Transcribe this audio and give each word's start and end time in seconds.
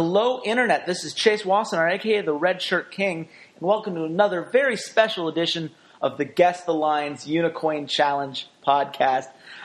Hello, 0.00 0.40
Internet. 0.44 0.86
This 0.86 1.02
is 1.02 1.12
Chase 1.12 1.42
Wassenar, 1.42 1.92
aka 1.92 2.20
the 2.20 2.32
Red 2.32 2.62
Shirt 2.62 2.92
King, 2.92 3.28
and 3.58 3.68
welcome 3.68 3.96
to 3.96 4.04
another 4.04 4.42
very 4.42 4.76
special 4.76 5.26
edition 5.26 5.72
of 6.00 6.18
the 6.18 6.24
Guess 6.24 6.62
the 6.62 6.72
Lines 6.72 7.26
Unikoin 7.26 7.88
Challenge 7.88 8.46
podcast. 8.64 9.24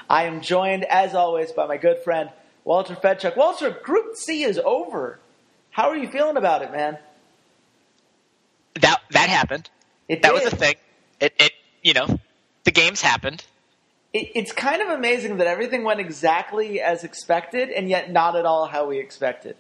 I 0.09 0.23
am 0.23 0.41
joined, 0.41 0.85
as 0.85 1.13
always, 1.13 1.51
by 1.51 1.67
my 1.67 1.77
good 1.77 1.99
friend 1.99 2.31
Walter 2.63 2.95
Fedczuk. 2.95 3.37
Walter, 3.37 3.69
Group 3.69 4.15
C 4.15 4.43
is 4.43 4.57
over. 4.65 5.19
How 5.69 5.89
are 5.89 5.95
you 5.95 6.07
feeling 6.07 6.35
about 6.35 6.63
it, 6.63 6.71
man? 6.71 6.97
That 8.81 9.01
that 9.11 9.29
happened. 9.29 9.69
It 10.09 10.23
that 10.23 10.33
did. 10.33 10.43
was 10.45 10.51
a 10.51 10.55
thing. 10.55 10.75
It 11.19 11.35
it 11.37 11.51
you 11.83 11.93
know 11.93 12.19
the 12.63 12.71
games 12.71 13.01
happened. 13.01 13.45
It, 14.13 14.31
it's 14.33 14.51
kind 14.51 14.81
of 14.81 14.87
amazing 14.87 15.37
that 15.37 15.45
everything 15.45 15.83
went 15.83 15.99
exactly 15.99 16.81
as 16.81 17.03
expected, 17.03 17.69
and 17.69 17.87
yet 17.87 18.11
not 18.11 18.35
at 18.35 18.47
all 18.47 18.65
how 18.65 18.87
we 18.87 18.97
expected. 18.97 19.57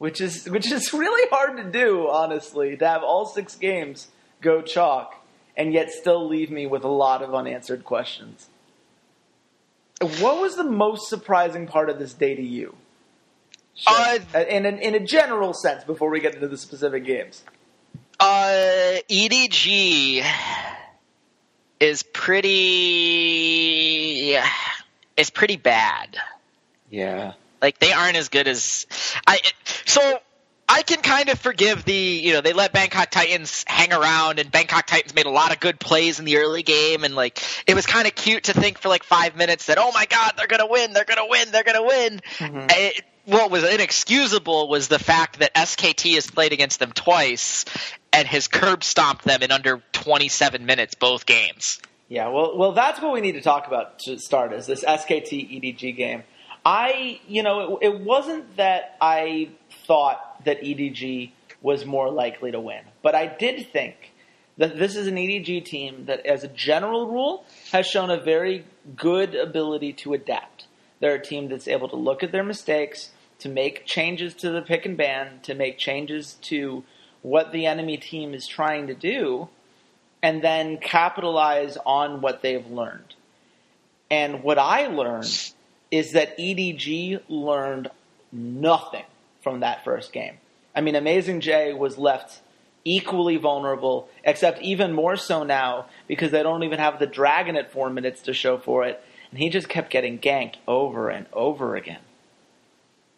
Which 0.00 0.20
is 0.22 0.48
which 0.48 0.72
is 0.72 0.92
really 0.94 1.28
hard 1.30 1.58
to 1.58 1.64
do, 1.64 2.08
honestly, 2.08 2.74
to 2.74 2.88
have 2.88 3.02
all 3.02 3.26
six 3.26 3.54
games 3.54 4.08
go 4.40 4.62
chalk, 4.62 5.14
and 5.58 5.74
yet 5.74 5.90
still 5.90 6.26
leave 6.26 6.50
me 6.50 6.66
with 6.66 6.84
a 6.84 6.88
lot 6.88 7.20
of 7.22 7.34
unanswered 7.34 7.84
questions. 7.84 8.48
What 10.00 10.40
was 10.40 10.56
the 10.56 10.64
most 10.64 11.10
surprising 11.10 11.66
part 11.66 11.90
of 11.90 11.98
this 11.98 12.14
day 12.14 12.34
to 12.34 12.42
you? 12.42 12.74
Uh, 13.86 14.18
in, 14.48 14.64
a, 14.64 14.70
in 14.70 14.94
a 14.94 15.00
general 15.00 15.52
sense, 15.52 15.84
before 15.84 16.08
we 16.08 16.20
get 16.20 16.34
into 16.34 16.48
the 16.48 16.56
specific 16.56 17.04
games. 17.04 17.44
Uh, 18.18 19.00
EDG 19.10 20.24
is 21.78 22.02
pretty 22.02 22.58
is 25.18 25.28
pretty 25.28 25.56
bad. 25.56 26.16
Yeah. 26.88 27.34
Like 27.60 27.78
they 27.78 27.92
aren't 27.92 28.16
as 28.16 28.28
good 28.28 28.48
as 28.48 28.86
I. 29.26 29.40
So 29.86 30.20
I 30.68 30.82
can 30.82 31.02
kind 31.02 31.28
of 31.28 31.38
forgive 31.38 31.84
the 31.84 31.92
you 31.92 32.32
know 32.32 32.40
they 32.40 32.52
let 32.52 32.72
Bangkok 32.72 33.10
Titans 33.10 33.64
hang 33.66 33.92
around 33.92 34.38
and 34.38 34.50
Bangkok 34.50 34.86
Titans 34.86 35.14
made 35.14 35.26
a 35.26 35.30
lot 35.30 35.52
of 35.52 35.58
good 35.60 35.80
plays 35.80 36.18
in 36.20 36.24
the 36.24 36.36
early 36.38 36.62
game 36.62 37.02
and 37.02 37.16
like 37.16 37.42
it 37.66 37.74
was 37.74 37.86
kind 37.86 38.06
of 38.06 38.14
cute 38.14 38.44
to 38.44 38.52
think 38.52 38.78
for 38.78 38.88
like 38.88 39.02
five 39.02 39.36
minutes 39.36 39.66
that 39.66 39.78
oh 39.78 39.90
my 39.92 40.06
god 40.06 40.34
they're 40.36 40.46
gonna 40.46 40.68
win 40.68 40.92
they're 40.92 41.04
gonna 41.04 41.26
win 41.28 41.50
they're 41.50 41.64
gonna 41.64 41.82
win. 41.82 42.20
Mm-hmm. 42.38 42.66
It- 42.70 43.04
what 43.26 43.50
was 43.50 43.62
inexcusable 43.62 44.68
was 44.68 44.88
the 44.88 44.98
fact 44.98 45.38
that 45.40 45.54
SKT 45.54 46.14
has 46.14 46.28
played 46.28 46.52
against 46.52 46.80
them 46.80 46.90
twice 46.90 47.64
and 48.12 48.26
has 48.26 48.48
curb 48.48 48.82
stomped 48.82 49.24
them 49.24 49.42
in 49.42 49.52
under 49.52 49.82
27 49.92 50.66
minutes 50.66 50.94
both 50.94 51.26
games. 51.26 51.80
Yeah, 52.08 52.28
well, 52.28 52.58
well, 52.58 52.72
that's 52.72 53.00
what 53.00 53.12
we 53.12 53.20
need 53.20 53.32
to 53.32 53.40
talk 53.40 53.68
about 53.68 54.00
to 54.00 54.18
start 54.18 54.52
is 54.52 54.66
this 54.66 54.82
SKT 54.82 55.62
EDG 55.62 55.96
game. 55.96 56.24
I, 56.64 57.20
you 57.26 57.42
know, 57.42 57.78
it, 57.78 57.86
it 57.86 58.00
wasn't 58.00 58.56
that 58.56 58.96
I 59.00 59.50
thought 59.86 60.44
that 60.44 60.60
EDG 60.62 61.32
was 61.62 61.84
more 61.84 62.10
likely 62.10 62.52
to 62.52 62.60
win, 62.60 62.82
but 63.02 63.14
I 63.14 63.26
did 63.26 63.70
think 63.72 64.12
that 64.56 64.78
this 64.78 64.96
is 64.96 65.06
an 65.06 65.16
EDG 65.16 65.64
team 65.64 66.04
that, 66.06 66.26
as 66.26 66.44
a 66.44 66.48
general 66.48 67.06
rule, 67.06 67.44
has 67.72 67.86
shown 67.86 68.10
a 68.10 68.20
very 68.20 68.64
good 68.94 69.34
ability 69.34 69.92
to 69.94 70.12
adapt. 70.12 70.66
They're 71.00 71.14
a 71.14 71.22
team 71.22 71.48
that's 71.48 71.66
able 71.66 71.88
to 71.88 71.96
look 71.96 72.22
at 72.22 72.32
their 72.32 72.44
mistakes, 72.44 73.10
to 73.38 73.48
make 73.48 73.86
changes 73.86 74.34
to 74.34 74.50
the 74.50 74.60
pick 74.60 74.84
and 74.84 74.98
ban, 74.98 75.40
to 75.44 75.54
make 75.54 75.78
changes 75.78 76.34
to 76.42 76.84
what 77.22 77.52
the 77.52 77.66
enemy 77.66 77.96
team 77.96 78.34
is 78.34 78.46
trying 78.46 78.86
to 78.86 78.94
do, 78.94 79.48
and 80.22 80.42
then 80.42 80.76
capitalize 80.76 81.78
on 81.86 82.20
what 82.20 82.42
they've 82.42 82.66
learned. 82.66 83.14
And 84.10 84.42
what 84.42 84.58
I 84.58 84.88
learned 84.88 85.52
is 85.90 86.12
that 86.12 86.38
EDG 86.38 87.22
learned 87.28 87.90
nothing 88.32 89.04
from 89.42 89.60
that 89.60 89.84
first 89.84 90.12
game. 90.12 90.34
I 90.74 90.80
mean, 90.80 90.94
Amazing 90.94 91.40
J 91.40 91.72
was 91.72 91.98
left 91.98 92.40
equally 92.84 93.36
vulnerable, 93.36 94.08
except 94.24 94.62
even 94.62 94.92
more 94.92 95.16
so 95.16 95.42
now 95.42 95.86
because 96.06 96.30
they 96.30 96.42
don't 96.42 96.62
even 96.62 96.78
have 96.78 96.98
the 96.98 97.06
dragon 97.06 97.56
at 97.56 97.72
four 97.72 97.90
minutes 97.90 98.22
to 98.22 98.32
show 98.32 98.58
for 98.58 98.84
it, 98.84 99.02
and 99.30 99.38
he 99.38 99.48
just 99.48 99.68
kept 99.68 99.90
getting 99.90 100.18
ganked 100.18 100.56
over 100.66 101.08
and 101.10 101.26
over 101.32 101.76
again. 101.76 102.00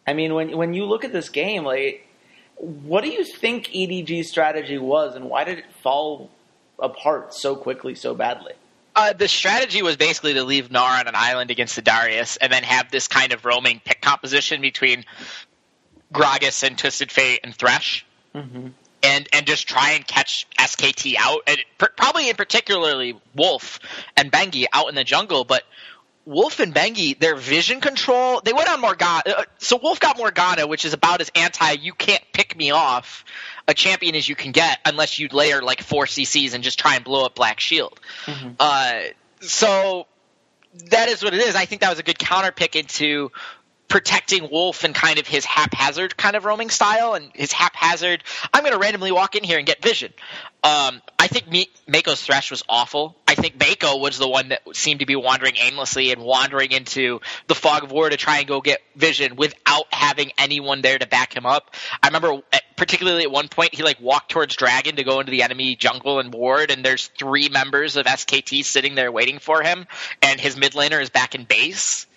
I 0.05 0.13
mean, 0.13 0.33
when 0.33 0.57
when 0.57 0.73
you 0.73 0.85
look 0.85 1.05
at 1.05 1.13
this 1.13 1.29
game, 1.29 1.63
like, 1.63 2.07
what 2.55 3.03
do 3.03 3.09
you 3.09 3.23
think 3.23 3.69
EDG's 3.69 4.29
strategy 4.29 4.77
was, 4.77 5.15
and 5.15 5.29
why 5.29 5.43
did 5.43 5.59
it 5.59 5.65
fall 5.81 6.29
apart 6.79 7.33
so 7.33 7.55
quickly, 7.55 7.95
so 7.95 8.13
badly? 8.13 8.53
Uh, 8.95 9.13
the 9.13 9.27
strategy 9.27 9.81
was 9.81 9.97
basically 9.97 10.35
to 10.35 10.43
leave 10.43 10.69
Gnar 10.69 10.99
on 10.99 11.07
an 11.07 11.15
island 11.15 11.49
against 11.51 11.75
the 11.75 11.81
Darius, 11.81 12.37
and 12.37 12.51
then 12.53 12.63
have 12.63 12.91
this 12.91 13.07
kind 13.07 13.33
of 13.33 13.43
roaming 13.45 13.81
pick 13.83 14.01
composition 14.01 14.61
between 14.61 15.03
Gragas 16.13 16.63
and 16.63 16.77
Twisted 16.77 17.11
Fate 17.11 17.39
and 17.43 17.55
Thresh, 17.55 18.05
Mm-hmm. 18.35 18.69
and 19.03 19.29
and 19.31 19.45
just 19.45 19.67
try 19.67 19.91
and 19.91 20.07
catch 20.07 20.47
SKT 20.59 21.15
out, 21.19 21.41
and 21.45 21.57
pr- 21.77 21.85
probably 21.95 22.29
in 22.29 22.35
particularly 22.35 23.15
Wolf 23.35 23.79
and 24.17 24.31
Bengi 24.31 24.65
out 24.73 24.89
in 24.89 24.95
the 24.95 25.03
jungle. 25.03 25.43
But 25.43 25.63
Wolf 26.25 26.59
and 26.59 26.73
Bengi, 26.73 27.19
their 27.19 27.35
vision 27.35 27.79
control, 27.79 28.41
they 28.43 28.53
went 28.53 28.69
on 28.69 28.81
Morgana. 28.81 29.21
Uh, 29.27 29.43
so 29.59 29.77
Wolf 29.81 29.99
got 29.99 30.17
Morgana, 30.17 30.65
which 30.65 30.83
is 30.83 30.93
about 30.93 31.21
as 31.21 31.31
anti 31.35 31.73
"you 31.73 31.93
can't 31.93 32.23
pick 32.33 32.55
me 32.57 32.71
off" 32.71 33.23
a 33.67 33.73
champion 33.73 34.15
as 34.15 34.27
you 34.27 34.35
can 34.35 34.51
get, 34.51 34.79
unless 34.85 35.19
you 35.19 35.27
layer 35.31 35.61
like 35.61 35.81
four 35.81 36.05
CCs 36.05 36.53
and 36.53 36.63
just 36.63 36.79
try 36.79 36.95
and 36.95 37.03
blow 37.03 37.25
up 37.25 37.35
Black 37.35 37.59
Shield. 37.59 37.99
Uh, 38.59 39.01
so 39.39 40.07
that 40.89 41.09
is 41.09 41.23
what 41.23 41.33
it 41.33 41.41
is. 41.41 41.55
I 41.55 41.65
think 41.65 41.81
that 41.81 41.89
was 41.89 41.99
a 41.99 42.03
good 42.03 42.19
counter 42.19 42.51
pick 42.51 42.75
into 42.75 43.31
protecting 43.87 44.49
Wolf 44.49 44.83
and 44.83 44.95
kind 44.95 45.19
of 45.19 45.27
his 45.27 45.45
haphazard 45.45 46.17
kind 46.17 46.35
of 46.35 46.45
roaming 46.45 46.69
style 46.69 47.13
and 47.13 47.29
his 47.35 47.51
haphazard. 47.51 48.23
I'm 48.53 48.61
going 48.63 48.73
to 48.73 48.79
randomly 48.79 49.11
walk 49.11 49.35
in 49.35 49.43
here 49.43 49.57
and 49.57 49.67
get 49.67 49.83
vision. 49.83 50.11
Um, 50.63 51.01
I 51.19 51.27
think 51.27 51.49
Mi- 51.49 51.69
Meiko's 51.87 52.21
thresh 52.23 52.49
was 52.49 52.63
awful. 52.69 53.15
I 53.27 53.35
think 53.35 53.57
Meiko 53.59 53.99
was 53.99 54.17
the 54.17 54.27
one 54.29 54.49
that 54.49 54.61
seemed 54.73 55.01
to 55.01 55.05
be 55.05 55.15
wandering 55.15 55.55
aimlessly 55.59 56.11
and 56.11 56.21
wandering 56.23 56.71
into 56.71 57.19
the 57.47 57.55
fog 57.55 57.83
of 57.83 57.91
war 57.91 58.09
to 58.09 58.17
try 58.17 58.39
and 58.39 58.47
go 58.47 58.61
get 58.61 58.79
vision 58.95 59.35
without 59.35 59.85
having 59.93 60.31
anyone 60.37 60.81
there 60.81 60.97
to 60.97 61.05
back 61.05 61.35
him 61.35 61.45
up. 61.45 61.75
I 62.01 62.07
remember 62.07 62.41
at- 62.51 62.63
particularly 62.77 63.23
at 63.23 63.31
one 63.31 63.49
point 63.49 63.75
he 63.75 63.83
like 63.83 63.99
walked 64.01 64.31
towards 64.31 64.55
Dragon 64.55 64.95
to 64.95 65.03
go 65.03 65.19
into 65.19 65.31
the 65.31 65.43
enemy 65.43 65.75
jungle 65.75 66.19
and 66.19 66.33
ward, 66.33 66.71
and 66.71 66.83
there's 66.83 67.07
three 67.19 67.49
members 67.49 67.95
of 67.97 68.05
SKT 68.05 68.63
sitting 68.63 68.95
there 68.95 69.11
waiting 69.11 69.39
for 69.39 69.61
him, 69.61 69.85
and 70.21 70.39
his 70.39 70.57
mid 70.57 70.71
laner 70.73 71.01
is 71.01 71.09
back 71.09 71.35
in 71.35 71.43
base. 71.43 72.07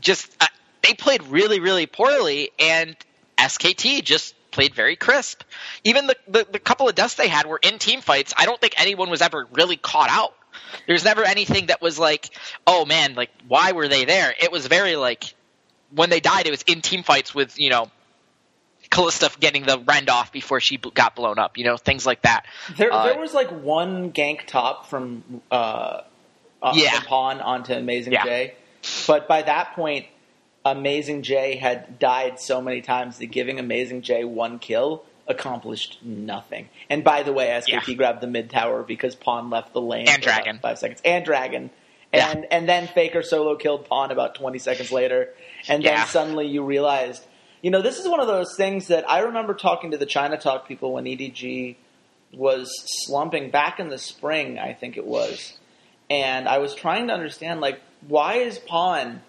Just 0.00 0.30
uh, 0.40 0.46
they 0.84 0.94
played 0.94 1.22
really, 1.24 1.60
really 1.60 1.86
poorly, 1.86 2.50
and 2.58 2.96
SKT 3.38 4.04
just 4.04 4.34
played 4.50 4.74
very 4.74 4.96
crisp. 4.96 5.42
Even 5.82 6.06
the, 6.06 6.16
the, 6.28 6.46
the 6.52 6.58
couple 6.58 6.88
of 6.88 6.94
deaths 6.94 7.14
they 7.14 7.28
had 7.28 7.46
were 7.46 7.58
in 7.62 7.78
team 7.78 8.00
fights. 8.00 8.32
I 8.36 8.44
don't 8.44 8.60
think 8.60 8.74
anyone 8.80 9.10
was 9.10 9.20
ever 9.22 9.46
really 9.52 9.76
caught 9.76 10.10
out. 10.10 10.34
There's 10.86 11.04
never 11.04 11.24
anything 11.24 11.66
that 11.66 11.82
was 11.82 11.98
like, 11.98 12.30
oh 12.66 12.84
man, 12.84 13.14
like 13.14 13.30
why 13.48 13.72
were 13.72 13.88
they 13.88 14.04
there? 14.04 14.32
It 14.40 14.52
was 14.52 14.66
very 14.66 14.96
like 14.96 15.34
when 15.94 16.10
they 16.10 16.20
died, 16.20 16.46
it 16.46 16.50
was 16.50 16.62
in 16.62 16.80
team 16.80 17.02
fights 17.02 17.34
with 17.34 17.58
you 17.58 17.70
know. 17.70 17.90
Kalista 18.90 19.40
getting 19.40 19.64
the 19.64 19.78
rend 19.78 20.08
off 20.08 20.30
before 20.30 20.60
she 20.60 20.76
got 20.76 21.16
blown 21.16 21.38
up, 21.38 21.58
you 21.58 21.64
know, 21.64 21.76
things 21.76 22.06
like 22.06 22.22
that. 22.22 22.44
There, 22.76 22.92
Uh, 22.92 23.04
there 23.06 23.18
was 23.18 23.34
like 23.34 23.50
one 23.50 24.12
gank 24.12 24.46
top 24.46 24.86
from 24.88 25.24
uh, 25.50 26.02
uh, 26.62 26.72
Yeah. 26.76 26.90
from 26.92 27.04
Pawn 27.06 27.40
onto 27.40 27.72
Amazing 27.72 28.12
Yeah. 28.12 28.24
J, 28.24 28.54
but 29.08 29.26
by 29.26 29.42
that 29.42 29.74
point, 29.74 30.06
Amazing 30.64 31.22
J 31.22 31.56
had 31.56 31.98
died 31.98 32.40
so 32.40 32.60
many 32.60 32.80
times 32.80 33.18
that 33.18 33.26
giving 33.26 33.58
Amazing 33.58 34.02
J 34.02 34.24
one 34.24 34.58
kill 34.58 35.04
accomplished 35.26 35.98
nothing. 36.02 36.68
And 36.90 37.02
by 37.04 37.22
the 37.22 37.32
way, 37.32 37.48
SKT 37.48 37.88
Yeah. 37.88 37.94
grabbed 37.94 38.20
the 38.20 38.26
mid 38.26 38.50
tower 38.50 38.82
because 38.82 39.14
Pawn 39.14 39.50
left 39.50 39.72
the 39.72 39.80
lane 39.80 40.08
And 40.08 40.22
Dragon. 40.22 40.58
five 40.60 40.78
seconds, 40.78 41.00
and 41.04 41.24
Dragon. 41.24 41.70
Yeah. 42.12 42.30
And 42.30 42.46
and 42.50 42.68
then 42.68 42.86
Faker 42.88 43.22
solo 43.22 43.56
killed 43.56 43.86
Pawn 43.88 44.10
about 44.10 44.34
twenty 44.34 44.58
seconds 44.58 44.92
later, 44.92 45.34
and 45.68 45.82
then 45.84 46.06
suddenly 46.06 46.46
you 46.46 46.62
realized, 46.62 47.24
you 47.62 47.70
know, 47.70 47.82
this 47.82 47.98
is 47.98 48.06
one 48.08 48.20
of 48.20 48.26
those 48.26 48.54
things 48.56 48.88
that 48.88 49.08
I 49.10 49.20
remember 49.20 49.54
talking 49.54 49.90
to 49.90 49.98
the 49.98 50.06
China 50.06 50.36
Talk 50.38 50.68
people 50.68 50.92
when 50.92 51.04
EDG 51.06 51.76
was 52.32 52.70
slumping 53.06 53.50
back 53.50 53.78
in 53.80 53.88
the 53.88 53.98
spring, 53.98 54.58
I 54.58 54.72
think 54.72 54.96
it 54.96 55.06
was. 55.06 55.56
And 56.10 56.48
I 56.48 56.58
was 56.58 56.74
trying 56.74 57.06
to 57.08 57.14
understand, 57.14 57.60
like, 57.60 57.80
why 58.06 58.34
is 58.34 58.58
Pawn, 58.58 59.22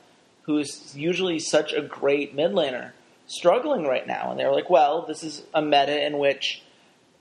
who's 0.45 0.95
usually 0.95 1.39
such 1.39 1.73
a 1.73 1.81
great 1.81 2.35
mid 2.35 2.51
laner, 2.51 2.91
struggling 3.27 3.85
right 3.85 4.07
now? 4.07 4.31
And 4.31 4.39
they 4.39 4.45
were 4.45 4.53
like, 4.53 4.69
well, 4.69 5.05
this 5.05 5.23
is 5.23 5.43
a 5.53 5.61
meta 5.61 6.05
in 6.05 6.17
which 6.17 6.61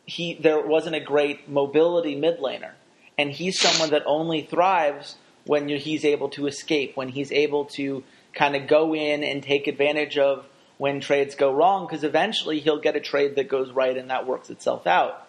he 0.06 0.34
there 0.34 0.60
wasn't 0.60 0.96
a 0.96 1.00
great 1.00 1.48
mobility 1.48 2.14
mid 2.14 2.38
laner, 2.38 2.72
and 3.16 3.30
he's 3.30 3.58
someone 3.58 3.90
that 3.90 4.02
only 4.06 4.42
thrives 4.42 5.16
when 5.46 5.68
he's 5.68 6.04
able 6.04 6.28
to 6.30 6.46
escape, 6.46 6.96
when 6.96 7.08
he's 7.08 7.32
able 7.32 7.66
to 7.66 8.02
kind 8.34 8.56
of 8.56 8.66
go 8.66 8.94
in 8.94 9.22
and 9.22 9.42
take 9.42 9.66
advantage 9.66 10.18
of 10.18 10.46
when 10.78 11.00
trades 11.00 11.34
go 11.34 11.52
wrong, 11.52 11.86
because 11.86 12.02
eventually 12.02 12.60
he'll 12.60 12.80
get 12.80 12.96
a 12.96 13.00
trade 13.00 13.36
that 13.36 13.48
goes 13.48 13.70
right 13.70 13.96
and 13.96 14.10
that 14.10 14.26
works 14.26 14.50
itself 14.50 14.86
out. 14.86 15.23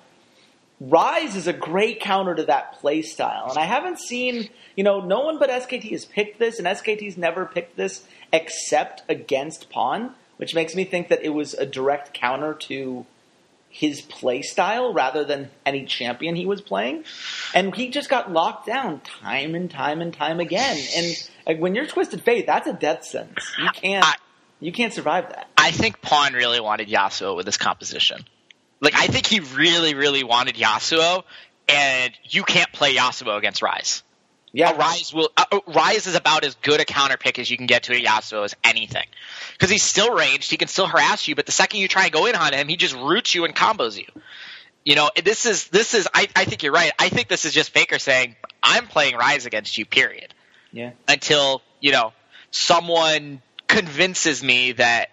Ryze 0.83 1.35
is 1.35 1.47
a 1.47 1.53
great 1.53 1.99
counter 2.01 2.35
to 2.35 2.43
that 2.45 2.73
play 2.79 3.01
style, 3.01 3.47
and 3.49 3.57
I 3.57 3.63
haven't 3.65 3.99
seen, 3.99 4.49
you 4.75 4.83
know, 4.83 4.99
no 4.99 5.21
one 5.21 5.39
but 5.39 5.49
SKT 5.49 5.89
has 5.91 6.05
picked 6.05 6.37
this, 6.37 6.59
and 6.59 6.67
SKT's 6.67 7.17
never 7.17 7.45
picked 7.45 7.77
this 7.77 8.05
except 8.33 9.01
against 9.09 9.69
Pawn, 9.69 10.13
which 10.37 10.53
makes 10.53 10.75
me 10.75 10.83
think 10.83 11.07
that 11.07 11.23
it 11.23 11.29
was 11.29 11.53
a 11.53 11.65
direct 11.65 12.13
counter 12.13 12.53
to 12.53 13.05
his 13.69 14.01
play 14.01 14.41
style 14.41 14.93
rather 14.93 15.23
than 15.25 15.49
any 15.65 15.85
champion 15.85 16.35
he 16.35 16.45
was 16.45 16.61
playing. 16.61 17.03
And 17.53 17.75
he 17.75 17.89
just 17.89 18.09
got 18.09 18.31
locked 18.31 18.65
down 18.67 19.01
time 19.01 19.53
and 19.53 19.69
time 19.69 20.01
and 20.01 20.13
time 20.13 20.39
again. 20.39 20.77
And 20.95 21.29
like, 21.45 21.59
when 21.59 21.75
you're 21.75 21.85
Twisted 21.85 22.21
Fate, 22.21 22.45
that's 22.47 22.67
a 22.67 22.73
death 22.73 23.03
sentence. 23.05 23.51
You 23.61 23.69
can't. 23.69 24.05
I- 24.05 24.15
you 24.61 24.71
can't 24.71 24.93
survive 24.93 25.29
that. 25.29 25.49
I 25.57 25.71
think 25.71 26.01
Pawn 26.01 26.33
really 26.33 26.61
wanted 26.61 26.87
Yasuo 26.87 27.35
with 27.35 27.45
this 27.45 27.57
composition. 27.57 28.23
Like 28.81 28.95
I 28.95 29.07
think 29.07 29.25
he 29.25 29.39
really, 29.39 29.95
really 29.95 30.23
wanted 30.23 30.55
Yasuo, 30.55 31.23
and 31.67 32.13
you 32.23 32.43
can't 32.43 32.71
play 32.71 32.95
Yasuo 32.95 33.37
against 33.37 33.61
Ryze. 33.61 34.03
Yeah, 34.51 34.71
A 34.71 34.73
Ryze 34.73 35.13
will 35.13 35.31
uh, 35.35 35.43
uh, 35.51 35.59
Ryze 35.67 36.07
is 36.07 36.15
about 36.15 36.45
as 36.45 36.55
good 36.55 36.79
a 36.79 36.85
counter 36.85 37.17
pick 37.17 37.39
as 37.39 37.51
you 37.51 37.57
can 37.57 37.65
get 37.65 37.83
to 37.83 37.93
a 37.93 38.01
Yasuo 38.01 38.45
as 38.45 38.55
anything, 38.63 39.05
because 39.53 39.69
he's 39.69 39.83
still 39.83 40.15
ranged, 40.15 40.49
he 40.49 40.57
can 40.57 40.69
still 40.69 40.87
harass 40.87 41.27
you, 41.27 41.35
but 41.35 41.45
the 41.45 41.51
second 41.51 41.81
you 41.81 41.87
try 41.87 42.03
and 42.03 42.13
go 42.13 42.25
in 42.25 42.35
on 42.35 42.53
him, 42.53 42.67
he 42.67 42.77
just 42.77 42.95
roots 42.95 43.35
you 43.35 43.43
and 43.43 43.53
combos 43.53 43.97
you. 43.97 44.05
You 44.85 44.95
know, 44.95 45.09
this 45.23 45.45
is 45.45 45.67
this 45.69 45.93
is 45.93 46.07
I, 46.13 46.27
I 46.35 46.45
think 46.45 46.63
you're 46.63 46.71
right. 46.71 46.91
I 46.99 47.09
think 47.09 47.27
this 47.27 47.43
is 47.43 47.53
just 47.53 47.71
Faker 47.71 47.99
saying 47.99 48.35
I'm 48.61 48.87
playing 48.87 49.15
Ryze 49.15 49.45
against 49.45 49.77
you. 49.77 49.85
Period. 49.85 50.33
Yeah. 50.71 50.91
Until 51.07 51.61
you 51.81 51.91
know 51.91 52.13
someone 52.51 53.41
convinces 53.67 54.43
me 54.43 54.73
that 54.73 55.09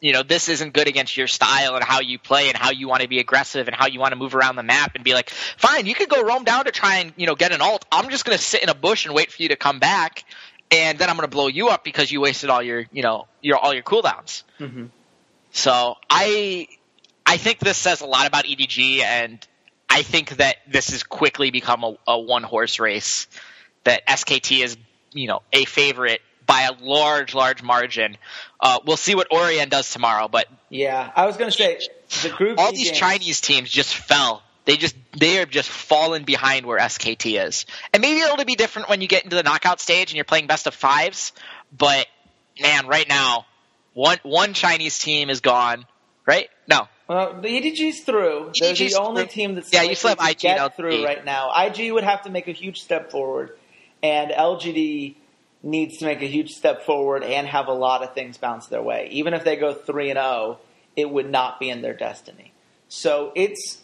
you 0.00 0.12
know 0.12 0.22
this 0.22 0.48
isn't 0.48 0.72
good 0.72 0.88
against 0.88 1.16
your 1.16 1.26
style 1.26 1.74
and 1.74 1.84
how 1.84 2.00
you 2.00 2.18
play 2.18 2.48
and 2.48 2.56
how 2.56 2.70
you 2.70 2.88
want 2.88 3.02
to 3.02 3.08
be 3.08 3.18
aggressive 3.18 3.66
and 3.66 3.76
how 3.76 3.86
you 3.86 3.98
want 3.98 4.12
to 4.12 4.16
move 4.16 4.34
around 4.34 4.56
the 4.56 4.62
map 4.62 4.92
and 4.94 5.04
be 5.04 5.14
like 5.14 5.30
fine 5.30 5.86
you 5.86 5.94
could 5.94 6.08
go 6.08 6.22
roam 6.22 6.44
down 6.44 6.64
to 6.64 6.70
try 6.70 6.96
and 6.96 7.12
you 7.16 7.26
know 7.26 7.34
get 7.34 7.52
an 7.52 7.60
alt. 7.60 7.84
I'm 7.90 8.10
just 8.10 8.24
going 8.24 8.36
to 8.36 8.42
sit 8.42 8.62
in 8.62 8.68
a 8.68 8.74
bush 8.74 9.06
and 9.06 9.14
wait 9.14 9.32
for 9.32 9.42
you 9.42 9.48
to 9.50 9.56
come 9.56 9.78
back 9.78 10.24
and 10.70 10.98
then 10.98 11.08
i'm 11.08 11.16
going 11.16 11.28
to 11.28 11.34
blow 11.34 11.48
you 11.48 11.68
up 11.68 11.82
because 11.82 12.12
you 12.12 12.20
wasted 12.20 12.50
all 12.50 12.62
your 12.62 12.84
you 12.92 13.02
know 13.02 13.26
your 13.40 13.56
all 13.56 13.74
your 13.74 13.82
cooldowns. 13.82 14.42
Hmm 14.58 14.86
so 15.50 15.96
i 16.10 16.68
i 17.26 17.36
think 17.36 17.58
this 17.58 17.76
says 17.76 18.00
a 18.00 18.06
lot 18.06 18.26
about 18.26 18.44
edg 18.44 19.00
and 19.00 19.46
i 19.88 20.02
think 20.02 20.36
that 20.36 20.56
this 20.70 20.90
has 20.90 21.02
quickly 21.02 21.50
become 21.50 21.84
a, 21.84 21.96
a 22.06 22.18
one 22.18 22.42
horse 22.42 22.78
race 22.78 23.26
that 23.84 24.06
skt 24.06 24.62
is 24.62 24.76
you 25.12 25.26
know 25.26 25.42
a 25.52 25.64
favorite 25.64 26.20
by 26.48 26.62
a 26.62 26.72
large 26.82 27.32
large 27.34 27.62
margin 27.62 28.16
uh, 28.60 28.80
we'll 28.84 28.96
see 28.96 29.14
what 29.14 29.28
Origen 29.30 29.68
does 29.68 29.88
tomorrow, 29.92 30.26
but 30.26 30.48
Yeah, 30.68 31.12
I 31.14 31.26
was 31.26 31.36
going 31.36 31.48
to 31.48 31.56
say 31.56 31.78
the 32.24 32.30
group. 32.30 32.58
all 32.58 32.72
these 32.72 32.88
games- 32.88 32.98
Chinese 32.98 33.40
teams 33.40 33.70
just 33.70 33.94
fell. 33.94 34.42
They 34.64 34.76
just 34.76 34.96
they 35.16 35.38
are 35.40 35.46
just 35.46 35.68
fallen 35.68 36.24
behind 36.24 36.66
where 36.66 36.78
SKT 36.78 37.40
is, 37.46 37.64
and 37.94 38.00
maybe 38.02 38.18
it'll 38.20 38.44
be 38.44 38.56
different 38.56 38.88
when 38.88 39.00
you 39.00 39.06
get 39.06 39.22
into 39.24 39.36
the 39.36 39.42
knockout 39.44 39.80
stage 39.80 40.10
and 40.10 40.16
you're 40.16 40.24
playing 40.24 40.46
best 40.48 40.66
of 40.66 40.74
fives. 40.74 41.32
But 41.76 42.06
man, 42.60 42.86
right 42.88 43.08
now, 43.08 43.46
one 43.94 44.18
one 44.24 44.52
Chinese 44.54 44.98
team 44.98 45.30
is 45.30 45.40
gone. 45.40 45.86
Right? 46.26 46.48
No, 46.68 46.86
Well, 47.08 47.40
the 47.40 47.48
EDG's 47.48 48.00
through. 48.00 48.50
They're 48.60 48.72
EDG's 48.72 48.92
the 48.92 49.00
only 49.00 49.22
through. 49.22 49.32
team 49.32 49.54
that's 49.54 49.72
Yeah, 49.72 49.84
you 49.84 49.94
still 49.94 50.10
have 50.14 50.20
IG 50.20 50.40
get 50.40 50.76
through 50.76 51.02
right 51.02 51.24
now. 51.24 51.50
IG 51.56 51.90
would 51.92 52.04
have 52.04 52.22
to 52.24 52.30
make 52.30 52.48
a 52.48 52.52
huge 52.52 52.82
step 52.82 53.10
forward, 53.10 53.56
and 54.02 54.30
LGD 54.30 55.14
needs 55.62 55.98
to 55.98 56.04
make 56.04 56.22
a 56.22 56.26
huge 56.26 56.52
step 56.52 56.84
forward 56.84 57.24
and 57.24 57.46
have 57.46 57.66
a 57.66 57.72
lot 57.72 58.02
of 58.02 58.14
things 58.14 58.38
bounce 58.38 58.66
their 58.66 58.82
way. 58.82 59.08
Even 59.10 59.34
if 59.34 59.44
they 59.44 59.56
go 59.56 59.74
three 59.74 60.10
and 60.10 60.18
zero, 60.18 60.58
it 60.96 61.10
would 61.10 61.30
not 61.30 61.58
be 61.58 61.68
in 61.70 61.82
their 61.82 61.94
destiny. 61.94 62.52
So 62.88 63.32
it's 63.34 63.82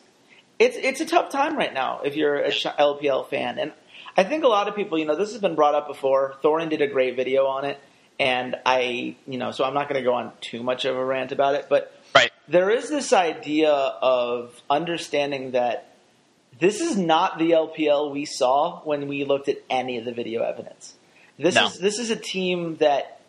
it's 0.58 0.76
it's 0.76 1.00
a 1.00 1.06
tough 1.06 1.30
time 1.30 1.56
right 1.56 1.74
now 1.74 2.00
if 2.04 2.16
you're 2.16 2.36
a 2.36 2.50
LPL 2.50 3.28
fan, 3.28 3.58
and 3.58 3.72
I 4.16 4.24
think 4.24 4.44
a 4.44 4.48
lot 4.48 4.68
of 4.68 4.76
people, 4.76 4.98
you 4.98 5.04
know, 5.04 5.16
this 5.16 5.32
has 5.32 5.40
been 5.40 5.54
brought 5.54 5.74
up 5.74 5.88
before. 5.88 6.36
Thorin 6.42 6.70
did 6.70 6.80
a 6.80 6.86
great 6.86 7.16
video 7.16 7.46
on 7.46 7.64
it, 7.64 7.80
and 8.18 8.56
I, 8.64 9.16
you 9.26 9.38
know, 9.38 9.50
so 9.50 9.64
I'm 9.64 9.74
not 9.74 9.88
going 9.88 10.00
to 10.00 10.08
go 10.08 10.14
on 10.14 10.32
too 10.40 10.62
much 10.62 10.84
of 10.84 10.96
a 10.96 11.04
rant 11.04 11.32
about 11.32 11.56
it, 11.56 11.66
but 11.68 11.92
right? 12.14 12.30
there 12.48 12.70
is 12.70 12.88
this 12.88 13.12
idea 13.12 13.72
of 13.72 14.54
understanding 14.70 15.52
that 15.52 15.94
this 16.60 16.80
is 16.80 16.96
not 16.96 17.38
the 17.38 17.50
LPL 17.50 18.12
we 18.12 18.24
saw 18.24 18.80
when 18.82 19.08
we 19.08 19.24
looked 19.24 19.48
at 19.48 19.58
any 19.68 19.98
of 19.98 20.04
the 20.04 20.12
video 20.12 20.42
evidence. 20.42 20.94
This 21.38 21.54
No. 21.54 21.66
is 21.66 21.78
this 21.78 21.98
is 21.98 22.10
a 22.10 22.16
team 22.16 22.76
that 22.76 23.20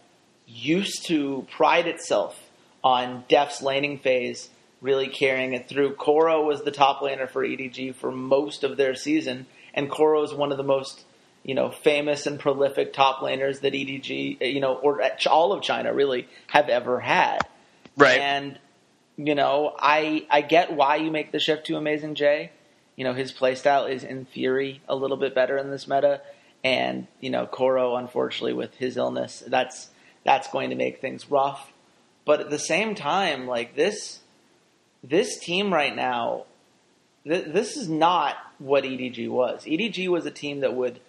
used 0.47 1.07
to 1.07 1.47
pride 1.51 1.87
itself 1.87 2.39
on 2.83 3.23
Deft's 3.27 3.61
laning 3.61 3.97
phase, 3.97 4.49
really 4.81 5.07
carrying 5.07 5.53
it 5.53 5.67
through. 5.67 5.95
Koro 5.95 6.45
was 6.45 6.63
the 6.63 6.71
top 6.71 7.01
laner 7.01 7.27
for 7.29 7.43
EDG 7.43 7.95
for 7.95 8.11
most 8.11 8.63
of 8.63 8.77
their 8.77 8.93
season, 8.93 9.47
and 9.73 9.89
Koro 9.89 10.21
is 10.23 10.33
one 10.33 10.51
of 10.51 10.57
the 10.57 10.63
most 10.63 11.03
you 11.43 11.55
know 11.55 11.69
famous 11.71 12.25
and 12.27 12.39
prolific 12.39 12.93
top 12.93 13.19
laners 13.21 13.61
that 13.61 13.73
EDG 13.73 14.37
eh, 14.41 14.45
you 14.45 14.59
know 14.59 14.75
or 14.75 15.01
eh, 15.01 15.09
all 15.29 15.51
of 15.53 15.63
China 15.63 15.93
really 15.93 16.27
have 16.47 16.69
ever 16.69 16.99
had. 16.99 17.39
Right. 17.97 18.19
And 18.19 18.59
you 19.17 19.33
know, 19.35 19.73
I 19.79 20.27
I 20.29 20.41
get 20.41 20.73
why 20.73 20.97
you 20.97 21.09
make 21.09 21.31
the 21.31 21.39
shift 21.39 21.65
to 21.67 21.77
Amazing 21.77 22.15
J. 22.15 22.51
You 22.95 23.03
know, 23.03 23.13
his 23.13 23.33
playstyle 23.33 23.89
is 23.89 24.03
in 24.03 24.25
theory 24.25 24.81
a 24.87 24.95
little 24.95 25.17
bit 25.17 25.33
better 25.35 25.57
in 25.57 25.69
this 25.71 25.87
meta, 25.87 26.21
and 26.65 27.05
you 27.21 27.29
know, 27.29 27.45
Koro, 27.45 27.95
unfortunately, 27.95 28.53
with 28.53 28.73
his 28.75 28.97
illness, 28.97 29.43
that's 29.45 29.87
that's 30.23 30.49
going 30.49 30.71
to 30.71 30.75
make 30.75 30.99
things 30.99 31.29
rough. 31.29 31.71
But 32.25 32.41
at 32.41 32.49
the 32.49 32.57
same 32.57 32.95
time, 32.95 33.45
like 33.45 33.75
this, 33.75 34.19
this 35.03 35.37
team 35.37 35.71
right 35.71 35.95
now, 35.95 36.45
th- 37.23 37.45
this 37.45 37.77
is 37.77 37.87
not 37.87 38.35
what 38.57 38.83
EDG 38.83 39.29
was. 39.29 39.63
EDG 39.65 40.07
was 40.07 40.25
a 40.25 40.31
team 40.31 40.61
that 40.61 40.73
would, 40.73 40.99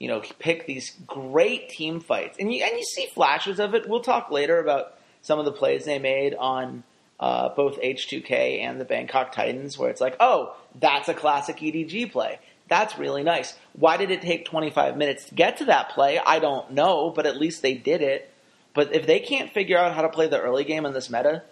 you 0.00 0.08
know, 0.08 0.20
pick 0.40 0.66
these 0.66 0.92
great 1.06 1.68
team 1.68 2.00
fights, 2.00 2.36
and 2.40 2.52
you 2.52 2.64
and 2.64 2.76
you 2.76 2.84
see 2.84 3.06
flashes 3.14 3.60
of 3.60 3.72
it. 3.76 3.88
We'll 3.88 4.00
talk 4.00 4.32
later 4.32 4.58
about 4.58 4.98
some 5.22 5.38
of 5.38 5.44
the 5.44 5.52
plays 5.52 5.84
they 5.84 6.00
made 6.00 6.34
on 6.34 6.82
uh, 7.20 7.50
both 7.50 7.80
H2K 7.80 8.60
and 8.62 8.80
the 8.80 8.84
Bangkok 8.84 9.30
Titans, 9.30 9.78
where 9.78 9.90
it's 9.90 10.00
like, 10.00 10.16
oh, 10.18 10.56
that's 10.74 11.08
a 11.08 11.14
classic 11.14 11.58
EDG 11.58 12.10
play. 12.10 12.40
That's 12.68 12.98
really 12.98 13.22
nice. 13.22 13.54
Why 13.74 13.96
did 13.96 14.10
it 14.10 14.22
take 14.22 14.46
25 14.46 14.96
minutes 14.96 15.26
to 15.26 15.34
get 15.34 15.58
to 15.58 15.66
that 15.66 15.90
play? 15.90 16.18
I 16.18 16.38
don't 16.38 16.72
know, 16.72 17.10
but 17.10 17.26
at 17.26 17.36
least 17.36 17.62
they 17.62 17.74
did 17.74 18.00
it. 18.00 18.30
But 18.72 18.94
if 18.94 19.06
they 19.06 19.20
can't 19.20 19.52
figure 19.52 19.78
out 19.78 19.94
how 19.94 20.02
to 20.02 20.08
play 20.08 20.28
the 20.28 20.40
early 20.40 20.64
game 20.64 20.86
in 20.86 20.92
this 20.92 21.10
meta, 21.10 21.42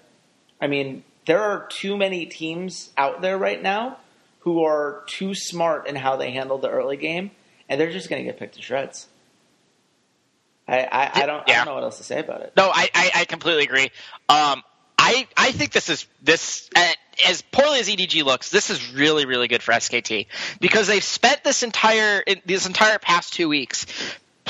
I 0.60 0.66
mean, 0.66 1.04
there 1.26 1.40
are 1.40 1.68
too 1.68 1.96
many 1.96 2.26
teams 2.26 2.90
out 2.96 3.20
there 3.20 3.38
right 3.38 3.62
now 3.62 3.98
who 4.40 4.64
are 4.64 5.04
too 5.06 5.34
smart 5.34 5.86
in 5.86 5.94
how 5.94 6.16
they 6.16 6.32
handle 6.32 6.58
the 6.58 6.68
early 6.68 6.96
game, 6.96 7.30
and 7.68 7.80
they're 7.80 7.92
just 7.92 8.08
going 8.08 8.24
to 8.24 8.26
get 8.28 8.38
picked 8.38 8.56
to 8.56 8.62
shreds. 8.62 9.06
I, 10.66 10.80
I, 10.80 11.22
I 11.22 11.26
don't 11.26 11.48
I 11.48 11.54
don't 11.56 11.66
know 11.66 11.74
what 11.74 11.82
else 11.82 11.98
to 11.98 12.04
say 12.04 12.20
about 12.20 12.40
it. 12.40 12.52
No, 12.56 12.70
I, 12.72 12.88
I, 12.94 13.10
I 13.16 13.24
completely 13.24 13.64
agree. 13.64 13.90
Um, 14.28 14.62
I 15.02 15.26
I 15.36 15.50
think 15.50 15.72
this 15.72 15.88
is 15.88 16.06
this 16.22 16.70
uh, 16.76 16.92
as 17.26 17.42
poorly 17.42 17.80
as 17.80 17.88
EDG 17.88 18.24
looks. 18.24 18.50
This 18.50 18.70
is 18.70 18.92
really 18.94 19.26
really 19.26 19.48
good 19.48 19.62
for 19.62 19.72
SKT 19.72 20.26
because 20.60 20.86
they've 20.86 21.02
spent 21.02 21.42
this 21.42 21.64
entire 21.64 22.22
this 22.46 22.66
entire 22.66 22.98
past 23.00 23.32
two 23.32 23.48
weeks 23.48 23.84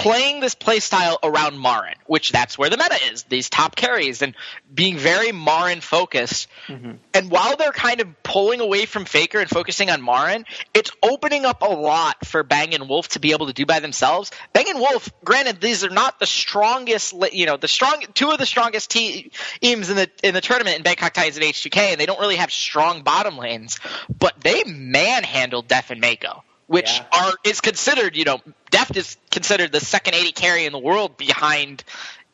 playing 0.03 0.41
this 0.41 0.57
playstyle 0.57 1.17
around 1.23 1.61
Marin, 1.61 1.95
which 2.07 2.33
that's 2.33 2.59
where 2.59 2.69
the 2.69 2.77
meta 2.77 2.99
is. 3.13 3.23
These 3.25 3.49
top 3.49 3.77
carries 3.77 4.21
and 4.21 4.35
being 4.75 4.97
very 4.97 5.31
Marin 5.31 5.81
focused. 5.81 6.49
Mm-hmm. 6.67 6.95
And 7.15 7.31
while 7.31 7.57
they're 7.57 7.71
kind 7.71 8.01
of 8.01 8.23
pulling 8.25 8.61
away 8.61 8.87
from 8.87 9.05
Faker 9.05 9.39
and 9.39 9.49
focusing 9.49 9.91
on 9.91 10.05
Marin, 10.05 10.45
it's 10.75 10.91
opening 11.05 11.45
up 11.45 11.63
a 11.63 11.73
lot 11.73 12.27
for 12.27 12.43
Bang 12.43 12.75
and 12.75 12.89
Wolf 12.89 13.11
to 13.11 13.21
be 13.21 13.31
able 13.31 13.47
to 13.47 13.53
do 13.53 13.65
by 13.65 13.79
themselves. 13.79 14.33
Bang 14.53 14.69
and 14.69 14.81
Wolf, 14.81 15.09
granted, 15.25 15.61
these 15.61 15.85
are 15.85 15.91
not 15.91 16.19
the 16.19 16.27
strongest, 16.27 17.15
you 17.33 17.47
know, 17.47 17.57
the 17.57 17.69
strong 17.69 18.05
two 18.13 18.31
of 18.33 18.39
the 18.39 18.47
strongest 18.47 18.91
teams 18.91 19.31
in 19.63 19.97
the 19.97 20.11
in 20.25 20.35
the 20.35 20.41
tournament 20.41 20.79
in 20.79 20.83
Bangkok 20.83 21.13
Titans 21.13 21.37
and 21.37 21.47
H2K, 21.47 21.93
and 21.93 22.01
they 22.01 22.07
don't 22.07 22.19
really 22.19 22.37
have 22.37 22.51
strong 22.51 23.03
bottom 23.03 23.39
lanes, 23.39 23.79
but 24.19 24.41
they 24.41 24.65
manhandled 24.65 25.69
Deft 25.69 25.93
and 25.93 26.03
Meiko. 26.03 26.43
Which 26.73 26.91
Yeah. 26.91 27.05
are 27.13 27.35
is 27.45 27.61
considered, 27.61 28.17
you 28.17 28.25
know, 28.25 28.41
Deft 28.71 28.97
is 28.97 29.19
considered 29.31 29.73
the 29.73 29.81
second 29.81 30.15
AD 30.15 30.35
carry 30.35 30.65
in 30.65 30.73
the 30.73 30.79
world 30.79 31.19
behind 31.19 31.85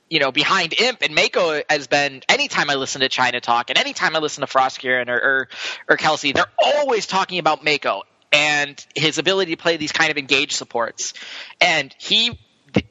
you 0.08 0.20
know, 0.20 0.32
behind 0.32 0.72
Imp 0.78 1.02
and 1.02 1.14
Meiko 1.14 1.62
has 1.68 1.86
been 1.86 2.22
anytime 2.28 2.70
I 2.70 2.76
listen 2.76 3.00
to 3.02 3.08
China 3.08 3.40
talk 3.40 3.68
and 3.68 3.78
anytime 3.78 4.14
I 4.14 4.20
listen 4.20 4.40
to 4.40 4.46
Froskurinn 4.46 5.08
or, 5.08 5.18
or 5.18 5.48
or 5.88 5.96
Kelsey, 5.96 6.30
they're 6.32 6.52
always 6.56 7.06
talking 7.06 7.40
about 7.40 7.64
Meiko 7.64 8.02
and 8.32 8.86
his 8.94 9.18
ability 9.18 9.56
to 9.56 9.60
play 9.60 9.76
these 9.76 9.90
kind 9.92 10.10
of 10.12 10.16
engaged 10.16 10.52
supports. 10.52 11.14
And 11.60 11.94
he 11.98 12.38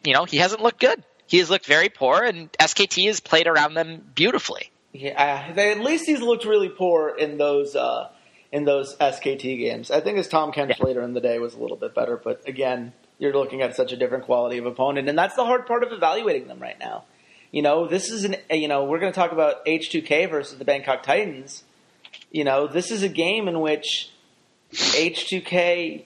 you 0.03 0.13
know, 0.13 0.25
he 0.25 0.37
hasn't 0.37 0.61
looked 0.61 0.81
good. 0.81 1.01
He 1.27 1.37
has 1.37 1.49
looked 1.49 1.65
very 1.65 1.87
poor 1.87 2.23
and 2.23 2.51
SKT 2.51 3.07
has 3.07 3.21
played 3.21 3.47
around 3.47 3.73
them 3.73 4.03
beautifully. 4.13 4.69
Yeah, 4.91 5.53
they, 5.53 5.71
at 5.71 5.79
least 5.79 6.05
he's 6.07 6.21
looked 6.21 6.45
really 6.45 6.69
poor 6.69 7.15
in 7.17 7.37
those 7.37 7.75
uh, 7.75 8.09
in 8.51 8.65
those 8.65 8.95
SKT 8.97 9.57
games. 9.59 9.91
I 9.91 9.99
think 10.01 10.17
his 10.17 10.27
Tahm 10.27 10.51
Kench 10.51 10.79
later 10.81 11.01
in 11.01 11.13
the 11.13 11.21
day 11.21 11.37
was 11.39 11.53
a 11.53 11.59
little 11.59 11.77
bit 11.77 11.93
better, 11.93 12.17
but 12.17 12.47
again, 12.47 12.93
you're 13.19 13.33
looking 13.33 13.61
at 13.61 13.75
such 13.75 13.91
a 13.91 13.97
different 13.97 14.25
quality 14.25 14.57
of 14.57 14.65
opponent, 14.65 15.09
and 15.09 15.17
that's 15.17 15.35
the 15.35 15.43
hard 15.45 15.65
part 15.65 15.83
of 15.83 15.91
evaluating 15.91 16.47
them 16.47 16.59
right 16.59 16.79
now. 16.79 17.03
You 17.51 17.61
know, 17.61 17.87
this 17.87 18.09
is 18.09 18.23
an 18.25 18.35
you 18.51 18.67
know 18.67 18.83
we're 18.85 18.99
going 18.99 19.11
to 19.11 19.19
talk 19.19 19.31
about 19.31 19.65
H2K 19.65 20.29
versus 20.29 20.57
the 20.59 20.65
Bangkok 20.65 21.03
Titans. 21.03 21.63
You 22.31 22.43
know, 22.43 22.67
this 22.67 22.91
is 22.91 23.03
a 23.03 23.09
game 23.09 23.47
in 23.47 23.59
which 23.61 24.09
H2K 24.73 26.05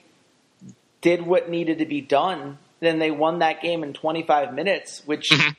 did 1.00 1.22
what 1.26 1.50
needed 1.50 1.78
to 1.78 1.86
be 1.86 2.00
done. 2.00 2.58
Then 2.80 2.98
they 2.98 3.10
won 3.10 3.40
that 3.40 3.60
game 3.60 3.82
in 3.82 3.92
25 3.92 4.54
minutes, 4.54 5.02
which 5.06 5.30
Mhm. 5.30 5.56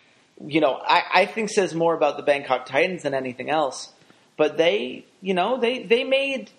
you 0.48 0.62
know, 0.62 0.80
I, 0.86 1.04
I 1.14 1.26
think 1.26 1.50
says 1.50 1.74
more 1.76 1.94
about 1.96 2.18
the 2.18 2.24
Bangkok 2.24 2.66
Titans 2.66 3.04
than 3.04 3.14
anything 3.14 3.50
else. 3.50 3.92
But 4.36 4.58
they, 4.58 5.06
you 5.22 5.34
know, 5.34 5.60
they, 5.60 5.84
they 5.84 6.04
made 6.04 6.50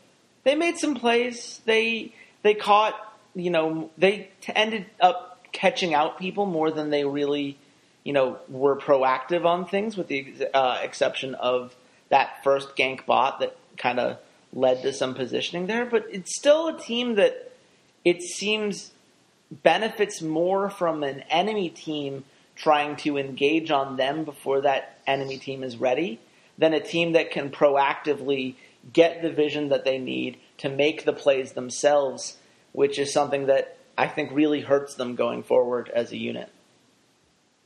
they 0.45 0.55
made 0.55 0.79
some 0.79 0.95
plays. 0.95 1.61
They 1.65 2.15
they 2.43 2.55
caught, 2.55 2.95
you 3.35 3.51
know, 3.51 3.91
they 3.99 4.31
t- 4.41 4.53
ended 4.55 4.87
up 5.01 5.43
catching 5.53 5.95
out 5.95 6.19
people 6.19 6.47
more 6.47 6.71
than 6.71 6.91
they 6.91 7.05
really, 7.05 7.57
you 8.05 8.13
know, 8.13 8.39
were 8.49 8.77
proactive 8.77 9.45
on 9.45 9.67
things. 9.67 9.97
With 9.97 10.09
the 10.09 10.51
uh, 10.55 10.79
exception 10.83 11.35
of 11.35 11.75
that 12.11 12.45
first 12.45 12.77
gank 12.77 13.07
bot 13.07 13.41
that 13.41 13.57
kind 13.77 13.99
of 13.99 14.19
led 14.53 14.83
to 14.83 14.93
some 14.93 15.15
positioning 15.15 15.67
there. 15.67 15.85
But 15.85 16.07
it's 16.11 16.37
still 16.37 16.69
a 16.69 16.79
team 16.79 17.17
that 17.17 17.53
it 18.05 18.23
seems 18.23 18.93
benefits 19.51 20.23
more 20.23 20.71
from 20.71 21.03
an 21.03 21.21
enemy 21.31 21.71
team 21.71 22.25
trying 22.57 22.97
to 22.97 23.19
engage 23.19 23.71
on 23.71 23.97
them 23.97 24.25
before 24.25 24.61
that 24.63 24.99
enemy 25.07 25.39
team 25.39 25.63
is 25.63 25.77
ready 25.77 26.21
than 26.57 26.73
a 26.73 26.81
team 26.81 27.13
that 27.13 27.31
can 27.31 27.51
proactively 27.51 28.55
get 28.93 29.23
the 29.23 29.31
vision 29.31 29.69
that 29.69 29.85
they 29.85 29.99
need 29.99 30.39
to 30.59 30.69
make 30.69 31.05
the 31.05 31.13
plays 31.13 31.53
themselves, 31.53 32.37
which 32.73 32.99
is 32.99 33.13
something 33.13 33.47
that 33.47 33.77
I 33.97 34.09
think 34.09 34.31
really 34.33 34.61
hurts 34.61 34.95
them 34.95 35.15
going 35.15 35.43
forward 35.43 35.91
as 35.95 36.13
a 36.13 36.17
unit. 36.17 36.51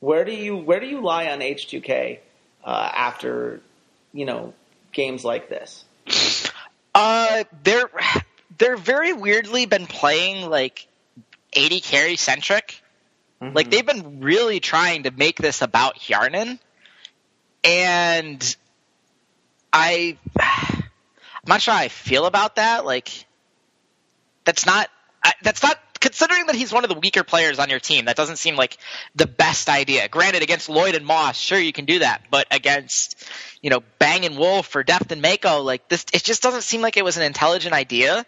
Where 0.00 0.24
do 0.24 0.32
you 0.32 0.56
where 0.56 0.80
do 0.80 0.86
you 0.86 1.00
lie 1.00 1.28
on 1.28 1.40
H2K 1.40 2.18
uh, 2.64 2.90
after 2.94 3.60
you 4.12 4.26
know 4.26 4.54
games 4.92 5.24
like 5.24 5.48
this? 5.48 5.84
Uh, 6.94 7.44
they're 7.64 7.90
they're 8.58 8.76
very 8.76 9.12
weirdly 9.12 9.66
been 9.66 9.86
playing 9.86 10.48
like 10.48 10.86
AD 11.56 11.82
carry 11.82 12.16
centric. 12.16 12.80
Mm-hmm. 13.42 13.56
Like 13.56 13.70
they've 13.70 13.86
been 13.86 14.20
really 14.20 14.60
trying 14.60 15.04
to 15.04 15.10
make 15.10 15.38
this 15.38 15.62
about 15.62 15.96
Hjarnan, 15.96 16.58
and 17.64 18.56
I 19.72 20.16
I'm 21.48 21.54
not 21.54 21.62
sure 21.62 21.72
how 21.72 21.80
I 21.80 21.88
feel 21.88 22.26
about 22.26 22.56
that. 22.56 22.84
Like 22.84 23.24
that's 24.44 24.66
not 24.66 24.90
that's 25.42 25.62
not 25.62 25.78
considering 25.98 26.44
that 26.46 26.54
he's 26.54 26.74
one 26.74 26.84
of 26.84 26.90
the 26.90 26.98
weaker 26.98 27.24
players 27.24 27.58
on 27.58 27.70
your 27.70 27.80
team, 27.80 28.04
that 28.04 28.16
doesn't 28.16 28.36
seem 28.36 28.54
like 28.54 28.76
the 29.14 29.26
best 29.26 29.70
idea. 29.70 30.08
Granted, 30.08 30.42
against 30.42 30.68
Lloyd 30.68 30.94
and 30.94 31.06
Moss, 31.06 31.38
sure 31.38 31.58
you 31.58 31.72
can 31.72 31.86
do 31.86 32.00
that, 32.00 32.24
but 32.30 32.46
against 32.50 33.26
you 33.62 33.70
know 33.70 33.82
Bang 33.98 34.26
and 34.26 34.36
Wolf 34.36 34.76
or 34.76 34.82
Deft 34.82 35.10
and 35.10 35.22
Meiko, 35.22 35.64
like 35.64 35.88
this, 35.88 36.04
it 36.12 36.22
just 36.22 36.42
doesn't 36.42 36.64
seem 36.64 36.82
like 36.82 36.98
it 36.98 37.04
was 37.04 37.16
an 37.16 37.22
intelligent 37.22 37.72
idea 37.72 38.26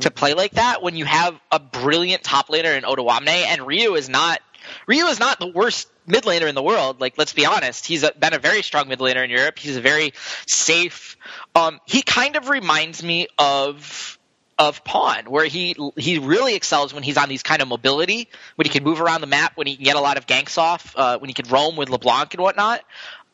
to 0.00 0.08
mm-hmm. 0.10 0.14
play 0.14 0.34
like 0.34 0.52
that 0.52 0.82
when 0.82 0.94
you 0.94 1.06
have 1.06 1.40
a 1.50 1.58
brilliant 1.58 2.22
top 2.22 2.48
laner 2.48 2.76
in 2.76 2.84
Odoamne 2.84 3.28
and 3.28 3.66
Ryu 3.66 3.94
is 3.94 4.10
not 4.10 4.40
Ryu 4.86 5.06
is 5.06 5.18
not 5.18 5.40
the 5.40 5.48
worst 5.48 5.88
mid 6.06 6.24
laner 6.24 6.48
in 6.48 6.54
the 6.54 6.62
world. 6.62 7.00
Like, 7.00 7.18
let's 7.18 7.32
be 7.32 7.46
honest, 7.46 7.86
he's 7.86 8.02
a, 8.02 8.12
been 8.18 8.34
a 8.34 8.38
very 8.38 8.62
strong 8.62 8.88
mid 8.88 8.98
laner 8.98 9.24
in 9.24 9.30
Europe. 9.30 9.58
He's 9.58 9.76
a 9.76 9.80
very 9.80 10.12
safe. 10.46 11.16
Um, 11.54 11.80
he 11.86 12.02
kind 12.02 12.36
of 12.36 12.48
reminds 12.48 13.02
me 13.02 13.28
of 13.38 14.18
of 14.58 14.82
Pawn, 14.82 15.30
where 15.30 15.44
he 15.44 15.76
he 15.96 16.18
really 16.18 16.54
excels 16.54 16.92
when 16.92 17.02
he's 17.02 17.16
on 17.16 17.28
these 17.28 17.42
kind 17.42 17.62
of 17.62 17.68
mobility, 17.68 18.28
when 18.56 18.66
he 18.66 18.70
can 18.70 18.82
move 18.82 19.00
around 19.00 19.20
the 19.20 19.28
map, 19.28 19.52
when 19.56 19.66
he 19.66 19.76
can 19.76 19.84
get 19.84 19.96
a 19.96 20.00
lot 20.00 20.16
of 20.16 20.26
ganks 20.26 20.58
off, 20.58 20.94
uh, 20.96 21.18
when 21.18 21.28
he 21.28 21.34
can 21.34 21.48
roam 21.48 21.76
with 21.76 21.88
LeBlanc 21.88 22.34
and 22.34 22.42
whatnot. 22.42 22.82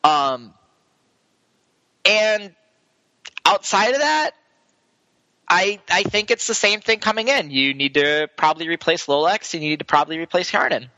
Um, 0.03 0.53
and 2.05 2.53
outside 3.43 3.95
of 3.95 4.01
that, 4.01 4.31
I 5.47 5.79
I 5.89 6.03
think 6.03 6.29
it's 6.29 6.47
the 6.47 6.53
same 6.53 6.81
thing 6.81 6.99
coming 6.99 7.27
in. 7.27 7.49
You 7.49 7.73
need 7.73 7.95
to 7.95 8.29
probably 8.35 8.67
replace 8.67 9.07
Loulex, 9.07 9.53
and 9.55 9.63
you 9.63 9.71
need 9.71 9.79
to 9.79 9.85
probably 9.85 10.19
replace 10.19 10.51
Hjarnan. 10.51 10.89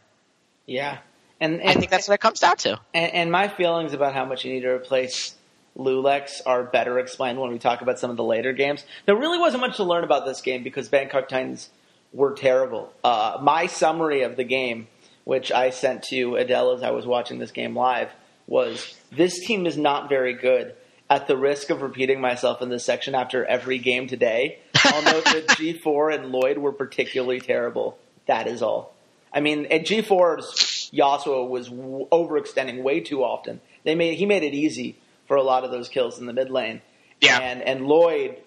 Yeah, 0.68 1.00
and, 1.40 1.62
and 1.62 1.70
I 1.70 1.74
think 1.74 1.90
that's 1.90 2.08
what 2.08 2.16
it 2.16 2.22
comes 2.22 2.40
down 2.40 2.58
to. 2.58 2.80
And, 2.94 3.14
and 3.14 3.32
my 3.32 3.48
feelings 3.48 3.94
about 3.94 4.14
how 4.14 4.26
much 4.26 4.46
you 4.46 4.54
need 4.54 4.62
to 4.62 4.70
replace 4.70 5.36
Loulex 5.78 6.42
are 6.46 6.64
better 6.64 7.00
explained 7.00 7.40
when 7.40 7.52
we 7.52 7.60
talk 7.60 7.82
about 7.82 8.00
some 8.00 8.10
of 8.10 8.18
the 8.18 8.24
later 8.24 8.54
games. 8.54 8.84
There 9.06 9.16
really 9.16 9.38
wasn't 9.38 9.62
much 9.62 9.78
to 9.78 9.84
learn 9.84 10.04
about 10.04 10.26
this 10.26 10.42
game 10.42 10.64
because 10.64 10.90
Bangkok 10.90 11.30
Titans 11.30 11.70
were 12.12 12.34
terrible. 12.34 12.92
Uh, 13.04 13.38
my 13.42 13.68
summary 13.68 14.24
of 14.24 14.36
the 14.36 14.44
game, 14.44 14.88
which 15.24 15.52
I 15.52 15.70
sent 15.70 16.04
to 16.04 16.36
Adel 16.36 16.74
as 16.74 16.84
I 16.84 16.92
was 16.92 17.06
watching 17.06 17.38
this 17.38 17.52
game 17.52 17.76
live, 17.76 18.10
was 18.48 18.98
this 19.12 19.40
team 19.46 19.68
is 19.68 19.78
not 19.78 20.10
very 20.10 20.34
good. 20.34 20.76
At 21.10 21.28
the 21.28 21.38
risk 21.38 21.70
of 21.70 21.82
repeating 21.82 22.20
myself 22.20 22.62
in 22.62 22.68
this 22.68 22.84
section 22.84 23.16
after 23.16 23.46
every 23.46 23.78
game 23.78 24.08
today, 24.08 24.60
I'll 24.84 25.04
note 25.04 25.24
that 25.26 25.48
G4 25.48 26.16
and 26.16 26.32
Lloyd 26.34 26.58
were 26.58 26.74
particularly 26.74 27.40
terrible. 27.40 27.98
That 28.26 28.48
is 28.48 28.62
all. 28.62 28.97
I 29.34 29.42
mean, 29.42 29.66
at 29.68 29.86
G4's 29.86 30.92
Yasuo 30.94 31.48
was 31.48 31.70
overextending 31.70 32.82
way 32.82 33.02
too 33.02 33.24
often. 33.24 33.62
They 33.84 33.96
made 33.96 34.18
he 34.18 34.26
made 34.26 34.44
it 34.44 34.54
easy 34.54 34.98
for 35.28 35.38
a 35.38 35.44
lot 35.44 35.64
of 35.64 35.72
those 35.72 35.90
kills 35.90 36.20
in 36.20 36.26
the 36.26 36.34
mid 36.34 36.50
lane. 36.50 36.82
Yeah. 37.22 37.40
And 37.40 37.62
and 37.62 37.86
Lloyd, 37.86 38.38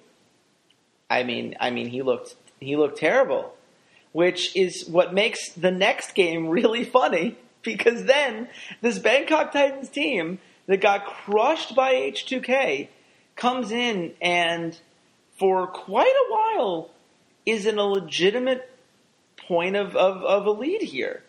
I 1.08 1.22
mean, 1.22 1.56
I 1.60 1.70
mean, 1.70 1.88
he 1.88 2.02
looked 2.02 2.36
he 2.60 2.76
looked 2.76 2.98
terrible, 2.98 3.54
which 4.12 4.54
is 4.56 4.88
what 4.88 5.14
makes 5.14 5.52
the 5.52 5.70
next 5.70 6.14
game 6.14 6.48
really 6.48 6.84
funny 6.84 7.36
because 7.62 8.04
then 8.04 8.48
this 8.80 8.98
Bangkok 8.98 9.52
Titans 9.52 9.88
team 9.88 10.38
that 10.66 10.80
got 10.80 11.04
crushed 11.04 11.74
by 11.74 11.94
H2K 11.94 12.88
comes 13.36 13.70
in 13.70 14.12
and 14.20 14.78
for 15.38 15.66
quite 15.66 16.06
a 16.06 16.32
while 16.32 16.90
is 17.46 17.66
in 17.66 17.78
a 17.78 17.84
legitimate 17.84 18.69
point 19.50 19.74
of, 19.74 19.96
of, 19.96 20.22
of 20.22 20.46
a 20.46 20.50
lead 20.52 20.80
here. 20.80 21.24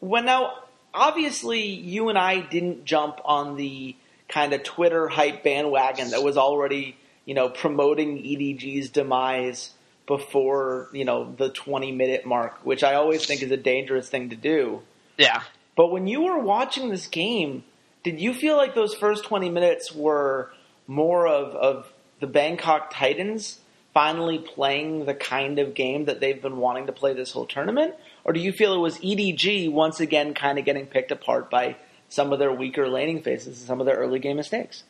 When 0.00 0.26
now, 0.26 0.52
obviously, 0.92 1.62
you 1.62 2.10
and 2.10 2.18
I 2.18 2.40
didn't 2.40 2.84
jump 2.84 3.20
on 3.24 3.56
the 3.56 3.96
kind 4.28 4.52
of 4.52 4.62
Twitter 4.64 5.08
hype 5.08 5.42
bandwagon 5.42 6.10
that 6.10 6.22
was 6.22 6.36
already, 6.36 6.94
you 7.24 7.32
know, 7.32 7.48
promoting 7.48 8.18
EDG's 8.18 8.90
demise 8.90 9.70
before, 10.06 10.90
you 10.92 11.06
know, 11.06 11.32
the 11.38 11.48
20 11.48 11.90
minute 11.92 12.26
mark, 12.26 12.58
which 12.64 12.84
I 12.84 12.96
always 12.96 13.24
think 13.24 13.42
is 13.42 13.50
a 13.50 13.56
dangerous 13.56 14.10
thing 14.10 14.28
to 14.28 14.36
do. 14.36 14.82
Yeah. 15.16 15.42
But 15.74 15.90
when 15.90 16.06
you 16.06 16.20
were 16.20 16.38
watching 16.38 16.90
this 16.90 17.06
game, 17.06 17.64
did 18.02 18.20
you 18.20 18.34
feel 18.34 18.58
like 18.58 18.74
those 18.74 18.94
first 18.94 19.24
20 19.24 19.48
minutes 19.48 19.90
were 19.90 20.52
more 20.86 21.26
of, 21.26 21.54
of 21.54 21.92
the 22.20 22.26
Bangkok 22.26 22.92
Titans 22.92 23.60
finally 23.94 24.38
playing 24.38 25.06
the 25.06 25.14
kind 25.14 25.58
of 25.58 25.74
game 25.74 26.04
that 26.06 26.20
they've 26.20 26.42
been 26.42 26.58
wanting 26.58 26.86
to 26.86 26.92
play 26.92 27.14
this 27.14 27.32
whole 27.32 27.46
tournament? 27.46 27.94
Or 28.24 28.32
do 28.32 28.40
you 28.40 28.52
feel 28.52 28.74
it 28.74 28.78
was 28.78 28.98
EDG 28.98 29.70
once 29.72 30.00
again 30.00 30.34
kind 30.34 30.58
of 30.58 30.64
getting 30.64 30.86
picked 30.86 31.12
apart 31.12 31.50
by 31.50 31.76
some 32.14 32.32
of 32.32 32.38
their 32.38 32.52
weaker 32.52 32.88
laning 32.88 33.22
phases 33.22 33.58
and 33.58 33.66
some 33.66 33.80
of 33.80 33.86
their 33.86 33.96
early 33.96 34.20
game 34.20 34.36
mistakes. 34.36 34.84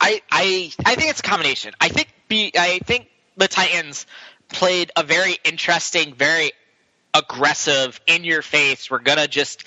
I, 0.00 0.22
I 0.30 0.72
I 0.84 0.94
think 0.94 1.10
it's 1.10 1.20
a 1.20 1.24
combination. 1.24 1.74
I 1.80 1.88
think 1.88 2.08
B, 2.28 2.52
I 2.56 2.78
think 2.84 3.08
the 3.36 3.48
Titans 3.48 4.06
played 4.48 4.90
a 4.96 5.02
very 5.02 5.36
interesting, 5.44 6.14
very 6.14 6.52
aggressive, 7.12 8.00
in 8.06 8.24
your 8.24 8.40
face. 8.40 8.90
We're 8.90 9.00
gonna 9.00 9.28
just 9.28 9.64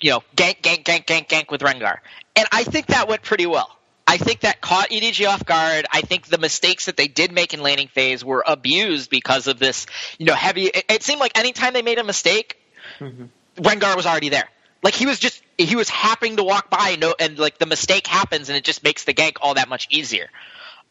you 0.00 0.10
know 0.10 0.22
gank, 0.36 0.62
gank, 0.62 0.84
gank, 0.84 1.06
gank, 1.06 1.28
gank 1.28 1.50
with 1.50 1.60
Rengar, 1.60 1.98
and 2.36 2.46
I 2.52 2.64
think 2.64 2.86
that 2.86 3.08
went 3.08 3.22
pretty 3.22 3.46
well. 3.46 3.76
I 4.08 4.16
think 4.16 4.40
that 4.40 4.62
caught 4.62 4.88
EDG 4.88 5.28
off 5.28 5.44
guard. 5.44 5.86
I 5.92 6.00
think 6.00 6.26
the 6.26 6.38
mistakes 6.38 6.86
that 6.86 6.96
they 6.96 7.08
did 7.08 7.30
make 7.30 7.52
in 7.52 7.62
laning 7.62 7.88
phase 7.88 8.24
were 8.24 8.42
abused 8.46 9.10
because 9.10 9.46
of 9.48 9.58
this, 9.58 9.86
you 10.18 10.24
know, 10.24 10.34
heavy. 10.34 10.64
It, 10.64 10.84
it 10.88 11.02
seemed 11.02 11.20
like 11.20 11.36
anytime 11.36 11.74
they 11.74 11.82
made 11.82 11.98
a 11.98 12.04
mistake, 12.04 12.56
mm-hmm. 12.98 13.26
Rengar 13.58 13.94
was 13.96 14.06
already 14.06 14.30
there. 14.30 14.48
Like 14.82 14.94
he 14.94 15.04
was 15.04 15.18
just 15.18 15.42
he 15.58 15.76
was 15.76 15.90
happening 15.90 16.36
to 16.36 16.44
walk 16.44 16.70
by 16.70 16.96
no 16.98 17.14
and 17.20 17.38
like 17.38 17.58
the 17.58 17.66
mistake 17.66 18.06
happens 18.06 18.48
and 18.48 18.56
it 18.56 18.64
just 18.64 18.82
makes 18.82 19.04
the 19.04 19.12
gank 19.12 19.36
all 19.42 19.54
that 19.54 19.68
much 19.68 19.88
easier. 19.90 20.30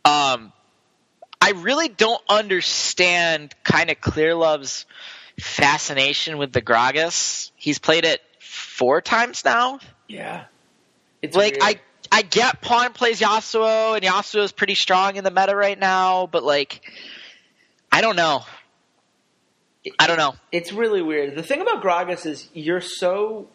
Um 0.05 0.51
I 1.41 1.51
really 1.51 1.87
don't 1.87 2.21
understand 2.29 3.55
kind 3.63 3.89
of 3.89 3.99
Clearlove's 4.01 4.85
fascination 5.39 6.37
with 6.37 6.51
the 6.51 6.61
Gragas. 6.61 7.51
He's 7.55 7.79
played 7.79 8.05
it 8.05 8.21
four 8.39 9.01
times 9.01 9.45
now. 9.45 9.79
Yeah. 10.07 10.45
It's 11.21 11.35
like 11.35 11.53
weird. 11.53 11.63
I 11.63 11.79
I 12.11 12.21
get 12.21 12.61
Pawn 12.61 12.93
plays 12.93 13.19
Yasuo 13.19 13.95
and 13.95 14.03
Yasuo 14.03 14.43
is 14.43 14.51
pretty 14.51 14.75
strong 14.75 15.15
in 15.15 15.23
the 15.23 15.31
meta 15.31 15.55
right 15.55 15.77
now, 15.77 16.27
but 16.27 16.43
like 16.43 16.81
I 17.91 18.01
don't 18.01 18.15
know. 18.15 18.43
I 19.99 20.07
don't 20.07 20.17
know. 20.17 20.35
It's 20.51 20.73
really 20.73 21.01
weird. 21.01 21.35
The 21.35 21.43
thing 21.43 21.61
about 21.61 21.81
Gragas 21.81 22.25
is 22.25 22.49
you're 22.53 22.81
so 22.81 23.47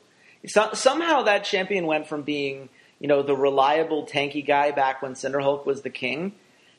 so, 0.46 0.70
somehow 0.72 1.22
that 1.22 1.44
champion 1.44 1.86
went 1.86 2.08
from 2.08 2.22
being, 2.22 2.68
you 2.98 3.06
know, 3.06 3.22
the 3.22 3.36
reliable 3.36 4.06
tanky 4.06 4.44
guy 4.44 4.72
back 4.72 5.02
when 5.02 5.14
Cinderhulk 5.14 5.66
was 5.66 5.82
the 5.82 5.90
king 5.90 6.32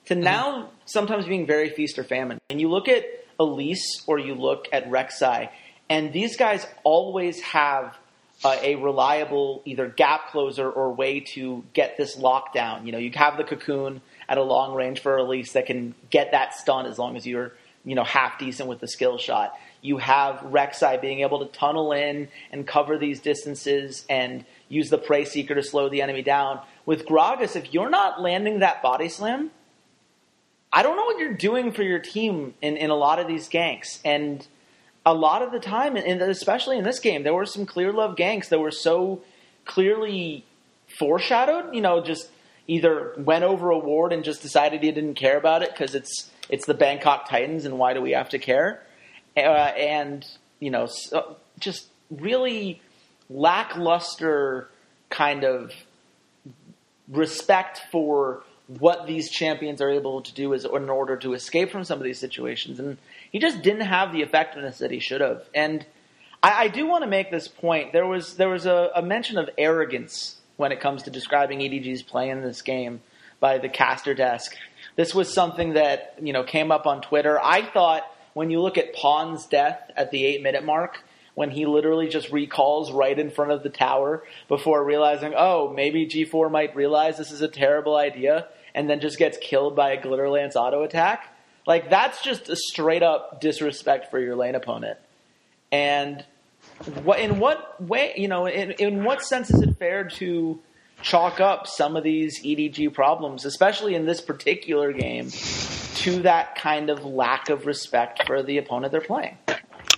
to 0.05 0.15
mm-hmm. 0.15 0.23
now 0.23 0.69
sometimes 0.85 1.25
being 1.25 1.45
very 1.45 1.69
feast 1.69 1.97
or 1.97 2.03
famine. 2.03 2.39
And 2.49 2.59
you 2.59 2.69
look 2.69 2.87
at 2.87 3.05
Elise 3.39 4.03
or 4.07 4.19
you 4.19 4.35
look 4.35 4.67
at 4.71 4.89
Rek'Sai, 4.89 5.49
and 5.89 6.11
these 6.13 6.37
guys 6.37 6.67
always 6.83 7.39
have 7.41 7.97
uh, 8.43 8.57
a 8.61 8.75
reliable 8.75 9.61
either 9.65 9.87
gap 9.87 10.29
closer 10.29 10.69
or 10.69 10.93
way 10.93 11.19
to 11.19 11.63
get 11.73 11.97
this 11.97 12.17
lockdown. 12.17 12.85
You 12.85 12.91
know, 12.91 12.97
you 12.97 13.11
have 13.15 13.37
the 13.37 13.43
cocoon 13.43 14.01
at 14.27 14.37
a 14.37 14.43
long 14.43 14.73
range 14.73 15.01
for 15.01 15.17
Elise 15.17 15.53
that 15.53 15.65
can 15.65 15.95
get 16.09 16.31
that 16.31 16.53
stun 16.53 16.85
as 16.85 16.97
long 16.97 17.15
as 17.15 17.25
you're, 17.25 17.53
you 17.85 17.95
know, 17.95 18.03
half 18.03 18.39
decent 18.39 18.69
with 18.69 18.79
the 18.79 18.87
skill 18.87 19.17
shot 19.17 19.57
you 19.83 19.97
have 19.97 20.37
Rek'Sai 20.37 20.99
being 20.99 21.19
able 21.19 21.45
to 21.45 21.51
tunnel 21.57 21.91
in 21.91 22.29
and 22.51 22.65
cover 22.65 22.97
these 22.97 23.19
distances, 23.19 24.05
and 24.09 24.45
use 24.69 24.89
the 24.89 24.97
prey 24.97 25.25
seeker 25.25 25.53
to 25.53 25.61
slow 25.61 25.89
the 25.89 26.01
enemy 26.01 26.23
down. 26.23 26.61
With 26.85 27.05
Gragas, 27.05 27.55
if 27.55 27.73
you're 27.73 27.89
not 27.89 28.21
landing 28.21 28.59
that 28.59 28.81
body 28.81 29.09
slam, 29.09 29.51
I 30.71 30.81
don't 30.81 30.95
know 30.95 31.03
what 31.03 31.19
you're 31.19 31.33
doing 31.33 31.71
for 31.71 31.83
your 31.83 31.99
team 31.99 32.55
in, 32.61 32.77
in 32.77 32.89
a 32.89 32.95
lot 32.95 33.19
of 33.19 33.27
these 33.27 33.47
ganks. 33.49 33.99
And 34.03 34.47
a 35.05 35.13
lot 35.13 35.41
of 35.41 35.51
the 35.51 35.59
time, 35.59 35.95
and 35.95 36.21
especially 36.21 36.77
in 36.77 36.83
this 36.83 36.99
game, 36.99 37.23
there 37.23 37.33
were 37.33 37.45
some 37.45 37.65
Clearlove 37.65 38.17
ganks 38.17 38.49
that 38.49 38.59
were 38.59 38.71
so 38.71 39.21
clearly 39.65 40.45
foreshadowed. 40.97 41.73
You 41.75 41.81
know, 41.81 42.01
just 42.03 42.29
either 42.67 43.13
went 43.17 43.43
over 43.43 43.69
a 43.71 43.77
ward 43.77 44.13
and 44.13 44.23
just 44.23 44.41
decided 44.41 44.81
he 44.81 44.91
didn't 44.91 45.15
care 45.15 45.37
about 45.37 45.61
it 45.61 45.71
because 45.71 45.95
it's 45.95 46.31
it's 46.49 46.65
the 46.65 46.73
Bangkok 46.73 47.29
Titans 47.29 47.65
and 47.65 47.77
why 47.77 47.93
do 47.93 48.01
we 48.01 48.11
have 48.11 48.29
to 48.29 48.39
care? 48.39 48.81
Uh, 49.35 49.39
and 49.39 50.25
you 50.59 50.69
know, 50.69 50.85
so 50.85 51.37
just 51.59 51.87
really 52.09 52.81
lackluster 53.29 54.69
kind 55.09 55.43
of 55.43 55.71
respect 57.09 57.81
for 57.91 58.43
what 58.67 59.05
these 59.07 59.29
champions 59.29 59.81
are 59.81 59.89
able 59.89 60.21
to 60.21 60.33
do 60.33 60.53
is 60.53 60.65
in 60.65 60.89
order 60.89 61.17
to 61.17 61.33
escape 61.33 61.71
from 61.71 61.83
some 61.83 61.97
of 61.97 62.03
these 62.03 62.19
situations. 62.19 62.79
And 62.79 62.97
he 63.33 63.39
just 63.39 63.61
didn't 63.63 63.81
have 63.81 64.13
the 64.13 64.21
effectiveness 64.21 64.77
that 64.77 64.91
he 64.91 64.99
should 64.99 65.19
have. 65.19 65.43
And 65.53 65.85
I, 66.41 66.65
I 66.65 66.67
do 66.69 66.85
want 66.85 67.03
to 67.03 67.09
make 67.09 67.31
this 67.31 67.49
point. 67.49 67.91
There 67.91 68.05
was 68.05 68.35
there 68.35 68.47
was 68.47 68.65
a, 68.65 68.91
a, 68.95 69.01
mention 69.01 69.37
of 69.37 69.49
arrogance 69.57 70.37
when 70.55 70.71
it 70.71 70.79
comes 70.79 71.03
to 71.03 71.09
describing 71.09 71.59
EDG's 71.59 72.03
play 72.03 72.29
in 72.29 72.41
this 72.41 72.61
game 72.61 73.01
by 73.41 73.57
the 73.57 73.67
caster 73.67 74.13
desk. 74.13 74.55
This 74.95 75.13
was 75.13 75.33
something 75.33 75.73
that 75.73 76.15
you 76.21 76.31
know 76.31 76.43
came 76.43 76.71
up 76.71 76.85
on 76.85 77.01
Twitter. 77.01 77.39
I 77.43 77.65
thought 77.65 78.03
when 78.33 78.51
you 78.51 78.61
look 78.61 78.77
at 78.77 78.93
Pawn's 78.93 79.47
death 79.47 79.91
at 79.97 80.11
the 80.11 80.23
eight 80.23 80.43
minute 80.43 80.63
mark, 80.63 81.03
when 81.33 81.49
he 81.49 81.65
literally 81.65 82.07
just 82.07 82.31
recalls 82.31 82.91
right 82.91 83.17
in 83.17 83.31
front 83.31 83.51
of 83.51 83.63
the 83.63 83.69
tower 83.69 84.23
before 84.47 84.83
realizing, 84.83 85.33
oh, 85.35 85.73
maybe 85.75 86.05
G4 86.05 86.51
might 86.51 86.75
realize 86.75 87.17
this 87.17 87.31
is 87.31 87.41
a 87.41 87.47
terrible 87.47 87.95
idea 87.95 88.47
and 88.75 88.87
then 88.87 88.99
just 88.99 89.17
gets 89.17 89.37
killed 89.39 89.75
by 89.75 89.91
a 89.91 90.01
Glitterlance 90.01 90.55
auto 90.55 90.83
attack. 90.83 91.32
Like, 91.65 91.89
that's 91.89 92.21
just 92.23 92.49
a 92.49 92.55
straight 92.55 93.03
up 93.03 93.39
disrespect 93.41 94.11
for 94.11 94.19
your 94.19 94.35
lane 94.35 94.55
opponent. 94.55 94.99
And 95.71 96.23
what, 97.03 97.19
in 97.19 97.39
what 97.39 97.81
way, 97.81 98.13
you 98.17 98.27
know, 98.27 98.45
in, 98.45 98.71
in 98.71 99.03
what 99.03 99.23
sense 99.23 99.49
is 99.49 99.61
it 99.61 99.77
fair 99.77 100.05
to 100.09 100.59
chalk 101.01 101.39
up 101.39 101.67
some 101.67 101.95
of 101.95 102.03
these 102.03 102.43
EDG 102.43 102.93
problems, 102.93 103.45
especially 103.45 103.95
in 103.95 104.05
this 104.05 104.21
particular 104.21 104.91
game, 104.91 105.29
to 105.95 106.21
that 106.23 106.55
kind 106.55 106.89
of 106.89 107.05
lack 107.05 107.49
of 107.49 107.65
respect 107.65 108.25
for 108.25 108.43
the 108.43 108.57
opponent 108.57 108.91
they're 108.91 109.01
playing? 109.01 109.37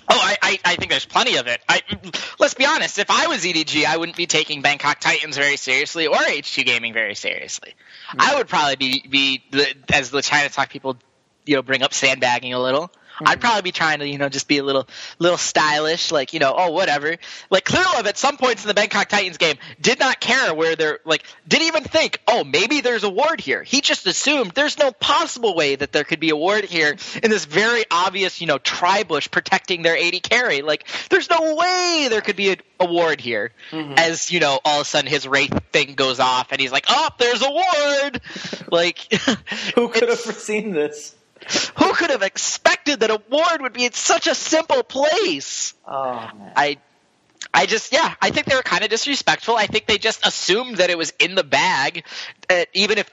Oh, 0.08 0.20
I, 0.22 0.38
I, 0.42 0.60
I, 0.64 0.76
think 0.76 0.92
there's 0.92 1.06
plenty 1.06 1.38
of 1.38 1.48
it. 1.48 1.62
I, 1.68 1.82
let's 2.40 2.54
be 2.54 2.66
honest. 2.66 3.00
If 3.00 3.10
I 3.10 3.28
was 3.28 3.44
EDG, 3.44 3.86
I 3.86 3.98
wouldn't 3.98 4.16
be 4.16 4.28
taking 4.28 4.62
Bangkok 4.62 5.00
Titans 5.00 5.36
very 5.36 5.58
seriously 5.58 6.06
or 6.06 6.16
H2 6.16 6.64
Gaming 6.64 6.94
very 6.94 7.16
seriously. 7.16 7.74
Mm-hmm. 8.10 8.22
I 8.22 8.36
would 8.36 8.48
probably 8.48 8.76
be, 8.76 9.04
be 9.10 9.44
as 9.92 10.12
the 10.12 10.22
China 10.22 10.50
Talk 10.50 10.70
people, 10.70 10.98
you 11.46 11.56
know, 11.56 11.62
bring 11.62 11.84
up 11.84 11.94
sandbagging 11.94 12.54
a 12.54 12.60
little. 12.60 12.92
Mm-hmm. 13.16 13.30
I'd 13.30 13.40
probably 13.40 13.62
be 13.62 13.72
trying 13.72 14.00
to, 14.00 14.08
you 14.08 14.18
know, 14.18 14.28
just 14.28 14.46
be 14.46 14.58
a 14.58 14.64
little, 14.64 14.90
little 15.20 15.38
stylish, 15.38 16.12
like, 16.12 16.34
you 16.34 16.40
know, 16.40 16.54
oh, 16.56 16.72
whatever. 16.72 17.16
Like, 17.50 17.64
Clearlove 17.64 18.06
at 18.06 18.18
some 18.18 18.36
points 18.36 18.64
in 18.64 18.68
the 18.68 18.74
Bangkok 18.74 19.08
Titans 19.08 19.38
game 19.38 19.56
did 19.80 20.00
not 20.00 20.20
care 20.20 20.54
where 20.54 20.76
they're, 20.76 21.00
like, 21.06 21.24
didn't 21.48 21.68
even 21.68 21.84
think, 21.86 22.20
oh, 22.28 22.44
maybe 22.44 22.82
there's 22.82 23.06
a 23.06 23.10
ward 23.10 23.40
here. 23.40 23.64
He 23.64 23.80
just 23.80 24.06
assumed 24.06 24.52
there's 24.52 24.78
no 24.78 24.92
possible 24.92 25.56
way 25.56 25.78
that 25.78 25.94
there 25.94 26.04
could 26.04 26.20
be 26.20 26.32
a 26.32 26.36
ward 26.36 26.66
here 26.66 26.98
in 27.24 27.32
this 27.32 27.46
very 27.46 27.86
obvious, 27.90 28.42
you 28.42 28.48
know, 28.48 28.60
Tribush 28.60 29.32
protecting 29.32 29.82
their 29.82 29.98
AD 29.98 30.22
carry. 30.22 30.62
Like, 30.62 30.86
there's 31.10 31.30
no 31.30 31.56
way 31.56 32.08
there 32.10 32.22
could 32.22 32.36
be 32.36 32.52
a, 32.52 32.58
a 32.82 32.86
ward 32.86 33.22
here. 33.22 33.54
Mm-hmm. 33.72 33.94
As, 33.96 34.30
you 34.30 34.42
know, 34.42 34.60
all 34.66 34.82
of 34.82 34.88
a 34.88 34.90
sudden 34.90 35.10
his 35.10 35.26
Wraith 35.26 35.58
thing 35.72 35.94
goes 35.94 36.20
off 36.20 36.52
and 36.52 36.60
he's 36.60 36.74
like, 36.74 36.86
oh, 36.90 37.10
there's 37.18 37.42
a 37.42 37.50
ward! 37.50 38.22
like, 38.74 39.00
who 39.76 39.88
could 39.88 40.10
have 40.10 40.20
foreseen 40.20 40.74
this? 40.74 41.16
Who 41.78 41.94
could 41.94 42.10
have 42.10 42.22
expected 42.22 43.02
that 43.02 43.12
a 43.12 43.22
ward 43.30 43.62
would 43.62 43.74
be 43.74 43.86
in 43.86 43.94
such 43.94 44.28
a 44.28 44.36
simple 44.36 44.84
place? 44.84 45.74
Oh. 45.88 46.30
I 46.56 46.78
I 47.54 47.66
just 47.66 47.94
yeah, 47.94 48.14
I 48.22 48.32
think 48.32 48.48
they 48.48 48.56
were 48.56 48.62
kind 48.62 48.84
of 48.84 48.90
disrespectful. 48.90 49.56
I 49.56 49.68
think 49.68 49.86
they 49.86 49.98
just 49.98 50.26
assumed 50.26 50.78
that 50.78 50.90
it 50.90 50.98
was 50.98 51.14
in 51.20 51.36
the 51.36 51.44
bag, 51.44 52.06
uh, 52.50 52.66
even 52.74 52.98
if 52.98 53.10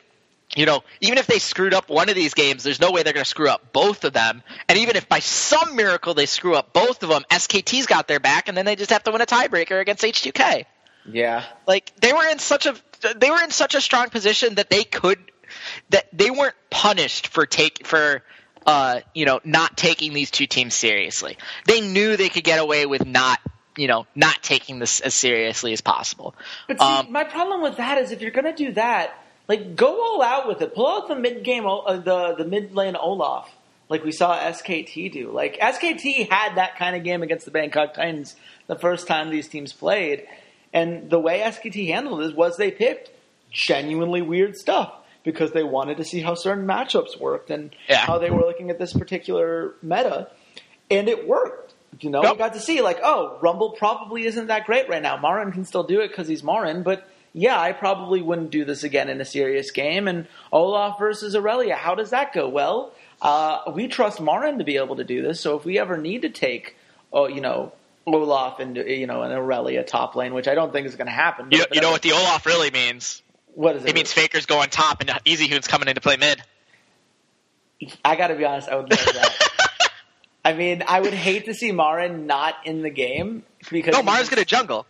you 0.55 0.67
know, 0.67 0.83
even 1.01 1.19
if 1.19 1.27
they 1.27 1.39
screwed 1.39 1.73
up 1.73 1.89
one 1.89 2.09
of 2.09 2.15
these 2.15 2.35
games, 2.35 2.63
there's 2.63 2.81
no 2.81 2.91
way 2.91 3.03
they're 3.03 3.15
going 3.15 3.25
to 3.25 3.31
screw 3.31 3.49
up 3.49 3.73
both 3.73 4.05
of 4.05 4.13
them. 4.13 4.43
And 4.69 4.79
even 4.79 4.97
if 4.97 5.09
by 5.09 5.21
some 5.21 5.77
miracle 5.77 6.13
they 6.13 6.27
screw 6.27 6.55
up 6.55 6.75
both 6.75 7.03
of 7.03 7.09
them, 7.09 7.25
SKT's 7.31 7.87
got 7.87 8.07
their 8.07 8.21
back, 8.21 8.49
and 8.49 8.57
then 8.57 8.67
they 8.67 8.77
just 8.77 8.91
have 8.91 9.03
to 9.05 9.13
win 9.13 9.23
a 9.23 9.27
tiebreaker 9.27 9.81
against 9.81 10.03
H2K. 10.03 10.67
Yeah, 11.11 11.45
like 11.67 11.93
they 12.01 12.13
were 12.13 12.27
in 12.29 12.39
such 12.39 12.67
a 12.67 12.77
they 13.17 13.31
were 13.31 13.43
in 13.43 13.51
such 13.51 13.75
a 13.75 13.81
strong 13.81 14.09
position 14.11 14.55
that 14.57 14.71
they 14.71 14.85
could 14.85 15.32
that 15.91 16.07
they 16.13 16.31
weren't 16.31 16.55
punished 16.71 17.29
for 17.29 17.47
take 17.47 17.87
for 17.87 18.23
uh, 18.67 19.01
you 19.15 19.25
know 19.27 19.41
not 19.45 19.77
taking 19.77 20.13
these 20.13 20.31
two 20.31 20.47
teams 20.47 20.75
seriously. 20.75 21.37
They 21.67 21.81
knew 21.81 22.17
they 22.17 22.29
could 22.29 22.45
get 22.45 22.59
away 22.59 22.87
with 22.87 23.07
not 23.07 23.41
you 23.77 23.89
know 23.89 24.07
not 24.15 24.43
taking 24.43 24.79
this 24.79 25.01
as 25.01 25.15
seriously 25.15 25.73
as 25.73 25.81
possible. 25.81 26.35
But 26.69 26.81
see, 26.81 26.87
um, 26.87 27.13
my 27.13 27.25
problem 27.25 27.63
with 27.63 27.77
that 27.77 27.99
is 27.99 28.11
if 28.13 28.21
you're 28.21 28.31
going 28.31 28.45
to 28.45 28.55
do 28.55 28.73
that, 28.73 29.15
like 29.49 29.77
go 29.77 30.01
all 30.03 30.23
out 30.23 30.47
with 30.47 30.63
it. 30.63 30.75
Pull 30.75 30.87
out 30.87 31.09
the 31.09 31.17
mid 31.17 31.45
game, 31.45 31.67
uh, 31.67 31.97
the 31.97 32.35
the 32.37 32.45
mid 32.45 32.75
lane 32.75 32.97
Olaf, 32.97 33.51
like 33.89 34.05
we 34.05 34.13
saw 34.13 34.37
SKT 34.39 35.13
do. 35.13 35.31
Like 35.31 35.59
SKT 35.59 36.31
had 36.31 36.57
that 36.57 36.77
kind 36.77 36.97
of 36.97 37.05
game 37.05 37.23
against 37.23 37.45
the 37.45 37.51
Bangkok 37.51 37.95
Titans 37.95 38.37
the 38.67 38.77
first 38.77 39.07
time 39.07 39.31
these 39.31 39.49
teams 39.49 39.73
played, 39.73 40.27
and 40.73 41.11
the 41.11 41.19
way 41.19 41.41
SKT 41.41 41.89
handled 41.89 42.23
it 42.23 42.37
was 42.37 42.57
they 42.57 42.71
picked 42.71 43.11
genuinely 43.51 44.23
weird 44.23 44.57
stuff 44.57 45.02
because 45.25 45.53
they 45.53 45.63
wanted 45.63 45.97
to 45.99 46.05
see 46.05 46.21
how 46.21 46.35
certain 46.35 46.67
matchups 46.67 47.19
worked 47.19 47.51
and 47.51 47.75
yeah. 47.89 47.99
how 47.99 48.19
they 48.19 48.31
were 48.31 48.41
looking 48.41 48.71
at 48.71 48.79
this 48.79 48.93
particular 48.93 49.75
meta, 49.83 50.29
and 50.91 51.09
it 51.09 51.27
worked. 51.27 51.75
You 52.01 52.11
know, 52.11 52.23
yep. 52.23 52.33
we 52.33 52.39
got 52.39 52.55
to 52.55 52.61
see 52.61 52.81
like, 52.81 53.01
oh, 53.03 53.39
Rumble 53.43 53.71
probably 53.71 54.25
isn't 54.25 54.47
that 54.47 54.67
great 54.67 54.89
right 54.89 55.03
now. 55.03 55.19
Marin 55.19 55.53
can 55.53 55.65
still 55.65 55.85
do 55.85 56.01
it 56.01 56.09
because 56.09 56.27
he's 56.27 56.43
Marin, 56.43 56.83
but 56.83 57.07
yeah, 57.35 57.59
I 57.59 57.73
probably 57.73 58.23
wouldn't 58.23 58.51
do 58.51 58.65
this 58.65 58.83
again 58.83 59.09
in 59.09 59.21
a 59.21 59.25
serious 59.25 59.71
game. 59.71 60.09
And 60.09 60.27
Olaf 60.51 60.99
versus 60.99 61.37
Aurelia, 61.37 61.77
how 61.77 61.95
does 61.95 62.11
that 62.11 62.33
go? 62.33 62.49
Well, 62.49 62.93
uh, 63.21 63.73
we 63.75 63.89
trust 63.89 64.21
Marin 64.21 64.59
to 64.59 64.65
be 64.65 64.77
able 64.77 64.97
to 64.97 65.05
do 65.05 65.23
this. 65.23 65.41
So 65.41 65.57
if 65.57 65.65
we 65.65 65.79
ever 65.79 65.97
need 65.97 66.23
to 66.23 66.29
take, 66.29 66.77
oh, 67.13 67.29
you 67.29 67.41
know, 67.41 67.73
Olaf 68.07 68.59
and 68.59 68.77
you 68.77 69.07
know 69.07 69.23
an 69.23 69.33
Aurelia 69.33 69.85
top 69.85 70.17
lane, 70.17 70.35
which 70.35 70.49
I 70.49 70.55
don't 70.55 70.73
think 70.73 70.87
is 70.87 70.97
going 70.97 71.07
to 71.07 71.13
happen. 71.13 71.49
You, 71.53 71.65
you 71.73 71.81
know 71.81 71.91
what 71.91 72.03
the 72.03 72.13
Olaf 72.13 72.47
really 72.47 72.71
means? 72.71 73.23
What 73.55 73.77
is 73.77 73.85
it? 73.85 73.91
It 73.91 73.95
means 73.95 74.13
Faker's 74.13 74.47
going 74.47 74.71
top 74.71 75.01
and 75.01 75.11
Easyhoon's 75.11 75.69
coming 75.69 75.89
in 75.89 75.95
to 75.95 76.01
play 76.01 76.17
mid. 76.17 76.43
I 78.05 78.17
gotta 78.17 78.35
be 78.35 78.45
honest, 78.45 78.69
I 78.69 78.77
would 78.77 78.91
love 78.91 79.05
that. 79.05 79.91
I 80.45 80.55
mean, 80.55 80.83
I 80.87 81.01
would 81.01 81.15
hate 81.15 81.45
to 81.47 81.55
see 81.55 81.73
Marin 81.73 82.27
not 82.27 82.55
in 82.65 82.83
the 82.83 82.91
game 82.91 83.45
because 83.71 83.93
no, 83.93 84.03
Marin's 84.03 84.29
gonna 84.29 84.45
jungle. 84.45 84.87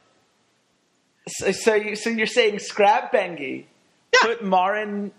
So, 1.29 1.53
so 1.53 1.75
you 1.75 1.97
so 1.97 2.11
you're 2.11 2.27
saying 2.27 2.59
scrap 2.59 3.13
Bengi, 3.13 3.65
yeah. 4.13 4.21
put 4.23 4.45
Marin 4.45 5.13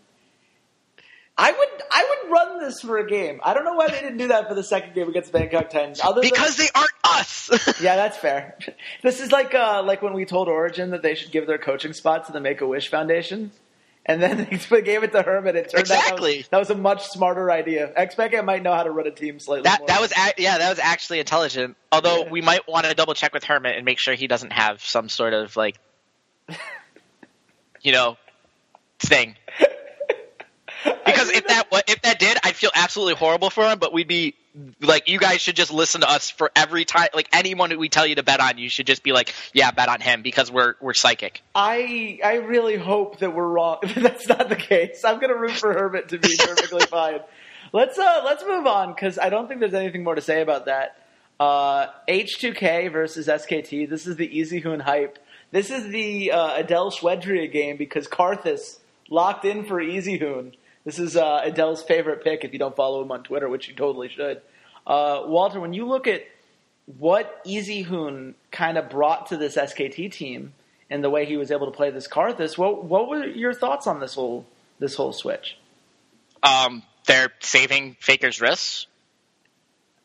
I 1.37 1.51
would 1.51 1.83
I 1.91 2.07
would 2.09 2.31
run 2.31 2.59
this 2.59 2.81
for 2.81 2.97
a 2.99 3.07
game. 3.07 3.39
I 3.43 3.55
don't 3.55 3.65
know 3.65 3.73
why 3.73 3.87
they 3.87 4.01
didn't 4.01 4.17
do 4.17 4.27
that 4.27 4.47
for 4.47 4.53
the 4.53 4.63
second 4.63 4.93
game 4.93 5.09
against 5.09 5.31
Bangkok 5.31 5.71
Titans. 5.71 5.99
Other 6.03 6.21
because 6.21 6.57
than, 6.57 6.67
they 6.67 6.79
aren't 6.79 6.91
us. 7.03 7.49
yeah, 7.81 7.95
that's 7.95 8.17
fair. 8.17 8.57
This 9.01 9.19
is 9.19 9.31
like 9.31 9.55
uh, 9.55 9.81
like 9.83 10.03
when 10.03 10.13
we 10.13 10.25
told 10.25 10.47
Origen 10.47 10.91
that 10.91 11.01
they 11.01 11.15
should 11.15 11.31
give 11.31 11.47
their 11.47 11.57
coaching 11.57 11.93
spot 11.93 12.27
to 12.27 12.33
the 12.33 12.39
Make 12.39 12.61
a 12.61 12.67
Wish 12.67 12.89
Foundation, 12.89 13.51
and 14.05 14.21
then 14.21 14.47
they 14.69 14.81
gave 14.83 15.01
it 15.01 15.11
to 15.13 15.23
Hermit. 15.23 15.55
It 15.55 15.71
turned 15.71 15.81
exactly. 15.81 16.11
out 16.11 16.19
that 16.19 16.37
was, 16.37 16.47
that 16.49 16.59
was, 16.59 16.69
a 16.69 16.75
much 16.75 17.07
smarter 17.07 17.49
idea. 17.49 17.91
Xpeke 17.97 18.45
might 18.45 18.61
know 18.61 18.73
how 18.73 18.83
to 18.83 18.91
run 18.91 19.07
a 19.07 19.11
team 19.11 19.39
slightly. 19.39 19.63
That 19.63 19.79
more. 19.79 19.87
that 19.87 20.01
was 20.01 20.11
a- 20.11 20.39
yeah, 20.39 20.59
that 20.59 20.69
was 20.69 20.79
actually 20.79 21.17
intelligent. 21.17 21.77
Although 21.91 22.25
yeah. 22.25 22.29
we 22.29 22.41
might 22.41 22.67
want 22.67 22.85
to 22.85 22.93
double 22.93 23.15
check 23.15 23.33
with 23.33 23.43
Hermit 23.43 23.75
and 23.75 23.85
make 23.85 23.97
sure 23.97 24.13
he 24.13 24.27
doesn't 24.27 24.53
have 24.53 24.85
some 24.85 25.09
sort 25.09 25.33
of 25.33 25.57
like, 25.57 25.79
you 27.81 27.91
know, 27.91 28.17
thing 28.99 29.35
because 31.13 31.29
if 31.29 31.47
that 31.47 31.67
if 31.87 32.01
that 32.01 32.19
did, 32.19 32.37
I'd 32.43 32.55
feel 32.55 32.71
absolutely 32.73 33.15
horrible 33.15 33.49
for 33.49 33.63
him. 33.65 33.79
But 33.79 33.93
we'd 33.93 34.07
be 34.07 34.35
like, 34.81 35.07
you 35.07 35.19
guys 35.19 35.41
should 35.41 35.55
just 35.55 35.71
listen 35.71 36.01
to 36.01 36.09
us 36.09 36.29
for 36.29 36.51
every 36.55 36.85
time. 36.85 37.09
Like 37.13 37.29
anyone 37.33 37.71
who 37.71 37.79
we 37.79 37.89
tell 37.89 38.05
you 38.05 38.15
to 38.15 38.23
bet 38.23 38.39
on, 38.39 38.57
you 38.57 38.69
should 38.69 38.87
just 38.87 39.03
be 39.03 39.11
like, 39.11 39.33
yeah, 39.53 39.71
bet 39.71 39.89
on 39.89 40.01
him 40.01 40.21
because 40.21 40.51
we're 40.51 40.75
we're 40.81 40.93
psychic. 40.93 41.41
I 41.55 42.19
I 42.23 42.35
really 42.35 42.77
hope 42.77 43.19
that 43.19 43.33
we're 43.33 43.47
wrong. 43.47 43.77
That's 43.95 44.27
not 44.27 44.49
the 44.49 44.55
case. 44.55 45.03
I'm 45.05 45.19
gonna 45.19 45.37
root 45.37 45.51
for 45.51 45.73
Herbert 45.73 46.09
to 46.09 46.17
be 46.17 46.35
perfectly 46.39 46.85
fine. 46.85 47.19
Let's 47.71 47.97
uh 47.97 48.21
let's 48.25 48.43
move 48.45 48.67
on 48.67 48.93
because 48.93 49.17
I 49.17 49.29
don't 49.29 49.47
think 49.47 49.59
there's 49.59 49.73
anything 49.73 50.03
more 50.03 50.15
to 50.15 50.21
say 50.21 50.41
about 50.41 50.65
that. 50.65 50.97
Uh, 51.39 51.87
H2K 52.07 52.91
versus 52.91 53.27
SKT. 53.27 53.89
This 53.89 54.07
is 54.07 54.15
the 54.15 54.29
Easyhoon 54.29 54.81
hype. 54.81 55.17
This 55.51 55.71
is 55.71 55.89
the 55.89 56.31
uh, 56.31 56.57
Adel 56.57 56.91
Chouadria 56.91 57.51
game 57.51 57.75
because 57.75 58.07
Karthus 58.07 58.77
locked 59.09 59.43
in 59.43 59.65
for 59.65 59.75
Easyhoon. 59.75 60.53
This 60.85 60.99
is 60.99 61.15
uh, 61.15 61.41
Adel's 61.43 61.81
favorite 61.81 62.23
pick. 62.23 62.43
If 62.43 62.53
you 62.53 62.59
don't 62.59 62.75
follow 62.75 63.01
him 63.01 63.11
on 63.11 63.23
Twitter, 63.23 63.47
which 63.47 63.67
you 63.67 63.75
totally 63.75 64.09
should. 64.09 64.41
Uh, 64.85 65.23
Walter, 65.25 65.59
when 65.59 65.73
you 65.73 65.87
look 65.87 66.07
at 66.07 66.23
what 66.85 67.43
Easyhoon 67.45 68.33
kind 68.51 68.77
of 68.77 68.89
brought 68.89 69.27
to 69.27 69.37
this 69.37 69.55
SKT 69.55 70.11
team 70.11 70.53
and 70.89 71.03
the 71.03 71.09
way 71.09 71.25
he 71.25 71.37
was 71.37 71.51
able 71.51 71.65
to 71.65 71.71
play 71.71 71.89
this 71.89 72.07
Karthus. 72.07 72.57
What 72.57 72.83
what 72.83 73.07
were 73.07 73.25
your 73.25 73.53
thoughts 73.53 73.87
on 73.87 73.99
this 73.99 74.15
whole 74.15 74.45
this 74.79 74.95
whole 74.95 75.13
switch? 75.13 75.57
Um, 76.43 76.83
they're 77.07 77.31
saving 77.39 77.95
Faker's 77.99 78.41
wrists. 78.41 78.87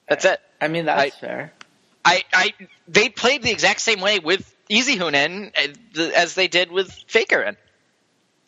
That's 0.09 0.25
it. 0.25 0.41
I 0.61 0.69
mean, 0.69 0.87
that's 0.87 1.17
I- 1.17 1.19
fair. 1.19 1.53
I, 2.05 2.23
I, 2.33 2.55
they 2.87 3.11
played 3.11 3.43
the 3.43 3.51
exact 3.51 3.83
same 3.83 4.01
way 4.01 4.19
with 4.19 4.55
Easy 4.71 4.95
Hoon 4.95 5.15
in 5.15 5.53
as 6.17 6.35
they 6.35 6.49
did 6.49 6.73
with 6.73 6.91
Faker. 7.07 7.43
In 7.43 7.57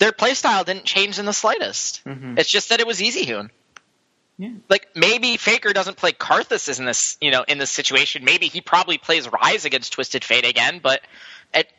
their 0.00 0.12
play 0.12 0.34
style 0.34 0.64
didn't 0.64 0.84
change 0.84 1.18
in 1.18 1.26
the 1.26 1.32
slightest. 1.32 2.02
Mhm. 2.04 2.38
It's 2.38 2.50
just 2.50 2.70
that 2.70 2.80
it 2.80 2.86
was 2.86 3.00
Easy 3.00 3.24
Hoon. 3.26 3.50
Yeah. 4.38 4.48
Like 4.70 4.88
maybe 4.96 5.36
Faker 5.36 5.72
doesn't 5.74 5.98
play 5.98 6.12
Karthus 6.12 6.78
in 6.78 6.86
this, 6.86 7.18
you 7.20 7.30
know, 7.30 7.44
in 7.46 7.58
this 7.58 7.70
situation. 7.70 8.24
Maybe 8.24 8.46
he 8.48 8.62
probably 8.62 8.96
plays 8.96 9.26
Ryze 9.26 9.66
against 9.66 9.92
Twisted 9.92 10.24
Fate 10.24 10.46
again, 10.46 10.80
but 10.82 11.02
it, 11.52 11.70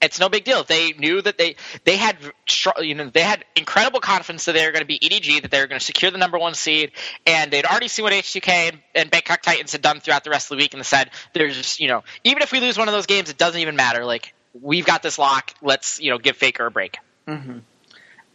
it's 0.00 0.20
no 0.20 0.28
big 0.28 0.44
deal. 0.44 0.62
They 0.62 0.92
knew 0.92 1.20
that 1.22 1.38
they 1.38 1.56
they 1.84 1.96
had 1.96 2.16
str- 2.46 2.80
you 2.82 2.94
know 2.94 3.10
they 3.10 3.22
had 3.22 3.44
incredible 3.56 3.98
confidence 3.98 4.44
that 4.44 4.52
they 4.52 4.64
were 4.64 4.70
going 4.70 4.82
to 4.82 4.86
be 4.86 5.00
EDG, 5.00 5.42
that 5.42 5.50
they 5.50 5.60
were 5.60 5.66
going 5.66 5.80
to 5.80 5.84
secure 5.84 6.12
the 6.12 6.18
number 6.18 6.38
one 6.38 6.54
seed, 6.54 6.92
and 7.26 7.50
they'd 7.50 7.64
already 7.64 7.88
seen 7.88 8.04
what 8.04 8.12
H2K 8.12 8.48
and, 8.48 8.78
and 8.94 9.10
Bangkok 9.10 9.42
Titans 9.42 9.72
had 9.72 9.82
done 9.82 9.98
throughout 9.98 10.22
the 10.22 10.30
rest 10.30 10.46
of 10.52 10.56
the 10.56 10.62
week, 10.62 10.74
and 10.74 10.80
they 10.80 10.84
said, 10.84 11.10
"There's 11.34 11.80
you 11.80 11.88
know 11.88 12.04
even 12.22 12.42
if 12.42 12.52
we 12.52 12.60
lose 12.60 12.78
one 12.78 12.86
of 12.86 12.94
those 12.94 13.06
games, 13.06 13.28
it 13.28 13.38
doesn't 13.38 13.60
even 13.60 13.74
matter. 13.74 14.04
Like 14.04 14.34
we've 14.52 14.86
got 14.86 15.02
this 15.02 15.18
lock. 15.18 15.52
Let's 15.62 16.00
you 16.00 16.10
know 16.10 16.18
give 16.18 16.36
Faker 16.36 16.66
a 16.66 16.70
break." 16.70 16.98
Hmm 17.26 17.58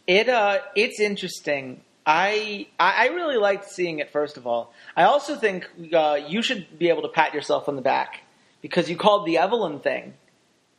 It 0.06 0.28
uh, 0.28 0.60
it's 0.74 1.00
interesting. 1.00 1.82
I 2.06 2.68
I 2.80 3.08
really 3.08 3.36
liked 3.36 3.68
seeing 3.70 3.98
it. 3.98 4.10
First 4.10 4.38
of 4.38 4.46
all, 4.46 4.72
I 4.96 5.04
also 5.04 5.36
think 5.36 5.68
uh, 5.92 6.18
you 6.26 6.40
should 6.42 6.78
be 6.78 6.88
able 6.88 7.02
to 7.02 7.08
pat 7.08 7.34
yourself 7.34 7.68
on 7.68 7.76
the 7.76 7.82
back 7.82 8.22
because 8.62 8.88
you 8.88 8.96
called 8.96 9.26
the 9.26 9.34
Evelynn 9.34 9.82
thing 9.82 10.14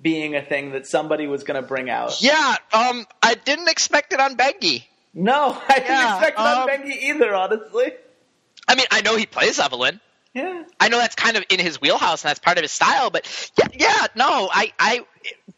being 0.01 0.35
a 0.35 0.41
thing 0.41 0.71
that 0.71 0.87
somebody 0.87 1.27
was 1.27 1.43
going 1.43 1.61
to 1.61 1.67
bring 1.67 1.89
out. 1.89 2.21
Yeah, 2.21 2.55
um, 2.73 3.05
I 3.21 3.35
didn't 3.35 3.69
expect 3.69 4.13
it 4.13 4.19
on 4.19 4.35
Bengi. 4.37 4.85
No, 5.13 5.61
I 5.69 5.79
didn't 5.79 5.91
expect 5.91 6.39
it 6.39 6.39
on 6.39 6.61
um, 6.61 6.67
Bengi 6.67 6.95
either. 7.03 7.35
Honestly, 7.35 7.93
I 8.67 8.75
mean, 8.75 8.87
I 8.91 9.01
know 9.01 9.15
he 9.15 9.25
plays 9.25 9.59
Evelynn. 9.59 9.99
Yeah. 10.39 10.63
I 10.79 10.89
know 10.89 10.97
that's 10.97 11.15
kind 11.15 11.37
of 11.37 11.43
in 11.49 11.59
his 11.59 11.81
wheelhouse 11.81 12.23
and 12.23 12.29
that's 12.29 12.39
part 12.39 12.57
of 12.57 12.61
his 12.61 12.71
style, 12.71 13.09
but 13.09 13.51
yeah, 13.57 13.67
yeah 13.77 14.07
no, 14.15 14.49
I, 14.51 14.71
I, 14.79 15.05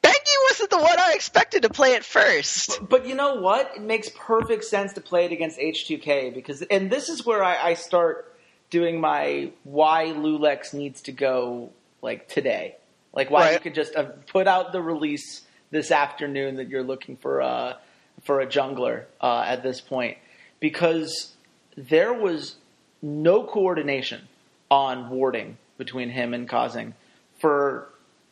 Bengi 0.03 0.35
wasn't 0.49 0.71
the 0.71 0.77
one 0.77 0.99
I 0.99 1.13
expected 1.13 1.61
to 1.63 1.69
play 1.69 1.93
it 1.93 2.03
first. 2.03 2.79
But 2.87 3.05
you 3.05 3.15
know 3.15 3.35
what? 3.35 3.73
It 3.75 3.81
makes 3.81 4.09
perfect 4.09 4.63
sense 4.63 4.93
to 4.93 5.01
play 5.01 5.25
it 5.25 5.31
against 5.31 5.59
H2K 5.59 6.33
because, 6.33 6.63
and 6.63 6.89
this 6.89 7.09
is 7.09 7.25
where 7.25 7.43
I, 7.43 7.69
I 7.69 7.73
start 7.75 8.35
doing 8.71 8.99
my 8.99 9.51
why 9.63 10.05
Loulex 10.07 10.73
needs 10.73 11.01
to 11.03 11.11
go 11.11 11.71
like 12.01 12.27
today, 12.27 12.75
like 13.13 13.29
why 13.29 13.51
you 13.51 13.59
could 13.59 13.75
just 13.75 13.95
uh, 13.95 14.05
put 14.27 14.47
out 14.47 14.71
the 14.71 14.81
release 14.81 15.43
this 15.69 15.91
afternoon 15.91 16.55
that 16.55 16.69
you're 16.69 16.83
looking 16.83 17.17
for 17.17 17.39
a 17.39 17.77
for 18.23 18.41
a 18.41 18.47
jungler 18.47 19.05
uh, 19.19 19.43
at 19.45 19.63
this 19.63 19.81
point 19.81 20.17
because 20.59 21.33
there 21.75 22.13
was 22.13 22.55
no 23.01 23.43
coordination 23.43 24.27
on 24.71 25.09
warding 25.09 25.57
between 25.77 26.09
him 26.09 26.33
and 26.33 26.49
KaSing 26.49 26.93
for 27.39 27.89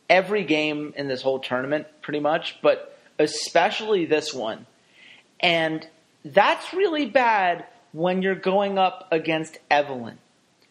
every 0.08 0.42
game 0.44 0.92
in 0.96 1.06
this 1.06 1.22
whole 1.22 1.38
tournament, 1.38 1.86
pretty 2.02 2.18
much, 2.18 2.58
but 2.62 2.98
especially 3.18 4.06
this 4.06 4.34
one. 4.34 4.66
And 5.38 5.86
that's 6.24 6.72
really 6.72 7.06
bad 7.06 7.66
when 7.92 8.22
you're 8.22 8.34
going 8.34 8.78
up 8.78 9.08
against 9.12 9.58
Evelynn. 9.70 10.16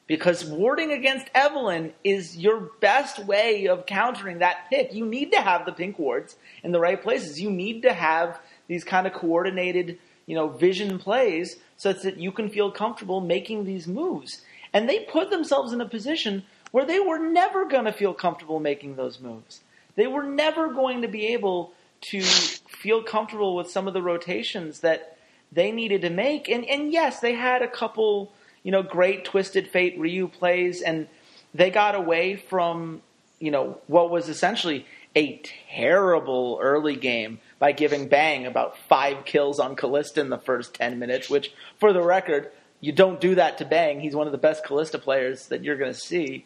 Because 0.08 0.44
warding 0.44 0.92
against 0.92 1.32
Evelynn 1.34 1.92
is 2.04 2.36
your 2.36 2.72
best 2.82 3.20
way 3.20 3.68
of 3.68 3.86
countering 3.86 4.40
that 4.40 4.68
pick. 4.72 4.92
You 4.92 5.06
need 5.06 5.32
to 5.34 5.42
have 5.42 5.68
the 5.68 5.72
pink 5.72 6.00
wards 6.00 6.36
in 6.64 6.72
the 6.72 6.80
right 6.80 7.02
places. 7.02 7.40
You 7.40 7.52
need 7.52 7.84
to 7.84 7.94
have 7.94 8.40
these 8.68 8.84
kind 8.84 9.06
of 9.06 9.14
coordinated, 9.14 10.00
you 10.26 10.34
know, 10.34 10.48
vision 10.48 10.98
plays 10.98 11.58
such 11.78 12.02
that 12.02 12.18
you 12.18 12.32
can 12.32 12.50
feel 12.50 12.72
comfortable 12.72 13.22
making 13.22 13.66
these 13.66 13.88
moves. 13.88 14.42
And 14.74 14.88
they 14.88 15.00
put 15.00 15.30
themselves 15.30 15.74
in 15.74 15.82
a 15.82 15.88
position 15.88 16.44
where 16.72 16.86
they 16.86 17.00
were 17.00 17.20
never 17.20 17.66
going 17.66 17.86
to 17.86 17.94
feel 17.94 18.14
comfortable 18.14 18.60
making 18.60 18.96
those 18.96 19.20
moves. 19.20 19.62
They 19.96 20.08
were 20.08 20.24
never 20.24 20.72
going 20.74 21.02
to 21.02 21.08
be 21.08 21.28
able 21.28 21.74
to 22.02 22.22
feel 22.22 23.04
comfortable 23.04 23.56
with 23.56 23.70
some 23.70 23.88
of 23.88 23.94
the 23.94 24.02
rotations 24.02 24.80
that 24.82 25.18
they 25.52 25.72
needed 25.72 26.02
to 26.02 26.10
make. 26.10 26.48
And 26.48 26.64
and 26.66 26.94
yes, 26.94 27.20
they 27.20 27.34
had 27.34 27.62
a 27.62 27.68
couple, 27.68 28.32
you 28.64 28.72
know, 28.72 28.84
great 28.84 29.26
Twisted 29.26 29.68
Fate 29.68 30.00
Ryu 30.00 30.28
plays, 30.28 30.82
and 30.82 31.08
they 31.54 31.72
got 31.72 31.96
away 31.96 32.36
from, 32.36 33.02
you 33.40 33.52
know, 33.52 33.80
what 33.88 34.10
was 34.10 34.30
essentially 34.30 34.86
a 35.16 35.42
terrible 35.76 36.60
early 36.62 36.96
game 36.96 37.40
by 37.58 37.72
giving 37.72 38.08
Bang 38.08 38.46
about 38.46 38.78
five 38.78 39.26
kills 39.26 39.60
on 39.60 39.76
Kalista 39.76 40.20
in 40.20 40.30
the 40.30 40.38
first 40.38 40.76
ten 40.76 41.00
minutes. 41.00 41.30
Which, 41.30 41.52
for 41.80 41.92
the 41.92 42.04
record, 42.04 42.52
you 42.80 42.92
don't 42.92 43.20
do 43.20 43.36
that 43.36 43.58
to 43.60 43.66
Bang. 43.66 44.00
He's 44.00 44.16
one 44.16 44.28
of 44.28 44.32
the 44.32 44.38
best 44.38 44.64
Kalista 44.64 45.02
players 45.02 45.48
that 45.48 45.64
you're 45.64 45.78
going 45.78 45.94
to 45.94 46.00
see, 46.00 46.46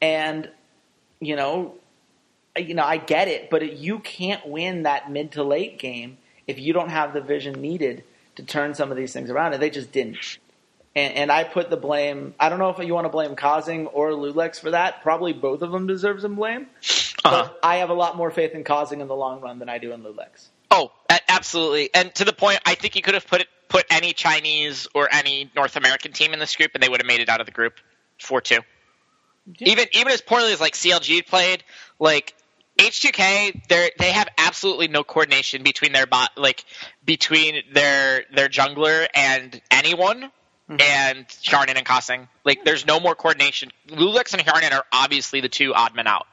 and 0.00 0.48
you 1.20 1.36
know, 1.36 1.74
you 2.56 2.74
know, 2.74 2.84
I 2.84 2.96
get 2.98 3.28
it, 3.28 3.50
but 3.50 3.62
it, 3.62 3.74
you 3.74 3.98
can't 3.98 4.46
win 4.46 4.84
that 4.84 5.10
mid 5.10 5.32
to 5.32 5.42
late 5.42 5.78
game 5.78 6.18
if 6.46 6.58
you 6.58 6.72
don't 6.72 6.90
have 6.90 7.12
the 7.12 7.20
vision 7.20 7.60
needed 7.60 8.04
to 8.36 8.42
turn 8.42 8.74
some 8.74 8.90
of 8.90 8.96
these 8.96 9.12
things 9.12 9.30
around, 9.30 9.54
and 9.54 9.62
they 9.62 9.70
just 9.70 9.92
didn't. 9.92 10.38
And, 10.94 11.14
and 11.14 11.32
I 11.32 11.44
put 11.44 11.68
the 11.68 11.76
blame. 11.76 12.34
I 12.38 12.48
don't 12.48 12.58
know 12.58 12.70
if 12.70 12.78
you 12.78 12.94
want 12.94 13.04
to 13.04 13.10
blame 13.10 13.36
KaSing 13.36 13.90
or 13.92 14.10
Loulex 14.12 14.60
for 14.60 14.70
that. 14.70 15.02
Probably 15.02 15.32
both 15.32 15.62
of 15.62 15.70
them 15.70 15.86
deserve 15.86 16.20
some 16.20 16.36
blame. 16.36 16.68
Uh-huh. 17.24 17.48
But 17.48 17.58
I 17.62 17.76
have 17.76 17.90
a 17.90 17.94
lot 17.94 18.16
more 18.16 18.30
faith 18.30 18.52
in 18.52 18.64
KaSing 18.64 19.00
in 19.00 19.08
the 19.08 19.16
long 19.16 19.40
run 19.40 19.58
than 19.58 19.68
I 19.68 19.78
do 19.78 19.92
in 19.92 20.02
Loulex. 20.02 20.48
Oh, 20.70 20.92
a- 21.10 21.25
absolutely. 21.46 21.90
And 21.94 22.14
to 22.16 22.24
the 22.24 22.32
point, 22.32 22.60
I 22.66 22.74
think 22.74 22.96
you 22.96 23.02
could 23.02 23.14
have 23.14 23.26
put 23.26 23.42
it, 23.42 23.48
put 23.68 23.86
any 23.90 24.12
Chinese 24.12 24.88
or 24.94 25.08
any 25.12 25.50
North 25.54 25.76
American 25.76 26.12
team 26.12 26.32
in 26.32 26.38
this 26.38 26.56
group, 26.56 26.72
and 26.74 26.82
they 26.82 26.88
would 26.88 27.00
have 27.00 27.06
made 27.06 27.20
it 27.20 27.28
out 27.28 27.40
of 27.40 27.46
the 27.46 27.52
group 27.52 27.74
four 28.20 28.40
two. 28.40 28.60
Yeah. 29.58 29.68
Even 29.68 29.86
even 29.92 30.08
as 30.08 30.20
poorly 30.20 30.52
as 30.52 30.60
like 30.60 30.74
CLG 30.74 31.26
played, 31.26 31.62
like 32.00 32.34
H2K, 32.78 33.68
they 33.68 33.90
they 33.98 34.10
have 34.10 34.28
absolutely 34.36 34.88
no 34.88 35.04
coordination 35.04 35.62
between 35.62 35.92
their 35.92 36.06
bot, 36.06 36.30
like 36.36 36.64
between 37.04 37.62
their 37.72 38.24
their 38.34 38.48
jungler 38.48 39.06
and 39.14 39.60
anyone. 39.70 40.30
Mm-hmm. 40.68 40.80
And 40.80 41.28
Hjarnan 41.28 41.76
and 41.76 41.86
KaSing. 41.86 42.26
Like, 42.44 42.64
there's 42.64 42.84
no 42.84 42.98
more 42.98 43.14
coordination. 43.14 43.70
Loulex 43.86 44.34
and 44.34 44.42
Hjarnan 44.44 44.72
are 44.72 44.84
obviously 44.92 45.40
the 45.40 45.48
two 45.48 45.72
odd 45.72 45.94
men 45.94 46.08
out. 46.08 46.26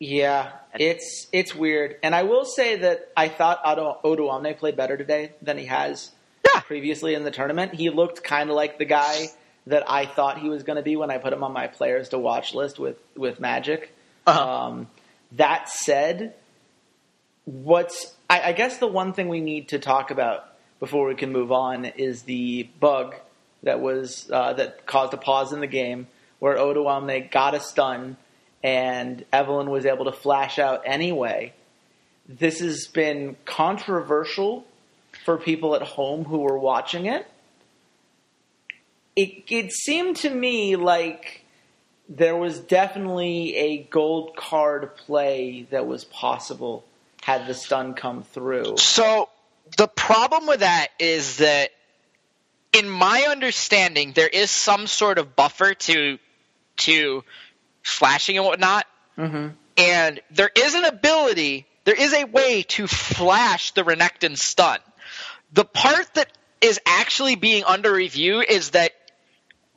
Yeah, 0.00 0.52
it's 0.74 1.26
it's 1.32 1.54
weird, 1.54 1.96
and 2.02 2.14
I 2.14 2.22
will 2.22 2.44
say 2.44 2.76
that 2.76 3.10
I 3.16 3.28
thought 3.28 3.60
Odo, 3.64 3.98
Odo 4.04 4.54
played 4.54 4.76
better 4.76 4.96
today 4.96 5.32
than 5.42 5.58
he 5.58 5.66
has 5.66 6.12
Yeah. 6.46 6.60
previously 6.60 7.14
in 7.14 7.24
the 7.24 7.32
tournament. 7.32 7.74
He 7.74 7.90
looked 7.90 8.22
kind 8.22 8.48
of 8.48 8.54
like 8.54 8.78
the 8.78 8.84
guy 8.84 9.26
that 9.66 9.90
I 9.90 10.06
thought 10.06 10.38
he 10.38 10.48
was 10.48 10.62
going 10.62 10.76
to 10.76 10.82
be 10.82 10.96
when 10.96 11.10
I 11.10 11.18
put 11.18 11.32
him 11.32 11.42
on 11.42 11.52
my 11.52 11.66
players 11.66 12.10
to 12.10 12.18
watch 12.18 12.54
list 12.54 12.78
with 12.78 12.96
with 13.16 13.40
Magic. 13.40 13.92
Uh-huh. 14.26 14.66
Um, 14.66 14.88
that 15.32 15.68
said, 15.68 16.34
what's 17.44 18.14
I, 18.30 18.40
I 18.50 18.52
guess 18.52 18.78
the 18.78 18.86
one 18.86 19.12
thing 19.12 19.28
we 19.28 19.40
need 19.40 19.68
to 19.68 19.78
talk 19.78 20.10
about 20.10 20.46
before 20.78 21.08
we 21.08 21.16
can 21.16 21.32
move 21.32 21.50
on 21.50 21.84
is 21.84 22.22
the 22.22 22.68
bug 22.78 23.16
that 23.64 23.80
was 23.80 24.30
uh, 24.32 24.52
that 24.52 24.86
caused 24.86 25.12
a 25.12 25.16
pause 25.16 25.52
in 25.52 25.60
the 25.60 25.66
game 25.66 26.06
where 26.38 26.56
Odoamne 26.56 27.30
got 27.32 27.54
a 27.54 27.60
stun 27.60 28.16
and 28.62 29.24
Evelynn 29.32 29.68
was 29.68 29.86
able 29.86 30.06
to 30.06 30.12
flash 30.12 30.58
out 30.58 30.82
anyway. 30.84 31.52
This 32.28 32.60
has 32.60 32.86
been 32.86 33.36
controversial 33.44 34.66
for 35.24 35.38
people 35.38 35.74
at 35.74 35.82
home 35.82 36.24
who 36.24 36.38
were 36.38 36.58
watching 36.58 37.06
it. 37.06 37.26
It 39.16 39.44
it 39.48 39.72
seemed 39.72 40.16
to 40.16 40.30
me 40.30 40.76
like 40.76 41.44
there 42.08 42.36
was 42.36 42.60
definitely 42.60 43.54
a 43.56 43.78
gold 43.84 44.36
card 44.36 44.96
play 44.96 45.66
that 45.70 45.86
was 45.86 46.04
possible 46.04 46.84
had 47.22 47.46
the 47.46 47.54
stun 47.54 47.94
come 47.94 48.22
through. 48.22 48.76
So 48.78 49.28
the 49.76 49.88
problem 49.88 50.46
with 50.46 50.60
that 50.60 50.88
is 50.98 51.38
that, 51.38 51.70
in 52.72 52.88
my 52.88 53.26
understanding, 53.28 54.12
there 54.14 54.28
is 54.28 54.50
some 54.50 54.86
sort 54.86 55.18
of 55.18 55.36
buffer 55.36 55.74
to 55.74 56.18
to 56.78 57.24
flashing 57.88 58.36
and 58.36 58.46
whatnot, 58.46 58.86
Mm-hmm. 59.16 59.48
and 59.76 60.20
there 60.30 60.50
is 60.54 60.74
an 60.74 60.84
ability, 60.84 61.66
there 61.84 62.00
is 62.00 62.14
a 62.14 62.24
way 62.24 62.62
to 62.62 62.86
flash 62.86 63.72
the 63.72 63.82
Renekton 63.82 64.38
stun. 64.38 64.78
The 65.52 65.64
part 65.64 66.14
that 66.14 66.30
is 66.60 66.78
actually 66.86 67.34
being 67.34 67.64
under 67.64 67.92
review 67.92 68.40
is 68.40 68.70
that 68.70 68.92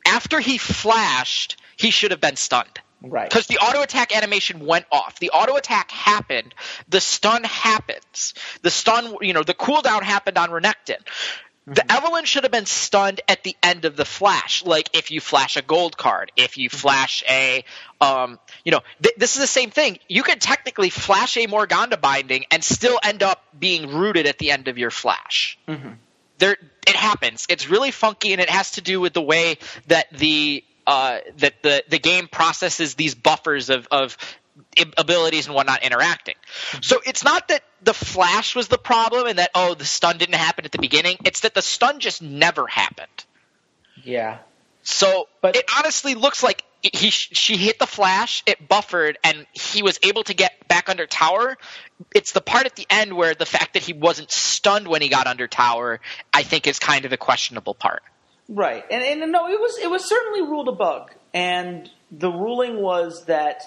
after 0.06 0.38
he 0.38 0.58
flashed, 0.58 1.56
he 1.76 1.90
should 1.90 2.12
have 2.12 2.20
been 2.20 2.36
stunned. 2.36 2.78
Right. 3.02 3.28
Because 3.28 3.48
the 3.48 3.58
auto 3.58 3.82
attack 3.82 4.14
animation 4.16 4.64
went 4.64 4.86
off. 4.92 5.18
The 5.18 5.30
auto 5.30 5.56
attack 5.56 5.90
happened. 5.90 6.54
The 6.88 7.00
stun 7.00 7.42
happens. 7.42 8.34
The 8.62 8.70
stun, 8.70 9.16
you 9.22 9.32
know, 9.32 9.42
the 9.42 9.54
cooldown 9.54 10.02
happened 10.02 10.38
on 10.38 10.50
Renekton. 10.50 11.00
The 11.66 11.82
Evelynn 11.82 12.26
should 12.26 12.42
have 12.42 12.50
been 12.50 12.66
stunned 12.66 13.20
at 13.28 13.44
the 13.44 13.56
end 13.62 13.84
of 13.84 13.96
the 13.96 14.04
flash. 14.04 14.64
Like 14.64 14.90
if 14.94 15.12
you 15.12 15.20
flash 15.20 15.56
a 15.56 15.62
gold 15.62 15.96
card, 15.96 16.32
if 16.36 16.58
you 16.58 16.68
flash 16.68 17.22
a, 17.28 17.64
um, 18.00 18.40
you 18.64 18.72
know, 18.72 18.80
th- 19.00 19.14
this 19.16 19.36
is 19.36 19.42
the 19.42 19.46
same 19.46 19.70
thing. 19.70 19.98
You 20.08 20.24
could 20.24 20.40
technically 20.40 20.90
flash 20.90 21.36
a 21.36 21.46
Morgana 21.46 21.96
binding 21.96 22.46
and 22.50 22.64
still 22.64 22.98
end 23.02 23.22
up 23.22 23.44
being 23.56 23.94
rooted 23.94 24.26
at 24.26 24.38
the 24.38 24.50
end 24.50 24.66
of 24.66 24.76
your 24.76 24.90
flash. 24.90 25.56
Mm-hmm. 25.68 25.90
There, 26.38 26.56
it 26.84 26.96
happens. 26.96 27.46
It's 27.48 27.70
really 27.70 27.92
funky, 27.92 28.32
and 28.32 28.40
it 28.40 28.50
has 28.50 28.72
to 28.72 28.80
do 28.80 29.00
with 29.00 29.12
the 29.12 29.22
way 29.22 29.58
that 29.86 30.06
the 30.10 30.64
uh, 30.84 31.18
that 31.36 31.62
the 31.62 31.84
the 31.88 32.00
game 32.00 32.26
processes 32.26 32.94
these 32.94 33.14
buffers 33.14 33.70
of 33.70 33.86
of 33.92 34.16
abilities 34.96 35.46
and 35.46 35.54
whatnot 35.54 35.82
interacting. 35.82 36.34
So 36.80 37.00
it's 37.04 37.24
not 37.24 37.48
that 37.48 37.62
the 37.82 37.94
flash 37.94 38.54
was 38.54 38.68
the 38.68 38.78
problem 38.78 39.26
and 39.26 39.38
that 39.38 39.50
oh 39.54 39.74
the 39.74 39.84
stun 39.84 40.18
didn't 40.18 40.34
happen 40.36 40.64
at 40.64 40.72
the 40.72 40.78
beginning. 40.78 41.16
It's 41.24 41.40
that 41.40 41.54
the 41.54 41.62
stun 41.62 42.00
just 42.00 42.22
never 42.22 42.66
happened. 42.66 43.08
Yeah. 44.02 44.38
So 44.82 45.28
but 45.40 45.56
it 45.56 45.64
honestly 45.76 46.14
looks 46.14 46.42
like 46.42 46.64
he 46.82 47.10
she 47.10 47.56
hit 47.56 47.78
the 47.78 47.86
flash, 47.86 48.42
it 48.46 48.68
buffered, 48.68 49.18
and 49.22 49.46
he 49.52 49.82
was 49.82 49.98
able 50.02 50.24
to 50.24 50.34
get 50.34 50.66
back 50.68 50.88
under 50.88 51.06
tower. 51.06 51.56
It's 52.14 52.32
the 52.32 52.40
part 52.40 52.66
at 52.66 52.74
the 52.74 52.86
end 52.90 53.14
where 53.14 53.34
the 53.34 53.46
fact 53.46 53.74
that 53.74 53.82
he 53.82 53.92
wasn't 53.92 54.30
stunned 54.32 54.88
when 54.88 55.00
he 55.00 55.08
got 55.08 55.26
under 55.26 55.46
tower, 55.46 56.00
I 56.32 56.42
think, 56.42 56.66
is 56.66 56.78
kind 56.78 57.04
of 57.04 57.10
the 57.10 57.16
questionable 57.16 57.74
part. 57.74 58.02
Right, 58.48 58.84
and 58.90 59.22
and 59.22 59.32
no, 59.32 59.48
it 59.48 59.60
was 59.60 59.78
it 59.78 59.88
was 59.88 60.04
certainly 60.08 60.42
ruled 60.42 60.68
a 60.68 60.72
bug, 60.72 61.12
and 61.32 61.88
the 62.10 62.30
ruling 62.30 62.82
was 62.82 63.26
that 63.26 63.62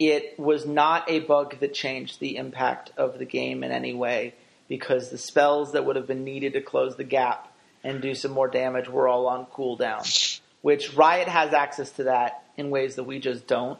it 0.00 0.40
was 0.40 0.64
not 0.66 1.08
a 1.10 1.20
bug 1.20 1.60
that 1.60 1.74
changed 1.74 2.18
the 2.18 2.36
impact 2.38 2.90
of 2.96 3.18
the 3.18 3.26
game 3.26 3.62
in 3.62 3.70
any 3.70 3.92
way 3.92 4.34
because 4.66 5.10
the 5.10 5.18
spells 5.18 5.72
that 5.72 5.84
would 5.84 5.96
have 5.96 6.06
been 6.06 6.24
needed 6.24 6.54
to 6.54 6.62
close 6.62 6.96
the 6.96 7.04
gap 7.04 7.52
and 7.84 8.00
do 8.00 8.14
some 8.14 8.32
more 8.32 8.48
damage 8.48 8.88
were 8.88 9.06
all 9.06 9.26
on 9.26 9.44
cooldown. 9.46 10.40
Which 10.62 10.94
Riot 10.94 11.28
has 11.28 11.52
access 11.52 11.90
to 11.92 12.04
that 12.04 12.42
in 12.56 12.70
ways 12.70 12.96
that 12.96 13.04
we 13.04 13.18
just 13.18 13.46
don't. 13.46 13.78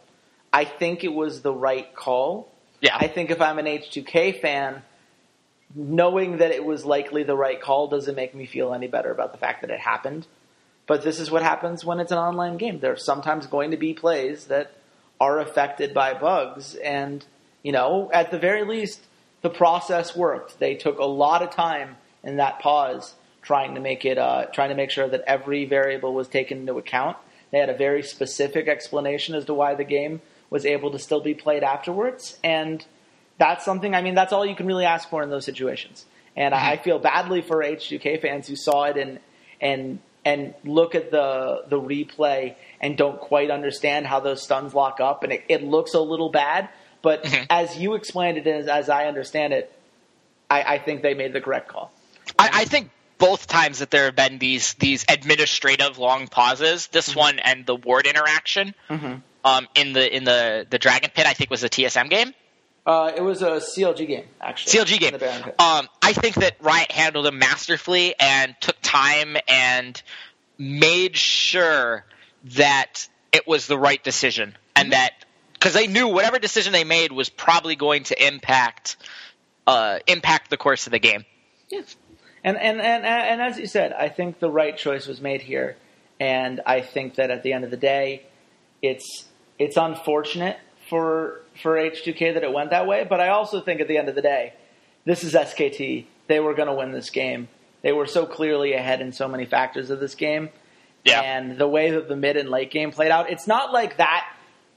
I 0.52 0.64
think 0.64 1.04
it 1.04 1.12
was 1.12 1.40
the 1.40 1.54
right 1.54 1.94
call. 1.94 2.52
Yeah. 2.82 2.96
I 2.98 3.08
think 3.08 3.30
if 3.30 3.40
I'm 3.40 3.58
an 3.58 3.66
H2K 3.66 4.40
fan, 4.40 4.82
knowing 5.74 6.38
that 6.38 6.50
it 6.50 6.64
was 6.64 6.84
likely 6.84 7.22
the 7.22 7.36
right 7.36 7.60
call 7.60 7.88
doesn't 7.88 8.14
make 8.14 8.34
me 8.34 8.44
feel 8.44 8.74
any 8.74 8.88
better 8.88 9.10
about 9.10 9.32
the 9.32 9.38
fact 9.38 9.62
that 9.62 9.70
it 9.70 9.80
happened. 9.80 10.26
But 10.86 11.02
this 11.02 11.18
is 11.18 11.30
what 11.30 11.42
happens 11.42 11.84
when 11.84 12.00
it's 12.00 12.12
an 12.12 12.18
online 12.18 12.58
game. 12.58 12.80
There 12.80 12.92
are 12.92 12.96
sometimes 12.96 13.46
going 13.46 13.70
to 13.70 13.76
be 13.76 13.94
plays 13.94 14.46
that 14.46 14.72
are 15.20 15.38
affected 15.38 15.92
by 15.92 16.14
bugs. 16.14 16.74
And, 16.76 17.24
you 17.62 17.72
know, 17.72 18.10
at 18.12 18.30
the 18.30 18.38
very 18.38 18.64
least, 18.64 19.00
the 19.42 19.50
process 19.50 20.16
worked. 20.16 20.58
They 20.58 20.74
took 20.74 20.98
a 20.98 21.04
lot 21.04 21.42
of 21.42 21.50
time 21.50 21.96
in 22.22 22.36
that 22.36 22.58
pause 22.60 23.14
trying 23.42 23.74
to 23.74 23.80
make 23.80 24.04
it, 24.04 24.18
uh, 24.18 24.46
trying 24.52 24.68
to 24.70 24.74
make 24.74 24.90
sure 24.90 25.08
that 25.08 25.22
every 25.26 25.64
variable 25.64 26.14
was 26.14 26.28
taken 26.28 26.58
into 26.58 26.78
account. 26.78 27.16
They 27.50 27.58
had 27.58 27.70
a 27.70 27.76
very 27.76 28.02
specific 28.02 28.68
explanation 28.68 29.34
as 29.34 29.44
to 29.46 29.54
why 29.54 29.74
the 29.74 29.84
game 29.84 30.20
was 30.50 30.66
able 30.66 30.90
to 30.90 30.98
still 30.98 31.20
be 31.20 31.34
played 31.34 31.62
afterwards. 31.62 32.38
And 32.44 32.84
that's 33.38 33.64
something, 33.64 33.94
I 33.94 34.02
mean, 34.02 34.14
that's 34.14 34.32
all 34.32 34.44
you 34.44 34.54
can 34.54 34.66
really 34.66 34.84
ask 34.84 35.08
for 35.08 35.22
in 35.22 35.30
those 35.30 35.44
situations. 35.44 36.04
And 36.36 36.54
mm-hmm. 36.54 36.64
I 36.64 36.76
feel 36.76 36.98
badly 36.98 37.42
for 37.42 37.58
H2K 37.58 38.20
fans 38.20 38.46
who 38.46 38.56
saw 38.56 38.84
it 38.84 38.96
and, 38.96 39.20
and 39.60 40.00
and 40.24 40.54
look 40.64 40.94
at 40.94 41.10
the 41.10 41.64
the 41.68 41.80
replay 41.80 42.54
and 42.80 42.96
don't 42.96 43.20
quite 43.20 43.50
understand 43.50 44.06
how 44.06 44.20
those 44.20 44.42
stuns 44.42 44.74
lock 44.74 45.00
up, 45.00 45.22
and 45.22 45.32
it, 45.32 45.44
it 45.48 45.62
looks 45.62 45.94
a 45.94 46.00
little 46.00 46.30
bad. 46.30 46.68
But 47.02 47.24
mm-hmm. 47.24 47.44
as 47.48 47.78
you 47.78 47.94
explained 47.94 48.38
it, 48.38 48.46
as, 48.46 48.66
as 48.68 48.88
I 48.88 49.06
understand 49.06 49.54
it, 49.54 49.72
I, 50.50 50.74
I, 50.74 50.78
think 50.78 51.00
they 51.00 51.14
made 51.14 51.32
the 51.32 51.40
correct 51.40 51.68
call. 51.68 51.90
I, 52.38 52.50
I, 52.52 52.64
think 52.66 52.90
both 53.16 53.46
times 53.46 53.78
that 53.78 53.90
there 53.90 54.04
have 54.04 54.16
been 54.16 54.38
these 54.38 54.74
these 54.74 55.06
administrative 55.08 55.98
long 55.98 56.26
pauses, 56.26 56.88
this 56.88 57.10
mm-hmm. 57.10 57.18
one 57.18 57.38
and 57.38 57.64
the 57.64 57.76
ward 57.76 58.06
interaction 58.06 58.74
mm-hmm. 58.88 59.14
um, 59.44 59.68
in 59.74 59.92
the 59.94 60.14
in 60.14 60.24
the 60.24 60.66
the 60.68 60.78
Dragon 60.78 61.10
Pit, 61.14 61.26
I 61.26 61.32
think 61.32 61.50
was 61.50 61.64
a 61.64 61.70
TSM 61.70 62.10
game. 62.10 62.34
Uh, 62.86 63.12
it 63.14 63.20
was 63.20 63.42
a 63.42 63.60
CLG 63.60 64.06
game, 64.06 64.24
actually. 64.40 64.78
CLG 64.78 64.98
game. 64.98 65.14
Um, 65.58 65.88
I 66.02 66.12
think 66.12 66.36
that 66.36 66.56
Riot 66.60 66.90
handled 66.90 67.26
them 67.26 67.38
masterfully 67.38 68.14
and 68.18 68.56
took 68.60 68.76
time 68.82 69.36
and 69.48 70.00
made 70.58 71.16
sure 71.16 72.04
that 72.56 73.08
it 73.32 73.46
was 73.46 73.66
the 73.66 73.78
right 73.78 74.02
decision 74.02 74.56
and 74.74 74.86
mm-hmm. 74.86 74.90
that 74.92 75.12
because 75.52 75.74
they 75.74 75.86
knew 75.86 76.08
whatever 76.08 76.38
decision 76.38 76.72
they 76.72 76.84
made 76.84 77.12
was 77.12 77.28
probably 77.28 77.76
going 77.76 78.04
to 78.04 78.26
impact 78.26 78.96
uh, 79.66 79.98
impact 80.06 80.50
the 80.50 80.56
course 80.56 80.86
of 80.86 80.92
the 80.92 80.98
game. 80.98 81.24
Yes. 81.68 81.96
And, 82.42 82.56
and 82.56 82.80
and 82.80 83.04
and 83.04 83.42
as 83.42 83.58
you 83.58 83.66
said, 83.66 83.92
I 83.92 84.08
think 84.08 84.38
the 84.38 84.50
right 84.50 84.76
choice 84.76 85.06
was 85.06 85.20
made 85.20 85.42
here, 85.42 85.76
and 86.18 86.60
I 86.64 86.80
think 86.80 87.16
that 87.16 87.30
at 87.30 87.42
the 87.42 87.52
end 87.52 87.64
of 87.64 87.70
the 87.70 87.76
day, 87.76 88.22
it's 88.80 89.26
it's 89.58 89.76
unfortunate 89.76 90.58
for 90.90 91.40
for 91.62 91.76
H2K 91.76 92.34
that 92.34 92.42
it 92.42 92.52
went 92.52 92.70
that 92.70 92.86
way, 92.86 93.06
but 93.08 93.20
I 93.20 93.28
also 93.28 93.60
think 93.60 93.80
at 93.80 93.88
the 93.88 93.96
end 93.96 94.08
of 94.08 94.14
the 94.14 94.22
day, 94.22 94.52
this 95.06 95.24
is 95.24 95.32
SKT. 95.32 96.04
They 96.26 96.40
were 96.40 96.54
going 96.54 96.68
to 96.68 96.74
win 96.74 96.92
this 96.92 97.10
game. 97.10 97.48
They 97.82 97.92
were 97.92 98.06
so 98.06 98.26
clearly 98.26 98.74
ahead 98.74 99.00
in 99.00 99.12
so 99.12 99.26
many 99.26 99.46
factors 99.46 99.88
of 99.88 100.00
this 100.00 100.14
game. 100.14 100.50
Yeah. 101.04 101.22
And 101.22 101.56
the 101.56 101.66
way 101.66 101.92
that 101.92 102.08
the 102.08 102.16
mid 102.16 102.36
and 102.36 102.50
late 102.50 102.70
game 102.70 102.90
played 102.90 103.10
out, 103.10 103.30
it's 103.30 103.46
not 103.46 103.72
like 103.72 103.96
that 103.96 104.30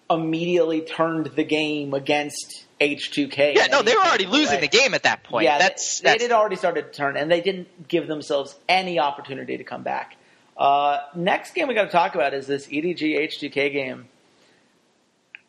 immediately 0.09 0.81
turned 0.81 1.27
the 1.35 1.43
game 1.43 1.93
against 1.93 2.65
H2K. 2.79 3.55
Yeah, 3.55 3.67
no, 3.67 3.81
they 3.81 3.93
were 3.93 4.01
already 4.01 4.25
losing 4.25 4.61
the 4.61 4.67
game 4.67 4.93
at 4.93 5.03
that 5.03 5.23
point. 5.23 5.45
Yeah, 5.45 5.57
that's, 5.57 5.99
they, 5.99 6.11
that's... 6.11 6.23
had 6.23 6.31
already 6.31 6.55
started 6.55 6.93
to 6.93 6.97
turn, 6.97 7.17
and 7.17 7.29
they 7.29 7.41
didn't 7.41 7.87
give 7.87 8.07
themselves 8.07 8.55
any 8.69 8.99
opportunity 8.99 9.57
to 9.57 9.63
come 9.63 9.83
back. 9.83 10.15
Uh, 10.55 10.99
next 11.15 11.55
game 11.55 11.67
we 11.67 11.73
got 11.73 11.85
to 11.85 11.89
talk 11.89 12.15
about 12.15 12.33
is 12.33 12.45
this 12.45 12.67
EDG 12.67 13.01
H2K 13.01 13.73
game 13.73 14.05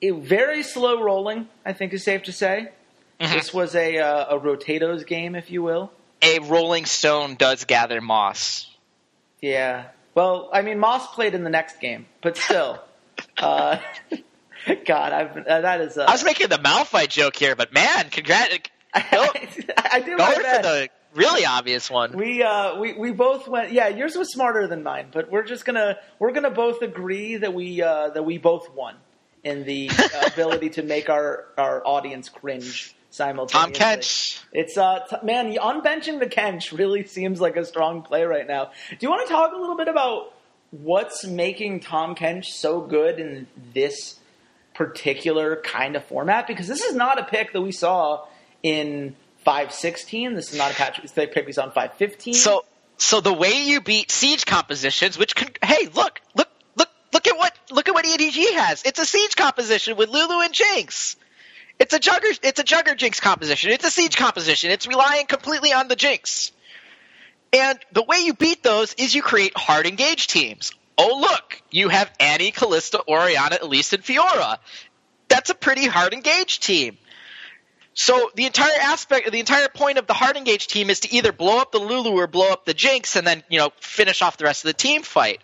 very 0.02 0.62
slow 0.62 1.02
rolling, 1.02 1.48
I 1.64 1.72
think 1.72 1.92
is 1.92 2.04
safe 2.04 2.24
to 2.24 2.32
say. 2.32 2.70
Mm-hmm. 3.20 3.32
This 3.32 3.54
was 3.54 3.74
a 3.74 3.98
uh, 3.98 4.36
a 4.36 4.40
Rotatos 4.40 5.06
game, 5.06 5.34
if 5.34 5.50
you 5.50 5.62
will. 5.62 5.92
A 6.22 6.38
Rolling 6.40 6.84
Stone 6.84 7.36
does 7.36 7.64
gather 7.64 8.00
moss. 8.00 8.70
Yeah. 9.40 9.86
Well, 10.14 10.48
I 10.52 10.62
mean, 10.62 10.78
Moss 10.78 11.12
played 11.14 11.34
in 11.34 11.44
the 11.44 11.50
next 11.50 11.80
game, 11.80 12.06
but 12.22 12.36
still. 12.36 12.82
uh, 13.38 13.78
God, 14.86 15.12
I've, 15.12 15.36
uh, 15.36 15.60
that 15.60 15.80
is. 15.80 15.98
Uh, 15.98 16.04
I 16.04 16.12
was 16.12 16.24
making 16.24 16.48
the 16.48 16.56
Malphite 16.56 17.08
joke 17.08 17.36
here, 17.36 17.54
but 17.54 17.72
man, 17.72 18.08
congrats! 18.10 18.58
I, 18.94 19.30
I 19.92 20.00
did 20.00 20.16
best. 20.16 20.36
for 20.36 20.62
the 20.62 20.88
really 21.14 21.44
obvious 21.44 21.90
one. 21.90 22.16
We 22.16 22.42
uh 22.42 22.78
we, 22.78 22.92
we 22.94 23.10
both 23.10 23.48
went 23.48 23.72
yeah, 23.72 23.88
yours 23.88 24.16
was 24.16 24.32
smarter 24.32 24.66
than 24.66 24.82
mine, 24.82 25.08
but 25.12 25.30
we're 25.30 25.44
just 25.44 25.64
gonna 25.64 25.98
we're 26.18 26.32
gonna 26.32 26.50
both 26.50 26.82
agree 26.82 27.36
that 27.36 27.52
we 27.52 27.82
uh 27.82 28.10
that 28.10 28.24
we 28.24 28.38
both 28.38 28.72
won 28.74 28.94
in 29.44 29.64
the 29.64 29.90
uh, 29.90 30.26
ability 30.32 30.70
to 30.70 30.82
make 30.82 31.08
our, 31.08 31.44
our 31.56 31.86
audience 31.86 32.28
cringe 32.28 32.96
simultaneously. 33.10 33.72
Tahm 33.74 33.98
Kench. 33.98 34.42
It's 34.52 34.76
uh 34.76 35.00
t- 35.08 35.16
man, 35.22 35.52
unbenching 35.54 36.18
the 36.18 36.26
Kench 36.26 36.76
really 36.76 37.04
seems 37.06 37.40
like 37.40 37.56
a 37.56 37.64
strong 37.64 38.02
play 38.02 38.24
right 38.24 38.46
now. 38.46 38.72
Do 38.90 38.96
you 39.00 39.08
want 39.08 39.26
to 39.26 39.32
talk 39.32 39.52
a 39.54 39.56
little 39.56 39.76
bit 39.76 39.88
about 39.88 40.34
what's 40.70 41.24
making 41.24 41.80
Tom 41.80 42.14
Kench 42.16 42.46
so 42.46 42.80
good 42.80 43.20
in 43.20 43.46
this 43.72 44.18
particular 44.74 45.56
kind 45.56 45.94
of 45.94 46.04
format? 46.04 46.46
Because 46.46 46.66
this 46.66 46.82
is 46.82 46.94
not 46.94 47.20
a 47.20 47.24
pick 47.24 47.52
that 47.52 47.60
we 47.60 47.70
saw 47.70 48.26
in 48.62 49.14
516. 49.44 50.34
This 50.34 50.52
is 50.52 50.58
not 50.58 50.72
a 50.72 50.74
patch 50.74 51.00
pick 51.14 51.46
we 51.46 51.52
saw 51.52 51.64
in 51.64 51.70
515. 51.70 52.34
So 52.34 52.64
so 52.96 53.20
the 53.20 53.32
way 53.32 53.62
you 53.62 53.80
beat 53.80 54.10
siege 54.10 54.46
compositions, 54.46 55.18
which 55.18 55.34
can 55.34 55.50
hey 55.62 55.88
look 55.94 56.20
look 56.34 56.48
Look 57.14 57.28
at 57.28 57.38
what 57.38 57.56
look 57.70 57.88
at 57.88 57.94
what 57.94 58.04
EDG 58.04 58.54
has. 58.54 58.82
It's 58.82 58.98
a 58.98 59.06
siege 59.06 59.36
composition 59.36 59.96
with 59.96 60.08
Lulu 60.08 60.40
and 60.40 60.52
Jinx. 60.52 61.14
It's 61.78 61.94
a 61.94 62.00
Jugger 62.00 62.38
it's 62.42 62.58
a 62.58 62.64
Jugger 62.64 62.96
Jinx 62.96 63.20
composition. 63.20 63.70
It's 63.70 63.84
a 63.84 63.90
siege 63.90 64.16
composition. 64.16 64.72
It's 64.72 64.88
relying 64.88 65.26
completely 65.26 65.72
on 65.72 65.86
the 65.86 65.94
Jinx. 65.94 66.50
And 67.52 67.78
the 67.92 68.02
way 68.02 68.16
you 68.18 68.34
beat 68.34 68.64
those 68.64 68.94
is 68.94 69.14
you 69.14 69.22
create 69.22 69.56
hard 69.56 69.86
engage 69.86 70.26
teams. 70.26 70.72
Oh 70.98 71.20
look, 71.20 71.62
you 71.70 71.88
have 71.88 72.10
Annie, 72.18 72.50
Kalista, 72.50 73.00
Orianna, 73.06 73.58
Elise, 73.62 73.92
and 73.92 74.02
Fiora. 74.02 74.58
That's 75.28 75.50
a 75.50 75.54
pretty 75.54 75.86
hard 75.86 76.14
engage 76.14 76.58
team. 76.58 76.98
So 77.94 78.30
the 78.34 78.44
entire 78.44 78.78
aspect, 78.80 79.30
the 79.30 79.38
entire 79.38 79.68
point 79.68 79.98
of 79.98 80.06
the 80.08 80.14
hard 80.14 80.36
engage 80.36 80.66
team 80.66 80.90
is 80.90 81.00
to 81.00 81.14
either 81.14 81.32
blow 81.32 81.60
up 81.60 81.70
the 81.70 81.78
Lulu 81.78 82.10
or 82.10 82.26
blow 82.26 82.50
up 82.50 82.64
the 82.64 82.74
Jinx, 82.74 83.14
and 83.14 83.24
then 83.24 83.44
you 83.48 83.58
know 83.58 83.70
finish 83.80 84.20
off 84.20 84.36
the 84.36 84.44
rest 84.44 84.64
of 84.64 84.68
the 84.68 84.74
team 84.74 85.02
fight. 85.02 85.40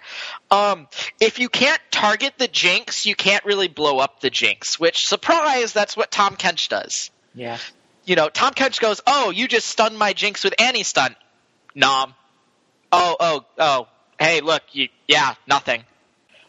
Um, 0.51 0.89
if 1.21 1.39
you 1.39 1.49
can't 1.49 1.81
target 1.93 2.35
the 2.39 2.49
Jinx, 2.49 3.07
you 3.07 3.15
can't 3.15 3.45
really 3.45 3.69
blow 3.69 3.99
up 3.99 4.21
the 4.21 4.31
Jinx. 4.31 4.81
Which 4.81 5.07
surprise, 5.07 5.73
that's 5.73 5.97
what 5.97 6.11
Tahm 6.11 6.37
Kench 6.37 6.69
does. 6.69 7.11
Yeah. 7.35 7.59
You 8.05 8.17
know, 8.17 8.29
Tahm 8.29 8.53
Kench 8.55 8.81
goes, 8.81 9.01
"Oh, 9.07 9.31
you 9.31 9.47
just 9.47 9.69
stunned 9.69 9.97
my 9.97 10.13
Jinx 10.13 10.43
with 10.43 10.55
Annie 10.59 10.83
stun." 10.83 11.15
Nom. 11.75 12.15
Oh, 12.91 13.17
oh, 13.21 13.45
oh. 13.59 13.89
Hey, 14.19 14.41
look, 14.41 14.63
you, 14.73 14.89
yeah, 15.07 15.35
nothing. 15.47 15.85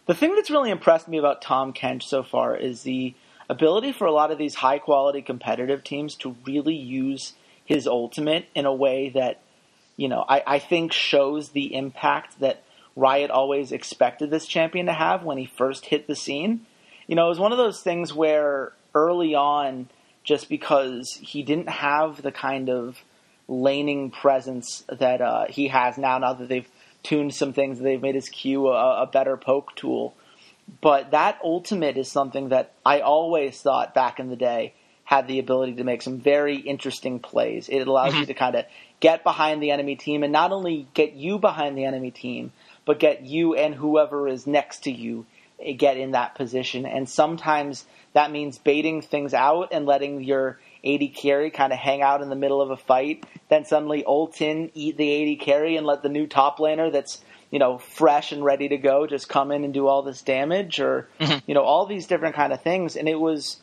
The 0.07 0.15
thing 0.15 0.35
that's 0.35 0.49
really 0.49 0.71
impressed 0.71 1.07
me 1.07 1.19
about 1.19 1.43
Tahm 1.43 1.73
Kench 1.73 2.03
so 2.03 2.23
far 2.23 2.57
is 2.57 2.81
the 2.81 3.13
ability 3.51 3.91
for 3.91 4.05
a 4.05 4.11
lot 4.11 4.31
of 4.31 4.37
these 4.37 4.55
high 4.55 4.79
quality 4.79 5.21
competitive 5.21 5.83
teams 5.83 6.15
to 6.15 6.35
really 6.45 6.75
use 6.75 7.33
his 7.65 7.87
ultimate 7.87 8.47
in 8.55 8.65
a 8.65 8.73
way 8.73 9.09
that 9.09 9.41
you 10.01 10.07
know, 10.07 10.25
I, 10.27 10.41
I 10.47 10.59
think 10.59 10.93
shows 10.93 11.49
the 11.49 11.75
impact 11.75 12.39
that 12.39 12.63
Riot 12.95 13.29
always 13.29 13.71
expected 13.71 14.31
this 14.31 14.47
champion 14.47 14.87
to 14.87 14.93
have 14.93 15.23
when 15.23 15.37
he 15.37 15.45
first 15.45 15.85
hit 15.85 16.07
the 16.07 16.15
scene. 16.15 16.65
You 17.05 17.15
know, 17.15 17.25
it 17.27 17.29
was 17.29 17.39
one 17.39 17.51
of 17.51 17.59
those 17.59 17.81
things 17.81 18.11
where 18.13 18.73
early 18.95 19.35
on, 19.35 19.89
just 20.23 20.49
because 20.49 21.19
he 21.21 21.43
didn't 21.43 21.69
have 21.69 22.21
the 22.21 22.31
kind 22.31 22.69
of 22.69 22.97
laning 23.47 24.09
presence 24.09 24.83
that 24.87 25.21
uh, 25.21 25.45
he 25.49 25.67
has 25.67 25.99
now, 25.99 26.17
now 26.17 26.33
that 26.33 26.49
they've 26.49 26.69
tuned 27.03 27.35
some 27.35 27.53
things, 27.53 27.79
they've 27.79 28.01
made 28.01 28.15
his 28.15 28.29
Q 28.29 28.69
a, 28.69 29.03
a 29.03 29.05
better 29.05 29.37
poke 29.37 29.75
tool. 29.75 30.15
But 30.81 31.11
that 31.11 31.39
ultimate 31.43 31.97
is 31.97 32.11
something 32.11 32.49
that 32.49 32.73
I 32.85 33.01
always 33.01 33.59
thought 33.61 33.93
back 33.93 34.19
in 34.19 34.29
the 34.29 34.35
day 34.35 34.73
had 35.03 35.27
the 35.27 35.39
ability 35.39 35.73
to 35.73 35.83
make 35.83 36.01
some 36.01 36.19
very 36.19 36.55
interesting 36.55 37.19
plays. 37.19 37.67
It 37.67 37.85
allows 37.85 38.15
you 38.15 38.25
to 38.27 38.33
kind 38.33 38.55
of 38.55 38.65
get 39.01 39.23
behind 39.23 39.61
the 39.61 39.71
enemy 39.71 39.97
team 39.97 40.23
and 40.23 40.31
not 40.31 40.53
only 40.53 40.87
get 40.93 41.13
you 41.13 41.37
behind 41.37 41.77
the 41.77 41.83
enemy 41.83 42.11
team, 42.11 42.53
but 42.85 42.99
get 42.99 43.21
you 43.21 43.53
and 43.53 43.75
whoever 43.75 44.27
is 44.27 44.47
next 44.47 44.83
to 44.83 44.91
you 44.91 45.25
eh, 45.59 45.73
get 45.73 45.97
in 45.97 46.11
that 46.11 46.35
position. 46.35 46.85
And 46.85 47.09
sometimes 47.09 47.85
that 48.13 48.31
means 48.31 48.57
baiting 48.57 49.01
things 49.01 49.33
out 49.33 49.69
and 49.73 49.85
letting 49.85 50.23
your 50.23 50.59
AD 50.85 51.13
carry 51.13 51.51
kind 51.51 51.73
of 51.73 51.79
hang 51.79 52.01
out 52.01 52.21
in 52.21 52.29
the 52.29 52.35
middle 52.35 52.61
of 52.61 52.71
a 52.71 52.77
fight. 52.77 53.25
Then 53.49 53.65
suddenly 53.65 54.03
ult 54.05 54.41
in, 54.41 54.71
eat 54.73 54.97
the 54.97 55.33
AD 55.33 55.39
carry, 55.41 55.75
and 55.75 55.85
let 55.85 56.03
the 56.03 56.09
new 56.09 56.25
top 56.25 56.57
laner 56.59 56.91
that's 56.91 57.21
you 57.51 57.59
know 57.59 57.77
fresh 57.77 58.31
and 58.31 58.43
ready 58.43 58.69
to 58.69 58.77
go 58.77 59.05
just 59.05 59.29
come 59.29 59.51
in 59.51 59.63
and 59.63 59.73
do 59.73 59.87
all 59.87 60.01
this 60.01 60.21
damage, 60.21 60.79
or 60.79 61.07
mm-hmm. 61.19 61.39
you 61.45 61.53
know 61.53 61.63
all 61.63 61.85
these 61.85 62.07
different 62.07 62.35
kind 62.35 62.51
of 62.51 62.61
things. 62.61 62.95
And 62.95 63.07
it 63.07 63.19
was, 63.19 63.57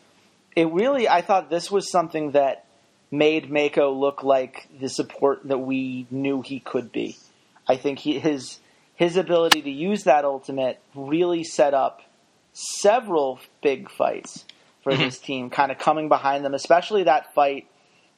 it 0.54 0.70
really, 0.70 1.08
I 1.08 1.22
thought 1.22 1.50
this 1.50 1.70
was 1.70 1.90
something 1.90 2.32
that 2.32 2.66
made 3.10 3.50
Meiko 3.50 3.98
look 3.98 4.22
like 4.22 4.68
the 4.78 4.88
support 4.88 5.40
that 5.48 5.58
we 5.58 6.06
knew 6.10 6.42
he 6.42 6.60
could 6.60 6.92
be. 6.92 7.16
I 7.66 7.76
think 7.76 7.98
he, 7.98 8.18
his 8.18 8.60
his 8.94 9.16
ability 9.16 9.62
to 9.62 9.70
use 9.70 10.04
that 10.04 10.24
ultimate 10.24 10.80
really 10.94 11.44
set 11.44 11.72
up 11.72 12.02
several 12.52 13.38
big 13.62 13.90
fights 13.90 14.44
for 14.82 14.92
mm-hmm. 14.92 15.02
this 15.02 15.18
team, 15.18 15.50
kind 15.50 15.70
of 15.70 15.78
coming 15.78 16.08
behind 16.08 16.44
them, 16.44 16.52
especially 16.52 17.04
that 17.04 17.32
fight 17.34 17.68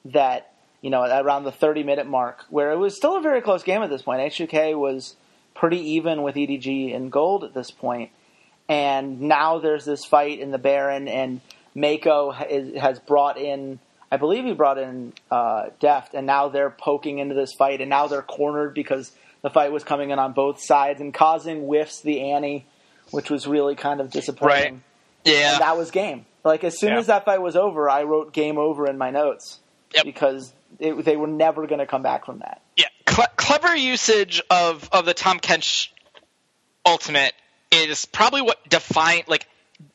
that 0.06 0.52
you 0.80 0.90
know 0.90 1.02
around 1.02 1.44
the 1.44 1.52
30 1.52 1.85
minute 1.85 2.06
mark, 2.06 2.44
where 2.50 2.72
it 2.72 2.78
was 2.78 2.96
still 2.96 3.16
a 3.16 3.20
very 3.20 3.40
close 3.40 3.62
game 3.62 3.83
at 3.83 3.90
this 3.90 4.02
point. 4.02 4.20
HJK 4.33 4.76
was 4.76 5.16
pretty 5.60 5.92
even 5.92 6.22
with 6.22 6.36
EDG 6.36 6.96
and 6.96 7.12
Gold 7.12 7.44
at 7.44 7.52
this 7.52 7.70
point, 7.70 8.10
and 8.66 9.20
now 9.20 9.58
there's 9.58 9.84
this 9.84 10.06
fight 10.06 10.40
in 10.40 10.50
the 10.50 10.58
Baron, 10.58 11.06
and 11.06 11.42
Meiko 11.76 12.34
has 12.78 12.98
brought 12.98 13.38
in. 13.38 13.78
I 14.10 14.16
believe 14.16 14.44
he 14.44 14.54
brought 14.54 14.78
in 14.78 15.12
uh, 15.30 15.66
Deft, 15.78 16.14
and 16.14 16.26
now 16.26 16.48
they're 16.48 16.70
poking 16.70 17.18
into 17.18 17.34
this 17.34 17.52
fight, 17.52 17.80
and 17.80 17.90
now 17.90 18.06
they're 18.06 18.22
cornered 18.22 18.74
because 18.74 19.12
the 19.42 19.50
fight 19.50 19.70
was 19.70 19.84
coming 19.84 20.10
in 20.10 20.18
on 20.18 20.32
both 20.32 20.60
sides 20.60 21.00
and 21.00 21.12
causing 21.12 21.66
whiffs 21.66 22.00
the 22.00 22.32
Annie, 22.32 22.66
which 23.10 23.30
was 23.30 23.46
really 23.46 23.76
kind 23.76 24.00
of 24.00 24.10
disappointing. 24.10 24.74
Right. 24.74 24.80
Yeah. 25.24 25.52
And 25.52 25.60
that 25.60 25.76
was 25.76 25.90
game. 25.90 26.24
Like 26.42 26.64
as 26.64 26.78
soon 26.78 26.92
yeah. 26.92 26.98
as 26.98 27.06
that 27.08 27.26
fight 27.26 27.42
was 27.42 27.54
over, 27.54 27.88
I 27.90 28.04
wrote 28.04 28.32
game 28.32 28.58
over 28.58 28.88
in 28.88 28.96
my 28.96 29.10
notes 29.10 29.60
yep. 29.94 30.04
because 30.04 30.52
it, 30.78 31.04
they 31.04 31.16
were 31.16 31.26
never 31.26 31.66
going 31.66 31.80
to 31.80 31.86
come 31.86 32.02
back 32.02 32.24
from 32.24 32.38
that. 32.38 32.62
Yeah, 32.76 32.86
Cle- 33.10 33.26
clever 33.36 33.74
usage 33.74 34.42
of 34.50 34.88
of 34.92 35.04
the 35.04 35.14
Tahm 35.14 35.40
Kench 35.40 35.88
ultimate 36.86 37.32
is 37.70 38.04
probably 38.06 38.42
what 38.42 38.68
define 38.68 39.22
like 39.26 39.46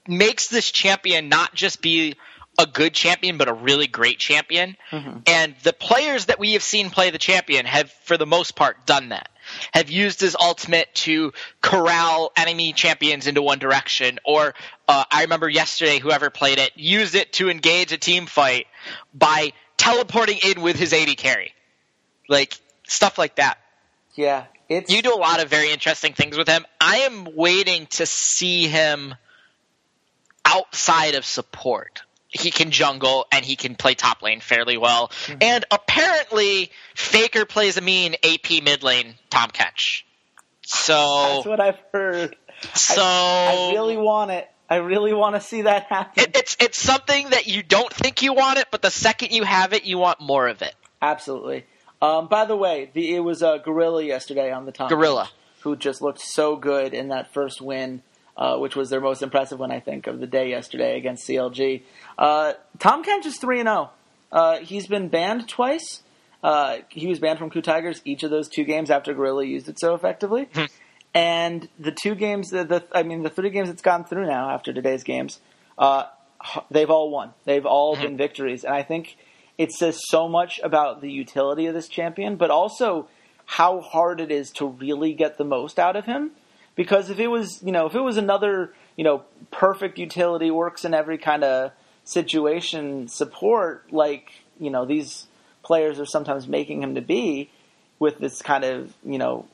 makes 0.08 0.48
this 0.48 0.72
champion 0.72 1.30
not 1.30 1.54
just 1.54 1.82
be 1.82 2.16
a 2.58 2.66
good 2.66 2.94
champion, 2.94 3.38
but 3.38 3.48
a 3.48 3.54
really 3.54 3.88
great 3.88 4.18
champion. 4.18 4.78
Mm-hmm. 4.92 5.20
And 5.28 5.56
the 5.64 5.74
players 5.74 6.26
that 6.26 6.40
we 6.40 6.54
have 6.54 6.64
seen 6.64 6.90
play 6.90 7.10
the 7.10 7.18
champion 7.18 7.66
have, 7.66 7.92
for 8.04 8.18
the 8.18 8.26
most 8.26 8.56
part, 8.56 8.86
done 8.86 9.10
that. 9.10 9.30
Have 9.74 9.90
used 9.90 10.22
his 10.22 10.36
ultimate 10.40 10.94
to 10.96 11.34
corral 11.62 12.32
enemy 12.36 12.74
champions 12.74 13.28
into 13.28 13.42
one 13.42 13.60
direction. 13.60 14.20
Or 14.26 14.56
uh, 14.88 15.04
I 15.12 15.24
remember 15.24 15.50
yesterday, 15.50 16.00
whoever 16.00 16.30
played 16.30 16.58
it 16.58 16.72
used 16.76 17.14
it 17.14 17.34
to 17.34 17.50
engage 17.50 17.92
a 17.92 17.98
team 17.98 18.26
fight 18.26 18.68
by 19.14 19.54
teleporting 19.78 20.40
in 20.44 20.62
with 20.62 20.78
his 20.78 20.94
AD 20.94 21.16
carry, 21.18 21.54
like 22.28 22.58
stuff 22.88 23.18
like 23.18 23.36
that. 23.36 23.58
Yeah, 24.16 24.46
it's... 24.70 24.92
you 24.92 25.02
do 25.02 25.14
a 25.14 25.20
lot 25.20 25.42
of 25.42 25.50
very 25.50 25.72
interesting 25.72 26.14
things 26.14 26.38
with 26.38 26.48
him. 26.48 26.66
I 26.80 26.98
am 27.00 27.36
waiting 27.36 27.88
to 27.88 28.06
see 28.06 28.68
him 28.68 29.16
outside 30.46 31.16
of 31.16 31.26
support 31.26 32.02
he 32.40 32.52
can 32.52 32.72
jungle 32.72 33.26
and 33.32 33.46
he 33.46 33.56
can 33.56 33.76
play 33.76 33.96
top 33.96 34.22
lane 34.22 34.42
fairly 34.42 34.78
well. 34.78 35.08
Mm-hmm. 35.08 35.38
And 35.42 35.66
apparently, 35.72 36.72
Faker 36.94 37.46
plays 37.46 37.78
a 37.78 37.82
mean 37.82 38.16
AP 38.24 38.64
mid 38.64 38.84
lane 38.84 39.16
Tahm 39.30 39.50
Kench. 39.50 40.04
So 40.62 41.36
that's 41.36 41.46
what 41.46 41.60
I've 41.60 41.80
heard. 41.92 42.36
So 42.74 43.02
I, 43.02 43.70
I 43.70 43.74
really 43.74 43.98
want 43.98 44.32
it. 44.32 44.50
I 44.70 44.78
really 44.78 45.14
want 45.14 45.36
to 45.36 45.42
see 45.42 45.64
that 45.64 45.84
happen. 45.84 46.24
It, 46.24 46.36
it's 46.36 46.58
it's 46.60 46.78
something 46.78 47.30
that 47.30 47.48
you 47.48 47.62
don't 47.62 47.94
think 47.94 48.22
you 48.22 48.34
want 48.34 48.58
it, 48.58 48.68
but 48.72 48.82
the 48.82 48.92
second 48.92 49.32
you 49.32 49.44
have 49.44 49.74
it, 49.74 49.86
you 49.86 49.98
want 49.98 50.20
more 50.20 50.48
of 50.48 50.62
it. 50.62 50.74
Absolutely. 51.02 51.66
Um, 52.06 52.28
by 52.28 52.46
the 52.46 52.56
way, 52.56 52.90
the, 52.94 53.16
it 53.16 53.20
was 53.20 53.42
a 53.42 53.50
uh, 53.50 53.58
Gorilla 53.58 54.04
yesterday 54.04 54.52
on 54.52 54.66
the 54.66 54.72
top. 54.72 54.90
Gorilla, 54.90 55.30
who 55.62 55.76
just 55.76 56.02
looked 56.02 56.22
so 56.22 56.56
good 56.56 56.94
in 56.94 57.10
that 57.10 57.34
first 57.34 57.62
win 57.62 58.02
uh, 58.38 58.58
which 58.58 58.76
was 58.76 58.90
their 58.90 59.02
most 59.02 59.22
impressive 59.22 59.60
one, 59.60 59.72
I 59.72 59.80
think, 59.80 60.08
of 60.08 60.20
the 60.20 60.28
day 60.28 60.50
yesterday 60.50 60.98
against 60.98 61.28
CLG. 61.28 61.84
Uh, 62.18 62.54
Tahm 62.80 63.04
Kench 63.04 63.26
is 63.26 63.38
3 63.38 63.62
and 63.62 63.68
0. 63.68 63.90
Uh, 64.32 64.58
he's 64.58 64.88
been 64.88 65.08
banned 65.08 65.48
twice. 65.48 66.02
Uh, 66.44 66.80
he 66.90 67.08
was 67.08 67.20
banned 67.20 67.40
from 67.40 67.50
KOO 67.50 67.62
Tigers 67.62 68.02
each 68.06 68.24
of 68.24 68.30
those 68.30 68.50
two 68.50 68.64
games 68.66 68.92
after 68.92 69.14
Gorilla 69.14 69.46
used 69.46 69.70
it 69.70 69.80
so 69.80 69.96
effectively. 69.96 70.50
Hmm. 70.54 70.66
and 71.14 71.70
the 71.80 71.92
two 71.92 72.14
games, 72.14 72.50
the, 72.50 72.66
the, 72.66 72.84
I 72.92 73.04
mean, 73.04 73.24
the 73.24 73.30
three 73.30 73.50
games 73.50 73.70
it's 73.70 73.82
gone 73.82 74.04
through 74.04 74.28
now 74.28 74.50
after 74.50 74.74
today's 74.74 75.04
games, 75.04 75.40
uh, 75.78 76.04
they've 76.70 76.90
all 76.90 77.10
won. 77.10 77.34
They've 77.46 77.66
all 77.66 77.96
hmm. 77.96 78.02
been 78.02 78.18
victories. 78.18 78.66
And 78.66 78.74
I 78.74 78.84
think 78.84 79.16
it 79.58 79.72
says 79.72 80.00
so 80.08 80.28
much 80.28 80.60
about 80.64 81.02
the 81.02 81.12
utility 81.12 81.66
of 81.68 81.74
this 81.74 81.88
champion, 81.88 82.36
but 82.36 82.52
also 82.52 83.08
how 83.46 83.80
hard 83.80 84.20
it 84.20 84.32
is 84.32 84.52
to 84.52 84.68
really 84.68 85.14
get 85.14 85.38
the 85.38 85.44
most 85.46 85.80
out 85.80 85.96
of 85.96 86.06
him 86.06 86.32
because 86.76 87.10
if 87.10 87.20
it 87.20 87.28
was, 87.28 87.62
you 87.64 87.72
know, 87.72 87.88
if 87.88 87.96
it 87.96 88.02
was 88.02 88.18
another, 88.18 88.74
you 88.96 89.04
know, 89.04 89.24
perfect 89.52 89.98
utility 89.98 90.52
works 90.52 90.86
in 90.86 90.94
every 90.94 91.18
kind 91.18 91.44
of 91.44 91.72
situation 92.04 93.08
support, 93.08 93.92
like 93.92 94.32
you 94.60 94.70
know 94.70 94.86
these 94.86 95.28
players 95.64 96.00
are 96.00 96.06
sometimes 96.06 96.48
making 96.48 96.84
him 96.84 96.96
to 96.96 97.02
be, 97.02 97.50
with 97.98 98.20
this 98.20 98.42
kind 98.42 98.66
of 98.66 98.94
you 99.06 99.18
know 99.18 99.46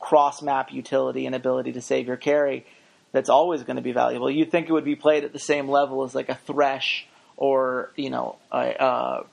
cross 0.00 0.42
map 0.42 0.72
utility 0.72 1.26
and 1.26 1.34
ability 1.34 1.72
to 1.72 1.82
save 1.82 2.06
your 2.06 2.16
carry, 2.16 2.64
that's 3.12 3.28
always 3.28 3.62
going 3.62 3.76
to 3.76 3.82
be 3.82 3.92
valuable. 3.92 4.30
You'd 4.30 4.50
think 4.50 4.68
it 4.68 4.72
would 4.72 4.84
be 4.84 4.96
played 4.96 5.24
at 5.24 5.32
the 5.32 5.38
same 5.38 5.68
level 5.68 6.02
as 6.02 6.14
like 6.14 6.30
a 6.30 6.34
Thresh 6.34 7.06
or 7.36 7.92
you 7.94 8.08
know 8.08 8.36
a, 8.50 8.70
a, 8.70 9.26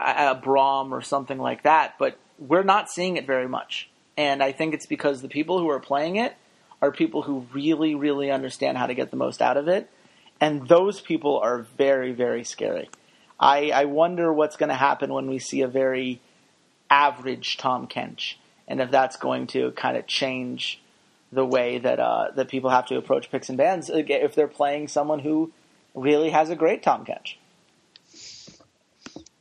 a 0.00 0.34
Braum 0.34 0.92
or 0.92 1.02
something 1.02 1.38
like 1.38 1.64
that, 1.64 1.94
but 1.98 2.18
we're 2.38 2.62
not 2.62 2.90
seeing 2.90 3.16
it 3.16 3.26
very 3.26 3.48
much. 3.48 3.90
And 4.16 4.42
I 4.42 4.52
think 4.52 4.74
it's 4.74 4.86
because 4.86 5.22
the 5.22 5.28
people 5.28 5.58
who 5.58 5.68
are 5.70 5.80
playing 5.80 6.16
it 6.16 6.34
are 6.82 6.90
people 6.90 7.22
who 7.22 7.46
really, 7.52 7.94
really 7.94 8.30
understand 8.30 8.78
how 8.78 8.86
to 8.86 8.94
get 8.94 9.10
the 9.10 9.16
most 9.16 9.42
out 9.42 9.56
of 9.56 9.68
it. 9.68 9.90
And 10.40 10.66
those 10.66 11.00
people 11.00 11.38
are 11.38 11.66
very, 11.76 12.12
very 12.12 12.44
scary. 12.44 12.88
I, 13.38 13.70
I 13.70 13.84
wonder 13.86 14.32
what's 14.32 14.56
going 14.56 14.68
to 14.70 14.74
happen 14.74 15.12
when 15.12 15.28
we 15.28 15.38
see 15.38 15.62
a 15.62 15.68
very 15.68 16.20
average 16.90 17.56
Tahm 17.56 17.86
Kench, 17.86 18.34
and 18.66 18.80
if 18.80 18.90
that's 18.90 19.16
going 19.16 19.46
to 19.48 19.70
kind 19.72 19.96
of 19.96 20.06
change 20.06 20.80
the 21.32 21.46
way 21.46 21.78
that 21.78 22.00
uh, 22.00 22.32
that 22.34 22.48
people 22.48 22.70
have 22.70 22.86
to 22.86 22.96
approach 22.96 23.30
picks 23.30 23.48
and 23.48 23.56
bans 23.56 23.88
if 23.92 24.34
they're 24.34 24.48
playing 24.48 24.88
someone 24.88 25.20
who 25.20 25.52
really 25.94 26.30
has 26.30 26.50
a 26.50 26.56
great 26.56 26.82
Tahm 26.82 27.04
Kench. 27.04 27.36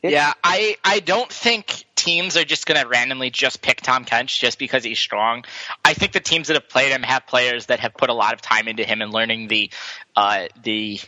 It's, 0.01 0.13
yeah, 0.13 0.33
I 0.43 0.77
I 0.83 0.99
don't 0.99 1.31
think 1.31 1.85
teams 1.95 2.37
are 2.37 2.45
just 2.45 2.65
going 2.65 2.81
to 2.81 2.87
randomly 2.87 3.29
just 3.29 3.61
pick 3.61 3.81
Tahm 3.81 4.05
Kench 4.05 4.39
just 4.39 4.57
because 4.57 4.83
he's 4.83 4.99
strong. 4.99 5.43
I 5.83 5.93
think 5.93 6.13
the 6.13 6.21
teams 6.21 6.47
that 6.47 6.53
have 6.53 6.69
played 6.69 6.91
him 6.91 7.03
have 7.03 7.27
players 7.27 7.65
that 7.65 7.81
have 7.81 7.93
put 7.95 8.09
a 8.09 8.13
lot 8.13 8.33
of 8.33 8.41
time 8.41 8.69
into 8.69 8.83
him 8.83 9.01
and 9.01 9.11
learning 9.11 9.49
the 9.49 9.69
uh, 10.15 10.47
the 10.63 11.01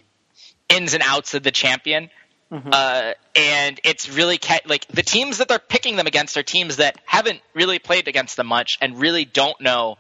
ins 0.68 0.94
and 0.94 1.04
outs 1.06 1.34
of 1.34 1.44
the 1.44 1.52
champion. 1.52 2.10
Mm-hmm. 2.52 2.70
Uh, 2.70 3.14
and 3.34 3.80
it's 3.86 4.10
really 4.10 4.38
ca- 4.38 4.60
like 4.66 4.86
the 4.88 5.04
teams 5.04 5.38
that 5.38 5.48
they're 5.48 5.60
picking 5.60 5.96
them 5.96 6.06
against 6.06 6.36
are 6.36 6.44
teams 6.44 6.78
that 6.78 7.00
haven't 7.06 7.40
really 7.54 7.80
played 7.80 8.10
against 8.10 8.36
them 8.36 8.48
much 8.48 8.78
and 8.82 9.00
really 9.00 9.24
don't 9.24 9.60
know 9.62 9.98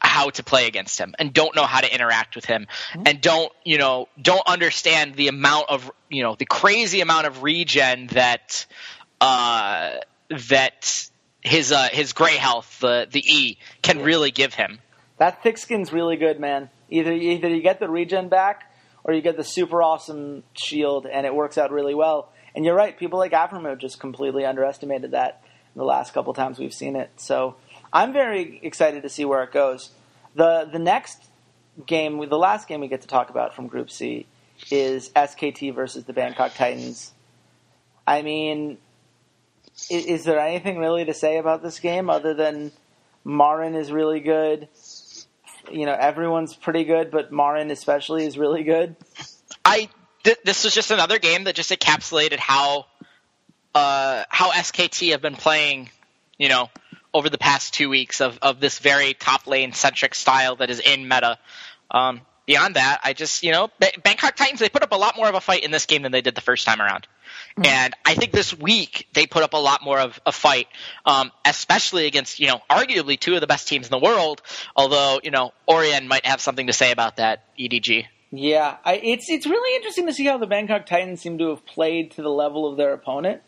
how 0.00 0.30
to 0.30 0.42
play 0.42 0.66
against 0.66 0.98
him 0.98 1.14
and 1.18 1.32
don't 1.32 1.56
know 1.56 1.64
how 1.64 1.80
to 1.80 1.92
interact 1.92 2.36
with 2.36 2.44
him 2.44 2.66
mm-hmm. 2.92 3.02
and 3.06 3.20
don't 3.20 3.52
you 3.64 3.78
know 3.78 4.08
don't 4.20 4.46
understand 4.46 5.14
the 5.14 5.28
amount 5.28 5.66
of 5.68 5.90
you 6.08 6.22
know 6.22 6.36
the 6.36 6.46
crazy 6.46 7.00
amount 7.00 7.26
of 7.26 7.42
regen 7.42 8.06
that 8.08 8.66
uh, 9.20 9.96
that 10.48 11.08
his 11.40 11.72
uh, 11.72 11.88
his 11.90 12.12
gray 12.12 12.36
health, 12.36 12.80
the 12.80 13.06
the 13.10 13.20
E, 13.20 13.58
can 13.82 14.02
really 14.02 14.30
give 14.30 14.54
him. 14.54 14.78
That 15.18 15.42
thick 15.42 15.58
skin's 15.58 15.92
really 15.92 16.16
good, 16.16 16.38
man. 16.38 16.70
Either 16.90 17.12
either 17.12 17.48
you 17.48 17.62
get 17.62 17.80
the 17.80 17.88
regen 17.88 18.28
back, 18.28 18.72
or 19.04 19.14
you 19.14 19.22
get 19.22 19.36
the 19.36 19.44
super 19.44 19.82
awesome 19.82 20.44
shield, 20.54 21.06
and 21.06 21.26
it 21.26 21.34
works 21.34 21.58
out 21.58 21.70
really 21.70 21.94
well. 21.94 22.32
And 22.54 22.64
you're 22.64 22.74
right, 22.74 22.98
people 22.98 23.18
like 23.18 23.32
Aphromoo 23.32 23.78
just 23.78 24.00
completely 24.00 24.44
underestimated 24.44 25.12
that. 25.12 25.42
the 25.76 25.84
last 25.84 26.12
couple 26.12 26.34
times 26.34 26.58
we've 26.58 26.74
seen 26.74 26.96
it. 26.96 27.10
So 27.16 27.54
I'm 27.92 28.12
very 28.12 28.60
excited 28.62 29.02
to 29.02 29.08
see 29.08 29.24
where 29.24 29.42
it 29.42 29.52
goes. 29.52 29.90
the 30.34 30.68
The 30.70 30.78
next 30.78 31.22
game, 31.86 32.18
the 32.28 32.38
last 32.38 32.68
game 32.68 32.80
we 32.80 32.88
get 32.88 33.02
to 33.02 33.08
talk 33.08 33.30
about 33.30 33.54
from 33.54 33.66
Group 33.66 33.90
C, 33.90 34.26
is 34.70 35.10
SKT 35.10 35.74
versus 35.74 36.04
the 36.04 36.12
Bangkok 36.12 36.54
Titans. 36.54 37.12
I 38.06 38.22
mean, 38.22 38.78
is, 39.90 40.06
is 40.06 40.24
there 40.24 40.38
anything 40.38 40.78
really 40.78 41.04
to 41.04 41.14
say 41.14 41.38
about 41.38 41.62
this 41.62 41.78
game 41.78 42.10
other 42.10 42.34
than 42.34 42.72
MaRin 43.24 43.76
is 43.76 43.92
really 43.92 44.20
good? 44.20 44.68
You 45.70 45.86
know, 45.86 45.94
everyone's 45.94 46.54
pretty 46.54 46.84
good, 46.84 47.10
but 47.10 47.30
MaRin 47.30 47.70
especially 47.70 48.24
is 48.24 48.38
really 48.38 48.64
good. 48.64 48.96
I 49.64 49.88
th- 50.24 50.38
this 50.44 50.64
was 50.64 50.74
just 50.74 50.90
another 50.90 51.18
game 51.18 51.44
that 51.44 51.54
just 51.54 51.70
encapsulated 51.70 52.38
how 52.38 52.86
uh, 53.74 54.24
how 54.28 54.50
SKT 54.50 55.10
have 55.12 55.20
been 55.20 55.36
playing. 55.36 55.90
You 56.38 56.48
know, 56.48 56.70
over 57.14 57.28
the 57.28 57.38
past 57.38 57.74
two 57.74 57.88
weeks 57.88 58.20
of, 58.20 58.38
of 58.42 58.60
this 58.60 58.78
very 58.78 59.14
top 59.14 59.46
lane 59.46 59.72
centric 59.72 60.14
style 60.14 60.56
that 60.56 60.70
is 60.70 60.80
in 60.80 61.08
meta. 61.08 61.38
Um, 61.90 62.20
beyond 62.46 62.76
that, 62.76 63.00
I 63.04 63.12
just, 63.12 63.42
you 63.42 63.52
know, 63.52 63.68
Bangkok 63.78 64.36
Titans, 64.36 64.60
they 64.60 64.68
put 64.68 64.82
up 64.82 64.92
a 64.92 64.96
lot 64.96 65.16
more 65.16 65.28
of 65.28 65.34
a 65.34 65.40
fight 65.40 65.64
in 65.64 65.70
this 65.70 65.86
game 65.86 66.02
than 66.02 66.12
they 66.12 66.22
did 66.22 66.34
the 66.34 66.40
first 66.40 66.66
time 66.66 66.80
around. 66.80 67.06
Mm-hmm. 67.52 67.66
And 67.66 67.94
I 68.04 68.14
think 68.14 68.32
this 68.32 68.56
week 68.56 69.06
they 69.12 69.26
put 69.26 69.42
up 69.42 69.52
a 69.52 69.58
lot 69.58 69.82
more 69.82 69.98
of 69.98 70.20
a 70.24 70.32
fight, 70.32 70.68
um, 71.04 71.30
especially 71.44 72.06
against, 72.06 72.40
you 72.40 72.46
know, 72.48 72.60
arguably 72.70 73.18
two 73.18 73.34
of 73.34 73.40
the 73.40 73.46
best 73.46 73.68
teams 73.68 73.86
in 73.86 73.90
the 73.90 73.98
world. 73.98 74.42
Although, 74.76 75.20
you 75.22 75.30
know, 75.30 75.52
Origen 75.66 76.08
might 76.08 76.24
have 76.24 76.40
something 76.40 76.66
to 76.68 76.72
say 76.72 76.90
about 76.90 77.16
that, 77.16 77.44
EDG. 77.58 78.06
Yeah, 78.30 78.76
I, 78.84 78.96
it's 78.96 79.30
it's 79.30 79.46
really 79.46 79.76
interesting 79.76 80.06
to 80.06 80.12
see 80.12 80.26
how 80.26 80.36
the 80.36 80.46
Bangkok 80.46 80.84
Titans 80.84 81.20
seem 81.22 81.38
to 81.38 81.48
have 81.48 81.64
played 81.64 82.10
to 82.12 82.22
the 82.22 82.28
level 82.28 82.70
of 82.70 82.76
their 82.76 82.92
opponent. 82.92 83.40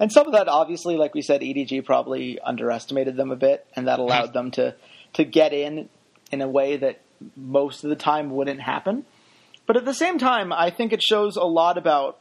And 0.00 0.10
some 0.12 0.26
of 0.26 0.32
that, 0.32 0.48
obviously, 0.48 0.96
like 0.96 1.14
we 1.14 1.22
said, 1.22 1.40
EDG 1.40 1.84
probably 1.84 2.38
underestimated 2.40 3.16
them 3.16 3.30
a 3.30 3.36
bit, 3.36 3.66
and 3.74 3.88
that 3.88 3.98
allowed 3.98 4.32
them 4.32 4.50
to 4.52 4.74
to 5.14 5.24
get 5.24 5.52
in 5.52 5.88
in 6.30 6.40
a 6.40 6.48
way 6.48 6.76
that 6.76 7.00
most 7.36 7.84
of 7.84 7.90
the 7.90 7.96
time 7.96 8.30
wouldn't 8.30 8.60
happen. 8.60 9.04
But 9.66 9.76
at 9.76 9.84
the 9.84 9.94
same 9.94 10.18
time, 10.18 10.52
I 10.52 10.70
think 10.70 10.92
it 10.92 11.02
shows 11.02 11.36
a 11.36 11.44
lot 11.44 11.78
about 11.78 12.18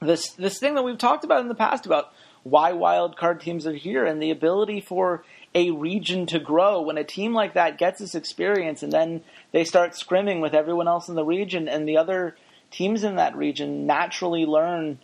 this 0.00 0.30
this 0.32 0.58
thing 0.58 0.74
that 0.74 0.84
we've 0.84 0.98
talked 0.98 1.24
about 1.24 1.40
in 1.40 1.48
the 1.48 1.54
past 1.54 1.86
about 1.86 2.12
why 2.42 2.72
wildcard 2.72 3.40
teams 3.40 3.66
are 3.66 3.74
here 3.74 4.04
and 4.04 4.22
the 4.22 4.30
ability 4.30 4.80
for 4.80 5.24
a 5.54 5.70
region 5.70 6.26
to 6.26 6.38
grow 6.38 6.82
when 6.82 6.98
a 6.98 7.04
team 7.04 7.32
like 7.32 7.54
that 7.54 7.78
gets 7.78 8.00
this 8.00 8.14
experience 8.14 8.82
and 8.82 8.92
then 8.92 9.22
they 9.52 9.64
start 9.64 9.92
scrimming 9.92 10.42
with 10.42 10.54
everyone 10.54 10.86
else 10.86 11.08
in 11.08 11.14
the 11.14 11.24
region 11.24 11.68
and 11.68 11.88
the 11.88 11.96
other 11.96 12.36
teams 12.70 13.02
in 13.02 13.16
that 13.16 13.34
region 13.34 13.86
naturally 13.86 14.44
learn 14.44 14.98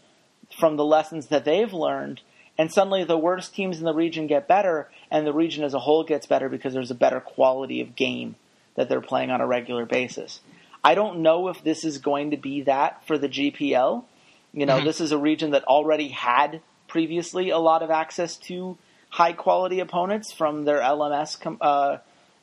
from 0.61 0.77
the 0.77 0.85
lessons 0.85 1.27
that 1.29 1.45
they've 1.45 1.73
learned 1.73 2.21
and 2.61 2.71
suddenly 2.71 3.05
the 3.05 3.17
worst 3.17 3.55
teams 3.55 3.79
in 3.79 3.85
the 3.85 3.95
region 3.95 4.27
get 4.27 4.47
better 4.47 4.91
and 5.11 5.27
the 5.27 5.33
region 5.33 5.65
as 5.65 5.73
a 5.73 5.79
whole 5.79 6.05
gets 6.05 6.27
better 6.27 6.51
because 6.51 6.75
there's 6.75 6.91
a 6.91 6.95
better 6.95 7.19
quality 7.19 7.81
of 7.81 7.97
game 7.97 8.37
that 8.75 8.89
they're 8.91 9.01
playing 9.01 9.31
on 9.31 9.41
a 9.41 9.47
regular 9.47 9.87
basis. 9.87 10.41
I 10.85 10.95
don't 10.95 11.21
know 11.21 11.49
if 11.49 11.65
this 11.65 11.85
is 11.87 11.97
going 11.97 12.33
to 12.33 12.37
be 12.37 12.61
that 12.63 13.07
for 13.07 13.17
the 13.17 13.31
GPL. 13.31 14.05
You 14.53 14.67
know, 14.67 14.77
mm-hmm. 14.77 14.87
this 14.87 15.01
is 15.01 15.11
a 15.11 15.17
region 15.17 15.53
that 15.53 15.65
already 15.65 16.09
had 16.09 16.61
previously 16.87 17.49
a 17.49 17.59
lot 17.59 17.83
of 17.83 17.91
access 17.91 18.37
to 18.37 18.77
high 19.09 19.33
quality 19.33 19.81
opponents 19.81 20.31
from 20.33 20.65
their 20.65 20.81
LMS, 20.81 21.57
uh, 21.63 21.97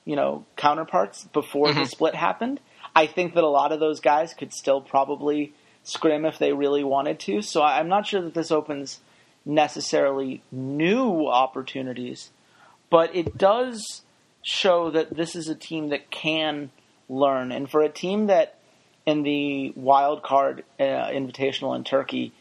you 0.04 0.16
know, 0.16 0.46
counterparts 0.56 1.26
before 1.26 1.68
mm-hmm. 1.68 1.82
the 1.82 1.86
split 1.86 2.16
happened. 2.16 2.60
I 2.96 3.06
think 3.06 3.36
that 3.36 3.44
a 3.44 3.50
lot 3.50 3.72
of 3.72 3.80
those 3.80 4.00
guys 4.00 4.34
could 4.34 4.52
still 4.52 4.82
probably 4.82 5.54
scrim 5.88 6.26
if 6.26 6.38
they 6.38 6.54
really 6.54 6.84
wanted 6.84 7.20
to. 7.22 7.42
So 7.42 7.64
I'm 7.64 7.88
not 7.88 8.06
sure 8.06 8.22
that 8.22 8.34
this 8.34 8.52
opens 8.52 9.00
necessarily 9.46 10.42
new 10.52 11.28
opportunities, 11.28 12.32
but 12.90 13.16
it 13.16 13.38
does 13.38 14.02
show 14.44 14.92
that 14.92 15.16
this 15.16 15.36
is 15.36 15.48
a 15.48 15.56
team 15.56 15.90
that 15.90 16.12
can 16.12 16.72
learn. 17.10 17.52
And 17.52 17.70
for 17.70 17.82
a 17.82 17.90
team 17.90 18.28
that 18.28 18.60
in 19.06 19.24
the 19.24 19.72
wild 19.76 20.24
card 20.24 20.64
uh, 20.80 20.84
invitational 20.84 21.76
in 21.76 21.84
Turkey, 21.84 22.34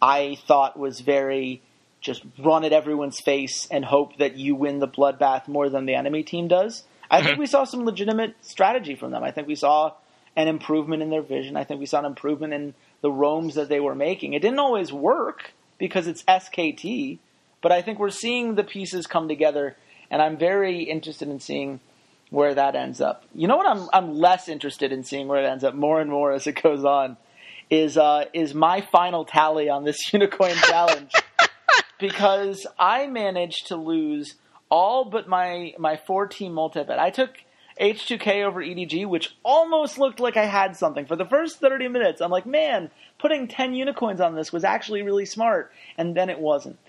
I 0.00 0.38
thought 0.46 0.78
was 0.78 1.00
very 1.00 1.62
just 2.00 2.22
run 2.38 2.64
at 2.64 2.72
everyone's 2.72 3.18
face 3.20 3.66
and 3.70 3.84
hope 3.84 4.18
that 4.18 4.36
you 4.36 4.54
win 4.54 4.78
the 4.78 4.88
bloodbath 4.88 5.48
more 5.48 5.70
than 5.70 5.86
the 5.86 5.94
enemy 5.94 6.22
team 6.22 6.48
does. 6.48 6.84
I 7.10 7.22
think 7.22 7.38
we 7.38 7.46
saw 7.46 7.64
some 7.64 7.84
legitimate 7.84 8.34
strategy 8.42 8.94
from 8.94 9.10
them. 9.10 9.22
I 9.22 9.30
think 9.30 9.48
we 9.48 9.54
saw 9.54 9.92
an 10.36 10.48
improvement 10.48 11.02
in 11.02 11.10
their 11.10 11.22
vision. 11.22 11.56
I 11.56 11.64
think 11.64 11.80
we 11.80 11.86
saw 11.86 12.00
an 12.00 12.04
improvement 12.04 12.52
in 12.52 12.74
the 13.04 13.12
roams 13.12 13.54
that 13.56 13.68
they 13.68 13.80
were 13.80 13.94
making. 13.94 14.32
It 14.32 14.40
didn't 14.40 14.58
always 14.58 14.90
work 14.90 15.52
because 15.76 16.06
it's 16.06 16.22
SKT, 16.22 17.18
but 17.60 17.70
I 17.70 17.82
think 17.82 17.98
we're 17.98 18.08
seeing 18.08 18.54
the 18.54 18.64
pieces 18.64 19.06
come 19.06 19.28
together, 19.28 19.76
and 20.10 20.22
I'm 20.22 20.38
very 20.38 20.84
interested 20.84 21.28
in 21.28 21.38
seeing 21.38 21.80
where 22.30 22.54
that 22.54 22.74
ends 22.74 23.02
up. 23.02 23.24
You 23.34 23.46
know 23.46 23.58
what? 23.58 23.66
I'm 23.66 23.90
I'm 23.92 24.14
less 24.14 24.48
interested 24.48 24.90
in 24.90 25.04
seeing 25.04 25.28
where 25.28 25.44
it 25.44 25.46
ends 25.46 25.64
up 25.64 25.74
more 25.74 26.00
and 26.00 26.08
more 26.08 26.32
as 26.32 26.46
it 26.46 26.62
goes 26.62 26.82
on. 26.82 27.18
Is 27.68 27.98
uh, 27.98 28.24
is 28.32 28.54
my 28.54 28.80
final 28.80 29.26
tally 29.26 29.68
on 29.68 29.84
this 29.84 29.98
Unikoin 30.10 30.54
challenge 30.64 31.12
because 31.98 32.66
I 32.78 33.06
managed 33.06 33.66
to 33.66 33.76
lose 33.76 34.36
all 34.70 35.04
but 35.04 35.28
my 35.28 35.74
my 35.76 35.98
four 35.98 36.26
team 36.26 36.54
multi 36.54 36.82
bet. 36.82 36.98
I 36.98 37.10
took 37.10 37.34
H2K 37.80 38.44
over 38.44 38.62
EDG, 38.62 39.06
which 39.06 39.36
almost 39.42 39.98
looked 39.98 40.20
like 40.20 40.36
I 40.36 40.44
had 40.44 40.76
something. 40.76 41.06
For 41.06 41.16
the 41.16 41.24
first 41.24 41.60
30 41.60 41.88
minutes, 41.88 42.20
I'm 42.20 42.30
like, 42.30 42.46
man, 42.46 42.90
putting 43.18 43.48
10 43.48 43.74
unicorns 43.74 44.20
on 44.20 44.34
this 44.34 44.52
was 44.52 44.64
actually 44.64 45.02
really 45.02 45.26
smart, 45.26 45.72
and 45.98 46.16
then 46.16 46.30
it 46.30 46.38
wasn't. 46.38 46.78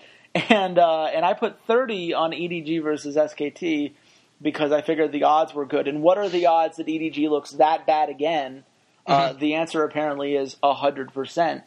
And 0.50 0.78
uh, 0.78 1.04
and 1.04 1.24
I 1.24 1.32
put 1.32 1.58
30 1.66 2.12
on 2.12 2.32
EDG 2.32 2.82
versus 2.82 3.16
SKT 3.16 3.94
because 4.42 4.70
I 4.70 4.82
figured 4.82 5.10
the 5.10 5.22
odds 5.22 5.54
were 5.54 5.64
good. 5.64 5.88
And 5.88 6.02
what 6.02 6.18
are 6.18 6.28
the 6.28 6.44
odds 6.44 6.76
that 6.76 6.86
EDG 6.86 7.30
looks 7.30 7.52
that 7.52 7.86
bad 7.86 8.10
again? 8.10 8.64
Uh, 9.06 9.30
mm-hmm. 9.30 9.38
The 9.38 9.54
answer 9.54 9.82
apparently 9.82 10.34
is 10.34 10.56
100%, 10.62 11.62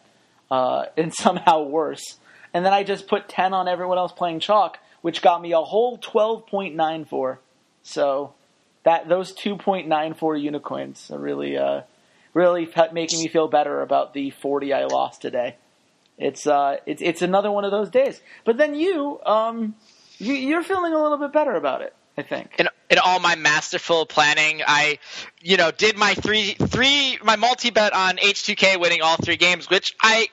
uh, 0.51 0.85
and 0.97 1.13
somehow 1.13 1.63
worse. 1.63 2.19
And 2.53 2.63
then 2.63 2.73
I 2.73 2.83
just 2.83 3.07
put 3.07 3.27
10 3.27 3.55
on 3.55 3.67
everyone 3.67 3.97
else 3.97 4.11
playing 4.11 4.39
chalk, 4.39 4.77
which 5.01 5.23
got 5.23 5.41
me 5.41 5.53
a 5.53 5.61
whole 5.61 5.97
12.94. 5.97 7.37
So 7.81 8.33
that 8.83 9.07
those 9.09 9.33
2.94 9.33 10.41
unicorns 10.41 11.11
are 11.11 11.19
really 11.19 11.57
uh, 11.57 11.81
really 12.33 12.67
making 12.91 13.19
me 13.19 13.27
feel 13.27 13.47
better 13.47 13.81
about 13.81 14.13
the 14.13 14.29
40 14.31 14.73
I 14.73 14.85
lost 14.85 15.21
today. 15.21 15.55
It's 16.17 16.45
uh, 16.45 16.77
it's 16.85 17.01
it's 17.01 17.21
another 17.21 17.51
one 17.51 17.63
of 17.63 17.71
those 17.71 17.89
days. 17.89 18.21
But 18.45 18.57
then 18.57 18.75
you 18.75 19.19
um, 19.25 19.75
you, 20.17 20.33
you're 20.33 20.63
feeling 20.63 20.93
a 20.93 21.01
little 21.01 21.17
bit 21.17 21.31
better 21.31 21.53
about 21.53 21.81
it. 21.81 21.93
I 22.17 22.21
think. 22.23 22.55
In, 22.59 22.67
in 22.89 22.97
all 22.99 23.19
my 23.21 23.35
masterful 23.35 24.05
planning, 24.05 24.61
I, 24.67 24.99
you 25.41 25.55
know, 25.55 25.71
did 25.71 25.97
my 25.97 26.15
three 26.15 26.53
three 26.53 27.17
my 27.23 27.37
multi 27.37 27.69
bet 27.69 27.93
on 27.93 28.17
H2K 28.17 28.79
winning 28.79 29.01
all 29.01 29.15
three 29.15 29.37
games, 29.37 29.69
which 29.69 29.95
I, 30.01 30.27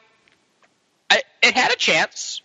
I 1.09 1.23
it 1.43 1.55
had 1.55 1.71
a 1.71 1.77
chance. 1.77 2.43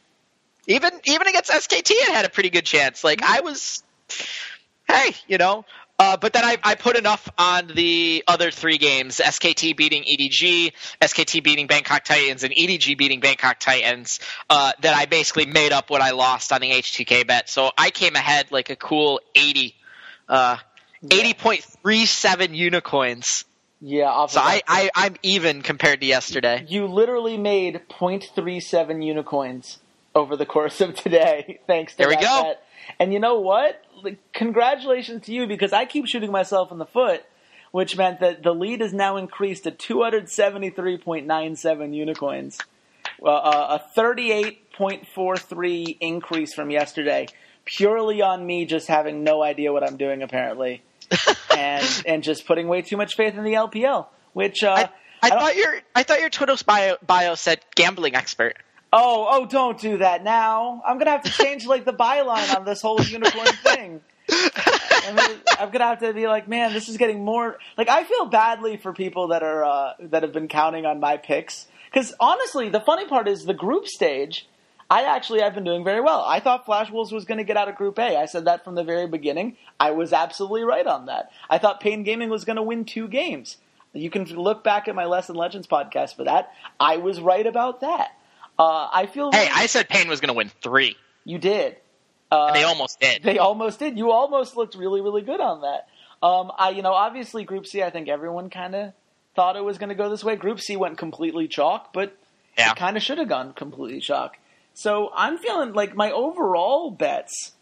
Even 0.68 0.92
even 1.06 1.28
against 1.28 1.50
SKT, 1.50 1.90
it 1.90 2.14
had 2.14 2.26
a 2.26 2.30
pretty 2.30 2.52
good 2.52 2.66
chance. 2.66 3.04
Like 3.04 3.24
I 3.24 3.42
was, 3.42 3.84
hey, 4.88 5.16
you 5.28 5.40
know, 5.40 5.66
uh, 6.02 6.18
but 6.18 6.34
then 6.34 6.44
I, 6.44 6.58
I, 6.64 6.74
put 6.74 6.98
enough 6.98 7.30
on 7.38 7.68
the 7.68 8.24
other 8.28 8.50
three 8.50 8.80
games: 8.80 9.22
SKT 9.24 9.78
beating 9.78 10.04
EDG, 10.04 10.74
SKT 11.00 11.44
beating 11.44 11.68
Bangkok 11.68 12.04
Titans, 12.04 12.44
and 12.44 12.52
EDG 12.52 12.98
beating 12.98 13.20
Bangkok 13.20 13.60
Titans. 13.60 14.20
Uh, 14.50 14.72
that 14.82 14.96
I 14.96 15.06
basically 15.06 15.46
made 15.46 15.72
up 15.72 15.92
what 15.92 16.02
I 16.02 16.12
lost 16.12 16.52
on 16.52 16.62
the 16.62 16.72
H2K 16.72 17.28
bet. 17.28 17.50
So 17.52 17.70
I 17.78 17.92
came 17.92 18.16
ahead 18.16 18.52
like 18.52 18.72
a 18.72 18.76
cool 18.76 19.22
eighty, 19.36 19.76
uh, 20.28 20.58
eighty 21.12 21.36
point 21.36 21.64
three 21.64 22.08
seven 22.08 22.54
Unikoins. 22.54 23.44
Yeah, 23.80 24.26
so 24.26 24.40
I, 24.40 24.62
I 24.68 24.90
I'm 24.96 25.18
even 25.22 25.62
compared 25.62 26.02
to 26.02 26.08
yesterday. 26.08 26.66
You 26.68 26.88
literally 26.88 27.38
made 27.38 27.82
0.37 27.90 29.04
unicorns 29.04 29.80
over 30.14 30.36
the 30.36 30.46
course 30.46 30.82
of 30.82 30.96
today, 30.96 31.60
thanks 31.68 31.94
to 31.94 31.98
there 32.00 32.10
we 32.10 32.16
that 32.16 32.22
go. 32.22 32.44
Bet. 32.44 32.64
And 33.00 33.14
you 33.14 33.20
know 33.20 33.40
what? 33.40 33.84
Like, 34.04 34.20
congratulations 34.34 35.26
to 35.26 35.34
you 35.34 35.48
because 35.48 35.74
I 35.74 35.86
keep 35.86 36.06
shooting 36.08 36.32
myself 36.32 36.72
in 36.72 36.78
the 36.78 36.86
foot, 36.86 37.24
which 37.72 37.98
meant 37.98 38.20
that 38.20 38.44
the 38.44 38.54
lead 38.54 38.82
is 38.82 38.94
now 38.94 39.18
increased 39.18 39.64
to 39.64 39.72
273.97 39.72 41.96
unicorns, 41.96 42.60
uh, 43.26 43.80
a 43.80 43.82
38.43 43.98 45.98
increase 46.00 46.54
from 46.54 46.70
yesterday, 46.70 47.26
purely 47.66 48.22
on 48.22 48.46
me 48.46 48.66
just 48.66 48.88
having 48.88 49.24
no 49.24 49.42
idea 49.44 49.74
what 49.74 49.88
I'm 49.88 49.98
doing 49.98 50.22
apparently, 50.22 50.84
and 51.58 52.04
and 52.06 52.22
just 52.24 52.46
putting 52.46 52.68
way 52.68 52.82
too 52.82 52.98
much 52.98 53.16
faith 53.16 53.36
in 53.36 53.44
the 53.44 53.54
LPL. 53.54 54.08
Which 54.34 54.64
uh, 54.64 54.72
I, 54.72 54.90
I, 55.22 55.24
I 55.24 55.30
thought 55.30 55.56
your 55.56 55.82
I 55.94 56.04
thought 56.04 56.20
your 56.20 56.30
Twitter 56.30 56.56
bio, 56.66 56.98
bio 57.06 57.36
said 57.36 57.60
gambling 57.76 58.16
expert. 58.16 58.58
Oh, 58.94 59.28
oh, 59.30 59.46
don't 59.46 59.80
do 59.80 60.00
that 60.00 60.24
now. 60.24 60.82
I'm 60.86 60.98
gonna 60.98 61.12
have 61.12 61.24
to 61.24 61.32
change 61.32 61.66
like 61.66 61.86
the 61.86 61.94
byline 61.94 62.56
on 62.56 62.66
this 62.66 62.82
whole 62.82 63.02
unicorn 63.02 63.48
thing. 63.64 64.02
I'm 64.30 65.72
gonna 65.72 65.86
have 65.86 66.00
to 66.00 66.14
be 66.14 66.28
like, 66.28 66.48
man, 66.48 66.74
this 66.74 66.90
is 66.90 66.98
getting 66.98 67.24
more. 67.24 67.58
Like, 67.78 67.88
I 67.88 68.04
feel 68.04 68.26
badly 68.26 68.78
for 68.78 68.94
people 68.94 69.30
that 69.30 69.44
are 69.44 69.64
uh, 69.64 69.94
that 70.00 70.24
have 70.24 70.34
been 70.34 70.50
counting 70.50 70.86
on 70.86 71.00
my 71.00 71.18
picks 71.18 71.68
because 71.92 72.14
honestly, 72.20 72.70
the 72.70 72.82
funny 72.82 73.08
part 73.08 73.28
is 73.28 73.46
the 73.46 73.54
group 73.54 73.88
stage. 73.88 74.48
I 74.90 75.04
actually 75.04 75.42
I've 75.42 75.56
been 75.56 75.64
doing 75.64 75.86
very 75.86 76.02
well. 76.02 76.26
I 76.28 76.42
thought 76.42 76.66
Flash 76.66 76.92
Wolves 76.92 77.14
was 77.14 77.24
going 77.24 77.38
to 77.38 77.46
get 77.46 77.56
out 77.56 77.70
of 77.70 77.76
Group 77.76 77.98
A. 77.98 78.18
I 78.18 78.26
said 78.26 78.44
that 78.44 78.66
from 78.66 78.76
the 78.76 78.84
very 78.84 79.08
beginning. 79.08 79.56
I 79.80 79.92
was 79.92 80.12
absolutely 80.12 80.64
right 80.64 80.86
on 80.86 81.06
that. 81.06 81.32
I 81.50 81.60
thought 81.60 81.80
Pain 81.80 82.04
Gaming 82.04 82.30
was 82.30 82.44
going 82.44 82.58
to 82.58 82.62
win 82.62 82.84
two 82.84 83.08
games. 83.08 83.56
You 83.94 84.10
can 84.10 84.26
look 84.26 84.66
back 84.66 84.90
at 84.90 84.96
my 84.96 85.06
Lesson 85.06 85.36
Legends 85.36 85.66
podcast 85.66 86.18
for 86.18 86.26
that. 86.26 86.52
I 86.78 86.98
was 86.98 87.22
right 87.22 87.48
about 87.48 87.80
that. 87.80 88.12
Uh, 88.62 88.88
I 88.94 89.08
feel. 89.08 89.32
Hey, 89.32 89.50
I 89.52 89.66
said 89.66 89.90
Pain 89.90 90.08
was 90.08 90.22
going 90.22 90.28
to 90.28 90.36
win 90.36 90.52
three. 90.62 90.96
You 91.26 91.40
did. 91.40 91.78
Uh, 92.32 92.48
and 92.48 92.56
they 92.56 92.64
almost 92.64 93.00
did. 93.00 93.24
They 93.24 93.40
almost 93.40 93.80
did. 93.80 93.98
You 93.98 94.12
almost 94.12 94.56
looked 94.56 94.76
really, 94.76 95.02
really 95.02 95.24
good 95.24 95.42
on 95.42 95.62
that. 95.62 95.88
Um, 96.22 96.52
I, 96.56 96.70
you 96.70 96.84
know, 96.84 96.94
obviously 96.94 97.44
Group 97.44 97.66
C. 97.66 97.82
I 97.82 97.90
think 97.90 98.08
everyone 98.08 98.52
kind 98.52 98.76
of 98.76 98.94
thought 99.36 99.56
it 99.56 99.64
was 99.64 99.80
going 99.80 99.90
to 99.90 99.96
go 99.96 100.10
this 100.10 100.24
way. 100.24 100.36
Group 100.36 100.60
C 100.60 100.78
went 100.78 101.00
completely 101.00 101.48
chalk, 101.48 101.92
but 101.92 102.16
yeah. 102.56 102.72
it 102.72 102.78
kind 102.78 102.98
of 102.98 103.02
should 103.02 103.18
have 103.18 103.28
gone 103.28 103.54
completely 103.54 104.00
chalk. 104.00 104.38
So 104.76 105.10
I'm 105.16 105.40
feeling 105.40 105.74
like 105.74 105.96
my 105.96 106.12
overall 106.12 106.92
bets, 106.92 107.54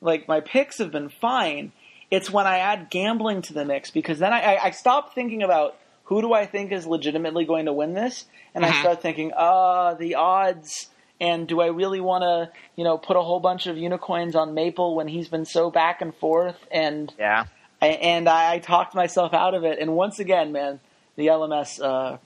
like 0.00 0.26
my 0.26 0.40
picks 0.40 0.78
have 0.78 0.90
been 0.90 1.08
fine. 1.08 1.70
It's 2.10 2.30
when 2.30 2.48
I 2.48 2.58
add 2.58 2.90
gambling 2.90 3.42
to 3.42 3.52
the 3.52 3.64
mix 3.64 3.92
because 3.92 4.18
then 4.18 4.32
I, 4.32 4.56
I, 4.56 4.64
I 4.64 4.70
stop 4.72 5.14
thinking 5.14 5.44
about 5.44 5.76
who 6.08 6.20
do 6.20 6.32
I 6.32 6.46
think 6.46 6.72
is 6.72 6.86
legitimately 6.86 7.44
going 7.44 7.66
to 7.66 7.72
win 7.72 7.94
this, 7.94 8.26
and 8.54 8.64
mm-hmm. 8.64 8.74
I 8.74 8.80
start 8.80 9.02
thinking, 9.02 9.32
ah, 9.36 9.88
uh, 9.88 9.94
the 9.94 10.16
odds. 10.16 10.90
And 11.20 11.48
do 11.48 11.60
I 11.60 11.66
really 11.66 12.00
want 12.00 12.22
to, 12.22 12.56
you 12.76 12.84
know, 12.84 12.96
put 12.96 13.16
a 13.16 13.20
whole 13.20 13.40
bunch 13.40 13.66
of 13.66 13.76
unicorns 13.76 14.36
on 14.36 14.54
Maple 14.54 14.94
when 14.94 15.08
he's 15.08 15.26
been 15.26 15.44
so 15.44 15.68
back 15.68 16.00
and 16.00 16.14
forth? 16.14 16.54
And 16.70 17.12
yeah, 17.18 17.46
I, 17.82 17.88
and 17.88 18.28
I, 18.28 18.52
I 18.52 18.58
talked 18.60 18.94
myself 18.94 19.34
out 19.34 19.54
of 19.54 19.64
it. 19.64 19.80
And 19.80 19.96
once 19.96 20.20
again, 20.20 20.52
man, 20.52 20.78
the 21.16 21.26
LMS 21.26 21.82
uh, 21.82 22.18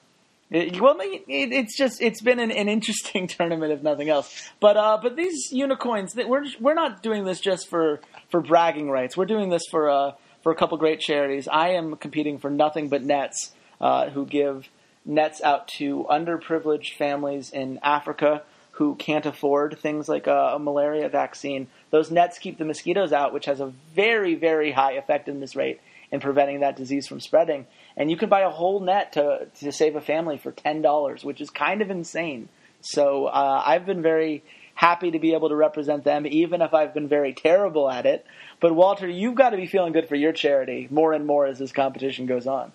it, 0.53 0.79
well, 0.79 0.99
it, 1.01 1.25
it's 1.29 1.75
just 1.75 2.03
it's 2.03 2.21
been 2.21 2.39
an, 2.39 2.51
an, 2.51 2.69
interesting 2.69 3.27
tournament, 3.29 3.73
if 3.73 3.83
nothing 3.83 4.11
else. 4.11 4.51
But 4.61 4.77
uh, 4.77 4.99
but 5.03 5.17
these 5.17 5.51
unicorns, 5.51 6.15
we're 6.15 6.45
we're 6.61 6.75
not 6.75 7.03
doing 7.03 7.25
this 7.25 7.41
just 7.41 7.69
for 7.69 8.01
for 8.29 8.43
bragging 8.43 8.91
rights. 8.91 9.17
We're 9.17 9.25
doing 9.25 9.49
this 9.49 9.63
for 9.71 9.89
uh, 9.89 10.13
for 10.43 10.53
a 10.53 10.55
couple 10.55 10.77
great 10.77 11.01
charities. 11.01 11.49
I 11.49 11.71
am 11.71 11.97
competing 11.97 12.39
for 12.39 12.51
nothing 12.51 12.91
but 12.91 13.03
nets, 13.03 13.53
uh, 13.83 14.09
who 14.11 14.25
give 14.25 14.69
nets 15.05 15.43
out 15.43 15.69
to 15.69 16.07
underprivileged 16.09 16.97
families 16.97 17.51
in 17.51 17.79
Africa 17.83 18.43
who 18.77 18.95
can't 18.95 19.27
afford 19.27 19.79
things 19.79 20.09
like 20.09 20.27
a, 20.27 20.53
a 20.55 20.59
malaria 20.59 21.09
vaccine. 21.09 21.67
Those 21.91 22.11
nets 22.11 22.39
keep 22.39 22.57
the 22.57 22.65
mosquitoes 22.65 23.13
out, 23.13 23.35
which 23.35 23.45
has 23.45 23.61
a 23.61 23.73
very 23.95 24.35
very 24.35 24.73
high 24.73 24.93
effectiveness 24.93 25.55
rate 25.55 25.81
in 26.11 26.21
preventing 26.21 26.61
that 26.61 26.77
disease 26.77 27.07
from 27.07 27.21
spreading 27.21 27.67
and 27.97 28.11
you 28.11 28.17
can 28.17 28.29
buy 28.29 28.41
a 28.41 28.51
whole 28.51 28.81
net 28.81 29.13
to 29.13 29.47
to 29.61 29.73
save 29.73 29.97
a 29.97 30.01
family 30.01 30.39
for 30.39 30.53
ten 30.53 30.83
dollars, 30.83 31.25
which 31.25 31.41
is 31.41 31.51
kind 31.51 31.83
of 31.83 31.91
insane. 31.91 32.49
So 32.81 33.27
uh, 33.27 33.63
I've 33.65 33.87
been 33.87 34.03
very 34.03 34.43
happy 34.75 35.11
to 35.11 35.19
be 35.19 35.35
able 35.35 35.51
to 35.51 35.57
represent 35.57 36.05
them, 36.05 36.27
even 36.27 36.63
if 36.63 36.75
I've 36.75 36.95
been 36.95 37.09
very 37.09 37.33
terrible 37.33 37.91
at 37.91 38.07
it. 38.07 38.27
But 38.61 38.75
Walter, 38.75 39.09
you've 39.09 39.35
got 39.35 39.51
to 39.51 39.57
be 39.57 39.67
feeling 39.67 39.93
good 39.93 40.09
for 40.09 40.17
your 40.17 40.33
charity 40.33 40.89
more 40.91 41.13
and 41.13 41.27
more 41.27 41.47
as 41.47 41.59
this 41.59 41.73
competition 41.73 42.27
goes 42.27 42.47
on. 42.47 42.73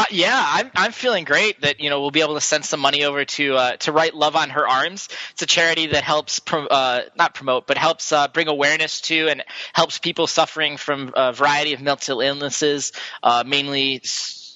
Uh, 0.00 0.04
yeah, 0.12 0.42
I'm 0.42 0.70
I'm 0.74 0.92
feeling 0.92 1.24
great 1.24 1.60
that 1.60 1.78
you 1.80 1.90
know 1.90 2.00
we'll 2.00 2.10
be 2.10 2.22
able 2.22 2.32
to 2.32 2.40
send 2.40 2.64
some 2.64 2.80
money 2.80 3.04
over 3.04 3.26
to 3.26 3.54
uh, 3.54 3.76
to 3.76 3.92
write 3.92 4.14
love 4.14 4.34
on 4.34 4.48
her 4.48 4.66
arms. 4.66 5.10
It's 5.32 5.42
a 5.42 5.46
charity 5.46 5.88
that 5.88 6.04
helps 6.04 6.38
pro- 6.38 6.66
uh, 6.66 7.02
not 7.16 7.34
promote 7.34 7.66
but 7.66 7.76
helps 7.76 8.10
uh, 8.10 8.26
bring 8.28 8.48
awareness 8.48 9.02
to 9.02 9.28
and 9.28 9.44
helps 9.74 9.98
people 9.98 10.26
suffering 10.26 10.78
from 10.78 11.12
a 11.14 11.34
variety 11.34 11.74
of 11.74 11.82
mental 11.82 12.22
illnesses, 12.22 12.92
uh, 13.22 13.44
mainly 13.46 14.00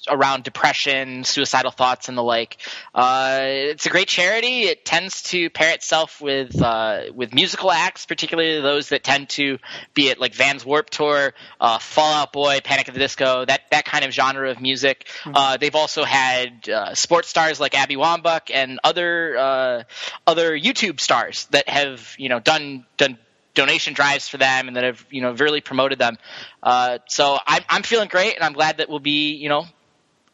around 0.09 0.43
depression, 0.43 1.23
suicidal 1.23 1.71
thoughts, 1.71 2.09
and 2.09 2.17
the 2.17 2.23
like. 2.23 2.57
Uh, 2.93 3.39
it's 3.41 3.85
a 3.85 3.89
great 3.89 4.07
charity. 4.07 4.63
It 4.63 4.85
tends 4.85 5.23
to 5.23 5.49
pair 5.49 5.73
itself 5.73 6.21
with 6.21 6.61
uh, 6.61 7.03
with 7.13 7.33
musical 7.33 7.71
acts, 7.71 8.05
particularly 8.05 8.61
those 8.61 8.89
that 8.89 9.03
tend 9.03 9.29
to 9.29 9.59
be 9.93 10.11
at 10.11 10.19
like 10.19 10.33
Vans 10.33 10.65
Warped 10.65 10.93
Tour, 10.93 11.33
uh, 11.59 11.79
Fall 11.79 12.13
Out 12.13 12.33
Boy, 12.33 12.59
Panic 12.63 12.87
at 12.87 12.93
the 12.93 12.99
Disco, 12.99 13.45
that 13.45 13.61
that 13.71 13.85
kind 13.85 14.05
of 14.05 14.11
genre 14.11 14.51
of 14.51 14.61
music. 14.61 15.07
Mm-hmm. 15.23 15.35
Uh, 15.35 15.57
they've 15.57 15.75
also 15.75 16.03
had 16.03 16.69
uh, 16.69 16.95
sports 16.95 17.29
stars 17.29 17.59
like 17.59 17.75
Abby 17.75 17.95
Wambach 17.95 18.51
and 18.53 18.79
other 18.83 19.37
uh, 19.37 19.83
other 20.27 20.57
YouTube 20.57 20.99
stars 20.99 21.45
that 21.51 21.67
have 21.69 22.15
you 22.17 22.29
know 22.29 22.39
done 22.39 22.85
done 22.97 23.17
donation 23.55 23.93
drives 23.93 24.27
for 24.27 24.37
them 24.37 24.67
and 24.67 24.77
that 24.77 24.83
have 24.83 25.03
you 25.09 25.21
know 25.21 25.31
really 25.31 25.61
promoted 25.61 25.97
them. 25.97 26.17
Uh, 26.61 26.99
so 27.07 27.37
I'm 27.47 27.63
I'm 27.69 27.83
feeling 27.83 28.09
great, 28.09 28.35
and 28.35 28.43
I'm 28.43 28.53
glad 28.53 28.77
that 28.77 28.89
we'll 28.89 28.99
be 28.99 29.33
you 29.35 29.49
know 29.49 29.65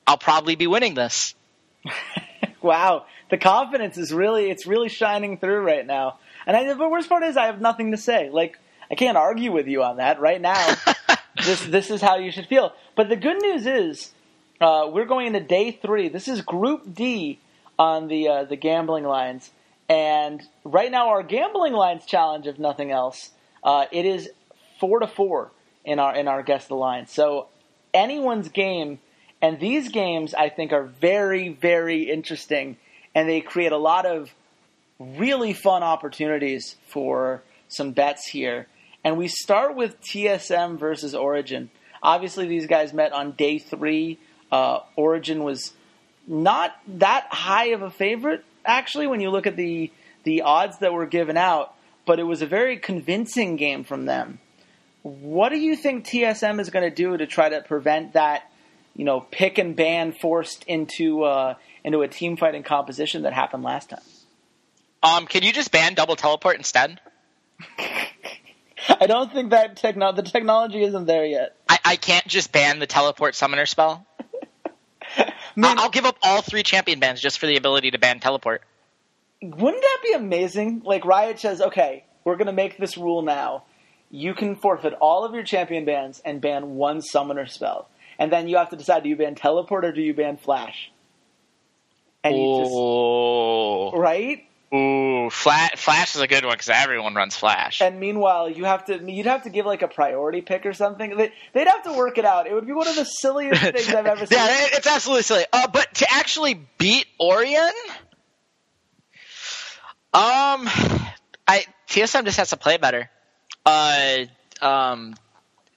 I'll 0.07 0.17
probably 0.17 0.55
be 0.55 0.67
winning 0.67 0.93
this. 0.93 1.35
wow, 2.61 3.05
the 3.29 3.37
confidence 3.37 3.97
is 3.97 4.13
really 4.13 4.49
it's 4.49 4.65
really 4.65 4.89
shining 4.89 5.37
through 5.37 5.61
right 5.61 5.85
now. 5.85 6.19
And 6.45 6.55
I, 6.57 6.73
the 6.73 6.89
worst 6.89 7.09
part 7.09 7.23
is 7.23 7.37
I 7.37 7.45
have 7.45 7.61
nothing 7.61 7.91
to 7.91 7.97
say. 7.97 8.29
Like 8.29 8.57
I 8.89 8.95
can't 8.95 9.17
argue 9.17 9.51
with 9.51 9.67
you 9.67 9.83
on 9.83 9.97
that 9.97 10.19
right 10.19 10.41
now. 10.41 10.75
this 11.45 11.65
this 11.65 11.89
is 11.89 12.01
how 12.01 12.17
you 12.17 12.31
should 12.31 12.47
feel. 12.47 12.73
But 12.95 13.09
the 13.09 13.15
good 13.15 13.41
news 13.41 13.65
is 13.65 14.11
uh, 14.59 14.89
we're 14.91 15.05
going 15.05 15.27
into 15.27 15.39
day 15.39 15.71
three. 15.71 16.09
This 16.09 16.27
is 16.27 16.41
Group 16.41 16.93
D 16.93 17.39
on 17.79 18.07
the 18.07 18.27
uh, 18.27 18.43
the 18.43 18.55
gambling 18.55 19.05
lines, 19.05 19.49
and 19.87 20.41
right 20.63 20.91
now 20.91 21.09
our 21.09 21.23
gambling 21.23 21.73
lines 21.73 22.05
challenge, 22.05 22.47
if 22.47 22.59
nothing 22.59 22.91
else, 22.91 23.31
uh, 23.63 23.85
it 23.91 24.05
is 24.05 24.29
four 24.79 24.99
to 24.99 25.07
four 25.07 25.51
in 25.85 25.99
our 25.99 26.15
in 26.15 26.27
our 26.27 26.43
guess 26.43 26.67
the 26.67 26.75
line. 26.75 27.07
So 27.07 27.47
anyone's 27.93 28.49
game 28.49 28.99
and 29.41 29.59
these 29.59 29.89
games, 29.89 30.33
I 30.33 30.49
think, 30.49 30.71
are 30.71 30.83
very, 30.83 31.49
very 31.49 32.09
interesting, 32.09 32.77
and 33.15 33.27
they 33.27 33.41
create 33.41 33.71
a 33.71 33.77
lot 33.77 34.05
of 34.05 34.33
really 34.99 35.53
fun 35.53 35.81
opportunities 35.81 36.75
for 36.87 37.41
some 37.67 37.91
bets 37.91 38.27
here. 38.27 38.67
And 39.03 39.17
we 39.17 39.27
start 39.27 39.75
with 39.75 39.99
TSM 40.01 40.77
versus 40.77 41.15
Origen. 41.15 41.71
Obviously, 42.03 42.47
these 42.47 42.67
guys 42.67 42.93
met 42.93 43.13
on 43.13 43.31
day 43.31 43.57
three. 43.57 44.19
Uh, 44.51 44.81
Origen 44.95 45.43
was 45.43 45.73
not 46.27 46.75
that 46.87 47.27
high 47.31 47.69
of 47.69 47.81
a 47.81 47.89
favorite, 47.89 48.45
actually, 48.63 49.07
when 49.07 49.21
you 49.21 49.31
look 49.31 49.47
at 49.47 49.55
the 49.55 49.91
the 50.23 50.43
odds 50.43 50.77
that 50.79 50.93
were 50.93 51.07
given 51.07 51.35
out. 51.35 51.73
But 52.05 52.19
it 52.19 52.23
was 52.23 52.43
a 52.43 52.45
very 52.45 52.77
convincing 52.77 53.55
game 53.55 53.83
from 53.83 54.05
them. 54.05 54.39
What 55.01 55.49
do 55.49 55.57
you 55.57 55.75
think 55.75 56.05
TSM 56.05 56.59
is 56.59 56.69
going 56.69 56.87
to 56.87 56.95
do 56.95 57.17
to 57.17 57.25
try 57.25 57.49
to 57.49 57.61
prevent 57.61 58.13
that 58.13 58.50
you 58.95 59.05
know, 59.05 59.21
pick 59.21 59.57
and 59.57 59.75
ban 59.75 60.11
forced 60.11 60.63
into 60.65 61.23
uh, 61.23 61.55
into 61.83 62.01
a 62.01 62.07
team 62.07 62.37
fighting 62.37 62.63
composition 62.63 63.23
that 63.23 63.33
happened 63.33 63.63
last 63.63 63.89
time. 63.89 64.01
Um, 65.03 65.25
can 65.25 65.43
you 65.43 65.51
just 65.51 65.71
ban 65.71 65.93
double 65.93 66.15
teleport 66.15 66.57
instead? 66.57 66.99
I 68.99 69.07
don't 69.07 69.31
think 69.31 69.51
that 69.51 69.77
techno- 69.77 70.11
the 70.11 70.21
technology 70.21 70.83
isn't 70.83 71.05
there 71.05 71.25
yet. 71.25 71.55
I, 71.69 71.79
I 71.85 71.95
can't 71.95 72.27
just 72.27 72.51
ban 72.51 72.79
the 72.79 72.87
teleport 72.87 73.35
summoner 73.35 73.65
spell. 73.65 74.05
Man, 75.55 75.79
I'll 75.79 75.89
give 75.89 76.05
up 76.05 76.17
all 76.21 76.41
three 76.41 76.63
champion 76.63 76.99
bans 76.99 77.21
just 77.21 77.39
for 77.39 77.45
the 77.45 77.57
ability 77.57 77.91
to 77.91 77.99
ban 77.99 78.19
teleport. 78.19 78.63
Wouldn't 79.41 79.81
that 79.81 79.97
be 80.03 80.13
amazing? 80.13 80.81
Like 80.85 81.05
Riot 81.05 81.39
says, 81.39 81.61
okay, 81.61 82.05
we're 82.23 82.37
going 82.37 82.47
to 82.47 82.53
make 82.53 82.77
this 82.77 82.97
rule 82.97 83.21
now. 83.21 83.63
You 84.09 84.33
can 84.33 84.55
forfeit 84.55 84.93
all 84.99 85.25
of 85.25 85.33
your 85.33 85.43
champion 85.43 85.85
bans 85.85 86.21
and 86.23 86.41
ban 86.41 86.75
one 86.75 87.01
summoner 87.01 87.47
spell 87.47 87.89
and 88.21 88.31
then 88.31 88.47
you 88.47 88.57
have 88.57 88.69
to 88.69 88.75
decide: 88.75 89.01
do 89.01 89.09
you 89.09 89.15
ban 89.15 89.33
teleport 89.33 89.83
or 89.83 89.91
do 89.91 90.01
you 90.01 90.13
ban 90.13 90.37
flash? 90.37 90.91
And 92.23 92.37
you 92.37 92.59
just 92.59 93.99
right. 93.99 94.47
Ooh, 94.73 95.29
Flash, 95.29 95.71
Flash 95.75 96.15
is 96.15 96.21
a 96.21 96.27
good 96.27 96.45
one 96.45 96.53
because 96.53 96.69
everyone 96.69 97.13
runs 97.13 97.35
Flash. 97.35 97.81
And 97.81 97.99
meanwhile, 97.99 98.47
you 98.47 98.63
have 98.63 98.85
to 98.85 99.11
you'd 99.11 99.25
have 99.25 99.43
to 99.43 99.49
give 99.49 99.65
like 99.65 99.81
a 99.81 99.87
priority 99.87 100.41
pick 100.41 100.67
or 100.67 100.73
something. 100.73 101.17
They, 101.17 101.33
would 101.55 101.67
have 101.67 101.83
to 101.85 101.93
work 101.93 102.19
it 102.19 102.23
out. 102.23 102.45
It 102.45 102.53
would 102.53 102.67
be 102.67 102.73
one 102.73 102.87
of 102.87 102.95
the 102.95 103.05
silliest 103.05 103.59
things 103.73 103.89
I've 103.89 104.05
ever 104.05 104.27
seen. 104.27 104.37
yeah, 104.37 104.67
it's 104.71 104.87
absolutely 104.87 105.23
silly. 105.23 105.45
Uh, 105.51 105.67
but 105.67 105.91
to 105.95 106.11
actually 106.11 106.61
beat 106.77 107.07
Origen, 107.17 107.73
um, 110.13 110.69
I 111.47 111.65
TSM 111.89 112.23
just 112.23 112.37
has 112.37 112.51
to 112.51 112.57
play 112.57 112.77
better. 112.77 113.09
Uh, 113.65 114.25
um, 114.61 115.15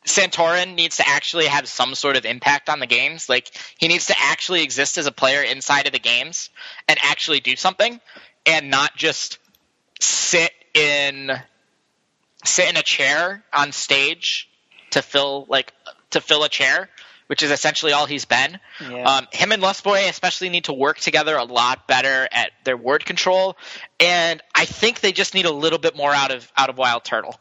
Santorin 0.04 0.74
needs 0.74 0.98
to 0.98 1.08
actually 1.08 1.46
have 1.46 1.66
some 1.66 1.94
sort 1.94 2.16
of 2.16 2.26
impact 2.26 2.68
on 2.68 2.78
the 2.78 2.86
games. 2.86 3.28
Like 3.28 3.50
he 3.78 3.88
needs 3.88 4.06
to 4.06 4.14
actually 4.18 4.62
exist 4.62 4.98
as 4.98 5.06
a 5.06 5.12
player 5.12 5.42
inside 5.42 5.86
of 5.86 5.92
the 5.92 5.98
games 5.98 6.50
and 6.86 6.98
actually 7.02 7.40
do 7.40 7.56
something, 7.56 8.00
and 8.44 8.70
not 8.70 8.94
just 8.96 9.38
sit 10.00 10.52
in 10.74 11.32
sit 12.44 12.68
in 12.68 12.76
a 12.76 12.82
chair 12.82 13.42
on 13.52 13.72
stage 13.72 14.50
to 14.90 15.00
fill 15.00 15.46
like 15.48 15.72
to 16.10 16.20
fill 16.20 16.44
a 16.44 16.50
chair, 16.50 16.90
which 17.28 17.42
is 17.42 17.50
essentially 17.50 17.92
all 17.92 18.04
he's 18.04 18.26
been. 18.26 18.58
Yeah. 18.80 19.04
Um, 19.04 19.26
him 19.32 19.52
and 19.52 19.62
Lustboy 19.62 20.08
especially 20.10 20.50
need 20.50 20.64
to 20.64 20.74
work 20.74 20.98
together 20.98 21.36
a 21.36 21.44
lot 21.44 21.88
better 21.88 22.28
at 22.30 22.50
their 22.64 22.76
ward 22.76 23.06
control, 23.06 23.56
and 23.98 24.42
I 24.54 24.66
think 24.66 25.00
they 25.00 25.12
just 25.12 25.32
need 25.32 25.46
a 25.46 25.52
little 25.52 25.78
bit 25.78 25.96
more 25.96 26.12
out 26.12 26.30
of 26.30 26.52
out 26.58 26.68
of 26.68 26.76
Wild 26.76 27.04
Turtle. 27.04 27.40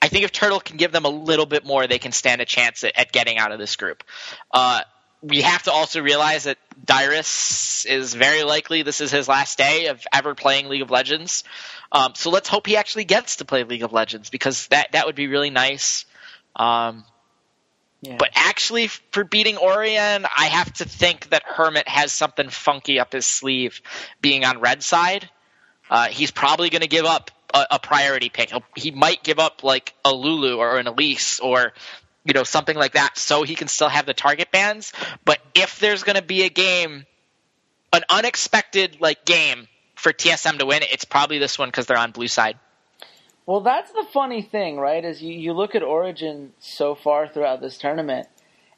I 0.00 0.08
think 0.08 0.24
if 0.24 0.32
Turtle 0.32 0.60
can 0.60 0.76
give 0.76 0.92
them 0.92 1.04
a 1.04 1.10
little 1.10 1.46
bit 1.46 1.64
more, 1.64 1.86
they 1.86 1.98
can 1.98 2.12
stand 2.12 2.40
a 2.40 2.44
chance 2.44 2.84
at, 2.84 2.96
at 2.96 3.12
getting 3.12 3.38
out 3.38 3.52
of 3.52 3.58
this 3.58 3.76
group. 3.76 4.04
Uh, 4.52 4.80
we 5.22 5.42
have 5.42 5.64
to 5.64 5.72
also 5.72 6.00
realize 6.00 6.44
that 6.44 6.58
Dyrus 6.84 7.84
is 7.86 8.14
very 8.14 8.44
likely 8.44 8.82
this 8.82 9.00
is 9.00 9.10
his 9.10 9.26
last 9.26 9.58
day 9.58 9.86
of 9.86 10.04
ever 10.12 10.34
playing 10.34 10.68
League 10.68 10.82
of 10.82 10.90
Legends. 10.90 11.42
Um, 11.90 12.12
so 12.14 12.30
let's 12.30 12.48
hope 12.48 12.66
he 12.66 12.76
actually 12.76 13.04
gets 13.04 13.36
to 13.36 13.44
play 13.44 13.64
League 13.64 13.82
of 13.82 13.92
Legends 13.92 14.30
because 14.30 14.68
that 14.68 14.92
that 14.92 15.06
would 15.06 15.16
be 15.16 15.26
really 15.26 15.50
nice. 15.50 16.04
Um, 16.54 17.04
yeah. 18.00 18.16
But 18.16 18.30
actually, 18.34 18.86
for 18.86 19.24
beating 19.24 19.56
Origen, 19.56 20.24
I 20.24 20.46
have 20.46 20.72
to 20.74 20.84
think 20.84 21.30
that 21.30 21.42
Hermit 21.44 21.88
has 21.88 22.12
something 22.12 22.48
funky 22.48 23.00
up 23.00 23.12
his 23.12 23.26
sleeve. 23.26 23.82
Being 24.20 24.44
on 24.44 24.60
red 24.60 24.84
side, 24.84 25.28
uh, 25.90 26.06
he's 26.06 26.30
probably 26.30 26.70
going 26.70 26.82
to 26.82 26.88
give 26.88 27.06
up 27.06 27.32
a, 27.54 27.66
a 27.72 27.78
priority 27.78 28.28
pick. 28.28 28.50
He'll, 28.50 28.62
he 28.76 28.90
might 28.90 29.22
give 29.22 29.38
up 29.38 29.62
like 29.64 29.94
a 30.04 30.12
Lulu 30.12 30.56
or 30.56 30.78
an 30.78 30.86
Elise 30.86 31.40
or 31.40 31.72
you 32.24 32.34
know 32.34 32.44
something 32.44 32.76
like 32.76 32.92
that, 32.92 33.16
so 33.16 33.42
he 33.42 33.54
can 33.54 33.68
still 33.68 33.88
have 33.88 34.06
the 34.06 34.14
target 34.14 34.50
bans. 34.50 34.92
But 35.24 35.38
if 35.54 35.78
there's 35.78 36.02
going 36.02 36.16
to 36.16 36.22
be 36.22 36.42
a 36.42 36.50
game, 36.50 37.06
an 37.92 38.02
unexpected 38.10 38.98
like 39.00 39.24
game 39.24 39.68
for 39.94 40.12
TSM 40.12 40.58
to 40.58 40.66
win, 40.66 40.82
it's 40.82 41.04
probably 41.04 41.38
this 41.38 41.58
one 41.58 41.68
because 41.68 41.86
they're 41.86 41.98
on 41.98 42.12
blue 42.12 42.28
side. 42.28 42.58
Well, 43.46 43.60
that's 43.60 43.90
the 43.92 44.04
funny 44.12 44.42
thing, 44.42 44.76
right? 44.76 45.02
Is 45.02 45.22
you, 45.22 45.32
you 45.32 45.54
look 45.54 45.74
at 45.74 45.82
Origen 45.82 46.52
so 46.58 46.94
far 46.94 47.26
throughout 47.26 47.62
this 47.62 47.78
tournament, 47.78 48.28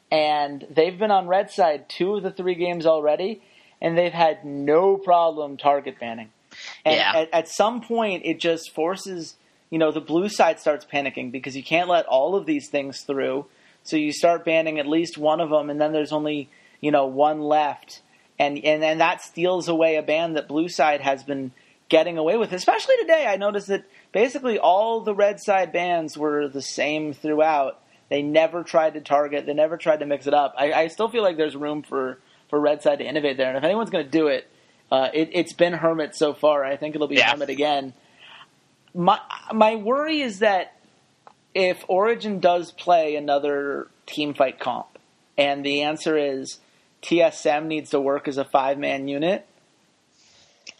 and 0.09 0.65
they've 0.69 0.97
been 0.97 1.11
on 1.11 1.27
red 1.27 1.51
side 1.51 1.89
two 1.89 2.15
of 2.15 2.23
the 2.23 2.31
three 2.31 2.55
games 2.55 2.85
already, 2.85 3.41
and 3.81 3.97
they've 3.97 4.13
had 4.13 4.45
no 4.45 4.95
problem 4.95 5.57
target 5.57 5.99
banning. 5.99 6.29
And 6.85 6.95
yeah. 6.95 7.13
at, 7.15 7.33
at 7.33 7.47
some 7.47 7.81
point, 7.81 8.23
it 8.25 8.39
just 8.39 8.73
forces 8.73 9.35
you 9.71 9.79
know, 9.79 9.91
the 9.91 10.01
blue 10.01 10.29
side 10.29 10.59
starts 10.59 10.85
panicking 10.85 11.31
because 11.31 11.55
you 11.55 11.63
can't 11.63 11.89
let 11.89 12.05
all 12.05 12.35
of 12.35 12.45
these 12.45 12.67
things 12.69 13.01
through. 13.01 13.47
So 13.83 13.95
you 13.95 14.11
start 14.11 14.45
banning 14.45 14.77
at 14.77 14.85
least 14.85 15.17
one 15.17 15.39
of 15.39 15.49
them, 15.49 15.71
and 15.71 15.81
then 15.81 15.93
there's 15.93 16.11
only 16.11 16.49
you 16.81 16.91
know 16.91 17.07
one 17.07 17.41
left, 17.41 18.01
and 18.37 18.59
and 18.63 18.83
and 18.83 19.01
that 19.01 19.21
steals 19.23 19.67
away 19.67 19.95
a 19.95 20.03
ban 20.03 20.33
that 20.33 20.47
blue 20.47 20.69
side 20.69 21.01
has 21.01 21.23
been 21.23 21.51
getting 21.89 22.17
away 22.17 22.37
with. 22.37 22.51
Especially 22.51 22.95
today, 22.97 23.25
I 23.25 23.37
noticed 23.37 23.67
that 23.67 23.85
basically 24.11 24.59
all 24.59 25.01
the 25.01 25.15
red 25.15 25.39
side 25.39 25.71
bans 25.71 26.15
were 26.17 26.47
the 26.47 26.61
same 26.61 27.13
throughout. 27.13 27.81
They 28.09 28.21
never 28.21 28.63
tried 28.63 28.93
to 28.95 29.01
target. 29.01 29.45
They 29.45 29.53
never 29.53 29.77
tried 29.77 30.01
to 30.01 30.05
mix 30.05 30.27
it 30.27 30.33
up. 30.33 30.53
I, 30.57 30.73
I 30.73 30.87
still 30.87 31.09
feel 31.09 31.23
like 31.23 31.37
there's 31.37 31.55
room 31.55 31.81
for 31.81 32.19
for 32.49 32.59
red 32.59 32.83
side 32.83 32.99
to 32.99 33.05
innovate 33.05 33.37
there, 33.37 33.47
and 33.47 33.57
if 33.57 33.63
anyone's 33.63 33.89
going 33.89 34.05
to 34.05 34.11
do 34.11 34.27
it, 34.27 34.47
uh, 34.91 35.09
it, 35.13 35.35
has 35.35 35.53
been 35.53 35.73
Hermit 35.73 36.15
so 36.15 36.33
far. 36.33 36.63
I 36.63 36.77
think 36.77 36.95
it'll 36.95 37.07
be 37.07 37.15
yeah. 37.15 37.31
Hermit 37.31 37.49
again 37.49 37.93
my 38.93 39.19
my 39.53 39.75
worry 39.75 40.21
is 40.21 40.39
that 40.39 40.75
if 41.53 41.83
Origen 41.87 42.39
does 42.39 42.71
play 42.71 43.15
another 43.15 43.87
team 44.05 44.33
fight 44.33 44.59
comp, 44.59 44.97
and 45.37 45.65
the 45.65 45.81
answer 45.83 46.17
is 46.17 46.59
TSM 47.01 47.65
needs 47.65 47.91
to 47.91 47.99
work 47.99 48.27
as 48.27 48.37
a 48.37 48.45
five 48.45 48.77
man 48.77 49.07
unit. 49.07 49.45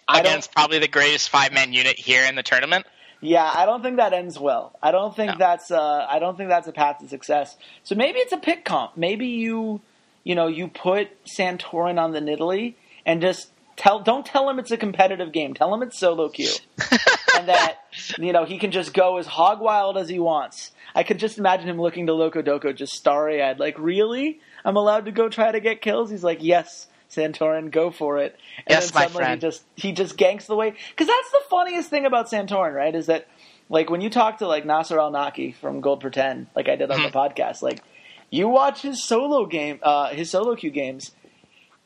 Against 0.08 0.52
probably 0.52 0.80
the 0.80 0.90
greatest 0.90 1.30
five 1.30 1.54
man 1.54 1.72
unit 1.72 1.98
here 1.98 2.26
in 2.26 2.36
the 2.36 2.44
tournament. 2.44 2.86
Yeah, 3.22 3.50
I 3.54 3.66
don't 3.66 3.84
think 3.84 3.98
that 3.98 4.14
ends 4.14 4.38
well. 4.40 4.76
I 4.82 4.92
don't 4.92 5.16
think 5.16 5.34
no. 5.34 5.38
that's 5.38 5.72
uh, 5.72 6.06
I 6.10 6.20
don't 6.20 6.36
think 6.36 6.50
that's 6.50 6.68
a 6.68 6.74
path 6.74 7.00
to 7.00 7.08
success. 7.08 7.56
So 7.84 7.96
maybe 7.96 8.20
it's 8.20 8.34
a 8.34 8.38
pick 8.38 8.66
comp. 8.66 8.98
Maybe 8.98 9.28
you 9.28 9.82
you 10.24 10.36
know 10.36 10.48
you 10.48 10.68
put 10.68 11.10
Santorin 11.26 12.00
on 12.00 12.12
the 12.12 12.20
Nidalee 12.20 12.76
and 13.06 13.22
just 13.22 13.52
tell 13.82 14.00
don't 14.00 14.26
tell 14.26 14.48
him 14.50 14.60
it's 14.60 14.72
a 14.72 14.78
competitive 14.78 15.32
game. 15.32 15.54
Tell 15.54 15.74
him 15.74 15.82
it's 15.82 15.98
solo 15.98 16.30
queue. 16.30 16.54
and 17.38 17.50
that 17.50 17.78
you 18.18 18.32
know 18.32 18.46
he 18.46 18.60
can 18.60 18.72
just 18.72 18.94
go 18.94 19.18
as 19.18 19.26
hog 19.26 19.60
wild 19.60 19.98
as 19.98 20.08
he 20.08 20.20
wants. 20.20 20.72
I 20.94 21.04
could 21.04 21.20
just 21.20 21.38
imagine 21.38 21.68
him 21.68 21.82
looking 21.82 22.08
to 22.08 22.14
Loco 22.14 22.42
just 22.74 22.94
starry 22.94 23.42
eyed, 23.42 23.60
like, 23.60 23.78
"Really? 23.80 24.40
I'm 24.64 24.76
allowed 24.76 25.06
to 25.06 25.12
go 25.12 25.30
try 25.30 25.52
to 25.52 25.60
get 25.60 25.82
kills?" 25.82 26.12
He's 26.12 26.24
like, 26.24 26.40
"Yes, 26.42 26.88
Santorin, 27.10 27.72
go 27.72 27.90
for 27.90 28.20
it." 28.20 28.38
And 28.58 28.66
yes, 28.70 28.92
then 28.92 29.04
suddenly 29.04 29.14
my 29.14 29.26
friend. 29.26 29.42
he 29.42 29.48
just 29.48 29.64
he 29.76 29.92
just 29.94 30.18
ganks 30.18 30.46
the 30.46 30.56
way 30.56 30.74
because 30.90 31.08
that's 31.08 31.32
the 31.32 31.42
funniest 31.50 31.90
thing 31.90 32.06
about 32.06 32.30
Santorin, 32.30 32.76
right? 32.76 32.94
Is 32.94 33.08
that 33.08 33.28
like 33.70 33.90
when 33.90 34.02
you 34.02 34.10
talk 34.10 34.40
to 34.40 34.48
like 34.48 34.66
Nasser 34.66 35.00
Al 35.00 35.12
Naki 35.12 35.54
from 35.54 35.82
Gold 35.82 36.02
Pretend, 36.02 36.48
like 36.56 36.70
I 36.70 36.76
did 36.76 36.92
on 36.92 37.02
the 37.02 37.10
mm-hmm. 37.10 37.18
podcast, 37.18 37.62
like 37.64 37.82
you 38.30 38.48
watch 38.48 38.82
his 38.84 39.04
solo 39.04 39.46
game, 39.48 39.80
uh, 39.82 40.10
his 40.10 40.30
solo 40.30 40.56
queue 40.56 40.72
games. 40.72 41.12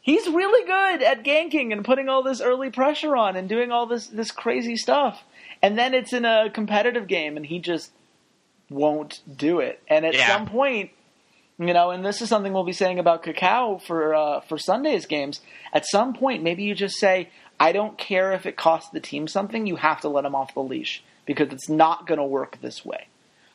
He's 0.05 0.27
really 0.27 0.65
good 0.67 1.01
at 1.01 1.23
ganking 1.23 1.71
and 1.71 1.83
putting 1.83 2.09
all 2.09 2.21
this 2.21 2.39
early 2.39 2.69
pressure 2.69 3.15
on 3.15 3.35
and 3.35 3.49
doing 3.49 3.71
all 3.71 3.87
this 3.87 4.05
this 4.05 4.29
crazy 4.29 4.75
stuff 4.75 5.23
and 5.65 5.79
then 5.79 5.95
it's 5.95 6.13
in 6.13 6.25
a 6.25 6.49
competitive 6.51 7.07
game, 7.07 7.37
and 7.37 7.45
he 7.45 7.57
just 7.57 7.91
won't 8.69 9.21
do 9.35 9.59
it. 9.59 9.81
And 9.87 10.05
at 10.05 10.13
yeah. 10.13 10.27
some 10.27 10.45
point, 10.45 10.91
you 11.57 11.73
know, 11.73 11.89
and 11.89 12.05
this 12.05 12.21
is 12.21 12.29
something 12.29 12.53
we'll 12.53 12.63
be 12.63 12.71
saying 12.71 12.99
about 12.99 13.23
Kakao 13.23 13.81
for 13.81 14.13
uh, 14.13 14.41
for 14.41 14.59
Sunday's 14.59 15.07
games. 15.07 15.41
At 15.73 15.87
some 15.87 16.13
point, 16.13 16.43
maybe 16.43 16.61
you 16.63 16.75
just 16.75 16.97
say, 16.97 17.29
"I 17.59 17.71
don't 17.71 17.97
care 17.97 18.31
if 18.33 18.45
it 18.45 18.57
costs 18.57 18.91
the 18.91 18.99
team 18.99 19.27
something. 19.27 19.65
You 19.65 19.77
have 19.77 20.01
to 20.01 20.09
let 20.09 20.23
him 20.23 20.35
off 20.35 20.53
the 20.53 20.61
leash 20.61 21.03
because 21.25 21.51
it's 21.51 21.67
not 21.67 22.05
going 22.05 22.19
to 22.19 22.25
work 22.25 22.59
this 22.61 22.85
way." 22.85 23.07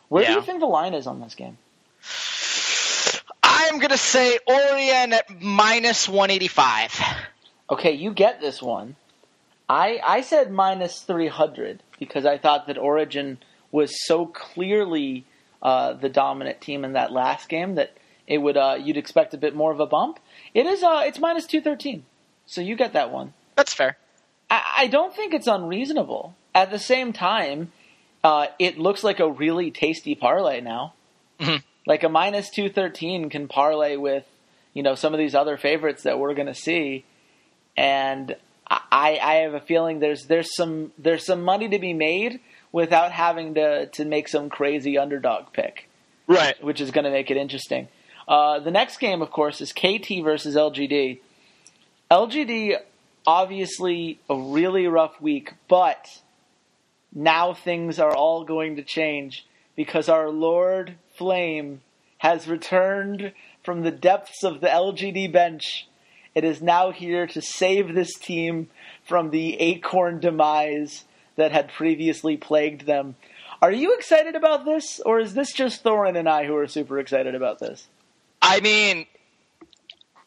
Where 0.08 0.24
yeah. 0.24 0.30
do 0.30 0.34
you 0.34 0.42
think 0.42 0.58
the 0.58 0.66
line 0.66 0.94
is 0.94 1.06
on 1.06 1.20
this 1.20 1.36
game? 1.36 1.58
I'm 3.62 3.78
going 3.78 3.90
to 3.90 3.98
say 3.98 4.38
Origen 4.46 5.12
at 5.12 5.42
minus 5.42 6.08
185. 6.08 6.98
Okay, 7.68 7.92
you 7.92 8.14
get 8.14 8.40
this 8.40 8.62
one. 8.62 8.96
I 9.68 10.00
I 10.02 10.22
said 10.22 10.50
minus 10.50 11.00
300 11.02 11.82
because 11.98 12.24
I 12.24 12.38
thought 12.38 12.66
that 12.68 12.78
Origen 12.78 13.38
was 13.70 14.06
so 14.06 14.24
clearly 14.24 15.26
uh, 15.62 15.92
the 15.92 16.08
dominant 16.08 16.62
team 16.62 16.84
in 16.84 16.94
that 16.94 17.12
last 17.12 17.50
game 17.50 17.74
that 17.74 17.92
it 18.26 18.38
would 18.38 18.56
uh, 18.56 18.78
you'd 18.80 18.96
expect 18.96 19.34
a 19.34 19.38
bit 19.38 19.54
more 19.54 19.70
of 19.70 19.78
a 19.78 19.86
bump. 19.86 20.18
It 20.54 20.64
is 20.64 20.82
uh, 20.82 21.02
it's 21.04 21.18
minus 21.18 21.46
two 21.46 21.60
thirteen, 21.60 22.04
so 22.46 22.62
you 22.62 22.76
get 22.76 22.94
that 22.94 23.12
one. 23.12 23.34
That's 23.56 23.74
fair. 23.74 23.98
I, 24.50 24.62
I 24.78 24.86
don't 24.86 25.14
think 25.14 25.34
it's 25.34 25.46
unreasonable. 25.46 26.34
At 26.54 26.70
the 26.70 26.78
same 26.78 27.12
time, 27.12 27.72
uh, 28.24 28.46
it 28.58 28.78
looks 28.78 29.04
like 29.04 29.20
a 29.20 29.30
really 29.30 29.70
tasty 29.70 30.14
parlay 30.14 30.62
now. 30.62 30.94
Mm-hmm. 31.38 31.58
Like 31.90 32.04
a 32.04 32.08
minus 32.08 32.50
two 32.50 32.68
thirteen 32.68 33.30
can 33.30 33.48
parlay 33.48 33.96
with 33.96 34.24
you 34.74 34.84
know 34.84 34.94
some 34.94 35.12
of 35.12 35.18
these 35.18 35.34
other 35.34 35.56
favorites 35.56 36.04
that 36.04 36.20
we're 36.20 36.34
going 36.34 36.46
to 36.46 36.54
see, 36.54 37.04
and 37.76 38.36
I, 38.64 39.18
I 39.20 39.34
have 39.42 39.54
a 39.54 39.60
feeling 39.60 39.98
there's 39.98 40.26
there's 40.26 40.54
some 40.54 40.92
there's 40.98 41.26
some 41.26 41.42
money 41.42 41.68
to 41.68 41.80
be 41.80 41.92
made 41.92 42.38
without 42.70 43.10
having 43.10 43.54
to 43.54 43.86
to 43.86 44.04
make 44.04 44.28
some 44.28 44.50
crazy 44.50 44.98
underdog 44.98 45.52
pick, 45.52 45.88
right? 46.28 46.62
Which 46.62 46.80
is 46.80 46.92
going 46.92 47.06
to 47.06 47.10
make 47.10 47.28
it 47.28 47.36
interesting. 47.36 47.88
Uh, 48.28 48.60
the 48.60 48.70
next 48.70 48.98
game, 48.98 49.20
of 49.20 49.32
course, 49.32 49.60
is 49.60 49.72
KT 49.72 50.22
versus 50.22 50.54
LGD. 50.54 51.18
LGD 52.08 52.76
obviously 53.26 54.20
a 54.28 54.36
really 54.36 54.86
rough 54.86 55.20
week, 55.20 55.54
but 55.66 56.06
now 57.12 57.52
things 57.52 57.98
are 57.98 58.14
all 58.14 58.44
going 58.44 58.76
to 58.76 58.84
change 58.84 59.44
because 59.74 60.08
our 60.08 60.30
Lord 60.30 60.94
Flame 61.20 61.82
has 62.16 62.48
returned 62.48 63.34
from 63.62 63.82
the 63.82 63.90
depths 63.90 64.42
of 64.42 64.62
the 64.62 64.68
LGD 64.68 65.30
bench 65.30 65.86
it 66.34 66.44
is 66.44 66.62
now 66.62 66.90
here 66.90 67.26
to 67.26 67.42
save 67.42 67.94
this 67.94 68.14
team 68.14 68.70
from 69.04 69.30
the 69.30 69.60
acorn 69.60 70.20
demise 70.20 71.04
that 71.36 71.52
had 71.52 71.68
previously 71.68 72.36
plagued 72.36 72.86
them. 72.86 73.16
Are 73.60 73.72
you 73.72 73.94
excited 73.94 74.36
about 74.36 74.64
this, 74.64 75.00
or 75.00 75.18
is 75.20 75.34
this 75.34 75.52
just 75.52 75.84
Thorin 75.84 76.16
and 76.16 76.28
I 76.28 76.46
who 76.46 76.56
are 76.56 76.66
super 76.66 76.98
excited 76.98 77.34
about 77.34 77.58
this? 77.58 77.86
I 78.40 78.60
mean, 78.60 79.06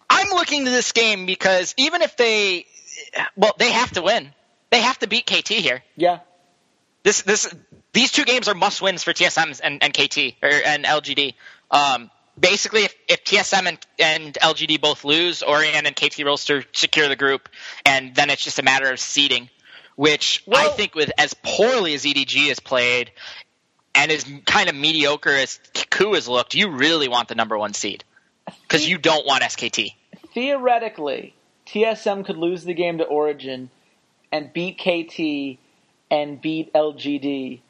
I'm 0.09 0.29
looking 0.29 0.65
to 0.65 0.71
this 0.71 0.91
game 0.91 1.25
because 1.25 1.73
even 1.77 2.01
if 2.01 2.15
they, 2.17 2.67
well, 3.35 3.55
they 3.57 3.71
have 3.71 3.91
to 3.93 4.03
win. 4.03 4.29
They 4.69 4.81
have 4.81 4.99
to 4.99 5.07
beat 5.07 5.25
KT 5.25 5.49
here. 5.49 5.83
Yeah. 5.95 6.19
This, 7.01 7.23
this, 7.23 7.53
these 7.93 8.11
two 8.11 8.25
games 8.25 8.47
are 8.47 8.55
must 8.55 8.81
wins 8.81 9.03
for 9.03 9.13
TSM 9.13 9.59
and, 9.63 9.83
and 9.83 9.93
KT 9.93 10.35
or 10.43 10.49
and 10.49 10.83
LGD. 10.83 11.35
Um, 11.71 12.09
basically, 12.39 12.83
if, 12.83 12.95
if 13.07 13.23
TSM 13.23 13.67
and, 13.67 13.87
and 13.99 14.33
LGD 14.41 14.81
both 14.81 15.05
lose, 15.05 15.43
Origen 15.43 15.85
and 15.85 15.95
KT 15.95 16.19
Rolster 16.19 16.65
secure 16.73 17.07
the 17.07 17.15
group, 17.15 17.49
and 17.85 18.15
then 18.15 18.29
it's 18.29 18.43
just 18.43 18.59
a 18.59 18.63
matter 18.63 18.91
of 18.91 18.99
seeding. 18.99 19.49
Which 19.95 20.43
well, 20.47 20.71
I 20.71 20.73
think, 20.73 20.95
with 20.95 21.11
as 21.19 21.35
poorly 21.35 21.93
as 21.93 22.03
EDG 22.03 22.47
has 22.47 22.59
played, 22.59 23.11
and 23.93 24.11
as 24.11 24.25
kind 24.45 24.67
of 24.67 24.75
mediocre 24.75 25.29
as 25.29 25.59
KOO 25.91 26.15
has 26.15 26.27
looked, 26.27 26.55
you 26.55 26.71
really 26.71 27.07
want 27.07 27.27
the 27.27 27.35
number 27.35 27.57
one 27.57 27.73
seed 27.73 28.03
because 28.63 28.87
you 28.87 28.97
don't 28.97 29.25
want 29.27 29.43
SKT. 29.43 29.93
Theoretically, 30.33 31.35
TSM 31.67 32.25
could 32.25 32.37
lose 32.37 32.63
the 32.63 32.73
game 32.73 32.97
to 32.97 33.03
Origen 33.03 33.69
and 34.31 34.51
beat 34.51 34.79
KT 34.79 35.59
and 36.09 36.41
beat 36.41 36.73
LGD, 36.73 37.61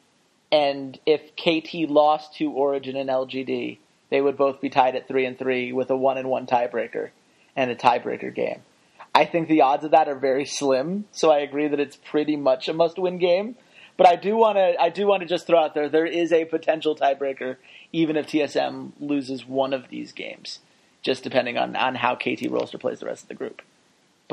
and 0.54 1.00
if 1.04 1.34
KT 1.34 1.90
lost 1.90 2.36
to 2.36 2.52
Origen 2.52 2.94
and 2.94 3.10
LGD, 3.10 3.78
they 4.10 4.20
would 4.20 4.36
both 4.36 4.60
be 4.60 4.70
tied 4.70 4.94
at 4.94 5.08
three 5.08 5.26
and 5.26 5.36
three 5.36 5.72
with 5.72 5.90
a 5.90 5.96
one 5.96 6.16
and 6.16 6.30
one 6.30 6.46
tiebreaker 6.46 7.10
and 7.56 7.72
a 7.72 7.74
tiebreaker 7.74 8.32
game. 8.32 8.60
I 9.12 9.24
think 9.24 9.48
the 9.48 9.62
odds 9.62 9.84
of 9.84 9.90
that 9.90 10.08
are 10.08 10.14
very 10.14 10.44
slim, 10.44 11.06
so 11.10 11.32
I 11.32 11.38
agree 11.40 11.66
that 11.66 11.80
it's 11.80 11.96
pretty 11.96 12.36
much 12.36 12.68
a 12.68 12.72
must-win 12.72 13.18
game. 13.18 13.56
But 13.96 14.06
I 14.06 14.14
do 14.14 14.36
want 14.36 14.56
to 14.58 14.80
I 14.80 14.90
do 14.90 15.08
want 15.08 15.22
to 15.22 15.28
just 15.28 15.44
throw 15.48 15.58
out 15.58 15.74
there 15.74 15.88
there 15.88 16.06
is 16.06 16.32
a 16.32 16.44
potential 16.44 16.94
tiebreaker 16.94 17.56
even 17.92 18.16
if 18.16 18.26
TSM 18.28 18.92
loses 19.00 19.44
one 19.46 19.72
of 19.72 19.88
these 19.88 20.12
games. 20.12 20.60
just 21.02 21.22
depending 21.22 21.58
on 21.58 21.76
on 21.76 21.96
how 21.96 22.14
KT 22.14 22.50
Rolster 22.54 22.80
plays 22.80 23.00
the 23.00 23.06
rest 23.06 23.22
of 23.24 23.28
the 23.28 23.34
group. 23.34 23.60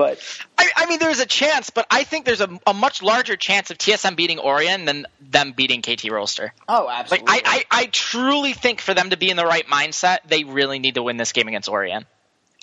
But 0.02 0.20
I, 0.58 0.68
I 0.78 0.86
mean, 0.88 0.98
there's 0.98 1.20
a 1.20 1.28
chance, 1.28 1.70
but 1.70 1.86
I 1.92 2.06
think 2.06 2.26
there's 2.26 2.42
a, 2.42 2.50
a 2.66 2.74
much 2.74 3.04
larger 3.04 3.36
chance 3.36 3.70
of 3.70 3.78
TSM 3.78 4.16
beating 4.16 4.40
Origen 4.40 4.86
than 4.86 5.06
them 5.30 5.54
beating 5.56 5.84
KT 5.84 6.10
Rolster. 6.10 6.50
oh, 6.68 6.86
Like 6.86 7.02
absolutely. 7.02 7.28
I, 7.30 7.42
I, 7.46 7.66
I 7.70 7.86
truly 7.86 8.54
think 8.54 8.82
for 8.82 8.96
them 8.96 9.12
to 9.12 9.18
be 9.18 9.30
in 9.30 9.38
the 9.38 9.46
right 9.46 9.68
mindset, 9.68 10.28
they 10.28 10.44
really 10.44 10.80
need 10.80 10.96
to 10.96 11.04
win 11.04 11.18
this 11.18 11.34
game 11.34 11.48
against 11.48 11.70
Origen. 11.70 12.08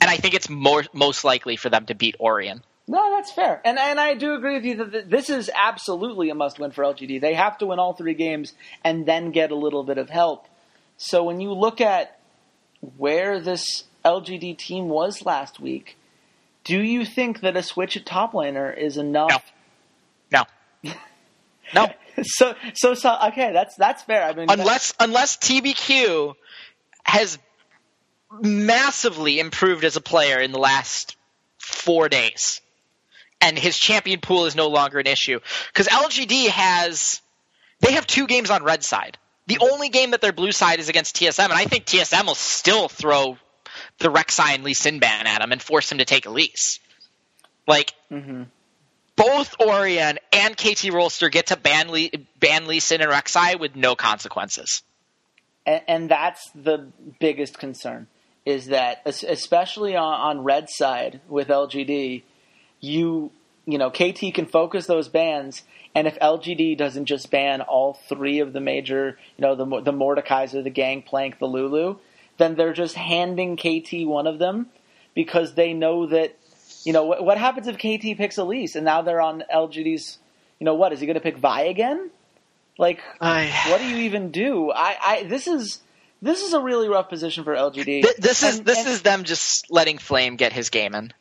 And 0.01 0.11
I 0.11 0.17
think 0.17 0.35
it's 0.35 0.49
more 0.49 0.83
most 0.93 1.23
likely 1.23 1.55
for 1.55 1.71
them 1.71 1.87
to 1.87 1.95
beat 1.95 2.17
Origen. 2.19 2.65
No, 2.89 3.15
that's 3.15 3.31
fair, 3.31 3.61
and 3.65 3.79
and 3.79 4.01
I 4.01 4.15
do 4.15 4.35
agree 4.35 4.55
with 4.55 4.65
you 4.65 4.85
that 4.85 5.09
this 5.09 5.31
is 5.31 5.49
absolutely 5.55 6.31
a 6.31 6.35
must-win 6.35 6.73
for 6.73 6.83
LGD. 6.83 7.21
They 7.21 7.35
have 7.35 7.59
to 7.59 7.67
win 7.67 7.79
all 7.79 7.93
three 7.93 8.15
games 8.15 8.55
and 8.83 9.07
then 9.07 9.31
get 9.31 9.53
a 9.53 9.55
little 9.55 9.85
bit 9.85 9.99
of 9.99 10.11
help. 10.11 10.49
So 10.97 11.23
when 11.23 11.41
you 11.41 11.53
look 11.53 11.81
at 11.81 12.19
where 12.97 13.39
this 13.39 13.85
LGD 14.05 14.59
team 14.59 14.89
was 14.89 15.25
last 15.25 15.61
week, 15.61 15.99
do 16.69 16.83
you 16.83 17.07
think 17.07 17.41
that 17.41 17.57
a 17.57 17.63
switch 17.63 17.97
at 17.97 18.05
top 18.05 18.35
laner 18.35 18.77
is 18.77 18.99
enough? 18.99 19.43
No. 20.31 20.43
No. 20.85 20.95
no. 21.75 21.89
so, 22.23 22.55
so 22.75 22.93
so 22.93 23.17
okay, 23.29 23.53
that's 23.55 23.75
that's 23.77 24.03
fair. 24.03 24.23
I 24.23 24.35
mean, 24.35 24.51
unless 24.51 24.93
unless 25.01 25.39
TBQ 25.39 26.35
has 27.05 27.39
massively 28.43 29.41
improved 29.41 29.85
as 29.85 29.97
a 29.97 30.03
player 30.03 30.39
in 30.41 30.53
the 30.53 30.59
last 30.59 31.17
four 31.57 32.11
days, 32.11 32.61
and 33.41 33.59
his 33.59 33.79
champion 33.79 34.21
pool 34.21 34.45
is 34.45 34.55
no 34.55 34.69
longer 34.69 34.99
an 34.99 35.07
issue. 35.07 35.41
Because 35.73 35.89
LGD 35.89 36.49
has 36.49 37.23
they 37.81 37.93
have 37.93 38.07
two 38.07 38.27
games 38.27 38.51
on 38.51 38.63
red 38.63 38.85
side. 38.85 39.17
The 39.47 39.59
only 39.63 39.89
game 39.89 40.11
that 40.11 40.21
their 40.21 40.35
blue 40.35 40.53
side 40.53 40.81
is 40.81 40.91
against 40.91 41.17
TSM, 41.17 41.45
and 41.45 41.55
I 41.55 41.65
think 41.65 41.87
TSM 41.87 42.27
will 42.27 42.35
still 42.35 42.91
throw 42.91 43.39
the 43.99 44.09
Rek'Sai 44.11 44.55
and 44.55 44.65
Lee 44.65 44.75
Sin 44.75 44.99
ban 44.99 45.27
at 45.27 45.43
him 45.43 45.53
and 45.53 45.61
force 45.61 45.91
him 45.91 45.99
to 45.99 46.05
take 46.05 46.27
Elise. 46.27 46.81
Like 47.67 47.93
Mhm. 48.11 48.47
both 49.17 49.55
Origen 49.61 50.19
and 50.33 50.57
KT 50.57 50.91
Rolster 50.91 51.31
get 51.31 51.49
to 51.49 51.57
ban 51.57 51.89
Lee, 51.89 52.11
ban 52.39 52.67
Lee 52.67 52.81
Sin 52.81 53.01
and 53.01 53.11
Rek'Sai 53.11 53.59
with 53.59 53.75
no 53.77 53.95
consequences. 53.97 54.83
and, 55.67 55.83
and 55.89 56.11
that's 56.11 56.51
the 56.55 56.87
biggest 57.21 57.59
concern 57.59 58.07
is 58.47 58.67
that 58.67 59.03
especially 59.05 59.95
on, 59.95 60.39
on 60.39 60.45
red 60.45 60.71
side 60.71 61.21
with 61.29 61.49
LGD, 61.49 62.23
you 62.81 63.31
you 63.67 63.77
know 63.77 63.91
KT 63.91 64.33
can 64.33 64.47
focus 64.47 64.87
those 64.87 65.09
bans, 65.09 65.63
and 65.95 66.07
if 66.07 66.19
LGD 66.21 66.79
doesn't 66.79 67.05
just 67.05 67.31
ban 67.31 67.61
all 67.61 68.01
three 68.09 68.39
of 68.39 68.55
the 68.55 68.61
major, 68.61 69.19
you 69.37 69.43
know 69.43 69.55
the 69.55 69.67
the 69.83 69.93
Mordekaiser, 69.93 70.65
the 70.65 70.71
Gangplank, 70.71 71.39
the 71.39 71.47
Lulu, 71.47 71.97
then 72.39 72.55
they're 72.57 72.73
just 72.73 72.95
handing 72.95 73.57
KT 73.57 74.07
one 74.07 74.27
of 74.27 74.39
them 74.39 74.67
because 75.15 75.55
they 75.55 75.73
know 75.75 76.07
that 76.07 76.37
you 76.85 76.93
know 76.93 77.05
what, 77.05 77.25
what 77.25 77.39
happens 77.39 77.67
if 77.67 77.77
KT 77.77 78.17
picks 78.17 78.39
Elise 78.39 78.75
and 78.77 78.85
now 78.85 79.03
they're 79.03 79.21
on 79.21 79.43
LGD's. 79.53 80.19
You 80.61 80.65
know 80.65 80.75
what? 80.75 80.93
Is 80.93 80.99
he 81.01 81.07
going 81.07 81.15
to 81.15 81.21
pick 81.21 81.37
Vi 81.37 81.63
again? 81.63 82.11
Like, 82.79 83.01
what 83.21 83.79
do 83.79 83.87
you 83.87 83.97
even 84.05 84.31
do? 84.33 84.71
I, 84.73 84.97
I 85.05 85.23
this 85.25 85.47
is 85.47 85.81
this 86.23 86.43
is 86.43 86.53
a 86.53 86.61
really 86.61 86.89
rough 86.89 87.09
position 87.09 87.45
for 87.45 87.55
LGD. 87.55 87.85
Th- 88.03 88.17
this 88.17 88.43
is 88.43 88.59
And- 88.59 88.67
this 88.67 88.79
and- 88.79 88.89
is 88.89 89.03
them 89.03 89.25
just 89.25 89.71
letting 89.71 89.99
Flame 89.99 90.35
get 90.37 90.53
his 90.53 90.71
game 90.71 90.95
in. 90.95 91.13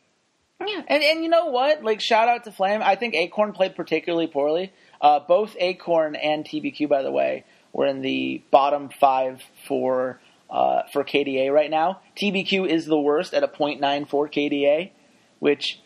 yeah, 0.65 0.81
and 0.87 1.03
and 1.03 1.23
you 1.23 1.29
know 1.29 1.47
what? 1.47 1.83
Like, 1.83 2.01
shout 2.01 2.27
out 2.27 2.45
to 2.45 2.51
Flame. 2.51 2.81
I 2.83 2.95
think 2.95 3.13
Acorn 3.15 3.53
played 3.53 3.75
particularly 3.75 4.25
poorly. 4.27 4.71
Uh, 4.99 5.19
both 5.19 5.55
Acorn 5.59 6.15
and 6.15 6.43
TBQ, 6.45 6.89
by 6.89 7.03
the 7.03 7.11
way, 7.11 7.43
were 7.73 7.85
in 7.85 8.01
the 8.01 8.41
bottom 8.49 8.89
five 8.99 9.43
for 9.67 10.19
uh, 10.49 10.83
for 10.91 11.03
KDA 11.03 11.51
right 11.53 11.69
now. 11.69 12.01
TBQ 12.15 12.67
is 12.67 12.85
the 12.85 12.99
worst 12.99 13.33
at 13.33 13.43
a 13.43 13.47
.94 13.47 14.07
KDA, 14.09 14.91
which 15.39 15.79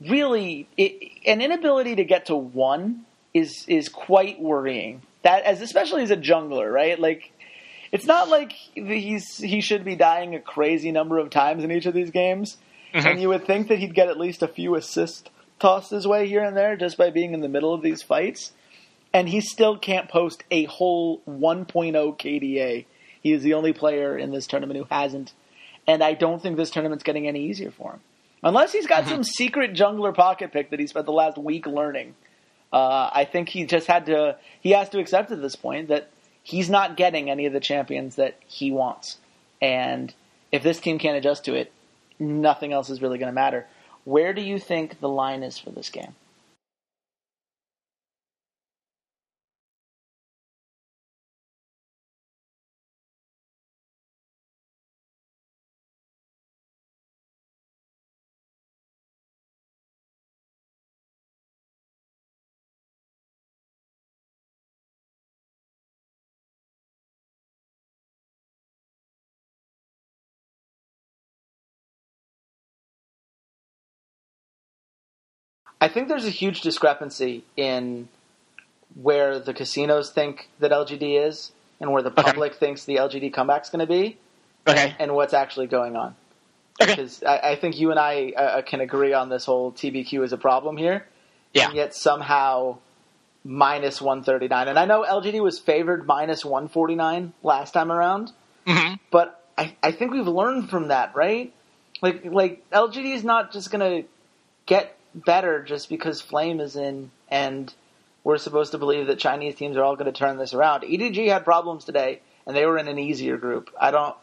really 0.00 0.68
it, 0.76 1.12
an 1.26 1.40
inability 1.40 1.96
to 1.96 2.04
get 2.04 2.26
to 2.26 2.36
one 2.36 3.04
is 3.34 3.64
is 3.68 3.88
quite 3.88 4.40
worrying. 4.40 5.02
That 5.22 5.44
as 5.44 5.60
especially 5.60 6.02
as 6.02 6.10
a 6.10 6.16
jungler, 6.16 6.72
right? 6.72 6.98
Like 6.98 7.32
it's 7.92 8.06
not 8.06 8.28
like 8.28 8.52
he's 8.52 9.36
he 9.36 9.60
should 9.60 9.84
be 9.84 9.96
dying 9.96 10.34
a 10.34 10.40
crazy 10.40 10.92
number 10.92 11.18
of 11.18 11.30
times 11.30 11.64
in 11.64 11.70
each 11.70 11.86
of 11.86 11.94
these 11.94 12.10
games. 12.10 12.56
And 12.92 13.20
you 13.20 13.28
would 13.28 13.46
think 13.46 13.68
that 13.68 13.78
he'd 13.78 13.94
get 13.94 14.08
at 14.08 14.18
least 14.18 14.42
a 14.42 14.48
few 14.48 14.74
assists 14.74 15.30
tossed 15.60 15.90
his 15.90 16.06
way 16.06 16.26
here 16.26 16.42
and 16.42 16.56
there 16.56 16.76
just 16.76 16.96
by 16.96 17.10
being 17.10 17.34
in 17.34 17.40
the 17.40 17.48
middle 17.48 17.72
of 17.72 17.82
these 17.82 18.02
fights. 18.02 18.52
And 19.12 19.28
he 19.28 19.40
still 19.40 19.76
can't 19.76 20.08
post 20.08 20.42
a 20.50 20.64
whole 20.64 21.20
1.0 21.28 21.66
KDA. 21.92 22.86
He 23.20 23.32
is 23.32 23.42
the 23.42 23.54
only 23.54 23.72
player 23.72 24.16
in 24.16 24.30
this 24.30 24.46
tournament 24.46 24.78
who 24.78 24.86
hasn't. 24.90 25.32
And 25.86 26.02
I 26.02 26.14
don't 26.14 26.42
think 26.42 26.56
this 26.56 26.70
tournament's 26.70 27.04
getting 27.04 27.26
any 27.26 27.44
easier 27.46 27.70
for 27.70 27.92
him. 27.92 28.00
Unless 28.42 28.72
he's 28.72 28.86
got 28.86 29.06
some 29.08 29.24
secret 29.24 29.74
jungler 29.74 30.14
pocket 30.14 30.52
pick 30.52 30.70
that 30.70 30.80
he 30.80 30.86
spent 30.86 31.06
the 31.06 31.12
last 31.12 31.38
week 31.38 31.66
learning. 31.66 32.14
Uh, 32.72 33.10
I 33.12 33.24
think 33.24 33.48
he 33.48 33.64
just 33.64 33.86
had 33.86 34.06
to, 34.06 34.36
he 34.60 34.70
has 34.70 34.88
to 34.90 35.00
accept 35.00 35.30
at 35.32 35.42
this 35.42 35.56
point 35.56 35.88
that 35.88 36.08
he's 36.42 36.70
not 36.70 36.96
getting 36.96 37.28
any 37.28 37.46
of 37.46 37.52
the 37.52 37.60
champions 37.60 38.16
that 38.16 38.36
he 38.46 38.70
wants. 38.70 39.18
And 39.60 40.14
if 40.52 40.62
this 40.62 40.80
team 40.80 40.98
can't 40.98 41.16
adjust 41.16 41.44
to 41.46 41.54
it, 41.54 41.72
nothing 42.18 42.72
else 42.72 42.88
is 42.88 43.02
really 43.02 43.18
going 43.18 43.30
to 43.30 43.34
matter. 43.34 43.66
Where 44.04 44.32
do 44.32 44.40
you 44.40 44.58
think 44.58 45.00
the 45.00 45.08
line 45.08 45.42
is 45.42 45.58
for 45.58 45.70
this 45.70 45.90
game? 45.90 46.14
Think 75.90 76.08
there's 76.08 76.24
a 76.24 76.30
huge 76.30 76.62
discrepancy 76.62 77.44
in 77.56 78.08
where 78.94 79.38
the 79.38 79.52
casinos 79.54 80.10
think 80.10 80.48
that 80.58 80.70
LGD 80.72 81.26
is 81.28 81.52
and 81.80 81.92
where 81.92 82.02
the 82.02 82.10
Okay. 82.10 82.22
public 82.22 82.54
thinks 82.54 82.84
the 82.86 82.96
LGD 82.96 83.32
comeback's 83.32 83.70
going 83.70 83.86
to 83.86 83.92
be 83.92 84.16
Okay. 84.66 84.94
and 84.98 85.14
what's 85.14 85.34
actually 85.34 85.66
going 85.66 85.94
on. 85.96 86.16
Okay. 86.82 86.92
Because 86.92 87.22
I, 87.22 87.50
I 87.50 87.56
think 87.56 87.78
you 87.78 87.90
and 87.90 88.00
I 88.00 88.32
uh, 88.36 88.62
can 88.62 88.80
agree 88.80 89.12
on 89.12 89.28
this 89.28 89.44
whole 89.44 89.70
TBQ 89.72 90.24
is 90.24 90.32
a 90.32 90.38
problem 90.38 90.76
here. 90.76 91.06
Yeah. 91.52 91.66
And 91.66 91.74
yet 91.76 91.94
somehow 91.94 92.78
minus 93.44 94.00
139. 94.00 94.68
And 94.68 94.78
I 94.78 94.84
know 94.86 95.04
LGD 95.08 95.42
was 95.42 95.58
favored 95.58 96.06
minus 96.06 96.44
149 96.44 97.32
last 97.42 97.72
time 97.72 97.90
around, 97.92 98.32
hmm 98.66 98.94
but 99.10 99.36
I, 99.58 99.76
I 99.82 99.92
think 99.92 100.12
we've 100.12 100.26
learned 100.28 100.70
from 100.70 100.88
that, 100.88 101.14
right? 101.14 101.52
Like 102.02 102.24
like 102.24 102.64
LGD 102.70 103.14
is 103.14 103.24
not 103.24 103.52
just 103.52 103.70
gonna 103.70 104.02
get 104.66 104.96
better 105.14 105.62
just 105.62 105.88
because 105.88 106.20
Flame 106.20 106.60
is 106.60 106.76
in 106.76 107.10
and 107.28 107.72
we're 108.24 108.38
supposed 108.38 108.72
to 108.72 108.78
believe 108.78 109.06
that 109.06 109.18
Chinese 109.18 109.54
teams 109.54 109.76
are 109.76 109.82
all 109.82 109.96
going 109.96 110.12
to 110.12 110.18
turn 110.18 110.36
this 110.36 110.54
around. 110.54 110.82
EDG 110.82 111.28
had 111.28 111.44
problems 111.44 111.84
today, 111.84 112.20
and 112.46 112.54
they 112.54 112.66
were 112.66 112.78
in 112.78 112.88
an 112.88 112.98
easier 112.98 113.36
group. 113.36 113.70
I 113.80 113.90
don't. 113.90 114.14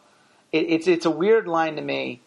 It, 0.52 0.66
it's 0.70 0.86
it's 0.86 1.06
a 1.06 1.10
weird 1.10 1.48
line 1.48 1.76
to 1.76 1.82
me, 1.82 2.20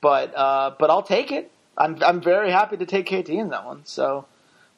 but 0.00 0.34
uh, 0.34 0.74
but 0.78 0.90
I'll 0.90 1.02
take 1.02 1.30
it. 1.30 1.50
I'm 1.76 2.02
I'm 2.02 2.20
very 2.20 2.50
happy 2.50 2.76
to 2.76 2.86
take 2.86 3.06
KT 3.06 3.30
in 3.30 3.50
that 3.50 3.66
one. 3.66 3.82
So 3.84 4.26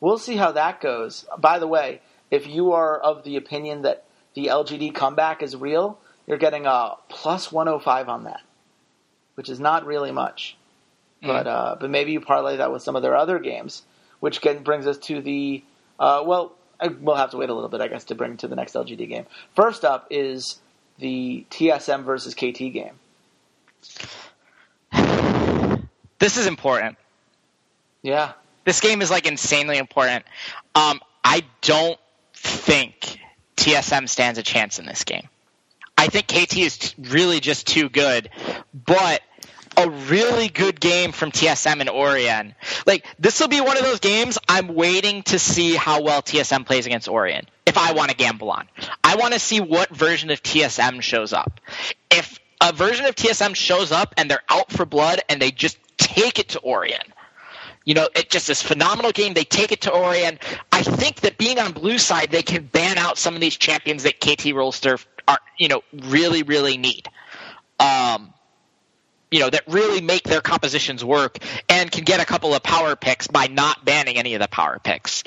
we'll 0.01 0.19
see 0.19 0.37
how 0.37 0.53
that 0.53 0.81
goes. 0.81 1.27
By 1.39 1.59
the 1.59 1.67
way, 1.67 2.01
if 2.31 2.47
you 2.47 2.73
are 2.73 2.99
of 2.99 3.23
the 3.23 3.37
opinion 3.37 3.83
that 3.83 4.05
the 4.35 4.47
LGD 4.47 4.95
comeback 4.95 5.43
is 5.43 5.55
real, 5.57 5.99
you're 6.27 6.39
getting 6.39 6.67
a 6.67 6.95
plus 7.09 7.53
105 7.53 8.09
on 8.09 8.25
that, 8.25 8.41
which 9.37 9.49
is 9.49 9.61
not 9.61 9.87
really 9.87 10.11
much. 10.11 10.56
But 11.27 11.47
uh, 11.47 11.77
but 11.81 11.91
maybe 11.91 12.12
you 12.12 12.20
parlay 12.20 12.57
that 12.57 12.72
with 12.72 12.83
some 12.83 12.97
of 12.97 13.03
their 13.03 13.16
other 13.16 13.39
games, 13.39 13.83
which 14.20 14.41
can, 14.41 14.62
brings 14.62 14.87
us 14.87 14.99
to 14.99 15.20
the 15.20 15.62
uh, 15.99 16.22
well. 16.24 16.53
I, 16.79 16.89
we'll 16.89 17.16
have 17.16 17.31
to 17.31 17.39
wait 17.39 17.49
a 17.49 17.55
little 17.55 17.70
bit, 17.70 17.81
I 17.81 17.89
guess, 17.89 18.05
to 18.05 18.14
bring 18.14 18.37
to 18.39 18.49
the 18.49 18.55
next 18.55 18.74
LGD 18.74 19.09
game. 19.09 19.24
First 19.55 19.83
up 19.83 20.09
is 20.11 20.59
the 20.99 21.47
TSM 21.51 22.05
versus 22.05 22.35
KT 22.35 22.72
game. 22.72 22.99
This 26.18 26.39
is 26.39 26.47
important. 26.47 26.97
Yeah, 28.03 28.33
This 28.64 28.81
game 28.81 29.03
is 29.03 29.11
like 29.11 29.27
insanely 29.27 29.77
important. 29.77 30.24
Um, 30.74 31.01
I 31.22 31.45
don't 31.61 31.99
think 32.33 33.18
TSM 33.57 34.09
stands 34.09 34.39
a 34.39 34.43
chance 34.43 34.79
in 34.79 34.87
this 34.87 35.05
game. 35.05 35.29
I 35.99 36.09
think 36.09 36.27
KT 36.27 36.57
is 36.59 36.79
t- 36.79 36.95
really 37.11 37.41
just 37.41 37.66
too 37.66 37.89
good, 37.89 38.31
but 38.72 39.22
a 39.77 39.91
really 39.91 40.49
good 40.49 40.81
game 40.81 41.12
from 41.12 41.31
TSM 41.33 41.81
and 41.81 41.89
Origen. 41.91 42.55
Like 42.87 43.07
this 43.18 43.41
will 43.41 43.49
be 43.49 43.61
one 43.61 43.77
of 43.77 43.85
those 43.85 44.01
games 44.01 44.39
I'm 44.49 44.68
waiting 44.74 45.22
to 45.24 45.39
see 45.39 45.74
how 45.74 46.03
well 46.03 46.22
TSM 46.22 46.66
plays 46.66 46.87
against 46.87 47.09
Origen. 47.09 47.47
If 47.66 47.79
I 47.79 47.93
want 47.93 48.11
to 48.11 48.16
gamble 48.16 48.51
on, 48.51 48.68
I 49.05 49.16
want 49.16 49.35
to 49.35 49.41
see 49.41 49.61
what 49.61 49.91
version 49.91 50.31
of 50.31 50.43
TSM 50.43 51.03
shows 51.03 51.33
up. 51.33 51.61
If 52.11 52.39
a 52.61 52.72
version 52.72 53.07
of 53.07 53.14
TSM 53.14 53.55
shows 53.55 53.93
up 53.93 54.14
and 54.16 54.31
they're 54.31 54.43
out 54.49 54.72
for 54.72 54.87
blood 54.87 55.20
and 55.29 55.41
they 55.43 55.51
just 55.51 55.79
take 55.99 56.39
it 56.39 56.51
to 56.51 56.59
Origen, 56.61 57.01
You 57.85 57.95
know, 57.95 58.09
it 58.16 58.31
just 58.31 58.49
this 58.49 58.62
phenomenal 58.62 59.12
game. 59.12 59.35
They 59.35 59.45
take 59.45 59.72
it 59.72 59.83
to 59.83 59.93
Origen. 59.93 60.39
I 60.72 60.83
think 60.83 61.20
that 61.20 61.39
being 61.39 61.59
on 61.59 61.72
blue 61.72 61.99
side, 61.99 62.31
they 62.31 62.43
can 62.43 62.64
ban 62.66 62.99
out 62.99 63.16
some 63.18 63.35
of 63.35 63.41
these 63.41 63.57
champions 63.57 64.03
that 64.03 64.20
KT 64.20 64.53
Rolster 64.55 65.05
are, 65.29 65.39
you 65.59 65.68
know, 65.68 65.83
really, 65.93 66.43
really 66.43 66.79
need. 66.79 67.09
Um, 67.79 68.33
you 69.31 69.41
know, 69.41 69.51
that 69.51 69.62
really 69.66 70.01
make 70.01 70.22
their 70.22 70.41
compositions 70.41 71.05
work 71.05 71.39
and 71.68 71.91
can 71.91 72.05
get 72.05 72.20
a 72.20 72.24
couple 72.24 72.55
of 72.55 72.62
power 72.62 72.95
picks 72.95 73.27
by 73.27 73.49
not 73.49 73.85
banning 73.85 74.16
any 74.16 74.35
of 74.35 74.41
the 74.41 74.49
power 74.49 74.79
picks. 74.83 75.24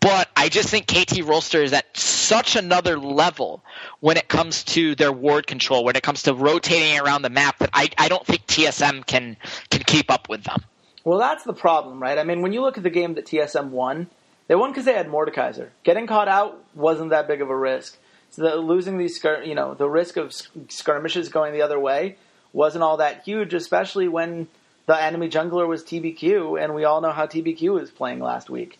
But 0.00 0.28
I 0.36 0.48
just 0.48 0.68
think 0.70 0.86
KT 0.86 1.22
Rolster 1.24 1.62
is 1.62 1.72
at 1.72 1.96
such 1.96 2.56
another 2.56 2.98
level 2.98 3.62
when 4.00 4.16
it 4.16 4.28
comes 4.28 4.64
to 4.64 4.94
their 4.94 5.12
ward 5.12 5.46
control, 5.46 5.84
when 5.84 5.96
it 5.96 6.02
comes 6.02 6.22
to 6.22 6.34
rotating 6.34 6.98
around 6.98 7.22
the 7.22 7.30
map 7.30 7.58
that 7.58 7.70
I, 7.74 7.90
I 7.98 8.08
don't 8.08 8.26
think 8.26 8.46
TSM 8.46 9.04
can 9.06 9.36
can 9.70 9.82
keep 9.82 10.10
up 10.10 10.28
with 10.28 10.44
them. 10.44 10.62
Well, 11.04 11.18
that's 11.18 11.44
the 11.44 11.52
problem, 11.52 12.00
right? 12.00 12.16
I 12.16 12.24
mean, 12.24 12.42
when 12.42 12.52
you 12.52 12.62
look 12.62 12.78
at 12.78 12.84
the 12.84 12.90
game 12.90 13.14
that 13.14 13.26
TSM 13.26 13.70
won, 13.70 14.08
they 14.46 14.54
won 14.54 14.70
because 14.70 14.84
they 14.84 14.94
had 14.94 15.08
Mordekaiser. 15.08 15.70
Getting 15.82 16.06
caught 16.06 16.28
out 16.28 16.64
wasn't 16.74 17.10
that 17.10 17.26
big 17.26 17.42
of 17.42 17.50
a 17.50 17.56
risk. 17.56 17.98
So 18.30 18.42
the, 18.42 18.56
losing 18.56 18.98
these, 18.98 19.20
skir- 19.20 19.46
you 19.46 19.54
know, 19.54 19.74
the 19.74 19.88
risk 19.88 20.16
of 20.16 20.32
skirmishes 20.68 21.28
going 21.28 21.52
the 21.52 21.62
other 21.62 21.78
way 21.78 22.16
wasn't 22.52 22.84
all 22.84 22.98
that 22.98 23.22
huge, 23.24 23.54
especially 23.54 24.08
when 24.08 24.48
the 24.86 25.00
enemy 25.00 25.28
jungler 25.28 25.66
was 25.66 25.82
TBQ, 25.84 26.62
and 26.62 26.74
we 26.74 26.84
all 26.84 27.00
know 27.00 27.12
how 27.12 27.26
TBQ 27.26 27.74
was 27.74 27.90
playing 27.90 28.20
last 28.20 28.50
week. 28.50 28.78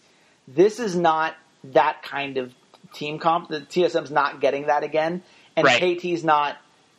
This 0.49 0.81
is 0.81 0.97
not 0.97 1.35
that 1.65 2.03
kind 2.03 2.37
of 2.37 2.53
team 2.93 3.19
comp. 3.19 3.49
The 3.49 3.61
TSM's 3.61 4.11
not 4.11 4.41
getting 4.41 4.67
that 4.67 4.83
again, 4.83 5.23
and 5.57 5.65
Right. 5.65 5.81
KT's 5.81 6.25
not 6.25 6.57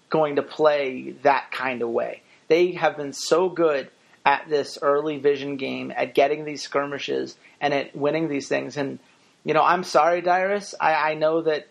going 0.09 0.37
to 0.37 0.43
play 0.43 1.15
that 1.23 1.51
kind 1.51 1.81
of 1.81 1.89
way. 1.89 2.21
They 2.47 2.71
have 2.73 2.97
been 2.97 3.13
so 3.13 3.49
good 3.49 3.89
at 4.25 4.47
this 4.47 4.77
early 4.81 5.17
vision 5.17 5.57
game, 5.57 5.91
at 5.95 6.13
getting 6.13 6.45
these 6.45 6.61
skirmishes, 6.61 7.35
and 7.59 7.73
at 7.73 7.95
winning 7.95 8.29
these 8.29 8.47
things. 8.47 8.77
And 8.77 8.99
you 9.43 9.53
know, 9.53 9.63
I'm 9.63 9.83
sorry, 9.83 10.21
Dyrus. 10.21 10.73
I, 10.79 11.11
I 11.11 11.13
know 11.15 11.41
that 11.41 11.67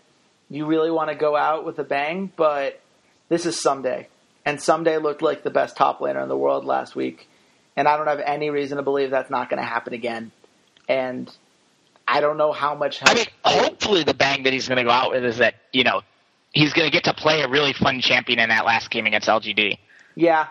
you 0.50 0.66
really 0.66 0.90
want 0.90 1.08
to 1.08 1.16
go 1.16 1.34
out 1.34 1.64
with 1.64 1.78
a 1.78 1.84
bang, 1.84 2.30
but 2.36 2.80
this 3.30 3.46
is 3.46 3.56
Ssumday. 3.56 4.06
And 4.44 4.58
Ssumday 4.58 5.00
looked 5.00 5.22
like 5.22 5.42
the 5.42 5.50
best 5.50 5.76
top 5.76 6.00
laner 6.00 6.22
in 6.22 6.28
the 6.28 6.36
world 6.36 6.64
last 6.64 6.96
week. 6.96 7.28
And 7.76 7.88
I 7.88 7.96
don't 7.96 8.08
have 8.08 8.20
any 8.20 8.50
reason 8.50 8.76
to 8.76 8.82
believe 8.82 9.10
that's 9.10 9.30
not 9.30 9.48
going 9.48 9.60
to 9.60 9.66
happen 9.66 9.94
again. 9.94 10.32
And 10.88 11.30
I 12.06 12.20
don't 12.20 12.36
know 12.36 12.52
how 12.52 12.74
much 12.74 12.98
help. 12.98 13.10
I 13.10 13.14
mean, 13.14 13.26
hopefully 13.44 14.02
the 14.02 14.14
bang 14.14 14.42
that 14.42 14.52
he's 14.52 14.68
going 14.68 14.78
to 14.78 14.84
go 14.84 14.90
out 14.90 15.12
with 15.12 15.24
is 15.24 15.38
that 15.38 15.54
you 15.72 15.84
know 15.84 16.02
he's 16.52 16.72
going 16.72 16.86
to 16.86 16.92
get 16.92 17.04
to 17.04 17.14
play 17.14 17.42
a 17.42 17.48
really 17.48 17.72
fun 17.72 18.00
champion 18.00 18.38
in 18.38 18.48
that 18.48 18.66
last 18.66 18.90
game 18.90 19.06
against 19.06 19.28
LGD. 19.28 19.78
yeah, 20.14 20.48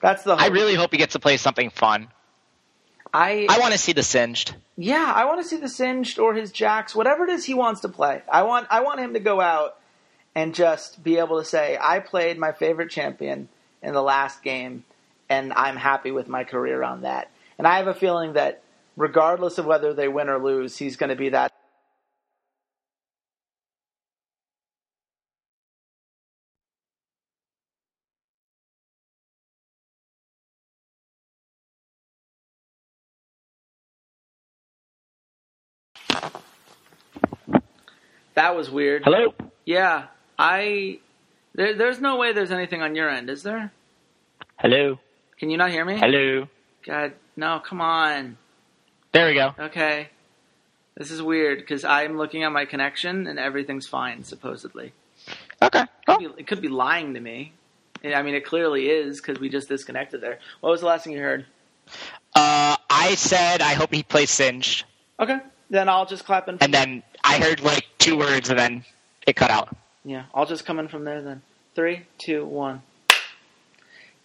that's 0.00 0.22
the. 0.22 0.34
I 0.34 0.48
really 0.48 0.74
hope 0.74 0.92
he 0.92 0.98
gets 0.98 1.14
to 1.14 1.18
play 1.18 1.36
something 1.36 1.70
fun. 1.70 2.08
I, 3.12 3.48
I 3.50 3.58
want 3.58 3.72
to 3.72 3.78
see 3.78 3.92
the 3.92 4.04
Singed. 4.04 4.54
yeah, 4.76 5.12
I 5.12 5.24
want 5.24 5.42
to 5.42 5.48
see 5.48 5.56
the 5.56 5.68
Singed 5.68 6.20
or 6.20 6.32
his 6.34 6.52
Jax, 6.52 6.94
whatever 6.94 7.24
it 7.24 7.30
is 7.30 7.44
he 7.44 7.54
wants 7.54 7.80
to 7.80 7.88
play. 7.88 8.22
I 8.30 8.42
want 8.42 8.68
I 8.70 8.82
want 8.82 9.00
him 9.00 9.14
to 9.14 9.20
go 9.20 9.40
out 9.40 9.79
and 10.34 10.54
just 10.54 11.02
be 11.02 11.18
able 11.18 11.38
to 11.38 11.44
say, 11.44 11.78
I 11.80 12.00
played 12.00 12.38
my 12.38 12.52
favorite 12.52 12.90
champion 12.90 13.48
in 13.82 13.94
the 13.94 14.02
last 14.02 14.42
game, 14.42 14.84
and 15.28 15.52
I'm 15.52 15.76
happy 15.76 16.10
with 16.10 16.28
my 16.28 16.44
career 16.44 16.82
on 16.82 17.02
that. 17.02 17.30
And 17.58 17.66
I 17.66 17.78
have 17.78 17.88
a 17.88 17.94
feeling 17.94 18.34
that 18.34 18.62
regardless 18.96 19.58
of 19.58 19.66
whether 19.66 19.92
they 19.92 20.08
win 20.08 20.28
or 20.28 20.38
lose, 20.38 20.76
he's 20.76 20.96
going 20.96 21.10
to 21.10 21.16
be 21.16 21.30
that. 21.30 21.52
That 38.34 38.56
was 38.56 38.70
weird. 38.70 39.02
Hello. 39.04 39.34
Yeah, 39.66 40.06
I. 40.40 40.98
There, 41.54 41.74
there's 41.74 42.00
no 42.00 42.16
way 42.16 42.32
there's 42.32 42.50
anything 42.50 42.82
on 42.82 42.94
your 42.94 43.10
end, 43.10 43.28
is 43.28 43.42
there? 43.42 43.72
Hello. 44.56 44.98
Can 45.38 45.50
you 45.50 45.56
not 45.56 45.70
hear 45.70 45.84
me? 45.84 45.98
Hello. 45.98 46.48
God, 46.86 47.12
no, 47.36 47.60
come 47.60 47.80
on. 47.80 48.38
There 49.12 49.28
we 49.28 49.34
go. 49.34 49.54
Okay. 49.58 50.08
This 50.96 51.10
is 51.10 51.22
weird 51.22 51.58
because 51.58 51.84
I'm 51.84 52.16
looking 52.16 52.44
at 52.44 52.52
my 52.52 52.64
connection 52.64 53.26
and 53.26 53.38
everything's 53.38 53.86
fine, 53.86 54.24
supposedly. 54.24 54.92
Okay. 55.62 55.82
It 55.82 55.88
could 56.06 56.18
be, 56.18 56.40
it 56.40 56.46
could 56.46 56.60
be 56.60 56.68
lying 56.68 57.14
to 57.14 57.20
me. 57.20 57.52
I 58.04 58.22
mean, 58.22 58.34
it 58.34 58.46
clearly 58.46 58.88
is 58.88 59.20
because 59.20 59.38
we 59.38 59.48
just 59.48 59.68
disconnected 59.68 60.20
there. 60.20 60.38
What 60.60 60.70
was 60.70 60.80
the 60.80 60.86
last 60.86 61.04
thing 61.04 61.12
you 61.12 61.20
heard? 61.20 61.44
Uh, 62.34 62.76
I 62.88 63.14
said 63.16 63.60
I 63.60 63.74
hope 63.74 63.92
he 63.92 64.02
plays 64.02 64.30
Singed, 64.30 64.84
Okay, 65.18 65.38
then 65.68 65.88
I'll 65.88 66.06
just 66.06 66.24
clap. 66.24 66.46
From 66.46 66.58
and 66.60 66.72
then 66.72 67.02
I 67.24 67.38
heard 67.38 67.60
like 67.60 67.86
two 67.98 68.16
words, 68.16 68.48
and 68.48 68.58
then 68.58 68.84
it 69.26 69.36
cut 69.36 69.50
out. 69.50 69.76
Yeah, 70.04 70.24
I'll 70.34 70.46
just 70.46 70.64
come 70.64 70.78
in 70.78 70.88
from 70.88 71.04
there 71.04 71.22
then. 71.22 71.42
Three, 71.74 72.06
two, 72.18 72.44
one. 72.44 72.82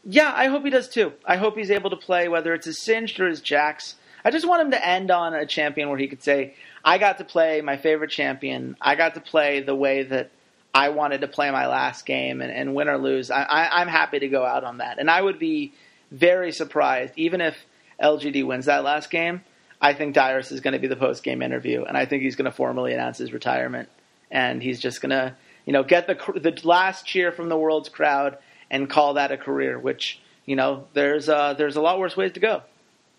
Yeah, 0.03 0.31
I 0.35 0.47
hope 0.47 0.63
he 0.63 0.69
does 0.69 0.87
too. 0.87 1.13
I 1.25 1.37
hope 1.37 1.57
he's 1.57 1.71
able 1.71 1.89
to 1.89 1.97
play 1.97 2.27
whether 2.27 2.53
it's 2.53 2.65
his 2.65 2.81
Singed 2.81 3.19
or 3.19 3.27
his 3.27 3.41
Jax. 3.41 3.95
I 4.23 4.31
just 4.31 4.47
want 4.47 4.61
him 4.61 4.71
to 4.71 4.87
end 4.87 5.11
on 5.11 5.33
a 5.33 5.45
champion 5.45 5.89
where 5.89 5.97
he 5.97 6.07
could 6.07 6.23
say, 6.23 6.55
I 6.83 6.97
got 6.97 7.17
to 7.17 7.23
play 7.23 7.61
my 7.61 7.77
favorite 7.77 8.11
champion. 8.11 8.75
I 8.79 8.95
got 8.95 9.15
to 9.15 9.19
play 9.19 9.61
the 9.61 9.75
way 9.75 10.03
that 10.03 10.31
I 10.75 10.89
wanted 10.89 11.21
to 11.21 11.27
play 11.27 11.49
my 11.51 11.67
last 11.67 12.05
game, 12.05 12.41
and, 12.41 12.51
and 12.51 12.75
win 12.75 12.89
or 12.89 12.97
lose, 12.97 13.31
I, 13.31 13.43
I, 13.43 13.81
I'm 13.81 13.87
happy 13.87 14.19
to 14.19 14.27
go 14.27 14.43
out 14.45 14.65
on 14.65 14.79
that. 14.79 14.99
And 14.99 15.09
I 15.09 15.21
would 15.21 15.39
be 15.39 15.73
very 16.11 16.51
surprised, 16.51 17.13
even 17.15 17.39
if 17.39 17.55
LGD 18.01 18.45
wins 18.45 18.65
that 18.65 18.83
last 18.83 19.09
game. 19.09 19.41
I 19.81 19.93
think 19.93 20.15
Dyrus 20.15 20.51
is 20.51 20.59
going 20.59 20.73
to 20.73 20.79
be 20.79 20.87
the 20.87 20.95
post 20.97 21.23
game 21.23 21.41
interview, 21.41 21.85
and 21.85 21.97
I 21.97 22.05
think 22.05 22.23
he's 22.23 22.35
going 22.35 22.51
to 22.51 22.55
formally 22.55 22.93
announce 22.93 23.17
his 23.17 23.31
retirement, 23.31 23.87
and 24.29 24.61
he's 24.61 24.81
just 24.81 25.01
going 25.01 25.11
to, 25.11 25.35
you 25.65 25.73
know, 25.73 25.83
get 25.83 26.07
the 26.07 26.15
the 26.39 26.59
last 26.63 27.05
cheer 27.05 27.31
from 27.31 27.49
the 27.49 27.57
world's 27.57 27.89
crowd 27.89 28.37
and 28.69 28.89
call 28.89 29.15
that 29.15 29.31
a 29.31 29.37
career. 29.37 29.77
Which 29.79 30.19
you 30.45 30.55
know, 30.55 30.85
there's 30.93 31.29
uh, 31.29 31.53
there's 31.53 31.75
a 31.75 31.81
lot 31.81 31.99
worse 31.99 32.15
ways 32.15 32.33
to 32.33 32.39
go. 32.39 32.61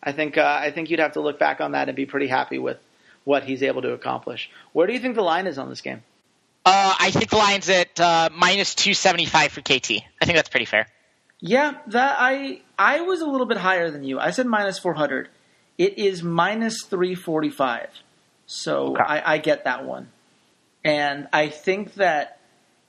I 0.02 0.12
think 0.12 0.38
uh, 0.38 0.58
I 0.60 0.70
think 0.70 0.90
you'd 0.90 1.00
have 1.00 1.12
to 1.12 1.20
look 1.20 1.38
back 1.38 1.60
on 1.60 1.72
that 1.72 1.88
and 1.88 1.96
be 1.96 2.06
pretty 2.06 2.28
happy 2.28 2.58
with 2.58 2.78
what 3.24 3.44
he's 3.44 3.62
able 3.62 3.82
to 3.82 3.92
accomplish. 3.92 4.50
Where 4.72 4.86
do 4.86 4.92
you 4.92 5.00
think 5.00 5.16
the 5.16 5.22
line 5.22 5.46
is 5.46 5.58
on 5.58 5.68
this 5.68 5.80
game? 5.80 6.02
Uh, 6.64 6.94
I 6.98 7.10
think 7.10 7.30
the 7.30 7.36
line's 7.36 7.68
at 7.68 7.98
uh, 8.00 8.28
minus 8.32 8.74
two 8.74 8.94
seventy 8.94 9.26
five 9.26 9.52
for 9.52 9.60
KT. 9.60 10.02
I 10.20 10.24
think 10.24 10.36
that's 10.36 10.48
pretty 10.48 10.66
fair. 10.66 10.88
Yeah, 11.40 11.74
that 11.88 12.16
I 12.18 12.62
I 12.78 13.00
was 13.02 13.20
a 13.20 13.26
little 13.26 13.46
bit 13.46 13.58
higher 13.58 13.90
than 13.90 14.04
you. 14.04 14.18
I 14.18 14.30
said 14.30 14.46
minus 14.46 14.78
four 14.78 14.94
hundred. 14.94 15.28
It 15.78 15.98
is 15.98 16.22
minus 16.22 16.82
three 16.84 17.14
forty 17.14 17.50
five. 17.50 17.88
So 18.46 18.92
Okay. 18.92 19.02
I, 19.02 19.34
I 19.34 19.38
get 19.38 19.64
that 19.64 19.84
one. 19.84 20.08
And 20.84 21.26
I 21.32 21.48
think 21.48 21.94
that 21.94 22.35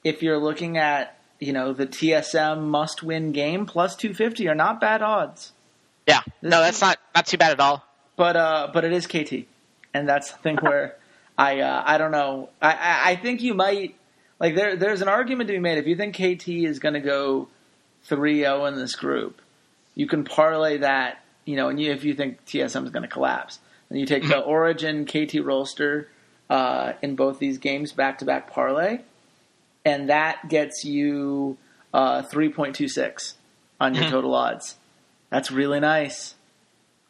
if 0.03 0.21
you're 0.21 0.37
looking 0.37 0.77
at, 0.77 1.19
you 1.39 1.53
know, 1.53 1.73
the 1.73 1.87
TSM 1.87 2.63
must 2.63 3.03
win 3.03 3.31
game 3.31 3.65
plus 3.65 3.95
two 3.95 4.13
fifty 4.13 4.47
are 4.47 4.55
not 4.55 4.79
bad 4.79 5.01
odds. 5.01 5.53
Yeah, 6.07 6.21
no, 6.41 6.61
that's 6.61 6.81
not 6.81 6.97
not 7.15 7.25
too 7.25 7.37
bad 7.37 7.51
at 7.51 7.59
all. 7.59 7.83
But 8.15 8.35
uh 8.35 8.69
but 8.73 8.85
it 8.85 8.93
is 8.93 9.07
KT. 9.07 9.47
And 9.93 10.07
that's 10.07 10.31
the 10.31 10.37
thing 10.37 10.57
where 10.57 10.95
I 11.37 11.59
uh, 11.59 11.83
I 11.85 11.97
don't 11.97 12.11
know. 12.11 12.49
I, 12.61 12.71
I, 12.73 13.11
I 13.11 13.15
think 13.15 13.41
you 13.41 13.53
might 13.53 13.95
like 14.39 14.55
there 14.55 14.75
there's 14.75 15.01
an 15.01 15.07
argument 15.07 15.47
to 15.49 15.53
be 15.53 15.59
made 15.59 15.77
if 15.77 15.87
you 15.87 15.95
think 15.95 16.15
KT 16.15 16.47
is 16.47 16.79
gonna 16.79 17.01
go 17.01 17.47
3-0 18.09 18.67
in 18.67 18.75
this 18.77 18.95
group, 18.95 19.41
you 19.95 20.07
can 20.07 20.23
parlay 20.23 20.77
that, 20.77 21.23
you 21.45 21.55
know, 21.55 21.69
and 21.69 21.79
you, 21.79 21.91
if 21.91 22.03
you 22.03 22.13
think 22.13 22.45
TSM 22.45 22.85
is 22.85 22.91
going 22.91 23.03
to 23.03 23.09
collapse, 23.09 23.59
then 23.89 23.99
you 23.99 24.05
take 24.05 24.27
the 24.27 24.39
Origen 24.39 25.05
KT 25.05 25.43
Rolster 25.43 26.07
uh, 26.49 26.93
in 27.01 27.15
both 27.15 27.39
these 27.39 27.57
games 27.57 27.91
back 27.91 28.19
to 28.19 28.25
back 28.25 28.51
parlay, 28.51 28.99
and 29.87 30.09
that 30.09 30.49
gets 30.49 30.83
you 30.83 31.57
uh, 31.93 32.21
3.26 32.23 33.33
on 33.79 33.95
your 33.95 34.03
Mhm. 34.03 34.09
total 34.11 34.35
odds. 34.35 34.75
That's 35.29 35.49
really 35.51 35.79
nice. 35.79 36.35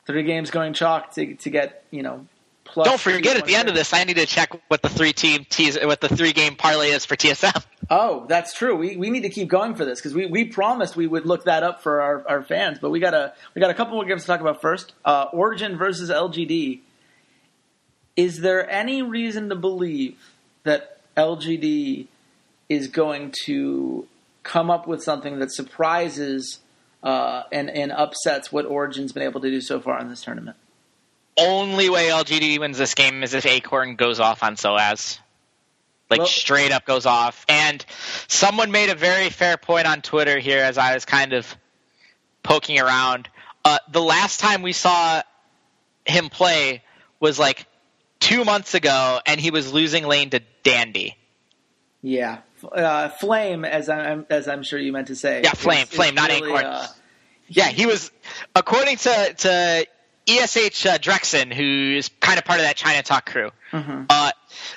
Three 0.05 0.23
games 0.23 0.51
going 0.51 0.73
chalk 0.73 1.11
to 1.15 1.35
to 1.35 1.49
get 1.49 1.83
you 1.91 2.03
know. 2.03 2.25
Plus 2.63 2.85
Don't 2.87 2.99
forget 2.99 3.37
at 3.37 3.45
the 3.45 3.55
end 3.55 3.69
of 3.69 3.75
this, 3.75 3.93
I 3.93 4.03
need 4.03 4.17
to 4.17 4.25
check 4.25 4.51
what 4.67 4.81
the 4.81 4.89
three 4.89 5.13
team 5.13 5.45
teas 5.49 5.77
what 5.81 6.01
the 6.01 6.09
three 6.09 6.33
game 6.33 6.55
parlay 6.55 6.89
is 6.89 7.05
for 7.05 7.15
TSM. 7.15 7.63
Oh, 7.89 8.25
that's 8.27 8.53
true. 8.53 8.75
We 8.75 8.97
we 8.97 9.09
need 9.09 9.21
to 9.21 9.29
keep 9.29 9.47
going 9.47 9.73
for 9.75 9.85
this 9.85 9.99
because 9.99 10.13
we, 10.13 10.25
we 10.25 10.43
promised 10.45 10.95
we 10.97 11.07
would 11.07 11.25
look 11.25 11.45
that 11.45 11.63
up 11.63 11.81
for 11.81 12.01
our, 12.01 12.27
our 12.27 12.43
fans, 12.43 12.77
but 12.79 12.89
we 12.89 12.99
got 12.99 13.13
a 13.13 13.33
we 13.55 13.61
got 13.61 13.69
a 13.69 13.73
couple 13.73 13.93
more 13.95 14.03
games 14.05 14.21
to 14.23 14.27
talk 14.27 14.41
about 14.41 14.61
first. 14.61 14.93
Uh, 15.05 15.25
Origen 15.33 15.77
versus 15.77 16.09
LGD. 16.09 16.81
Is 18.17 18.41
there 18.41 18.69
any 18.69 19.01
reason 19.01 19.47
to 19.49 19.55
believe 19.55 20.17
that 20.63 20.99
LGD 21.15 22.07
is 22.69 22.87
going 22.87 23.33
to 23.45 24.07
come 24.43 24.69
up 24.69 24.87
with 24.87 25.03
something 25.03 25.39
that 25.39 25.53
surprises 25.53 26.59
uh, 27.03 27.43
and 27.51 27.69
and 27.69 27.91
upsets 27.91 28.51
what 28.51 28.65
Origen's 28.65 29.11
been 29.11 29.23
able 29.23 29.39
to 29.41 29.49
do 29.49 29.61
so 29.61 29.79
far 29.79 29.99
in 29.99 30.09
this 30.09 30.23
tournament? 30.23 30.57
Only 31.37 31.89
way 31.89 32.07
LGD 32.07 32.59
wins 32.59 32.77
this 32.77 32.95
game 32.95 33.21
is 33.23 33.33
if 33.33 33.45
Acorn 33.45 33.95
goes 33.95 34.19
off 34.19 34.41
on 34.43 34.55
Soaz. 34.55 35.19
Like 36.09 36.19
Well- 36.19 36.27
straight 36.27 36.71
up 36.71 36.85
goes 36.85 37.05
off. 37.05 37.45
And 37.47 37.85
someone 38.27 38.71
made 38.71 38.89
a 38.89 38.95
very 38.95 39.29
fair 39.29 39.57
point 39.57 39.85
on 39.87 40.01
Twitter 40.01 40.39
here 40.39 40.63
as 40.63 40.77
I 40.77 40.93
was 40.95 41.05
kind 41.05 41.33
of 41.33 41.55
poking 42.43 42.79
around. 42.79 43.29
Uh, 43.63 43.77
the 43.91 44.01
last 44.01 44.39
time 44.39 44.61
we 44.61 44.71
saw 44.73 45.21
him 46.05 46.29
play 46.29 46.81
was 47.19 47.37
like 47.37 47.65
two 48.19 48.43
months 48.45 48.73
ago, 48.73 49.19
and 49.25 49.39
he 49.39 49.51
was 49.51 49.71
losing 49.73 50.05
lane 50.07 50.29
to 50.31 50.41
Dandy. 50.63 51.15
Yeah, 52.01 52.37
uh, 52.71 53.09
Flame, 53.09 53.65
as 53.65 53.89
I'm 53.89 54.25
as 54.29 54.47
I'm 54.47 54.63
sure 54.63 54.79
you 54.79 54.91
meant 54.91 55.07
to 55.07 55.15
say. 55.15 55.41
Yeah, 55.43 55.51
Flame, 55.51 55.83
is 55.83 55.89
Flame, 55.89 56.15
not 56.15 56.29
really, 56.29 56.49
Acorn. 56.49 56.65
uh, 56.65 56.87
Yeah, 57.47 57.67
he 57.69 57.85
was, 57.85 58.11
according 58.55 58.97
to 58.97 59.33
to 59.37 59.85
ESH 60.27 60.85
uh, 60.85 60.97
Drexen, 60.97 61.53
who 61.53 61.95
is 61.97 62.09
kind 62.19 62.37
of 62.37 62.45
part 62.45 62.59
of 62.59 62.65
that 62.65 62.75
China 62.75 63.01
Talk 63.03 63.25
crew. 63.29 63.51
mhm. 63.71 64.05
Uh, 64.09 64.31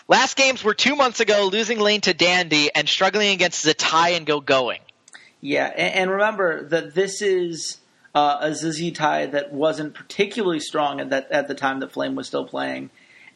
last 0.09 0.37
games 0.37 0.63
were 0.63 0.75
two 0.75 0.95
months 0.97 1.21
ago, 1.21 1.49
losing 1.51 1.81
lane 1.81 2.01
to 2.03 2.15
Dandy 2.15 2.71
and 2.75 2.89
struggling 2.89 3.31
against 3.31 3.65
Zz1tai 3.67 4.17
and 4.17 4.27
Gogoing. 4.27 4.79
Yeah, 5.41 5.67
and, 5.67 5.95
and 5.95 6.11
remember 6.11 6.65
that 6.69 6.95
this 6.95 7.21
is 7.23 7.79
uh, 8.15 8.39
a 8.41 8.55
Zizi 8.55 8.91
tie 8.93 9.27
that 9.27 9.53
wasn't 9.53 9.95
particularly 9.95 10.61
strong 10.61 11.01
at 11.01 11.11
that 11.11 11.31
at 11.33 11.49
the 11.49 11.55
time 11.55 11.81
that 11.81 11.91
Flame 11.93 12.15
was 12.15 12.27
still 12.29 12.45
playing, 12.45 12.91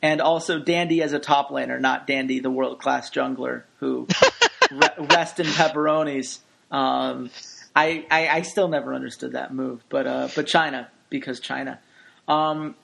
and 0.04 0.20
also 0.20 0.58
Dandy 0.58 1.02
as 1.02 1.14
a 1.14 1.18
top 1.18 1.48
laner, 1.48 1.80
not 1.80 2.06
Dandy 2.06 2.38
the 2.38 2.50
world 2.50 2.78
class 2.78 3.10
jungler 3.10 3.62
who 3.80 4.06
re- 4.70 4.88
rest 5.08 5.40
in 5.40 5.46
pepperonis. 5.46 6.40
Um, 6.70 7.30
I, 7.74 8.04
I 8.10 8.28
I 8.28 8.42
still 8.42 8.68
never 8.68 8.92
understood 8.94 9.32
that 9.32 9.52
move, 9.54 9.82
but 9.88 10.06
uh, 10.06 10.28
but 10.36 10.46
China 10.46 10.88
because 11.08 11.40
China. 11.40 11.80
Um, 12.28 12.74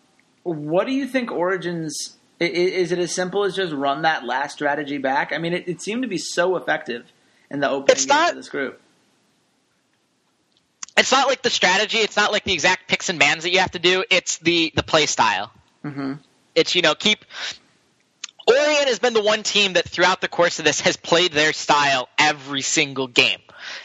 what 0.45 0.87
do 0.87 0.93
you 0.93 1.07
think 1.07 1.31
Origen's? 1.31 2.17
i- 2.41 2.45
i- 2.45 2.47
Is 2.47 2.91
it 2.93 2.99
as 2.99 3.15
simple 3.15 3.45
as 3.45 3.55
just 3.55 3.73
run 3.75 4.03
that 4.03 4.25
last 4.25 4.55
strategy 4.55 4.97
back? 4.99 5.33
I 5.33 5.39
mean, 5.39 5.53
it, 5.53 5.69
it 5.69 5.83
seemed 5.83 6.03
to 6.03 6.09
be 6.09 6.19
so 6.19 6.57
effective 6.57 7.05
in 7.51 7.61
the 7.61 7.69
opening 7.69 7.93
It's 7.97 8.07
game 8.07 8.17
not- 8.17 8.31
of 8.31 8.37
this 8.37 8.49
group. 8.49 8.81
It's 10.97 11.13
not 11.13 11.29
like 11.29 11.43
the 11.43 11.51
strategy. 11.51 11.99
It's 11.99 12.17
not 12.17 12.33
like 12.33 12.45
the 12.45 12.53
exact 12.53 12.89
picks 12.89 13.09
and 13.09 13.19
bans 13.19 13.43
that 13.45 13.51
you 13.51 13.59
have 13.61 13.71
to 13.73 13.79
do. 13.79 14.05
It's 14.11 14.39
the 14.39 14.73
the 14.75 14.83
play 14.83 15.07
style. 15.07 15.51
Mm-hmm. 15.85 16.15
It's 16.61 16.75
you 16.75 16.83
know 16.83 16.95
keep. 16.95 17.25
Origen 18.47 18.89
has 18.89 18.99
been 18.99 19.15
the 19.15 19.23
one 19.23 19.43
team 19.43 19.75
that 19.75 19.89
throughout 19.89 20.21
the 20.21 20.29
course 20.29 20.59
of 20.59 20.65
this 20.65 20.81
has 20.81 20.97
played 20.97 21.33
their 21.33 21.53
style 21.53 22.09
every 22.19 22.63
single 22.63 23.07
game. 23.07 23.39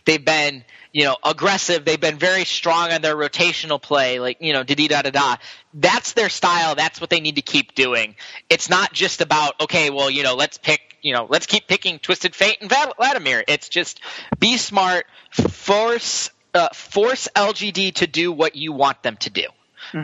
They've 0.05 0.23
been 0.23 0.63
you 0.91 1.05
know 1.05 1.17
aggressive. 1.23 1.86
They've 1.86 1.99
been 1.99 2.17
very 2.17 2.45
strong 2.45 2.91
on 2.91 3.01
their 3.01 3.15
rotational 3.15 3.82
play, 3.82 4.19
like 4.19 4.38
you 4.41 4.53
know 4.53 4.63
da 4.63 4.76
da 4.76 5.01
da 5.01 5.09
da. 5.09 5.36
That's 5.73 6.13
their 6.13 6.30
style. 6.30 6.76
That's 6.76 6.99
what 6.99 7.09
they 7.09 7.19
need 7.19 7.36
to 7.36 7.41
keep 7.41 7.76
doing. 7.76 8.15
It's 8.49 8.69
not 8.69 8.93
just 8.93 9.21
about 9.21 9.61
okay, 9.61 9.89
well 9.89 10.09
you 10.09 10.23
know 10.23 10.36
let's 10.36 10.57
pick 10.57 10.82
you 11.01 11.13
know 11.13 11.28
let's 11.30 11.45
keep 11.45 11.67
picking 11.67 11.99
Twisted 11.99 12.36
Fate 12.36 12.57
and 12.61 12.71
Vladimir. 12.97 13.43
It's 13.47 13.69
just 13.69 14.01
be 14.39 14.57
smart, 14.57 15.05
force 15.32 16.30
uh, 16.53 16.69
force 16.73 17.28
LGD 17.36 17.95
to 17.95 18.07
do 18.07 18.32
what 18.32 18.55
you 18.55 18.73
want 18.73 19.03
them 19.03 19.17
to 19.17 19.30
do. 19.30 19.47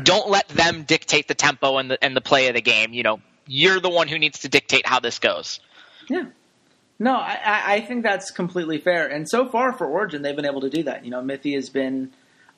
Don't 0.04 0.30
let 0.30 0.48
them 0.50 0.84
dictate 0.84 1.28
the 1.28 1.36
tempo 1.36 1.78
and 1.78 1.92
the 1.92 2.04
and 2.04 2.16
the 2.16 2.22
play 2.22 2.48
of 2.48 2.56
the 2.56 2.62
game. 2.62 2.94
You 2.94 3.04
know, 3.04 3.20
you're 3.48 3.80
the 3.80 3.90
one 3.90 4.08
who 4.08 4.18
needs 4.20 4.40
to 4.40 4.50
dictate 4.50 4.86
how 4.86 5.00
this 5.00 5.20
goes. 5.20 5.60
Yeah. 6.10 6.26
No, 7.00 7.16
I, 7.16 7.40
I- 7.44 7.74
I 7.76 7.82
think 7.82 8.04
that's 8.04 8.32
completely 8.32 8.78
fair. 8.78 9.08
And 9.08 9.28
so 9.30 9.50
far 9.50 9.74
for 9.74 9.88
Origen, 9.88 10.22
they've 10.22 10.36
been 10.36 10.46
able 10.46 10.62
to 10.62 10.70
do 10.70 10.84
that. 10.84 11.04
You 11.04 11.12
know, 11.12 11.22
Mithy 11.22 11.56
has 11.56 11.70
been 11.70 12.12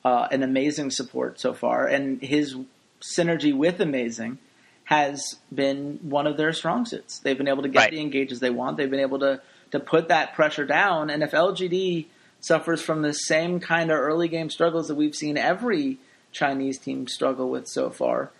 uh, 0.04 0.28
an 0.30 0.42
amazing 0.42 0.90
support 0.90 1.40
so 1.40 1.54
far, 1.54 1.86
and 1.86 2.20
his 2.22 2.54
synergy 3.02 3.56
with 3.56 3.80
Amazing 3.80 4.38
has 4.84 5.36
been 5.54 5.98
one 6.02 6.26
of 6.26 6.36
their 6.36 6.52
strong 6.52 6.84
suits. 6.84 7.18
They've 7.20 7.38
been 7.38 7.48
able 7.48 7.62
to 7.62 7.68
get 7.70 7.78
Right. 7.78 7.90
the 7.90 8.00
engages 8.00 8.38
they 8.40 8.50
want. 8.50 8.76
They've 8.76 8.90
been 8.90 9.00
able 9.00 9.20
to 9.20 9.40
to 9.70 9.80
put 9.80 10.08
that 10.08 10.34
pressure 10.34 10.64
down. 10.66 11.08
And 11.10 11.22
if 11.22 11.32
LGD 11.32 12.06
suffers 12.40 12.80
from 12.82 13.00
the 13.02 13.12
same 13.14 13.58
kind 13.60 13.90
of 13.90 13.98
early 13.98 14.28
game 14.28 14.50
struggles 14.50 14.86
that 14.88 14.94
we've 14.94 15.14
seen 15.16 15.36
every 15.38 15.98
Chinese 16.34 16.78
team 16.78 17.06
struggle 17.08 17.48
with 17.48 17.66
so 17.66 17.88
far, 17.88 18.30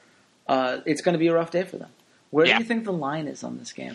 uh, 0.46 0.78
it's 0.84 1.00
going 1.00 1.14
to 1.14 1.18
be 1.18 1.28
a 1.28 1.34
rough 1.34 1.50
day 1.50 1.62
for 1.64 1.78
them. 1.78 1.88
Where 2.30 2.44
Yeah. 2.46 2.58
do 2.58 2.62
you 2.64 2.68
think 2.68 2.84
the 2.84 2.92
line 2.92 3.26
is 3.28 3.42
on 3.42 3.56
this 3.58 3.72
game? 3.72 3.94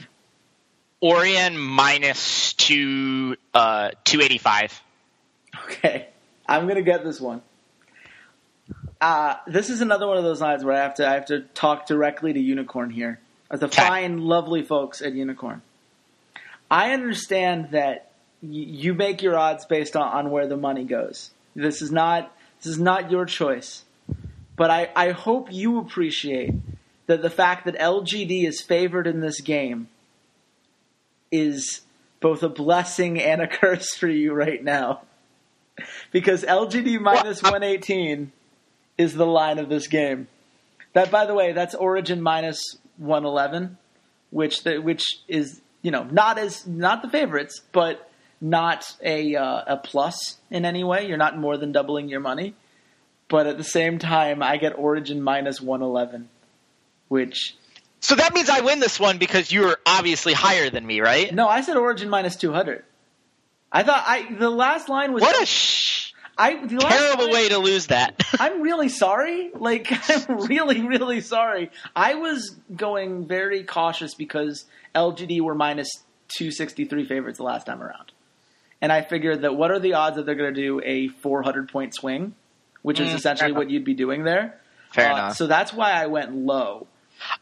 Origen 1.01 1.57
minus 1.57 2.53
two 2.53 3.35
uh, 3.53 3.91
two 4.03 4.21
eighty 4.21 4.37
five. 4.37 4.81
Okay, 5.65 6.07
I'm 6.47 6.67
gonna 6.67 6.81
get 6.81 7.03
this 7.05 7.21
one. 7.21 7.41
Uh, 9.01 9.35
this 9.47 9.69
is 9.69 9.79
another 9.81 10.07
one 10.07 10.17
of 10.17 10.23
those 10.23 10.41
lines 10.41 10.63
where 10.63 10.75
I 10.75 10.79
have 10.79 10.95
to 10.95 11.07
I 11.07 11.13
have 11.13 11.25
to 11.27 11.41
talk 11.53 11.87
directly 11.87 12.33
to 12.33 12.39
Unikrn 12.39 12.91
here, 12.91 13.19
the 13.49 13.65
Okay. 13.67 13.81
fine, 13.81 14.19
lovely 14.19 14.61
folks 14.61 15.01
at 15.01 15.13
Unikrn. 15.13 15.61
I 16.69 16.91
understand 16.91 17.69
that 17.71 18.11
y- 18.41 18.49
you 18.51 18.93
make 18.93 19.21
your 19.21 19.37
odds 19.37 19.65
based 19.65 19.95
on, 19.95 20.07
on 20.07 20.31
where 20.31 20.47
the 20.47 20.57
money 20.57 20.83
goes. 20.83 21.31
This 21.55 21.81
is 21.81 21.91
not 21.91 22.29
this 22.61 22.67
is 22.73 22.79
not 22.79 23.09
your 23.09 23.25
choice, 23.25 23.85
but 24.59 24.69
I, 24.69 24.89
I 24.93 25.11
hope 25.11 25.53
you 25.53 25.79
appreciate 25.79 26.53
that 27.07 27.21
the 27.21 27.29
fact 27.29 27.63
that 27.63 27.79
LGD 27.79 28.45
is 28.45 28.61
favored 28.61 29.07
in 29.07 29.21
this 29.21 29.39
game 29.39 29.87
is 31.31 31.79
both 32.19 32.43
a 32.43 32.49
blessing 32.49 33.21
and 33.21 33.41
a 33.41 33.47
curse 33.61 33.95
for 33.95 34.09
you 34.09 34.33
right 34.33 34.61
now. 34.61 35.03
Because 36.11 36.43
LGD 36.43 36.99
minus 36.99 37.41
Well, 37.41 37.53
118 37.53 38.33
is 38.97 39.13
the 39.13 39.25
line 39.25 39.59
of 39.59 39.69
this 39.69 39.87
game. 39.87 40.27
That, 40.91 41.09
by 41.09 41.25
the 41.25 41.33
way, 41.33 41.53
that's 41.53 41.73
Origen 41.73 42.21
minus 42.21 42.61
111, 42.97 43.77
which 44.29 44.63
the, 44.63 44.79
which 44.79 45.05
is 45.29 45.61
you 45.81 45.91
know 45.91 46.03
not 46.03 46.37
as 46.37 46.67
not 46.67 47.01
the 47.01 47.09
favorites, 47.09 47.61
but 47.71 48.11
not 48.41 48.93
a 49.01 49.37
uh, 49.37 49.63
a 49.67 49.77
plus 49.77 50.35
in 50.51 50.65
any 50.65 50.83
way. 50.83 51.07
You're 51.07 51.17
not 51.17 51.37
more 51.37 51.55
than 51.55 51.71
doubling 51.71 52.09
your 52.09 52.19
money, 52.19 52.55
but 53.29 53.47
at 53.47 53.57
the 53.57 53.63
same 53.63 53.99
time, 53.99 54.43
I 54.43 54.57
get 54.57 54.77
Origen 54.77 55.21
minus 55.21 55.61
111, 55.61 56.29
which 57.07 57.55
So 58.01 58.15
that 58.15 58.33
means 58.33 58.49
I 58.49 58.61
win 58.61 58.79
this 58.79 58.99
one 58.99 59.17
because 59.17 59.51
you're 59.51 59.77
obviously 59.85 60.33
higher 60.33 60.69
than 60.69 60.85
me, 60.85 60.99
right? 61.01 61.33
no, 61.33 61.47
I 61.47 61.61
said 61.61 61.77
Origen 61.77 62.09
minus 62.09 62.35
200. 62.35 62.83
I 63.71 63.83
thought 63.83 64.03
I 64.07 64.33
the 64.33 64.49
last 64.49 64.89
line 64.89 65.13
was 65.13 65.21
What 65.21 65.41
a 65.41 65.45
sh- 65.45 66.13
I 66.37 66.53
terrible 66.55 67.25
line- 67.25 67.33
way 67.33 67.49
to 67.49 67.57
lose 67.59 67.87
that. 67.87 68.23
I'm 68.39 68.61
really 68.61 68.89
sorry. 68.89 69.51
Like, 69.53 69.91
I'm 70.09 70.47
really, 70.47 70.81
really 70.81 71.21
sorry. 71.21 71.69
I 71.95 72.15
was 72.15 72.55
going 72.75 73.27
very 73.27 73.63
cautious 73.63 74.15
because 74.15 74.65
LGD 74.95 75.41
were 75.41 75.53
minus 75.53 75.89
263 76.37 77.05
favorites 77.05 77.37
the 77.37 77.43
last 77.43 77.65
time 77.65 77.83
around. 77.83 78.11
And 78.81 78.91
I 78.91 79.01
figured 79.01 79.41
that 79.41 79.55
what 79.55 79.69
are 79.71 79.79
the 79.79 79.93
odds 79.95 80.15
that 80.15 80.25
they're 80.25 80.35
going 80.35 80.53
to 80.53 80.61
do 80.61 80.81
a 80.83 81.09
400 81.09 81.69
point 81.69 81.93
swing, 81.93 82.33
which 82.81 82.99
is 82.99 83.09
Mm, 83.11 83.15
essentially 83.15 83.51
what 83.51 83.69
you'd 83.69 83.85
be 83.85 83.93
doing 83.93 84.23
there. 84.23 84.59
Fair 84.91 85.11
Uh, 85.11 85.13
enough. 85.13 85.35
So 85.37 85.47
that's 85.47 85.71
why 85.73 85.91
I 85.91 86.07
went 86.07 86.35
low. 86.35 86.87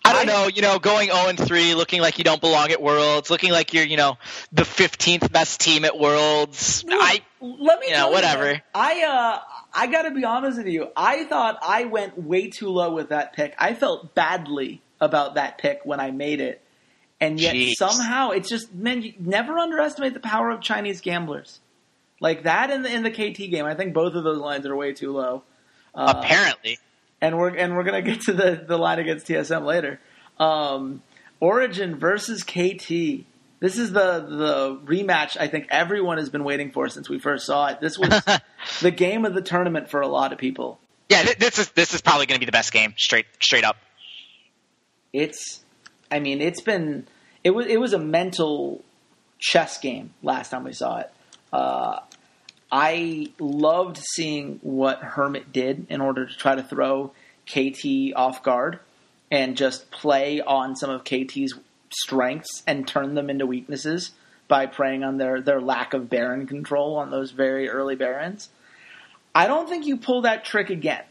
I 0.04 0.12
don't 0.12 0.26
know, 0.26 0.48
you 0.48 0.64
know, 0.64 0.80
going 0.80 1.10
0 1.12 1.28
and 1.28 1.38
3, 1.40 1.76
looking 1.76 2.02
like 2.02 2.18
you 2.18 2.24
don't 2.24 2.42
belong 2.42 2.72
at 2.72 2.82
Worlds, 2.82 3.30
looking 3.30 3.52
like 3.52 3.76
you're, 3.76 3.86
you 3.86 3.96
know, 3.96 4.18
the 4.52 4.64
15th 4.64 5.32
best 5.32 5.60
team 5.62 5.86
at 5.86 6.00
Worlds. 6.00 6.84
I 6.90 7.22
Let 7.42 7.80
me 7.80 7.90
you 7.90 7.94
know, 7.94 8.10
whatever. 8.10 8.44
man, 8.46 8.62
I 8.74 9.04
uh, 9.04 9.40
I 9.76 9.86
got 9.86 10.02
to 10.04 10.12
be 10.12 10.26
honest 10.26 10.58
with 10.58 10.66
you. 10.68 10.88
I 10.98 11.26
thought 11.26 11.60
I 11.62 11.84
went 11.86 12.18
way 12.18 12.50
too 12.50 12.70
low 12.70 12.92
with 12.96 13.10
that 13.10 13.34
pick. 13.34 13.54
I 13.60 13.76
felt 13.76 14.16
badly 14.16 14.82
about 15.00 15.36
that 15.36 15.60
pick 15.60 15.82
when 15.84 16.00
I 16.00 16.10
made 16.10 16.42
it, 16.42 16.60
and 17.22 17.40
yet 17.40 17.54
Jeez. 17.54 17.74
somehow 17.78 18.32
it's 18.32 18.50
just 18.50 18.74
man. 18.74 19.04
You 19.04 19.14
never 19.20 19.60
underestimate 19.60 20.16
the 20.16 20.20
power 20.20 20.50
of 20.50 20.60
Chinese 20.62 21.02
gamblers, 21.02 21.60
like 22.20 22.44
that 22.44 22.70
in 22.72 22.82
the 22.84 22.94
in 22.94 23.04
the 23.04 23.12
KT 23.12 23.52
game. 23.52 23.66
I 23.66 23.76
think 23.76 23.94
both 23.94 24.14
of 24.14 24.24
those 24.24 24.40
lines 24.40 24.66
are 24.66 24.76
way 24.76 24.94
too 24.94 25.12
low. 25.12 25.44
Uh, 25.94 26.14
apparently. 26.18 26.80
and 27.22 27.38
we're 27.38 27.56
and 27.56 27.76
we're 27.76 27.84
gonna 27.84 28.02
get 28.02 28.22
to 28.22 28.34
the 28.34 28.64
the 28.68 28.78
line 28.78 29.00
against 29.00 29.28
TSM 29.28 29.66
later. 29.66 30.00
Um, 30.40 31.02
Origen 31.40 31.98
versus 32.00 32.44
KT. 32.44 33.26
This 33.60 33.78
is 33.78 33.92
the 33.92 34.20
the 34.22 34.80
rematch. 34.86 35.38
I 35.40 35.48
think 35.48 35.68
everyone 35.70 36.18
has 36.18 36.30
been 36.30 36.44
waiting 36.44 36.72
for 36.72 36.90
since 36.90 37.10
we 37.10 37.20
first 37.20 37.46
saw 37.46 37.68
it. 37.68 37.80
This 37.82 37.98
was 37.98 38.10
the 38.82 38.92
game 38.92 39.26
of 39.26 39.34
the 39.34 39.42
tournament 39.42 39.90
for 39.90 40.02
a 40.02 40.08
lot 40.08 40.32
of 40.32 40.38
people. 40.38 40.80
Yeah, 41.10 41.24
th- 41.24 41.38
this 41.38 41.58
is 41.58 41.70
this 41.72 41.94
is 41.94 42.02
probably 42.02 42.26
going 42.26 42.36
to 42.36 42.40
be 42.40 42.46
the 42.46 42.52
best 42.52 42.72
game, 42.72 42.94
straight 42.98 43.26
straight 43.42 43.64
up. 43.64 43.78
It's, 45.14 45.62
I 46.12 46.20
mean, 46.20 46.42
it's 46.42 46.62
been 46.62 47.08
it 47.44 47.52
was 47.52 47.66
it 47.66 47.80
was 47.80 47.94
a 47.94 48.00
mental 48.00 48.84
chess 49.40 49.80
game 49.80 50.14
last 50.22 50.50
time 50.50 50.64
we 50.64 50.74
saw 50.74 51.00
it. 51.00 51.12
Uh, 51.52 52.00
I 52.72 53.32
loved 53.40 53.98
seeing 53.98 54.60
what 54.62 55.00
Hermit 55.00 55.54
did 55.54 55.88
in 55.90 56.02
order 56.02 56.26
to 56.26 56.38
try 56.38 56.56
to 56.56 56.64
throw 56.64 57.14
KT 57.46 58.14
off 58.16 58.44
guard 58.44 58.80
and 59.32 59.56
just 59.56 59.90
play 59.92 60.42
on 60.42 60.76
some 60.76 60.90
of 60.90 61.04
KT's 61.04 61.54
strengths 61.90 62.64
and 62.68 62.88
turn 62.88 63.16
them 63.16 63.30
into 63.30 63.46
weaknesses 63.46 64.12
by 64.48 64.66
preying 64.66 65.04
on 65.04 65.18
their, 65.18 65.42
their 65.42 65.62
lack 65.62 65.94
of 65.94 66.10
Baron 66.10 66.48
control 66.48 66.98
on 66.98 67.12
those 67.12 67.32
very 67.32 67.70
early 67.70 67.96
Barons. 67.96 68.50
I 69.34 69.48
don't 69.48 69.70
think 69.70 69.86
you 69.86 69.98
pull 69.98 70.22
that 70.22 70.46
trick 70.46 70.70
again. 70.70 71.04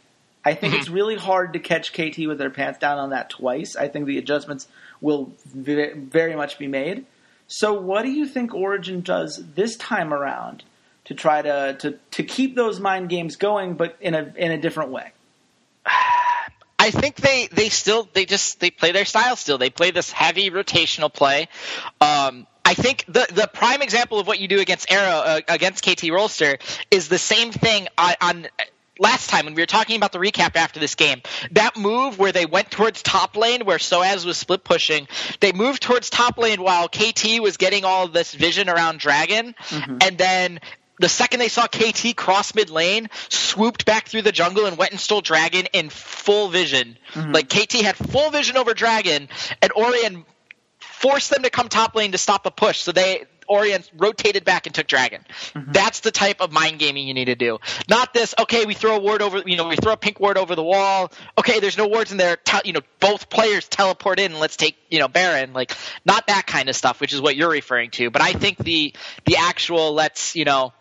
I 0.45 0.55
think 0.55 0.75
it's 0.75 0.87
mm-hmm. 0.87 0.95
really 0.95 1.17
hard 1.17 1.55
to 1.55 1.59
catch 1.59 1.93
KT 1.93 2.27
with 2.27 2.39
their 2.39 2.51
pants 2.51 2.79
down 2.79 2.99
on 2.99 3.11
that 3.11 3.31
twice. 3.31 3.77
I 3.77 3.89
think 3.89 4.07
the 4.07 4.19
adjustments 4.19 4.69
will 5.01 5.33
very 5.45 6.37
much 6.37 6.59
be 6.59 6.69
made. 6.69 7.05
So, 7.49 7.73
what 7.75 8.03
do 8.03 8.11
you 8.11 8.27
think 8.27 8.55
Origen 8.55 9.01
does 9.01 9.43
this 9.55 9.77
time 9.77 10.15
around 10.15 10.63
to 11.07 11.15
try 11.15 11.43
to 11.43 11.77
to, 11.81 11.99
to 12.13 12.23
keep 12.23 12.55
those 12.55 12.79
mind 12.79 13.09
games 13.09 13.37
going, 13.37 13.75
but 13.75 13.97
in 14.01 14.15
a 14.15 14.33
in 14.37 14.53
a 14.53 14.59
different 14.59 14.91
way? 14.91 15.13
I 16.79 16.91
think 16.91 17.17
they 17.17 17.49
they 17.51 17.69
still 17.69 18.09
they 18.13 18.27
just 18.27 18.61
they 18.61 18.71
play 18.71 18.93
their 18.93 19.05
style 19.07 19.35
still. 19.37 19.59
They 19.59 19.71
play 19.71 19.91
this 19.91 20.13
heavy 20.13 20.51
rotational 20.51 21.13
play. 21.13 21.49
Um, 22.01 22.47
I 22.65 22.75
think 22.75 23.05
the 23.07 23.27
the 23.33 23.49
prime 23.53 23.83
example 23.83 24.21
of 24.21 24.27
what 24.27 24.39
you 24.41 24.49
do 24.49 24.61
against 24.61 24.91
Arrow 24.91 25.19
uh, 25.19 25.41
against 25.49 25.83
KT 25.83 26.11
Rolster 26.13 26.61
is 26.91 27.09
the 27.09 27.19
same 27.19 27.51
thing 27.51 27.89
on, 27.97 28.15
on 28.21 28.47
last 28.99 29.31
time 29.31 29.45
when 29.45 29.55
we 29.55 29.63
were 29.63 29.67
talking 29.67 29.97
about 29.97 30.13
the 30.13 30.19
recap 30.19 30.57
after 30.57 30.81
this 30.81 30.95
game, 30.95 31.23
that 31.53 31.77
move 31.77 32.19
where 32.19 32.33
they 32.33 32.47
went 32.47 32.71
towards 32.71 33.03
top 33.03 33.37
lane 33.37 33.65
where 33.65 33.79
Soaz 33.79 34.25
was 34.25 34.37
split 34.37 34.65
pushing, 34.65 35.09
they 35.41 35.53
moved 35.53 35.83
towards 35.83 36.11
top 36.11 36.39
lane 36.39 36.63
while 36.63 36.89
KT 36.89 37.41
was 37.41 37.57
getting 37.57 37.85
all 37.85 38.09
this 38.09 38.35
vision 38.35 38.69
around 38.69 38.99
Dragon, 38.99 39.55
mm-hmm. 39.69 39.99
and 40.01 40.19
then 40.19 40.61
the 40.99 41.09
second 41.09 41.41
they 41.41 41.49
saw 41.49 41.67
KT 41.67 42.17
cross 42.17 42.55
mid 42.55 42.71
lane, 42.71 43.09
swooped 43.29 43.85
back 43.85 44.09
through 44.09 44.23
the 44.23 44.33
jungle 44.33 44.67
and 44.67 44.77
went 44.77 44.93
and 44.93 45.01
stole 45.01 45.21
Dragon 45.21 45.67
in 45.73 45.91
full 45.91 46.49
vision. 46.49 46.97
Mm-hmm. 47.13 47.33
Like 47.33 47.49
KT 47.49 47.83
had 47.83 47.97
full 47.97 48.31
vision 48.31 48.57
over 48.57 48.75
Dragon, 48.75 49.29
and 49.61 49.73
Origen 49.73 50.25
forced 50.81 51.31
them 51.31 51.43
to 51.43 51.51
come 51.51 51.69
top 51.69 51.95
lane 51.95 52.13
to 52.13 52.19
stop 52.19 52.43
the 52.43 52.51
push. 52.51 52.81
So 52.81 52.93
they 52.93 53.25
Origen 53.49 53.83
rotated 53.97 54.45
back 54.45 54.67
and 54.67 54.75
took 54.75 54.87
Dragon. 54.87 55.25
Mm-hmm. 55.55 55.73
That's 55.73 56.01
the 56.01 56.11
type 56.11 56.41
of 56.41 56.53
mind 56.53 56.79
gaming 56.79 57.07
you 57.07 57.15
need 57.15 57.27
to 57.27 57.35
do. 57.35 57.59
Not 57.89 58.13
this. 58.13 58.35
Okay, 58.39 58.65
we 58.67 58.75
throw 58.75 58.97
a 58.97 59.01
ward 59.01 59.23
over. 59.23 59.43
You 59.47 59.57
know, 59.57 59.69
we 59.69 59.77
throw 59.77 59.93
a 59.93 59.97
pink 59.97 60.21
ward 60.21 60.39
over 60.39 60.55
the 60.55 60.63
wall. 60.63 61.13
Okay, 61.39 61.61
there's 61.61 61.79
no 61.79 61.87
wards 61.87 62.13
in 62.13 62.19
there. 62.19 62.37
Te- 62.37 62.63
you 62.65 62.73
know, 62.73 62.81
both 63.01 63.31
players 63.31 63.69
teleport 63.69 64.19
in. 64.19 64.33
and 64.33 64.41
Let's 64.41 64.57
take 64.57 64.77
you 64.91 64.99
know 64.99 65.09
Baron. 65.09 65.53
Like 65.53 65.77
not 66.05 66.27
that 66.29 66.47
kind 66.47 66.69
of 66.69 66.77
stuff, 66.77 67.01
which 67.01 67.13
is 67.13 67.21
what 67.21 67.37
you're 67.37 67.51
referring 67.51 67.91
to. 67.93 68.11
But 68.11 68.23
I 68.23 68.33
think 68.33 68.59
the 68.59 68.95
the 69.25 69.37
actual 69.37 69.93
let's 69.93 70.35
you 70.35 70.45
know, 70.45 70.73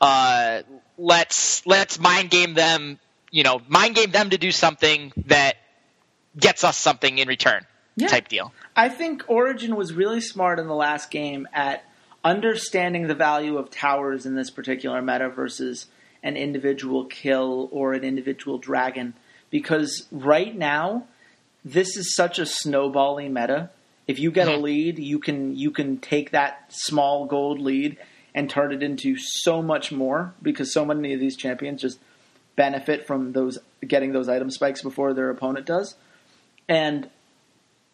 uh, 0.00 0.62
let's 0.98 1.66
let's 1.66 1.98
mind 1.98 2.30
game 2.30 2.54
them. 2.54 2.98
You 3.30 3.44
know, 3.44 3.60
mind 3.68 3.94
game 3.94 4.10
them 4.10 4.30
to 4.30 4.38
do 4.38 4.50
something 4.50 5.12
that 5.26 5.56
gets 6.38 6.64
us 6.64 6.76
something 6.76 7.18
in 7.18 7.28
return. 7.28 7.64
Yeah. 7.96 8.08
Type 8.08 8.28
deal. 8.28 8.52
I 8.74 8.88
think 8.88 9.24
Origen 9.28 9.76
was 9.76 9.92
really 9.92 10.20
smart 10.20 10.58
in 10.58 10.66
the 10.66 10.74
last 10.74 11.10
game 11.10 11.46
at 11.52 11.84
understanding 12.24 13.06
the 13.06 13.14
value 13.14 13.56
of 13.58 13.70
towers 13.70 14.26
in 14.26 14.34
this 14.34 14.50
particular 14.50 15.02
meta 15.02 15.28
versus 15.28 15.86
an 16.22 16.36
individual 16.36 17.04
kill 17.06 17.68
or 17.72 17.94
an 17.94 18.04
individual 18.04 18.58
dragon 18.58 19.14
because 19.48 20.06
right 20.10 20.56
now 20.56 21.04
this 21.64 21.96
is 21.96 22.14
such 22.14 22.38
a 22.38 22.46
snowballing 22.46 23.32
meta. 23.32 23.70
If 24.06 24.18
you 24.18 24.30
get 24.30 24.48
a 24.48 24.52
mm-hmm. 24.52 24.62
lead, 24.62 24.98
you 24.98 25.18
can 25.18 25.56
you 25.56 25.70
can 25.70 25.98
take 25.98 26.30
that 26.30 26.66
small 26.68 27.26
gold 27.26 27.60
lead 27.60 27.96
and 28.34 28.48
turn 28.48 28.72
it 28.72 28.82
into 28.82 29.16
so 29.16 29.62
much 29.62 29.90
more 29.90 30.34
because 30.40 30.72
so 30.72 30.84
many 30.84 31.12
of 31.12 31.20
these 31.20 31.36
champions 31.36 31.82
just 31.82 31.98
benefit 32.56 33.06
from 33.06 33.32
those 33.32 33.58
getting 33.86 34.12
those 34.12 34.28
item 34.28 34.50
spikes 34.50 34.82
before 34.82 35.14
their 35.14 35.30
opponent 35.30 35.66
does. 35.66 35.94
And 36.68 37.08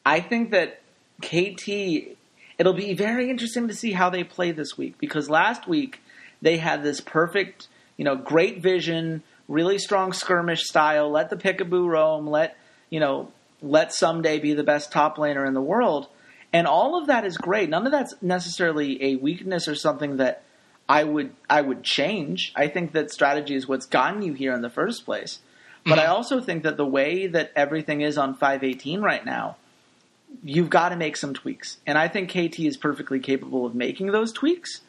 I 0.04 0.20
think 0.20 0.50
that 0.50 0.80
KT 1.22 2.16
it'll 2.58 2.72
be 2.72 2.94
very 2.94 3.30
interesting 3.30 3.68
to 3.68 3.74
see 3.74 3.92
how 3.92 4.10
they 4.10 4.24
play 4.24 4.50
this 4.50 4.76
week 4.76 4.98
because 4.98 5.28
last 5.28 5.68
week 5.68 6.00
they 6.42 6.56
had 6.56 6.82
this 6.82 7.00
perfect, 7.00 7.68
you 7.96 8.04
know, 8.04 8.16
great 8.16 8.62
vision, 8.62 9.22
really 9.48 9.78
strong 9.78 10.12
skirmish 10.12 10.64
style. 10.64 11.10
Let 11.10 11.30
the 11.30 11.36
Piccaboo 11.36 11.88
roam. 11.88 12.26
Let 12.26 12.56
you 12.90 13.00
know, 13.00 13.32
let 13.62 13.90
Ssumday 13.90 14.40
be 14.40 14.52
the 14.54 14.64
best 14.64 14.92
top 14.92 15.16
laner 15.16 15.46
in 15.46 15.54
the 15.54 15.62
world. 15.62 16.08
And 16.56 16.66
all 16.66 16.98
of 16.98 17.08
that 17.08 17.26
is 17.26 17.36
great. 17.36 17.68
None 17.68 17.84
of 17.84 17.92
that's 17.92 18.14
necessarily 18.22 19.02
a 19.04 19.16
weakness 19.16 19.68
or 19.68 19.74
something 19.74 20.16
that 20.16 20.42
I 20.88 21.04
would 21.04 21.34
I 21.50 21.60
would 21.60 21.82
change. 21.82 22.54
I 22.56 22.68
think 22.68 22.92
that 22.92 23.10
strategy 23.10 23.54
is 23.54 23.68
what's 23.68 23.84
gotten 23.84 24.22
you 24.22 24.32
here 24.32 24.54
in 24.54 24.62
the 24.62 24.70
first 24.70 25.04
place. 25.04 25.40
But 25.84 25.98
mm-hmm. 25.98 26.00
I 26.00 26.06
also 26.06 26.40
think 26.40 26.62
that 26.62 26.78
the 26.78 26.86
way 26.86 27.26
that 27.26 27.52
everything 27.54 28.00
is 28.00 28.16
on 28.16 28.32
518 28.32 29.02
right 29.02 29.22
now, 29.22 29.56
you've 30.42 30.70
got 30.70 30.88
to 30.88 30.96
make 30.96 31.18
some 31.18 31.34
tweaks. 31.34 31.76
And 31.86 31.98
I 31.98 32.08
think 32.08 32.30
KT 32.30 32.60
is 32.60 32.78
perfectly 32.78 33.20
capable 33.20 33.66
of 33.66 33.74
making 33.74 34.06
those 34.12 34.32
tweaks. 34.32 34.80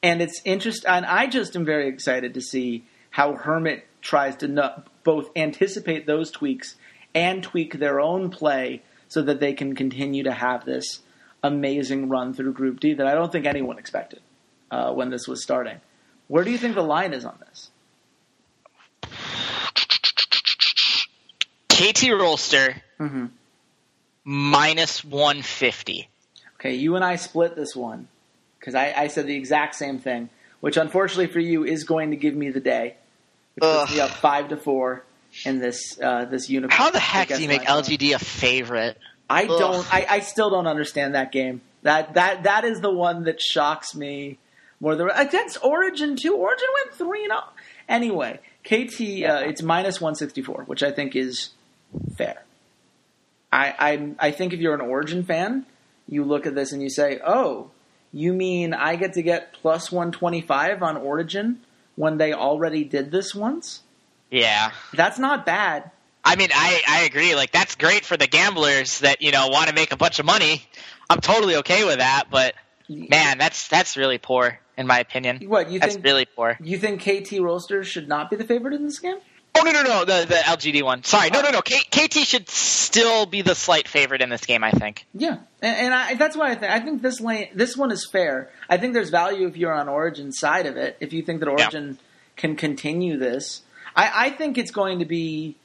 And 0.00 0.22
it's 0.22 0.40
interesting. 0.44 0.88
And 0.88 1.04
I 1.04 1.26
just 1.26 1.56
am 1.56 1.64
very 1.64 1.88
excited 1.88 2.34
to 2.34 2.40
see 2.40 2.84
how 3.10 3.34
Hermit 3.34 3.84
tries 4.00 4.36
to 4.36 4.84
both 5.02 5.28
anticipate 5.34 6.06
those 6.06 6.30
tweaks 6.30 6.76
and 7.16 7.42
tweak 7.42 7.80
their 7.80 7.98
own 7.98 8.30
play 8.30 8.82
so 9.08 9.22
that 9.22 9.40
they 9.40 9.52
can 9.52 9.74
continue 9.74 10.24
to 10.24 10.32
have 10.32 10.64
this 10.64 11.00
amazing 11.42 12.08
run 12.08 12.34
through 12.34 12.52
Group 12.52 12.80
D 12.80 12.94
that 12.94 13.06
I 13.06 13.14
don't 13.14 13.30
think 13.30 13.46
anyone 13.46 13.78
expected 13.78 14.20
uh, 14.70 14.92
when 14.92 15.10
this 15.10 15.28
was 15.28 15.42
starting. 15.42 15.80
Where 16.28 16.44
do 16.44 16.50
you 16.50 16.58
think 16.58 16.74
the 16.74 16.82
line 16.82 17.12
is 17.12 17.24
on 17.24 17.38
this? 17.40 17.70
KT 21.68 22.10
Rolster 22.12 22.80
mm-hmm 22.98 23.26
minus 24.24 25.04
150. 25.04 26.08
Okay, 26.58 26.74
you 26.74 26.96
and 26.96 27.04
I 27.04 27.16
split 27.16 27.54
this 27.54 27.76
one 27.76 28.08
because 28.58 28.74
I, 28.74 28.92
I, 28.96 29.08
said 29.08 29.26
the 29.26 29.36
exact 29.36 29.74
same 29.74 29.98
thing, 29.98 30.30
which 30.60 30.78
unfortunately 30.78 31.26
for 31.26 31.40
you 31.40 31.64
is 31.64 31.84
going 31.84 32.10
to 32.10 32.16
give 32.16 32.34
me 32.34 32.50
the 32.50 32.60
day. 32.60 32.96
Which 33.54 33.62
puts 33.62 33.92
me 33.92 34.00
up 34.00 34.10
five 34.10 34.48
to 34.48 34.56
four 34.56 35.04
in 35.44 35.58
this 35.58 35.98
uh, 36.00 36.24
this 36.26 36.48
unicorn. 36.48 36.76
How 36.76 36.90
the 36.90 36.98
heck 36.98 37.28
do 37.28 37.40
you 37.40 37.48
make 37.48 37.62
LGD 37.62 38.14
a 38.14 38.18
favorite? 38.18 38.98
I 39.28 39.46
don't. 39.46 39.92
I, 39.92 40.06
I 40.08 40.20
still 40.20 40.50
don't 40.50 40.66
understand 40.66 41.14
that 41.14 41.32
game. 41.32 41.60
That 41.82 42.14
that 42.14 42.44
that 42.44 42.64
is 42.64 42.80
the 42.80 42.92
one 42.92 43.24
that 43.24 43.40
shocks 43.40 43.94
me 43.94 44.38
more 44.80 44.96
than 44.96 45.10
against 45.10 45.62
Origen 45.64 46.16
too. 46.16 46.34
Origen 46.34 46.68
went 46.74 46.96
three 46.96 47.24
and 47.24 47.32
zero. 47.32 47.44
Anyway, 47.88 48.40
KT 48.64 49.00
uh, 49.24 49.48
it's 49.48 49.62
minus 49.62 50.00
one 50.00 50.14
sixty 50.14 50.42
four, 50.42 50.64
which 50.64 50.82
I 50.82 50.90
think 50.90 51.16
is 51.16 51.50
fair. 52.16 52.44
I, 53.52 53.74
I 53.78 54.28
I 54.28 54.30
think 54.30 54.52
if 54.52 54.60
you're 54.60 54.74
an 54.74 54.80
Origen 54.80 55.24
fan, 55.24 55.66
you 56.08 56.24
look 56.24 56.46
at 56.46 56.54
this 56.54 56.72
and 56.72 56.82
you 56.82 56.90
say, 56.90 57.20
"Oh, 57.24 57.70
you 58.12 58.32
mean 58.32 58.74
I 58.74 58.96
get 58.96 59.14
to 59.14 59.22
get 59.22 59.52
plus 59.54 59.92
125 59.92 60.82
on 60.82 60.96
Origen 60.96 61.60
when 61.96 62.18
they 62.18 62.32
already 62.32 62.84
did 62.84 63.10
this 63.10 63.34
once?" 63.34 63.82
Yeah, 64.34 64.72
that's 64.92 65.18
not 65.18 65.46
bad. 65.46 65.92
I 66.24 66.34
mean, 66.34 66.48
I 66.52 66.82
I 66.88 67.02
agree. 67.02 67.36
Like 67.36 67.52
that's 67.52 67.76
great 67.76 68.04
for 68.04 68.16
the 68.16 68.26
gamblers 68.26 68.98
that 69.00 69.22
you 69.22 69.30
know 69.30 69.48
want 69.48 69.68
to 69.68 69.74
make 69.74 69.92
a 69.92 69.96
bunch 69.96 70.18
of 70.18 70.26
money. 70.26 70.62
I'm 71.08 71.20
totally 71.20 71.56
okay 71.56 71.84
with 71.84 71.98
that, 71.98 72.24
but 72.30 72.54
man, 72.88 73.38
that's 73.38 73.68
that's 73.68 73.96
really 73.96 74.18
poor 74.18 74.58
in 74.76 74.88
my 74.88 74.98
opinion. 74.98 75.40
What 75.46 75.70
you 75.70 75.78
that's 75.78 75.94
think? 75.94 76.04
Really 76.04 76.24
poor. 76.26 76.58
You 76.60 76.78
think 76.78 77.00
KT 77.00 77.38
Rolster 77.38 77.84
should 77.84 78.08
not 78.08 78.28
be 78.28 78.34
the 78.36 78.44
favorite 78.44 78.74
in 78.74 78.82
this 78.82 78.98
game? 78.98 79.18
Oh 79.56 79.62
no 79.62 79.70
no 79.70 79.82
no 79.82 80.04
the 80.04 80.26
the 80.26 80.34
LGD 80.34 80.82
one. 80.82 81.04
Sorry, 81.04 81.30
no 81.30 81.40
no 81.40 81.50
no. 81.50 81.62
K- 81.62 81.84
KT 81.88 82.26
should 82.26 82.48
still 82.48 83.26
be 83.26 83.42
the 83.42 83.54
slight 83.54 83.86
favorite 83.86 84.20
in 84.20 84.30
this 84.30 84.46
game. 84.46 84.64
I 84.64 84.72
think. 84.72 85.06
Yeah, 85.14 85.38
and, 85.62 85.76
and 85.76 85.94
I, 85.94 86.14
that's 86.14 86.36
why 86.36 86.50
I 86.50 86.54
think 86.56 86.72
I 86.72 86.80
think 86.80 87.02
this 87.02 87.20
lane 87.20 87.50
this 87.54 87.76
one 87.76 87.92
is 87.92 88.04
fair. 88.04 88.50
I 88.68 88.78
think 88.78 88.94
there's 88.94 89.10
value 89.10 89.46
if 89.46 89.56
you're 89.56 89.72
on 89.72 89.88
Origen 89.88 90.32
side 90.32 90.66
of 90.66 90.76
it. 90.76 90.96
If 90.98 91.12
you 91.12 91.22
think 91.22 91.38
that 91.38 91.48
Origen 91.48 91.88
yeah. 91.90 91.96
can 92.36 92.56
continue 92.56 93.16
this, 93.16 93.62
I, 93.96 94.26
I 94.26 94.30
think 94.30 94.58
it's 94.58 94.70
going 94.70 94.98
to 95.00 95.04
be 95.04 95.56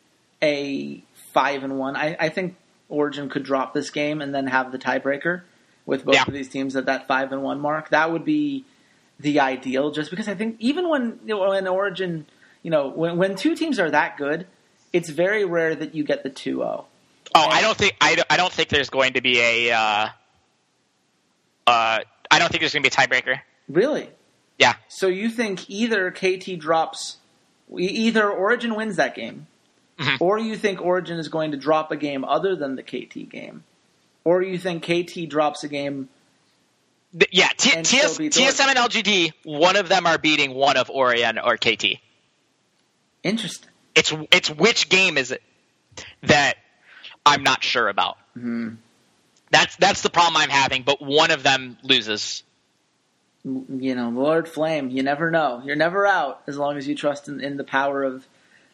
a 0.41 1.03
five 1.33 1.63
and 1.63 1.77
one. 1.77 1.95
I, 1.95 2.15
I 2.19 2.29
think 2.29 2.55
Origen 2.87 3.29
could 3.29 3.43
drop 3.43 3.73
this 3.73 3.89
game 3.89 4.21
and 4.21 4.33
then 4.33 4.47
have 4.47 4.71
the 4.71 4.79
tiebreaker 4.79 5.41
with 5.85 6.05
both 6.05 6.15
yeah. 6.15 6.23
of 6.27 6.33
these 6.33 6.49
teams 6.49 6.75
at 6.75 6.85
that 6.85 7.07
five 7.07 7.31
and 7.31 7.41
one 7.41 7.59
mark. 7.59 7.89
That 7.89 8.11
would 8.11 8.25
be 8.25 8.65
the 9.19 9.39
ideal. 9.39 9.91
Just 9.91 10.09
because 10.09 10.27
I 10.27 10.35
think 10.35 10.57
even 10.59 10.89
when 10.89 11.19
when 11.25 11.67
Origen 11.67 12.25
you 12.63 12.71
know, 12.71 12.89
when 12.89 13.17
when 13.17 13.35
two 13.35 13.55
teams 13.55 13.79
are 13.79 13.89
that 13.91 14.17
good, 14.17 14.47
it's 14.91 15.09
very 15.09 15.45
rare 15.45 15.75
that 15.75 15.95
you 15.95 16.03
get 16.03 16.23
the 16.23 16.29
2-0. 16.29 16.59
Oh, 16.61 16.85
and, 17.35 17.53
I 17.53 17.61
don't 17.61 17.77
think 17.77 17.95
I 18.01 18.15
don't, 18.15 18.27
I 18.29 18.37
don't 18.37 18.51
think 18.51 18.69
there's 18.69 18.89
going 18.89 19.13
to 19.13 19.21
be 19.21 19.39
a 19.39 19.71
uh, 19.71 20.07
uh, 21.67 21.99
I 22.31 22.39
don't 22.39 22.49
think 22.49 22.61
there's 22.61 22.73
going 22.73 22.83
to 22.83 22.89
be 22.89 23.03
a 23.03 23.07
tiebreaker. 23.07 23.39
Really? 23.67 24.09
Yeah. 24.57 24.73
So 24.87 25.07
you 25.07 25.29
think 25.29 25.69
either 25.69 26.11
KT 26.11 26.57
drops 26.57 27.17
either 27.77 28.29
Origen 28.29 28.75
wins 28.75 28.95
that 28.97 29.15
game 29.15 29.47
mm-hmm. 29.97 30.23
or 30.23 30.37
you 30.37 30.55
think 30.55 30.81
Origen 30.81 31.19
is 31.19 31.27
going 31.27 31.51
to 31.51 31.57
drop 31.57 31.91
a 31.91 31.97
game 31.97 32.23
other 32.23 32.55
than 32.55 32.75
the 32.75 32.83
KT 32.83 33.29
game 33.29 33.63
or 34.23 34.41
you 34.41 34.57
think 34.57 34.83
KT 34.83 35.29
drops 35.29 35.63
a 35.63 35.67
game 35.67 36.09
yeah, 37.31 37.49
T- 37.57 37.71
TS, 37.71 38.19
TSM 38.19 38.67
and 38.67 38.77
LGD, 38.77 39.33
one 39.43 39.75
of 39.75 39.89
them 39.89 40.05
are 40.05 40.19
beating 40.19 40.53
one 40.53 40.77
of 40.77 40.91
Origen 40.91 41.39
or 41.39 41.57
KT. 41.57 41.97
Interesting. 43.23 43.69
It's 43.95 44.13
it's 44.31 44.49
which 44.49 44.89
game 44.89 45.17
is 45.17 45.31
it 45.31 45.41
that 46.23 46.57
I'm 47.25 47.43
not 47.43 47.63
sure 47.63 47.89
about. 47.89 48.17
Mm-hmm. 48.37 48.75
That's 49.49 49.75
that's 49.77 50.01
the 50.03 50.09
problem 50.09 50.37
I'm 50.37 50.49
having. 50.49 50.83
But 50.83 51.01
one 51.01 51.31
of 51.31 51.41
them 51.43 51.77
loses. 51.83 52.43
You 53.45 53.95
know, 53.95 54.09
Lord 54.09 54.47
Flame. 54.49 54.89
You 54.89 55.01
never 55.01 55.31
know. 55.31 55.61
You're 55.63 55.77
never 55.77 56.05
out 56.05 56.41
as 56.47 56.57
long 56.57 56.77
as 56.77 56.87
you 56.87 56.95
trust 56.95 57.27
in, 57.29 57.39
in 57.41 57.57
the 57.57 57.63
power 57.63 58.03
of 58.03 58.27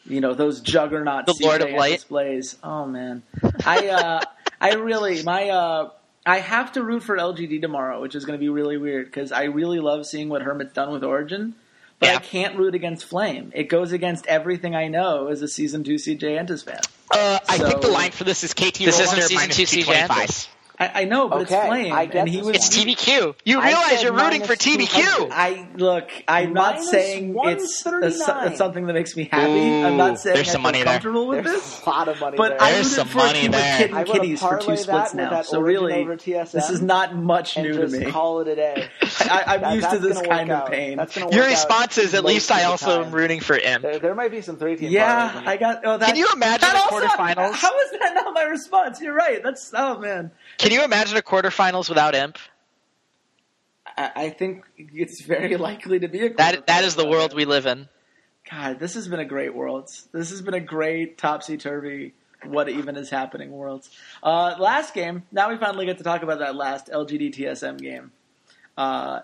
you 0.04 0.20
know 0.20 0.34
those 0.34 0.60
juggernaut 0.60 1.26
the 1.26 1.36
Lord 1.40 1.62
of 1.62 1.70
Light 1.70 1.94
displays. 1.94 2.56
Oh 2.62 2.86
man, 2.86 3.22
I 3.64 3.88
uh, 3.88 4.20
I 4.60 4.74
really 4.74 5.22
my 5.22 5.50
uh, 5.50 5.90
I 6.24 6.38
have 6.38 6.72
to 6.72 6.82
root 6.82 7.04
for 7.04 7.16
LGD 7.16 7.60
tomorrow, 7.60 8.00
which 8.00 8.14
is 8.16 8.24
going 8.24 8.38
to 8.38 8.42
be 8.42 8.48
really 8.48 8.76
weird 8.76 9.06
because 9.06 9.30
I 9.30 9.44
really 9.44 9.78
love 9.78 10.06
seeing 10.06 10.28
what 10.28 10.42
Hermit's 10.42 10.72
done 10.72 10.90
with 10.92 11.04
Origen. 11.04 11.54
But 11.98 12.08
Yeah. 12.08 12.16
I 12.16 12.18
can't 12.18 12.58
root 12.58 12.74
against 12.74 13.04
Flame. 13.04 13.52
It 13.54 13.64
goes 13.68 13.92
against 13.92 14.26
everything 14.26 14.74
I 14.74 14.88
know 14.88 15.28
as 15.28 15.40
a 15.42 15.48
season 15.48 15.84
two 15.84 15.94
CJ 15.94 16.22
Entus 16.22 16.64
fan. 16.64 16.80
Uh, 17.10 17.38
I 17.48 17.58
think 17.58 17.80
the 17.80 17.88
line 17.88 18.10
for 18.10 18.24
this 18.24 18.44
is 18.44 18.52
KT 18.52 18.78
This 18.78 19.00
isn't 19.00 19.22
season 19.22 19.36
minus 19.36 19.56
two 19.56 19.62
CJ 19.62 19.84
225. 19.84 20.55
I, 20.78 21.02
I 21.02 21.04
know, 21.04 21.28
but 21.28 21.42
Okay, 21.42 21.56
it's 21.56 21.66
Flame, 21.68 21.92
I 21.92 22.06
get 22.06 22.16
and 22.16 22.28
he 22.28 22.38
was. 22.42 22.56
It's 22.56 22.68
TBQ. 22.76 23.34
You 23.44 23.62
realize 23.62 24.02
you're 24.02 24.12
rooting 24.12 24.42
for 24.42 24.54
TBQ. 24.54 25.30
I 25.30 25.66
look. 25.74 26.10
I'm 26.28 26.52
not 26.52 26.82
saying 26.82 27.34
it's, 27.38 27.86
a, 27.86 28.00
it's 28.02 28.58
something 28.58 28.86
that 28.86 28.92
makes 28.92 29.16
me 29.16 29.28
happy. 29.30 29.84
I'm 29.84 29.96
not 29.96 30.12
Ooh, 30.12 30.16
saying 30.16 30.34
there's 30.36 30.48
I 30.48 30.52
some 30.52 30.60
feel 30.60 30.62
money 30.72 30.82
there. 30.82 31.12
with 31.12 31.44
There's 31.44 31.56
this. 31.62 31.82
a 31.86 31.88
lot 31.88 32.08
of 32.08 32.20
money 32.20 32.36
But 32.36 32.50
there. 32.50 32.62
I 32.62 32.72
There's 32.72 32.86
rooted 32.86 32.96
some 32.96 33.08
for 33.08 33.16
money 33.18 33.40
team 33.40 33.50
there. 33.52 33.78
Kid 33.78 33.92
I 33.92 34.00
and 34.00 34.08
would 34.08 34.16
have 34.16 34.22
Kitties 34.22 34.40
for 34.40 34.58
two 34.58 34.66
parlayed 34.72 34.78
splits 34.78 35.12
with 35.12 35.14
now. 35.22 35.30
that 35.30 35.46
So 35.46 35.60
really, 35.60 35.92
TSM 36.04 36.52
this 36.52 36.70
is 36.70 36.82
not 36.82 37.14
much 37.16 37.56
new 37.56 37.72
to 37.72 37.88
me. 37.88 38.10
call 38.10 38.40
it 38.40 38.48
a 38.48 38.56
day. 38.56 38.88
I, 39.20 39.44
I'm 39.46 39.60
That- 39.62 39.74
used 39.76 39.90
to 39.90 39.98
this 39.98 40.20
kind 40.20 40.50
of 40.52 40.70
pain. 40.70 40.98
Your 41.32 41.46
response 41.46 41.96
is, 41.98 42.12
at 42.14 42.24
least 42.24 42.50
I 42.52 42.64
also 42.64 43.02
am 43.04 43.12
rooting 43.12 43.40
for 43.40 43.56
M. 43.56 43.80
There, 43.82 43.98
there 43.98 44.14
might 44.14 44.30
be 44.30 44.42
some 44.42 44.56
three 44.58 44.76
team. 44.76 44.90
Yeah, 44.92 45.42
I 45.46 45.56
got. 45.56 45.80
Oh, 45.84 45.96
that, 45.96 46.06
Can 46.08 46.16
you 46.16 46.28
imagine 46.34 46.60
that 46.60 46.74
the 46.90 46.94
also- 46.94 47.06
quarterfinals? 47.06 47.52
How 47.54 47.78
is 47.80 47.90
that 47.92 48.12
not 48.14 48.34
my 48.34 48.42
response? 48.44 49.00
You're 49.00 49.14
right. 49.14 49.42
That's 49.42 49.72
oh 49.74 49.98
man. 49.98 50.30
Can 50.66 50.72
you 50.72 50.82
imagine 50.84 51.16
a 51.16 51.22
quarterfinals 51.22 51.88
without 51.88 52.16
Imp? 52.16 52.38
I, 53.96 54.10
I 54.16 54.30
think 54.30 54.64
it's 54.76 55.22
very 55.22 55.56
likely 55.68 56.00
to 56.00 56.08
be 56.08 56.26
a 56.26 56.34
That 56.34 56.66
that 56.66 56.82
is 56.82 56.96
the 56.96 57.06
world 57.06 57.34
we 57.34 57.44
live 57.44 57.66
in. 57.66 57.88
God, 58.50 58.80
this 58.80 58.94
has 58.94 59.06
been 59.06 59.20
a 59.20 59.24
great 59.24 59.54
world. 59.54 59.88
This 60.10 60.30
has 60.30 60.42
been 60.42 60.54
a 60.54 60.60
great 60.60 61.18
topsy 61.18 61.56
turvy. 61.56 62.14
What 62.44 62.68
even 62.68 62.96
is 62.96 63.10
happening, 63.10 63.52
Worlds? 63.52 63.90
Uh, 64.24 64.56
last 64.58 64.92
game. 64.92 65.22
Now 65.30 65.50
we 65.50 65.56
finally 65.56 65.86
get 65.86 65.98
to 65.98 66.04
talk 66.04 66.24
about 66.24 66.40
that 66.40 66.56
last 66.56 66.88
LGD 66.88 67.36
TSM 67.36 67.78
game. 67.78 68.10
Uh, 68.76 69.20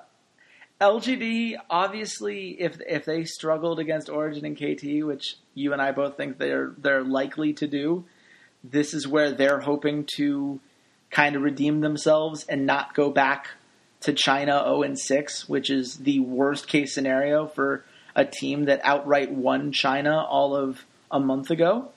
LGD 0.81 1.57
obviously, 1.69 2.51
if 2.51 2.81
if 2.87 3.05
they 3.05 3.25
struggled 3.25 3.81
against 3.81 4.09
Origen 4.09 4.45
and 4.45 4.57
KT, 4.57 5.05
which 5.05 5.39
you 5.55 5.73
and 5.73 5.83
I 5.83 5.91
both 5.91 6.17
think 6.17 6.39
they're 6.39 6.73
they're 6.79 7.03
likely 7.03 7.53
to 7.55 7.67
do, 7.67 8.05
this 8.63 8.95
is 8.95 9.09
where 9.09 9.33
they're 9.33 9.59
hoping 9.59 10.07
to 10.19 10.61
kind 11.13 11.37
of 11.37 11.43
redeem 11.43 11.81
themselves 11.81 12.45
and 12.49 12.67
not 12.67 12.95
go 12.95 13.11
back 13.11 13.51
to 14.01 14.13
China 14.13 14.63
0 14.65 14.83
and 14.83 14.99
6, 14.99 15.49
which 15.49 15.71
is 15.71 15.99
the 15.99 16.19
worst 16.19 16.67
case 16.67 16.93
scenario 16.93 17.47
for 17.47 17.85
a 18.17 18.25
team 18.25 18.65
that 18.65 18.81
outright 18.83 19.31
won 19.31 19.71
China 19.71 20.25
all 20.25 20.57
of 20.57 20.85
a 21.11 21.21
month 21.21 21.51
ago. 21.51 21.91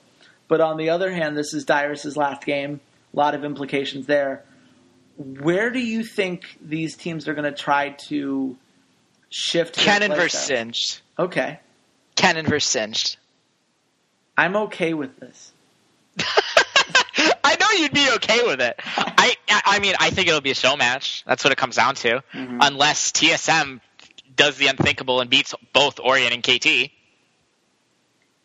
But 0.48 0.60
on 0.60 0.76
the 0.76 0.90
other 0.90 1.10
hand, 1.10 1.36
this 1.36 1.52
is 1.52 1.64
Dyrus's 1.64 2.16
last 2.16 2.44
game. 2.44 2.80
A 3.12 3.16
lot 3.16 3.34
of 3.34 3.44
implications 3.44 4.06
there. 4.06 4.44
Where 5.16 5.70
do 5.70 5.80
you 5.80 6.04
think 6.04 6.44
these 6.60 6.94
teams 6.94 7.26
are 7.26 7.34
going 7.34 7.50
to 7.50 7.58
try 7.58 7.90
to 8.08 8.56
shift? 9.30 9.76
Cannon 9.76 10.12
versus? 10.12 10.38
Singed. 10.38 11.00
Okay, 11.18 11.58
Cannon 12.14 12.46
versus 12.46 12.70
Singed. 12.70 13.16
I'm 14.36 14.54
okay 14.56 14.92
with 14.92 15.18
this. 15.18 15.52
Know 17.72 17.78
you'd 17.80 17.92
be 17.92 18.08
okay 18.16 18.42
with 18.46 18.60
it. 18.60 18.76
I 18.96 19.34
I 19.48 19.78
mean 19.80 19.94
I 19.98 20.10
think 20.10 20.28
it'll 20.28 20.40
be 20.40 20.50
a 20.50 20.54
show 20.54 20.76
match. 20.76 21.24
That's 21.26 21.42
what 21.44 21.52
it 21.52 21.56
comes 21.56 21.76
down 21.76 21.94
to. 21.96 22.22
Mhm. 22.32 22.58
Unless 22.60 23.12
TSM 23.12 23.80
does 24.34 24.56
the 24.56 24.66
unthinkable 24.68 25.20
and 25.20 25.30
beats 25.30 25.54
both 25.72 25.98
Origen 26.00 26.32
and 26.32 26.42
KT. 26.42 26.90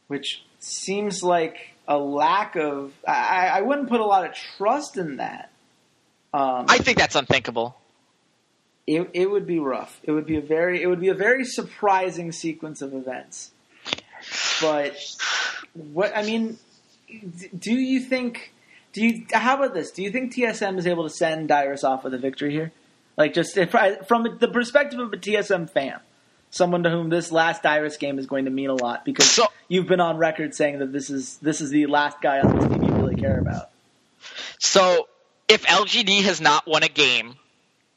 which 0.07 0.41
seems 0.60 1.23
like 1.23 1.57
a 1.88 1.98
lack 1.98 2.56
of. 2.56 2.93
I, 3.07 3.48
I 3.56 3.61
wouldn't 3.61 3.89
put 3.89 3.99
a 3.99 4.06
lot 4.06 4.26
of 4.26 4.34
trust 4.57 4.98
in 4.98 5.18
that. 5.18 5.52
Um, 6.34 6.65
I 6.69 6.77
think 6.77 6.98
that's 6.98 7.15
unthinkable. 7.15 7.76
it, 8.88 9.10
it 9.14 9.30
would 9.30 9.45
be 9.45 9.60
rough. 9.60 9.99
It 10.03 10.11
would 10.11 10.26
be 10.26 10.38
a 10.38 10.41
very 10.41 10.81
it 10.81 10.88
would 10.88 11.02
be 11.02 11.10
a 11.10 11.14
very 11.14 11.43
surprising 11.45 12.31
sequence 12.31 12.81
of 12.81 12.93
events. 12.93 13.52
But 14.61 14.95
what 15.73 16.15
I 16.15 16.23
mean, 16.23 16.57
do 17.57 17.73
you 17.73 17.99
think? 17.99 18.53
Do 18.94 19.06
you? 19.06 19.26
How 19.32 19.56
about 19.56 19.74
this? 19.74 19.92
Do 19.92 20.04
you 20.04 20.12
think 20.12 20.34
TSM 20.34 20.78
is 20.78 20.86
able 20.88 21.04
to 21.04 21.10
send 21.10 21.48
Dyrus 21.50 21.84
off 21.84 22.04
with 22.04 22.14
a 22.14 22.18
victory 22.18 22.52
here? 22.52 22.72
Like 23.18 23.34
just 23.34 23.58
if, 23.58 23.72
from 24.08 24.38
the 24.40 24.48
perspective 24.48 25.00
of 25.00 25.14
a 25.14 25.18
TSM 25.18 25.70
fan, 25.70 26.00
someone 26.50 26.84
to 26.84 26.90
whom 26.90 27.10
this 27.10 27.32
last 27.32 27.64
Dyrus 27.64 27.98
game 27.98 28.20
is 28.20 28.26
going 28.26 28.46
to 28.46 28.52
mean 28.52 28.70
a 28.70 28.74
lot 28.76 29.06
because 29.06 29.30
So- 29.30 29.48
you've 29.68 29.88
been 29.88 30.00
on 30.00 30.18
record 30.18 30.54
saying 30.56 30.80
that 30.80 30.92
this 30.92 31.10
is 31.10 31.38
this 31.38 31.62
is 31.62 31.70
the 31.70 31.86
last 31.88 32.22
guy 32.22 32.40
on 32.40 32.58
this 32.58 32.70
team 32.70 32.84
you 32.84 32.94
really 32.94 33.16
care 33.16 33.40
about. 33.40 33.70
So 34.60 35.08
if 35.48 35.66
LGD 35.66 36.24
has 36.24 36.42
not 36.42 36.68
won 36.68 36.84
a 36.84 36.88
game, 36.90 37.36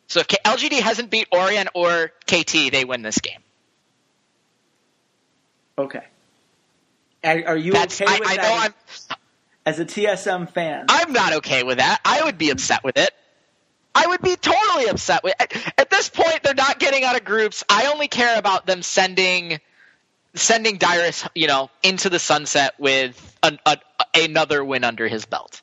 so 0.08 0.20
if 0.20 0.28
K- 0.28 0.38
LGD 0.44 0.80
hasn't 0.80 1.10
beat 1.10 1.28
Origen 1.32 1.68
or 1.74 2.12
KT, 2.26 2.70
they 2.72 2.84
win 2.84 3.02
this 3.02 3.18
game. 3.18 3.40
Okay. 5.78 6.04
Are, 7.24 7.42
are 7.48 7.56
you 7.56 7.72
That's 7.72 8.00
okay 8.00 8.10
I, 8.14 8.18
with 8.18 8.28
I 8.28 8.36
that 8.36 8.42
know 8.42 8.64
I'm 8.64 8.74
as 9.66 9.78
a 9.78 9.84
TSM 9.84 10.50
fan? 10.50 10.86
I'm 10.88 11.12
not 11.12 11.34
okay 11.34 11.62
with 11.62 11.78
that. 11.78 12.00
I 12.04 12.24
would 12.24 12.38
be 12.38 12.50
upset 12.50 12.84
with 12.84 12.96
it. 12.98 13.10
I 13.94 14.08
would 14.08 14.22
be 14.22 14.34
totally 14.36 14.86
upset 14.88 15.22
with 15.22 15.34
at, 15.38 15.54
at 15.78 15.90
this 15.90 16.08
point 16.08 16.42
they're 16.42 16.54
not 16.54 16.78
getting 16.80 17.04
out 17.04 17.16
of 17.16 17.24
groups. 17.24 17.62
I 17.68 17.86
only 17.92 18.08
care 18.08 18.38
about 18.38 18.66
them 18.66 18.82
sending 18.82 19.60
sending 20.34 20.78
Dyrus, 20.78 21.28
you 21.34 21.46
know, 21.46 21.70
into 21.84 22.10
the 22.10 22.18
sunset 22.18 22.74
with 22.78 23.36
an, 23.42 23.58
a, 23.64 23.78
another 24.14 24.64
win 24.64 24.82
under 24.82 25.06
his 25.06 25.26
belt. 25.26 25.62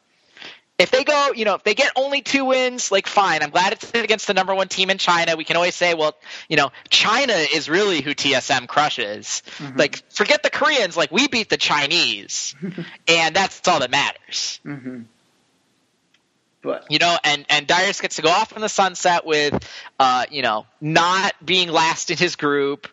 If 0.82 0.90
they 0.90 1.03
go, 1.03 1.32
you 1.36 1.45
know, 1.45 1.53
if 1.53 1.64
they 1.64 1.76
get 1.76 1.91
only 1.95 2.22
two 2.22 2.45
wins, 2.45 2.91
like 2.91 3.06
fine. 3.06 3.44
I'm 3.44 3.52
glad 3.52 3.74
it's 3.74 3.91
against 3.94 4.26
the 4.26 4.34
number 4.34 4.56
one 4.56 4.68
team 4.68 4.90
in 4.90 4.98
China. 4.98 5.36
We 5.36 5.44
can 5.44 5.56
always 5.56 5.76
say, 5.76 5.94
well, 5.94 6.16
you 6.49 6.58
know, 6.58 6.72
China 6.90 7.34
is 7.34 7.70
really 7.70 8.02
who 8.02 8.16
TSM 8.16 8.68
crushes. 8.68 9.44
Like, 9.76 10.02
forget 10.10 10.41
the 10.41 10.49
Koreans. 10.49 10.98
Like, 10.98 11.12
we 11.12 11.28
beat 11.28 11.49
the 11.49 11.58
Chinese, 11.58 12.56
and 13.08 13.36
that's 13.36 13.68
all 13.68 13.80
that 13.80 13.91
matters. 13.91 14.60
hmm 14.64 15.02
But 16.64 16.88
You 16.90 16.98
know, 16.98 17.16
and 17.24 17.45
and 17.49 17.68
Dyrus 17.68 18.02
gets 18.02 18.16
to 18.16 18.24
go 18.24 18.30
off 18.30 18.52
in 18.56 18.62
the 18.62 18.70
sunset 18.70 19.24
with, 19.24 19.64
uh, 19.99 20.26
you 20.32 20.41
know, 20.41 20.66
not 20.82 21.34
being 21.45 21.70
last 21.70 22.10
in 22.10 22.18
his 22.18 22.36
group. 22.36 22.88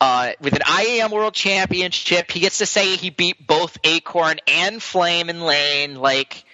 Uh, 0.00 0.32
with 0.40 0.52
an 0.54 0.60
IEM 0.60 1.10
World 1.10 1.34
Championship, 1.34 2.30
he 2.30 2.38
gets 2.38 2.58
to 2.58 2.66
say 2.66 2.94
he 2.96 3.10
beat 3.10 3.44
both 3.44 3.78
Acorn 3.82 4.38
and 4.46 4.82
Flame 4.82 5.30
in 5.30 5.40
lane, 5.40 5.96
like, 5.96 6.44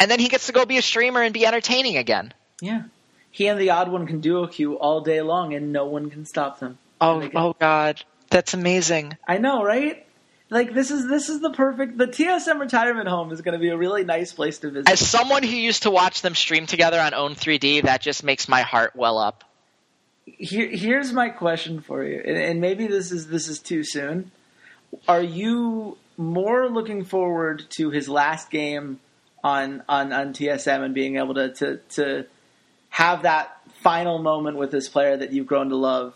and 0.00 0.10
then 0.10 0.18
he 0.20 0.28
gets 0.28 0.46
to 0.46 0.52
go 0.52 0.64
be 0.64 0.78
a 0.78 0.82
streamer 0.82 1.22
and 1.22 1.32
be 1.34 1.46
entertaining 1.46 1.96
again. 1.96 2.32
yeah, 2.60 2.84
he 3.30 3.46
and 3.46 3.60
the 3.60 3.70
odd 3.70 3.90
one 3.90 4.06
can 4.06 4.20
duo 4.20 4.46
queue 4.46 4.78
all 4.78 5.00
day 5.00 5.20
long, 5.22 5.54
and 5.54 5.72
no 5.72 5.86
one 5.86 6.10
can 6.10 6.24
stop 6.24 6.60
them. 6.60 6.78
Oh, 7.00 7.20
can- 7.20 7.36
oh 7.36 7.54
God, 7.58 8.02
that's 8.30 8.54
amazing. 8.54 9.16
I 9.26 9.38
know, 9.38 9.62
right? 9.62 10.04
Like 10.50 10.72
this 10.72 10.90
is 10.90 11.06
this 11.08 11.28
is 11.28 11.40
the 11.40 11.50
perfect. 11.50 11.98
The 11.98 12.06
TSM 12.06 12.58
retirement 12.58 13.06
home 13.06 13.32
is 13.32 13.42
going 13.42 13.52
to 13.52 13.58
be 13.58 13.68
a 13.68 13.76
really 13.76 14.02
nice 14.04 14.32
place 14.32 14.58
to 14.60 14.70
visit. 14.70 14.88
As 14.88 15.06
someone 15.06 15.42
who 15.42 15.54
used 15.54 15.82
to 15.82 15.90
watch 15.90 16.22
them 16.22 16.34
stream 16.34 16.66
together 16.66 16.98
on 16.98 17.12
Own3D, 17.12 17.82
that 17.82 18.00
just 18.00 18.24
makes 18.24 18.48
my 18.48 18.62
heart 18.62 18.96
well 18.96 19.18
up. 19.18 19.44
Here, 20.24 20.68
here's 20.68 21.12
my 21.12 21.28
question 21.28 21.80
for 21.82 22.02
you, 22.02 22.22
and, 22.24 22.36
and 22.38 22.60
maybe 22.62 22.86
this 22.86 23.12
is 23.12 23.28
this 23.28 23.46
is 23.48 23.58
too 23.58 23.84
soon. 23.84 24.30
Are 25.06 25.22
you 25.22 25.98
more 26.16 26.68
looking 26.70 27.04
forward 27.04 27.64
to 27.76 27.90
his 27.90 28.08
last 28.08 28.50
game 28.50 29.00
on 29.42 29.82
on, 29.88 30.12
on 30.12 30.32
TSM 30.32 30.82
and 30.82 30.94
being 30.94 31.16
able 31.16 31.34
to, 31.34 31.50
to 31.54 31.76
to 31.90 32.26
have 32.90 33.22
that 33.22 33.56
final 33.82 34.18
moment 34.18 34.56
with 34.56 34.70
this 34.70 34.88
player 34.88 35.16
that 35.16 35.32
you've 35.32 35.46
grown 35.46 35.68
to 35.68 35.76
love, 35.76 36.14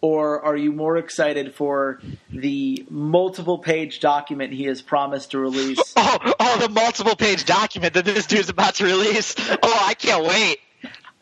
or 0.00 0.42
are 0.44 0.56
you 0.56 0.72
more 0.72 0.96
excited 0.96 1.54
for 1.54 2.00
the 2.30 2.84
multiple 2.88 3.58
page 3.58 4.00
document 4.00 4.52
he 4.52 4.64
has 4.64 4.82
promised 4.82 5.32
to 5.32 5.38
release? 5.38 5.78
Oh, 6.02 6.32
oh, 6.40 6.58
the 6.58 6.68
multiple 6.68 7.14
page 7.14 7.44
document 7.44 7.94
that 7.94 8.04
this 8.04 8.26
dude's 8.26 8.48
about 8.48 8.76
to 8.76 8.84
release. 8.84 9.34
Oh, 9.38 9.82
I 9.86 9.94
can't 9.94 10.24
wait. 10.24 10.58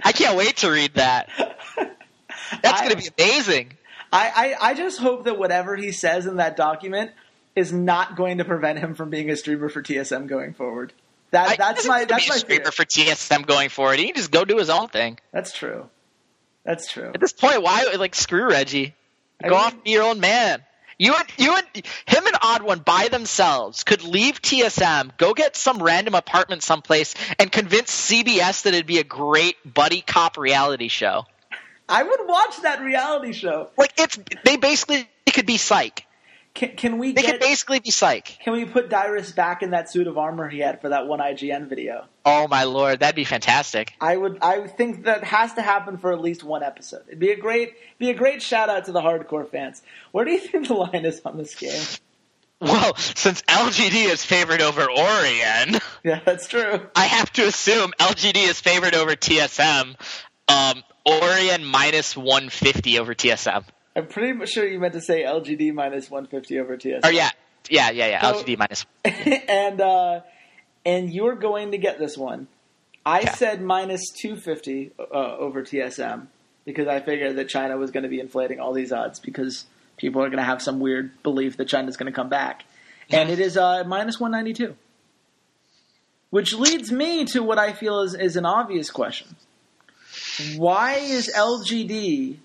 I 0.02 0.12
can't 0.12 0.36
wait 0.36 0.58
to 0.58 0.70
read 0.70 0.94
that. 0.94 1.28
That's 2.62 2.80
going 2.80 2.92
to 2.92 2.96
be 2.96 3.08
amazing. 3.18 3.76
I, 4.12 4.54
I, 4.60 4.70
I 4.70 4.74
just 4.74 4.98
hope 4.98 5.24
that 5.24 5.38
whatever 5.38 5.76
he 5.76 5.92
says 5.92 6.26
in 6.26 6.36
that 6.36 6.56
document 6.56 7.10
is 7.54 7.72
not 7.72 8.16
going 8.16 8.38
to 8.38 8.44
prevent 8.44 8.78
him 8.78 8.94
from 8.94 9.10
being 9.10 9.30
a 9.30 9.36
streamer 9.36 9.68
for 9.68 9.82
TSM 9.82 10.26
going 10.26 10.54
forward. 10.54 10.92
That 11.30 11.48
I- 11.50 11.56
that's 11.56 11.86
my 11.86 12.04
that's 12.04 12.28
my 12.28 12.34
be 12.34 12.36
a 12.36 12.40
streamer 12.40 12.62
fear. 12.64 12.72
for 12.72 12.84
TSM 12.84 13.42
going 13.46 13.68
forward. 13.68 13.98
He 13.98 14.06
can 14.06 14.14
just 14.16 14.30
go 14.30 14.44
do 14.44 14.56
his 14.58 14.70
own 14.70 14.88
thing. 14.88 15.18
That's 15.32 15.52
true. 15.52 15.88
That's 16.64 16.90
true. 16.90 17.10
At 17.14 17.20
this 17.20 17.32
point, 17.32 17.62
why 17.62 17.84
like 17.98 18.14
screw 18.14 18.48
Reggie? 18.48 18.94
I 19.42 19.48
Go 19.48 19.54
mean- 19.56 19.64
off 19.64 19.84
be 19.84 19.90
your 19.90 20.04
own 20.04 20.20
man. 20.20 20.64
You 21.00 21.14
and 21.14 21.26
you 21.36 21.54
and 21.54 21.66
him 22.06 22.26
and 22.26 22.36
Odd 22.42 22.62
One 22.62 22.80
by 22.80 23.06
themselves 23.08 23.84
could 23.84 24.02
leave 24.02 24.42
TSM, 24.42 25.12
go 25.16 25.32
get 25.32 25.54
some 25.54 25.80
random 25.80 26.14
apartment 26.16 26.64
someplace, 26.64 27.14
and 27.38 27.52
convince 27.52 27.92
CBS 27.92 28.62
that 28.62 28.74
it'd 28.74 28.86
be 28.86 28.98
a 28.98 29.04
great 29.04 29.54
buddy 29.64 30.00
cop 30.00 30.36
reality 30.36 30.88
show. 30.88 31.24
I 31.88 32.02
would 32.02 32.26
watch 32.26 32.60
that 32.62 32.80
reality 32.82 33.32
show. 33.32 33.70
Like 33.78 33.92
it's 33.96 34.18
they 34.44 34.56
basically 34.56 35.08
could 35.32 35.46
be 35.46 35.56
psych. 35.56 36.04
Can, 36.58 36.70
can 36.76 36.98
we 36.98 37.12
They 37.12 37.22
get? 37.22 37.30
could 37.34 37.40
basically 37.40 37.78
be 37.78 37.92
psych. 37.92 38.36
Can 38.42 38.52
we 38.52 38.64
put 38.64 38.90
Dyrus 38.90 39.30
back 39.30 39.62
in 39.62 39.70
that 39.70 39.88
suit 39.88 40.08
of 40.08 40.18
armor 40.18 40.48
he 40.48 40.58
had 40.58 40.80
for 40.80 40.88
that 40.88 41.06
one 41.06 41.20
IGN 41.20 41.68
video? 41.68 42.04
Oh 42.24 42.48
my 42.48 42.64
lord, 42.64 42.98
that'd 42.98 43.14
be 43.14 43.22
fantastic. 43.22 43.92
I 44.00 44.16
would. 44.16 44.38
I 44.42 44.66
think 44.66 45.04
that 45.04 45.22
has 45.22 45.54
to 45.54 45.62
happen 45.62 45.98
for 45.98 46.12
at 46.12 46.20
least 46.20 46.42
one 46.42 46.64
episode. 46.64 47.02
It'd 47.06 47.20
be 47.20 47.30
a 47.30 47.36
great, 47.36 47.74
be 47.98 48.10
a 48.10 48.14
great 48.14 48.42
shout 48.42 48.68
out 48.68 48.86
to 48.86 48.92
the 48.92 49.00
hardcore 49.00 49.48
fans. 49.48 49.82
Where 50.10 50.24
do 50.24 50.32
you 50.32 50.40
think 50.40 50.66
the 50.66 50.74
line 50.74 51.04
is 51.04 51.20
on 51.24 51.38
this 51.38 51.54
game? 51.54 51.80
Well, 52.60 52.96
since 52.96 53.40
LGD 53.42 54.10
is 54.10 54.24
favored 54.24 54.60
over 54.60 54.82
Origen, 54.90 55.78
Yeah, 56.02 56.18
that's 56.24 56.48
true. 56.48 56.80
I 56.96 57.04
have 57.04 57.32
to 57.34 57.46
assume 57.46 57.92
LGD 58.00 58.48
is 58.48 58.60
favored 58.60 58.96
over 58.96 59.12
TSM. 59.14 59.94
Um, 60.48 60.82
Origen 61.06 61.64
minus 61.64 62.16
150 62.16 62.98
over 62.98 63.14
TSM. 63.14 63.64
I'm 63.98 64.06
pretty 64.06 64.46
sure 64.46 64.66
you 64.66 64.78
meant 64.78 64.94
to 64.94 65.00
say 65.00 65.22
LGD 65.24 65.72
minus 65.74 66.10
150 66.10 66.58
over 66.60 66.76
TS. 66.76 67.00
Oh 67.04 67.08
yeah, 67.08 67.30
yeah, 67.68 67.90
yeah, 67.90 68.06
yeah. 68.08 68.22
So- 68.32 68.42
LGD 68.42 68.58
minus. 68.58 68.86
and 69.48 69.80
uh, 69.80 70.20
and 70.86 71.12
you're 71.12 71.34
going 71.34 71.72
to 71.72 71.78
get 71.78 71.98
this 71.98 72.16
one. 72.16 72.48
I 73.04 73.20
Okay. 73.20 73.30
said 73.36 73.62
minus 73.62 74.02
250 74.20 74.92
uh, 74.98 75.36
over 75.38 75.62
TSM 75.62 76.26
because 76.64 76.86
I 76.88 77.00
figured 77.00 77.36
that 77.36 77.48
China 77.48 77.76
was 77.78 77.90
going 77.90 78.02
to 78.02 78.08
be 78.08 78.20
inflating 78.20 78.60
all 78.60 78.72
these 78.74 78.92
odds 78.92 79.18
because 79.18 79.64
people 79.96 80.22
are 80.22 80.26
going 80.28 80.38
to 80.38 80.44
have 80.44 80.60
some 80.62 80.78
weird 80.78 81.10
belief 81.22 81.56
that 81.56 81.66
China's 81.68 81.96
going 81.96 82.12
to 82.12 82.16
come 82.16 82.28
back. 82.28 82.64
And 83.10 83.30
it 83.30 83.38
is 83.40 83.56
uh, 83.56 83.84
minus 83.84 84.20
192. 84.20 84.76
Which 86.30 86.52
leads 86.52 86.92
me 86.92 87.24
to 87.26 87.42
what 87.42 87.58
I 87.58 87.72
feel 87.72 88.00
is, 88.00 88.14
is 88.14 88.36
an 88.36 88.44
obvious 88.44 88.90
question. 88.90 89.34
Why 90.56 90.96
is 90.96 91.32
LGD 91.34 92.36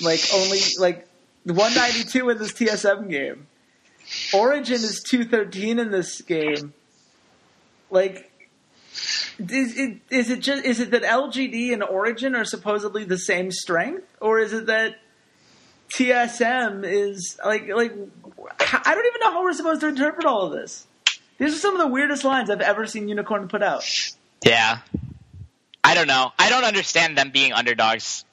like 0.00 0.20
only 0.34 0.60
like 0.78 1.06
192 1.44 2.30
in 2.30 2.38
this 2.38 2.52
TSM 2.52 3.10
game? 3.10 3.46
Origen 4.32 4.74
is 4.74 5.02
213 5.02 5.78
in 5.78 5.90
this 5.90 6.20
game. 6.20 6.74
Like, 7.90 8.30
is 9.38 9.78
it, 9.78 9.98
is 10.10 10.30
it 10.30 10.40
just 10.40 10.64
is 10.64 10.80
it 10.80 10.90
that 10.90 11.02
LGD 11.02 11.72
and 11.72 11.82
Origen 11.82 12.34
are 12.34 12.44
supposedly 12.44 13.04
the 13.04 13.18
same 13.18 13.50
strength, 13.50 14.06
or 14.20 14.38
is 14.38 14.52
it 14.52 14.66
that 14.66 14.96
TSM 15.90 16.84
is 16.84 17.38
like 17.44 17.68
like 17.68 17.92
I 17.92 18.94
don't 18.94 19.06
even 19.06 19.20
know 19.20 19.32
how 19.32 19.42
we're 19.42 19.52
supposed 19.52 19.80
to 19.82 19.88
interpret 19.88 20.26
all 20.26 20.46
of 20.46 20.52
this. 20.52 20.86
These 21.38 21.54
are 21.54 21.58
some 21.58 21.74
of 21.74 21.80
the 21.80 21.88
weirdest 21.88 22.24
lines 22.24 22.50
I've 22.50 22.60
ever 22.60 22.86
seen 22.86 23.08
Unikrn 23.08 23.48
put 23.48 23.62
out. 23.62 23.84
Yeah. 24.44 24.78
I 25.82 25.94
don't 25.94 26.06
know. 26.06 26.32
I 26.38 26.48
don't 26.48 26.64
understand 26.64 27.18
them 27.18 27.30
being 27.30 27.52
underdogs 27.52 28.24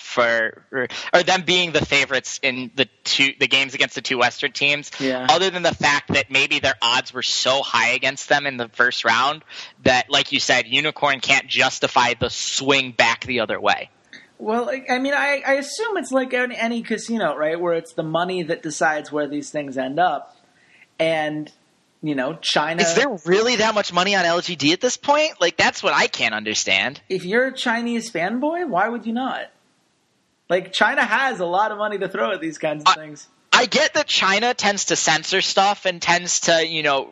for 0.00 0.64
or, 0.72 0.88
or 1.12 1.22
them 1.22 1.42
being 1.42 1.72
the 1.72 1.84
favorites 1.84 2.40
in 2.42 2.70
the 2.74 2.88
two 3.04 3.32
the 3.38 3.48
games 3.48 3.74
against 3.74 3.94
the 3.94 4.02
two 4.02 4.18
Western 4.18 4.52
teams. 4.52 4.90
Yeah. 5.00 5.26
Other 5.28 5.50
than 5.50 5.62
the 5.62 5.74
fact 5.74 6.08
that 6.14 6.30
maybe 6.30 6.58
their 6.58 6.76
odds 6.80 7.12
were 7.12 7.22
so 7.22 7.62
high 7.62 7.90
against 7.90 8.28
them 8.28 8.46
in 8.46 8.56
the 8.56 8.68
first 8.68 9.04
round 9.04 9.44
that, 9.84 10.10
like 10.10 10.32
you 10.32 10.40
said, 10.40 10.66
Unikrn 10.66 11.20
can't 11.22 11.46
justify 11.46 12.14
the 12.14 12.30
swing 12.30 12.92
back 12.92 13.24
the 13.24 13.40
other 13.40 13.60
way. 13.60 13.90
Well, 14.38 14.70
I 14.88 14.98
mean, 15.00 15.14
I, 15.14 15.42
I 15.44 15.54
assume 15.54 15.96
it's 15.96 16.12
like 16.12 16.32
any, 16.32 16.56
any 16.56 16.82
casino, 16.82 17.36
right? 17.36 17.60
Where 17.60 17.74
it's 17.74 17.94
the 17.94 18.04
money 18.04 18.44
that 18.44 18.62
decides 18.62 19.10
where 19.10 19.26
these 19.26 19.50
things 19.50 19.76
end 19.76 19.98
up, 19.98 20.36
and 20.98 21.50
you 22.02 22.14
know, 22.14 22.38
China. 22.40 22.82
Is 22.82 22.94
there 22.94 23.08
really 23.26 23.56
that 23.56 23.74
much 23.74 23.92
money 23.92 24.14
on 24.14 24.24
LGD 24.24 24.72
at 24.72 24.80
this 24.80 24.96
point? 24.96 25.40
Like 25.40 25.56
that's 25.56 25.82
what 25.82 25.92
I 25.92 26.06
can't 26.06 26.34
understand. 26.34 27.00
if 27.08 27.24
you're 27.24 27.46
a 27.46 27.52
Chinese 27.52 28.12
fanboy, 28.12 28.68
why 28.68 28.88
would 28.88 29.06
you 29.06 29.12
not? 29.12 29.50
Like 30.48 30.72
China 30.72 31.04
has 31.04 31.40
a 31.40 31.44
lot 31.46 31.72
of 31.72 31.78
money 31.78 31.98
to 31.98 32.08
throw 32.08 32.32
at 32.32 32.40
these 32.40 32.58
kinds 32.58 32.82
of 32.82 32.88
I- 32.88 32.94
things. 32.94 33.28
I 33.52 33.66
get 33.66 33.94
that 33.94 34.06
China 34.06 34.54
tends 34.54 34.86
to 34.86 34.96
censor 34.96 35.40
stuff 35.40 35.84
and 35.84 36.00
tends 36.00 36.40
to, 36.40 36.64
you 36.64 36.82
know, 36.82 37.10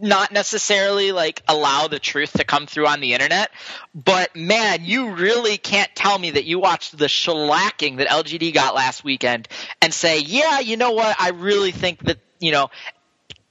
not 0.00 0.30
necessarily 0.30 1.10
like 1.10 1.42
allow 1.48 1.88
the 1.88 1.98
truth 1.98 2.32
to 2.34 2.44
come 2.44 2.66
through 2.66 2.86
on 2.86 3.00
the 3.00 3.14
internet, 3.14 3.50
but 3.94 4.34
man, 4.36 4.84
you 4.84 5.12
really 5.14 5.56
can't 5.56 5.90
tell 5.96 6.18
me 6.18 6.32
that 6.32 6.44
you 6.44 6.58
watched 6.58 6.96
the 6.98 7.06
shellacking 7.06 7.96
that 7.96 8.08
LGD 8.08 8.52
got 8.52 8.74
last 8.74 9.02
weekend 9.04 9.48
and 9.80 9.92
say, 9.94 10.18
"Yeah, 10.20 10.60
you 10.60 10.76
know 10.76 10.92
what? 10.92 11.16
I 11.18 11.30
really 11.30 11.72
think 11.72 12.04
that, 12.04 12.18
you 12.40 12.52
know, 12.52 12.68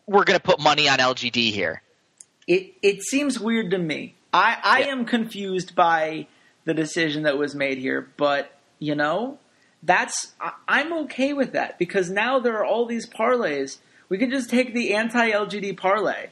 we're 0.06 0.24
going 0.24 0.40
to 0.40 0.44
put 0.46 0.60
money 0.62 0.88
on 0.88 1.00
LGD 1.00 1.52
here." 1.52 1.82
It 2.48 2.74
it 2.82 3.02
seems 3.04 3.40
weird 3.40 3.72
to 3.72 3.78
me. 3.78 4.16
I 4.34 4.58
I 4.64 4.80
Yeah. 4.82 4.88
am 4.92 5.06
confused 5.06 5.74
by 5.76 6.28
the 6.66 6.74
decision 6.74 7.24
that 7.24 7.38
was 7.38 7.54
made 7.56 7.80
here, 7.80 8.08
but 8.18 8.52
you 8.80 8.96
know, 8.96 9.38
that's 9.84 10.34
I, 10.40 10.54
I'm 10.68 10.94
okay 11.04 11.34
with 11.34 11.54
that 11.54 11.78
because 11.78 12.10
now 12.10 12.40
there 12.40 12.58
are 12.58 12.66
all 12.66 12.86
these 12.86 13.06
parlays. 13.06 13.78
We 14.10 14.18
can 14.18 14.32
just 14.32 14.50
take 14.50 14.74
the 14.74 14.96
anti-LGD 14.96 15.78
parlay. 15.78 16.30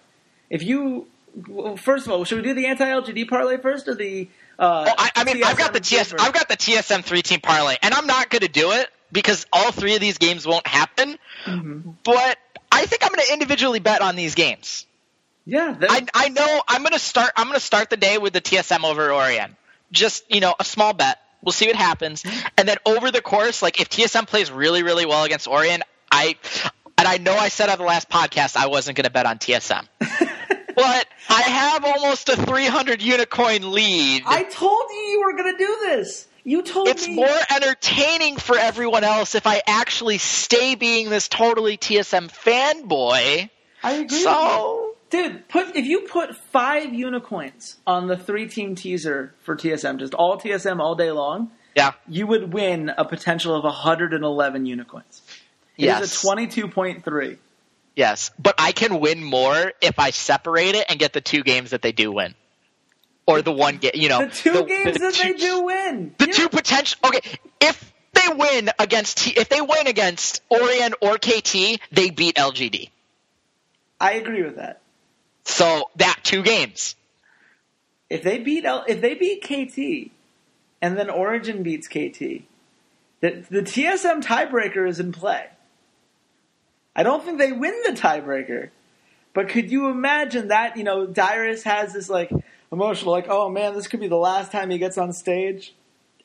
If 0.49 0.63
you 0.63 1.07
well, 1.47 1.77
first 1.77 2.05
of 2.05 2.11
all, 2.11 2.23
should 2.23 2.37
we 2.37 2.43
do 2.43 2.53
the 2.53 2.65
anti-LGD 2.67 3.29
parlay 3.29 3.57
first 3.57 3.87
or 3.87 3.95
the? 3.95 4.29
Uh, 4.57 4.83
Well, 4.87 4.95
I, 4.97 5.11
I 5.17 5.23
mean, 5.23 5.43
I've 5.43 5.57
got 5.57 5.73
the 5.73 5.79
TSM 5.79 6.11
TS? 6.11 6.13
I've 6.19 6.33
got 6.33 6.49
the 6.49 6.57
TSM 6.57 7.03
three 7.03 7.21
team 7.21 7.41
parlay, 7.41 7.75
and 7.81 7.93
I'm 7.93 8.07
not 8.07 8.29
going 8.29 8.41
to 8.41 8.47
do 8.47 8.71
it 8.71 8.89
because 9.11 9.45
all 9.53 9.71
three 9.71 9.95
of 9.95 10.01
these 10.01 10.17
games 10.17 10.47
won't 10.47 10.65
happen. 10.65 11.17
Mm-hmm. 11.45 11.91
But 12.03 12.37
I 12.71 12.85
think 12.85 13.03
I'm 13.03 13.09
going 13.09 13.25
to 13.25 13.33
individually 13.33 13.79
bet 13.79 14.01
on 14.01 14.15
these 14.15 14.35
games. 14.35 14.85
yeah, 15.45 15.75
that, 15.79 15.91
I, 15.91 16.25
I 16.25 16.29
know 16.29 16.61
I'm 16.67 16.81
going 16.81 16.93
to 16.93 16.99
start. 16.99 17.31
I'm 17.35 17.47
going 17.47 17.59
to 17.59 17.65
start 17.65 17.89
the 17.89 17.97
day 17.97 18.17
with 18.17 18.33
the 18.33 18.41
TSM 18.41 18.83
over 18.83 19.11
Origen. 19.11 19.55
Just 19.91 20.29
you 20.33 20.41
know, 20.41 20.55
a 20.59 20.65
small 20.65 20.93
bet. 20.93 21.19
We'll 21.41 21.51
see 21.51 21.67
what 21.67 21.75
happens, 21.75 22.23
and 22.57 22.67
then 22.67 22.77
over 22.85 23.11
the 23.11 23.21
course, 23.21 23.61
like 23.61 23.79
if 23.79 23.89
TSM 23.89 24.27
plays 24.27 24.51
really, 24.51 24.83
really 24.83 25.05
well 25.05 25.23
against 25.23 25.47
Origen, 25.47 25.81
I 26.11 26.35
and 26.97 27.07
I 27.07 27.17
know 27.17 27.33
I 27.35 27.49
said 27.49 27.69
on 27.69 27.77
the 27.77 27.85
last 27.85 28.09
podcast 28.09 28.57
I 28.57 28.67
wasn't 28.67 28.97
going 28.97 29.05
to 29.05 29.11
bet 29.11 29.25
on 29.25 29.37
TSM, 29.37 29.87
but 29.99 31.07
I 31.29 31.41
have 31.41 31.85
almost 31.85 32.29
a 32.29 32.35
300 32.35 32.99
Unikoin 32.99 33.71
lead. 33.71 34.23
I 34.25 34.43
told 34.43 34.85
you 34.89 34.97
you 34.97 35.23
were 35.25 35.33
going 35.33 35.55
to 35.55 35.57
do 35.57 35.77
this. 35.81 36.27
You 36.43 36.61
told 36.61 36.87
it's 36.87 37.05
me. 37.07 37.21
It's 37.21 37.29
more 37.29 37.57
entertaining 37.57 38.37
for 38.37 38.57
everyone 38.57 39.03
else 39.03 39.35
if 39.35 39.45
I 39.45 39.61
actually 39.67 40.17
stay 40.17 40.75
being 40.75 41.09
this 41.09 41.27
totally 41.27 41.77
TSM 41.77 42.31
fanboy. 42.31 43.49
I 43.83 43.91
agree. 43.91 44.03
with 44.03 44.11
you. 44.13 44.17
So 44.19 44.86
Dude, 45.09 45.47
put 45.47 45.75
if 45.75 45.85
you 45.85 46.01
put 46.01 46.35
five 46.35 46.89
Unikoins 46.89 47.75
on 47.87 48.07
the 48.07 48.17
three 48.17 48.47
team 48.47 48.75
teaser 48.75 49.33
for 49.43 49.55
TSM, 49.55 49.99
just 49.99 50.13
all 50.13 50.37
TSM 50.37 50.79
all 50.81 50.95
day 50.95 51.11
long, 51.11 51.51
yeah, 51.75 51.93
you 52.09 52.27
would 52.27 52.51
win 52.53 52.89
a 52.97 53.05
potential 53.05 53.55
of 53.55 53.63
111 53.63 54.65
Unikoins. 54.65 55.21
It 55.77 55.83
is 55.85 55.85
yes, 55.85 56.23
a 56.23 56.27
22.3. 56.27 57.37
yes, 57.95 58.31
but 58.37 58.55
I 58.57 58.71
can 58.73 58.99
win 58.99 59.23
more 59.23 59.71
if 59.81 59.97
I 59.97 60.09
separate 60.09 60.75
it 60.75 60.85
and 60.89 60.99
get 60.99 61.13
the 61.13 61.21
two 61.21 61.43
games 61.43 61.69
that 61.69 61.81
they 61.81 61.91
do 61.93 62.11
win, 62.11 62.35
or 63.25 63.41
the 63.41 63.53
one 63.53 63.77
game. 63.77 63.91
You 63.93 64.09
know, 64.09 64.25
The 64.25 64.35
two 64.35 64.51
the- 64.53 64.63
games 64.63 64.93
the 64.93 64.99
that 64.99 65.13
two- 65.13 65.33
they 65.33 65.37
do 65.39 65.61
win. 65.63 66.15
The 66.17 66.27
Yeah. 66.27 66.33
two 66.33 66.49
potential. 66.49 66.99
Okay, 67.05 67.21
if 67.61 67.93
they 68.11 68.27
win 68.33 68.71
against 68.77 69.19
T, 69.19 69.31
if 69.31 69.47
they 69.47 69.61
win 69.61 69.87
against 69.87 70.41
Origen 70.49 70.95
or 70.99 71.17
KT, 71.17 71.79
they 71.93 72.09
beat 72.09 72.37
LGD. 72.37 72.89
I 74.01 74.13
agree 74.13 74.43
with 74.43 74.57
that. 74.57 74.81
So 75.47 75.89
that 75.95 76.19
two 76.23 76.43
games. 76.43 76.95
If 78.09 78.21
they 78.21 78.37
beat 78.37 78.65
L, 78.65 78.83
if 78.87 79.01
they 79.01 79.15
beat 79.15 79.41
KT, 79.43 80.11
and 80.81 80.97
then 80.97 81.09
Origen 81.09 81.63
beats 81.63 81.87
KT, 81.87 82.43
the 83.21 83.45
the 83.49 83.61
TSM 83.61 84.23
tiebreaker 84.23 84.87
is 84.87 84.99
in 84.99 85.11
play. 85.11 85.47
I 86.95 87.03
don't 87.03 87.23
think 87.23 87.37
they 87.37 87.51
win 87.51 87.73
the 87.85 87.93
tiebreaker, 87.93 88.69
but 89.33 89.49
could 89.49 89.71
you 89.71 89.89
imagine 89.89 90.49
that? 90.49 90.77
You 90.77 90.83
know, 90.83 91.07
Dyrus 91.07 91.63
has 91.63 91.93
this 91.93 92.09
like 92.09 92.31
emotional, 92.71 93.11
like, 93.11 93.27
oh 93.29 93.49
man, 93.49 93.73
this 93.73 93.87
could 93.87 93.99
be 94.01 94.07
the 94.07 94.15
last 94.15 94.51
time 94.51 94.69
he 94.69 94.77
gets 94.77 94.97
on 94.97 95.13
stage, 95.13 95.73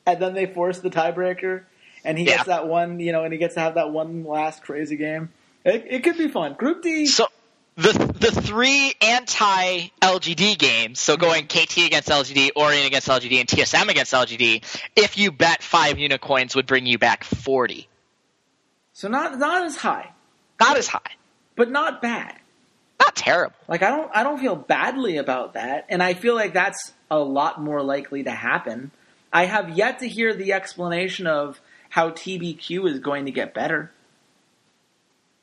and 0.05 0.21
then 0.21 0.33
they 0.33 0.45
force 0.45 0.79
the 0.79 0.89
tiebreaker, 0.89 1.63
and 2.03 2.17
he 2.17 2.25
Yeah. 2.25 2.35
gets 2.35 2.47
that 2.47 2.67
one, 2.67 2.99
you 2.99 3.11
know, 3.13 3.23
and 3.23 3.31
he 3.33 3.39
gets 3.39 3.53
to 3.55 3.61
have 3.61 3.75
that 3.75 3.91
one 3.91 4.25
last 4.25 4.63
crazy 4.63 4.97
game. 4.97 5.29
It, 5.65 5.85
it 5.89 6.03
could 6.03 6.17
be 6.17 6.27
fun. 6.27 6.53
Group 6.55 6.83
D. 6.83 7.05
So 7.05 7.27
the 7.75 7.91
the 8.19 8.31
three 8.31 8.93
anti 9.01 9.87
LGD 10.01 10.57
games, 10.57 10.99
so 10.99 11.17
going 11.17 11.47
mm-hmm. 11.47 11.63
KT 11.63 11.87
against 11.87 12.09
LGD, 12.09 12.51
Origen 12.55 12.85
against 12.85 13.07
LGD, 13.07 13.39
and 13.39 13.49
TSM 13.49 13.89
against 13.89 14.13
LGD, 14.13 14.63
if 14.95 15.17
you 15.17 15.31
bet 15.31 15.63
five 15.63 15.97
Unikoins 15.97 16.55
would 16.55 16.67
bring 16.67 16.85
you 16.85 16.97
back 16.97 17.23
forty. 17.23 17.87
so 18.93 19.07
not 19.07 19.37
not 19.39 19.63
as 19.65 19.75
high, 19.75 20.11
Not 20.59 20.77
as 20.77 20.87
high. 20.87 21.11
but 21.55 21.71
not 21.71 22.01
bad. 22.01 22.35
Not 22.99 23.15
terrible. 23.15 23.55
Like 23.67 23.81
I 23.81 23.89
don't 23.89 24.11
I 24.13 24.23
don't 24.23 24.39
feel 24.39 24.55
badly 24.55 25.17
about 25.17 25.53
that, 25.53 25.85
and 25.89 26.03
I 26.03 26.13
feel 26.13 26.35
like 26.35 26.53
that's 26.53 26.93
a 27.09 27.17
lot 27.19 27.61
more 27.61 27.81
likely 27.81 28.23
to 28.23 28.31
happen. 28.31 28.91
I 29.31 29.45
have 29.45 29.69
yet 29.75 29.99
to 29.99 30.07
hear 30.07 30.35
the 30.35 30.53
explanation 30.53 31.25
of 31.25 31.59
how 31.89 32.11
TBQ 32.11 32.87
is 32.89 32.99
going 32.99 33.25
to 33.25 33.31
get 33.31 33.53
better. 33.55 33.91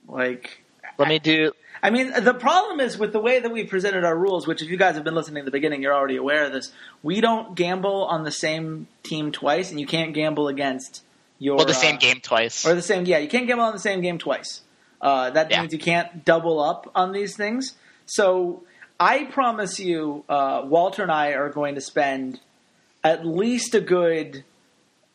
Like 0.06 0.62
Let 0.96 1.08
me 1.08 1.18
do 1.18 1.52
I 1.82 1.90
mean, 1.90 2.12
the 2.22 2.34
problem 2.34 2.80
is 2.80 2.98
with 2.98 3.12
the 3.12 3.20
way 3.20 3.40
that 3.40 3.50
we 3.50 3.64
presented 3.64 4.04
our 4.04 4.16
rules, 4.16 4.46
which 4.46 4.60
if 4.62 4.68
you 4.68 4.76
guys 4.76 4.96
have 4.96 5.04
been 5.04 5.14
listening 5.14 5.38
at 5.38 5.44
the 5.46 5.50
beginning, 5.50 5.82
you're 5.82 5.94
already 5.94 6.16
aware 6.16 6.44
of 6.44 6.52
this. 6.52 6.72
We 7.02 7.20
don't 7.20 7.54
gamble 7.54 8.04
on 8.04 8.24
the 8.24 8.30
same 8.30 8.86
team 9.02 9.32
twice, 9.32 9.70
and 9.70 9.80
you 9.80 9.86
can't 9.86 10.12
gamble 10.12 10.48
against 10.48 11.02
your 11.38 11.56
well 11.56 11.64
the 11.66 11.72
same 11.72 11.96
uh, 11.96 11.98
game 11.98 12.20
twice. 12.20 12.66
or 12.66 12.74
the 12.74 12.82
same. 12.82 13.06
Yeah, 13.06 13.18
you 13.18 13.28
can't 13.28 13.46
gamble 13.46 13.64
on 13.64 13.72
the 13.72 13.78
same 13.78 14.02
game 14.02 14.18
twice. 14.18 14.60
Uh, 15.00 15.30
that 15.30 15.50
Yeah. 15.50 15.60
means 15.62 15.72
you 15.72 15.78
can't 15.78 16.24
double 16.24 16.60
up 16.60 16.90
on 16.94 17.12
these 17.12 17.34
things. 17.34 17.74
So 18.04 18.62
I 18.98 19.24
promise 19.24 19.80
you, 19.80 20.24
uh, 20.28 20.62
Walter 20.66 21.02
and 21.02 21.10
I 21.10 21.28
are 21.30 21.48
going 21.48 21.76
to 21.76 21.80
spend 21.80 22.40
at 23.02 23.24
least 23.24 23.74
a 23.74 23.80
good, 23.80 24.44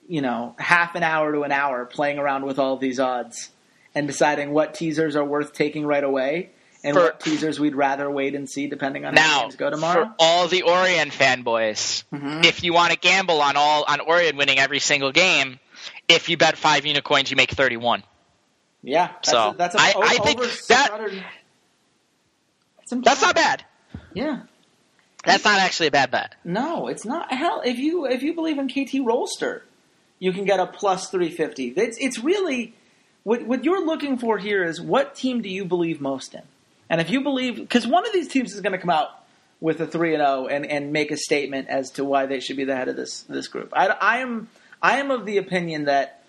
you 0.10 0.22
know, 0.22 0.56
half 0.58 0.96
an 0.96 1.04
hour 1.04 1.32
to 1.32 1.42
an 1.44 1.52
hour 1.52 1.86
playing 1.86 2.18
around 2.18 2.46
with 2.46 2.58
all 2.58 2.78
these 2.78 3.00
odds 3.00 3.52
and 3.94 4.08
deciding 4.08 4.52
what 4.52 4.74
teasers 4.74 5.16
are 5.16 5.24
worth 5.24 5.54
taking 5.54 5.86
right 5.86 6.04
away 6.04 6.50
and 6.86 6.96
For- 6.96 7.04
what 7.04 7.20
teasers 7.20 7.60
we'd 7.60 7.76
rather 7.76 8.10
wait 8.10 8.36
and 8.36 8.50
see 8.50 8.68
depending 8.68 9.04
on 9.06 9.16
how 9.16 9.22
Now, 9.28 9.42
games 9.42 9.56
go 9.58 9.70
tomorrow. 9.70 10.06
for 10.06 10.14
all 10.20 10.48
the 10.48 10.62
Origen 10.62 11.10
fanboys, 11.10 12.04
Mhm. 12.14 12.46
if 12.46 12.64
you 12.64 12.72
want 12.74 12.94
to 12.94 12.98
gamble 12.98 13.42
on 13.42 13.58
all 13.58 13.84
on 13.88 14.00
Origen 14.00 14.38
winning 14.38 14.60
every 14.60 14.80
single 14.80 15.12
game, 15.12 15.60
if 16.08 16.30
you 16.30 16.38
bet 16.38 16.58
five 16.58 16.84
Unikoins, 16.84 17.30
you 17.30 17.36
make 17.36 17.52
thirty-one. 17.52 18.04
yeah, 18.84 19.08
that's 19.08 19.30
so, 19.32 19.50
a, 19.50 19.56
that's 19.56 19.76
a, 19.76 19.80
I- 19.82 19.94
o- 19.96 20.02
I 20.04 20.18
think 20.20 20.40
over 20.40 20.48
that- 20.48 20.54
600 20.54 21.24
That's, 22.90 23.04
That's 23.04 23.22
not 23.22 23.36
bad. 23.36 23.66
Yeah. 24.14 24.42
That's 25.26 25.44
not 25.44 25.60
actually 25.60 25.88
a 25.88 25.92
bad 25.92 26.12
bet. 26.12 26.36
No, 26.44 26.88
it's 26.88 27.04
not. 27.04 27.34
Hell, 27.34 27.62
if 27.66 27.80
you 27.80 28.06
if 28.06 28.22
you 28.22 28.36
believe 28.36 28.60
in 28.60 28.68
KT 28.70 29.00
Rolster, 29.04 29.62
you 30.20 30.32
can 30.32 30.46
get 30.46 30.60
a 30.60 30.68
plus 30.68 31.10
three 31.10 31.32
fifty. 31.32 31.70
It's 31.70 31.98
it's 32.00 32.20
really 32.20 32.76
what 33.24 33.42
what 33.48 33.64
you're 33.64 33.84
looking 33.84 34.20
for 34.20 34.38
here 34.38 34.64
is 34.64 34.80
what 34.80 35.16
team 35.16 35.42
do 35.42 35.50
you 35.50 35.66
believe 35.66 36.00
most 36.00 36.36
in, 36.36 36.44
and 36.96 37.02
if 37.02 37.10
you 37.10 37.20
believe 37.20 37.58
because 37.58 37.86
one 37.86 38.08
of 38.08 38.14
these 38.14 38.30
teams 38.30 38.54
is 38.54 38.62
going 38.62 38.72
to 38.72 38.78
come 38.78 38.90
out 38.90 39.10
with 39.60 39.82
a 39.82 39.86
three 39.86 40.14
and 40.14 40.22
zero 40.22 40.48
and 40.48 40.66
and 40.66 40.94
make 40.94 41.12
a 41.12 41.18
statement 41.18 41.68
as 41.68 41.92
to 41.92 42.06
why 42.06 42.26
they 42.26 42.40
should 42.40 42.56
be 42.56 42.64
the 42.64 42.74
head 42.74 42.88
of 42.88 42.96
this 42.96 43.24
this 43.24 43.50
group. 43.50 43.74
I, 43.76 43.88
I 43.88 44.18
am 44.20 44.48
I 44.82 45.00
am 45.00 45.12
of 45.12 45.26
the 45.26 45.38
opinion 45.38 45.86
that 45.86 46.24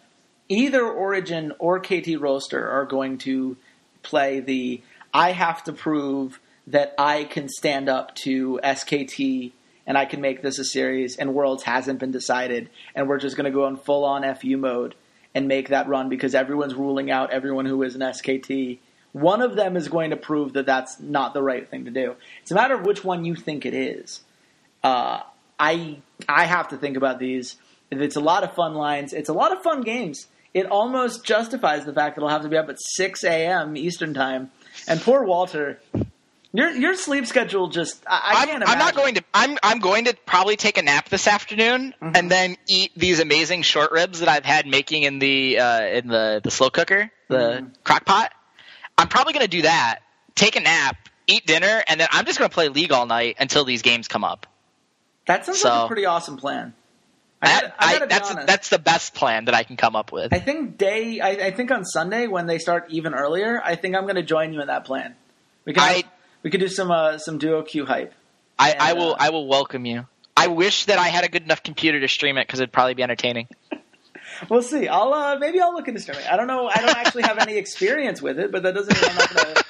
either 0.49 0.85
Origen 0.85 1.53
or 1.61 1.79
KT 1.79 2.19
Rolster 2.19 2.69
are 2.69 2.85
going 2.85 3.19
to 3.19 3.57
play 4.03 4.41
the 4.41 4.83
I 5.15 5.31
have 5.31 5.63
to 5.65 5.73
prove 5.73 6.41
that 6.67 6.97
I 6.99 7.23
can 7.23 7.49
stand 7.49 7.89
up 7.89 8.17
to 8.17 8.59
SKT 8.65 9.53
and 9.87 9.97
I 9.97 10.05
can 10.05 10.21
make 10.21 10.43
this 10.43 10.59
a 10.59 10.65
series 10.65 11.17
and 11.17 11.33
Worlds 11.33 11.63
hasn't 11.63 12.01
been 12.01 12.11
decided 12.11 12.71
and 12.93 13.09
we're 13.09 13.21
just 13.21 13.37
going 13.37 13.45
to 13.45 13.57
go 13.57 13.69
in 13.69 13.77
full 13.77 14.05
on 14.05 14.35
FU 14.35 14.57
mode 14.57 14.97
and 15.33 15.47
make 15.47 15.69
that 15.69 15.87
run 15.87 16.09
because 16.09 16.35
everyone's 16.35 16.75
ruling 16.75 17.09
out 17.09 17.31
everyone 17.31 17.67
who 17.67 17.85
is 17.85 17.95
an 17.95 18.01
SKT. 18.01 18.81
One 19.17 19.41
of 19.41 19.57
them 19.57 19.79
is 19.79 19.89
going 19.89 20.11
to 20.11 20.17
prove 20.17 20.53
that 20.53 20.67
that's 20.67 21.01
not 21.01 21.33
the 21.33 21.43
right 21.43 21.67
thing 21.67 21.87
to 21.87 21.91
do. 21.91 22.17
It's 22.43 22.51
a 22.51 22.55
matter 22.55 22.75
of 22.75 22.85
which 22.85 23.03
one 23.03 23.25
you 23.25 23.35
think 23.35 23.65
it 23.65 23.73
is. 23.73 24.21
Uh, 24.85 25.21
I 25.59 26.01
I 26.29 26.45
have 26.45 26.69
to 26.69 26.77
think 26.77 26.99
about 26.99 27.19
these. 27.19 27.57
It's 27.91 28.17
a 28.17 28.21
lot 28.21 28.45
of 28.45 28.53
fun 28.53 28.75
lines. 28.75 29.15
It's 29.15 29.31
a 29.31 29.33
lot 29.33 29.53
of 29.57 29.63
fun 29.63 29.81
games. 29.81 30.27
It 30.53 30.67
almost 30.67 31.25
justifies 31.25 31.87
the 31.87 31.95
fact 31.95 32.17
that 32.17 32.21
it'll 32.21 32.29
have 32.29 32.43
to 32.43 32.49
be 32.51 32.59
up 32.59 32.69
at 32.69 32.77
6 32.79 33.25
a.m. 33.25 33.75
Eastern 33.77 34.13
time. 34.13 34.51
And 34.87 35.01
poor 35.01 35.25
Walter, 35.25 35.81
your 36.53 36.71
your 36.73 36.95
sleep 36.95 37.27
schedule 37.27 37.69
just 37.69 38.03
I, 38.07 38.13
I 38.35 38.41
I'm, 38.43 38.49
can't 38.49 38.69
I'm 38.69 38.79
not 38.79 38.95
going 38.95 39.15
to. 39.15 39.25
I'm 39.33 39.57
I'm 39.63 39.79
going 39.79 40.05
to 40.05 40.15
probably 40.27 40.57
take 40.57 40.77
a 40.77 40.83
nap 40.83 41.09
this 41.09 41.27
afternoon 41.27 41.95
Mhm. 42.03 42.17
and 42.19 42.31
then 42.31 42.57
eat 42.69 42.93
these 42.95 43.21
amazing 43.21 43.63
short 43.63 43.93
ribs 43.93 44.21
that 44.21 44.29
I've 44.29 44.45
had 44.45 44.67
making 44.67 45.05
in 45.05 45.19
the 45.21 45.59
uh, 45.59 45.81
in 45.87 46.09
the 46.09 46.43
the 46.45 46.51
slow 46.51 46.69
cooker, 46.69 47.11
the 47.29 47.37
Mhm. 47.63 47.71
crock 47.83 48.05
pot. 48.05 48.33
I'm 48.98 49.09
probably 49.09 49.32
going 49.32 49.44
to 49.44 49.51
do 49.51 49.62
that. 49.62 50.01
Take 50.35 50.56
a 50.56 50.60
nap, 50.60 50.97
eat 51.27 51.47
dinner, 51.47 51.82
and 51.86 52.01
then 52.01 52.09
I'm 52.10 52.24
just 52.24 52.39
going 52.39 52.48
to 52.48 52.55
play 52.55 52.68
League 52.68 52.93
all 52.93 53.06
night 53.06 53.36
until 53.39 53.64
these 53.64 53.82
games 53.82 54.09
come 54.09 54.24
up. 54.24 54.47
That 55.27 55.44
sounds 55.44 55.64
like 55.64 55.85
a 55.85 55.86
pretty 55.86 56.06
awesome 56.06 56.36
plan. 56.36 56.74
I 57.43 57.48
gotta, 57.48 57.74
I 57.78 57.93
gotta 57.93 58.06
be 58.06 58.09
that's 58.09 58.31
honest. 58.31 58.47
that's 58.47 58.68
the 58.70 58.78
best 58.78 59.14
plan 59.14 59.44
that 59.44 59.55
I 59.55 59.62
can 59.62 59.77
come 59.77 59.94
up 59.94 60.10
with. 60.10 60.32
I 60.32 60.39
think 60.39 60.78
day. 60.78 61.20
I, 61.20 61.31
I 61.31 61.51
think 61.51 61.70
on 61.70 61.85
Sunday 61.85 62.27
when 62.28 62.47
they 62.47 62.59
start 62.59 62.86
even 62.89 63.12
earlier, 63.12 63.60
I 63.62 63.74
think 63.77 63.94
I'm 63.94 64.05
going 64.05 64.16
to 64.16 64.23
join 64.23 64.52
you 64.55 64.60
in 64.60 64.68
that 64.68 64.85
plan. 64.85 65.14
We 65.64 65.74
can 65.74 65.82
I- 65.82 66.05
we 66.43 66.51
could 66.51 66.60
do 66.60 66.68
some 66.68 66.90
uh, 66.90 67.18
some 67.18 67.39
duo 67.39 67.62
Q 67.62 67.86
hype. 67.86 68.14
I, 68.59 68.74
I 68.78 68.93
will 68.94 69.12
uh, 69.12 69.18
I 69.18 69.31
will 69.31 69.47
welcome 69.47 69.85
you. 69.85 70.06
I 70.36 70.47
wish 70.47 70.85
that 70.86 70.98
I 70.98 71.09
had 71.09 71.24
a 71.24 71.28
good 71.28 71.43
enough 71.43 71.62
computer 71.62 72.01
to 72.01 72.09
stream 72.09 72.39
it 72.39 72.47
because 72.47 72.60
it'd 72.60 72.73
probably 72.73 72.94
be 72.94 73.02
entertaining. 73.02 73.48
We'll 74.49 74.63
see. 74.63 74.89
I'll 74.89 75.13
uh, 75.13 75.39
maybe 75.39 75.61
I'll 75.61 75.75
look 75.75 75.89
into 75.89 76.01
streaming. 76.01 76.27
I 76.27 76.37
don't 76.37 76.47
know. 76.47 76.69
I 76.69 76.81
don't 76.81 76.97
actually 76.97 77.23
have 77.25 77.39
any 77.39 77.57
experience 77.57 78.21
with 78.21 78.39
it, 78.39 78.53
but 78.53 78.63
that 78.63 78.75
doesn't 78.75 78.95
mean 78.95 79.11
I'm 79.11 79.17
not 79.17 79.35
going 79.35 79.55
to. 79.55 79.65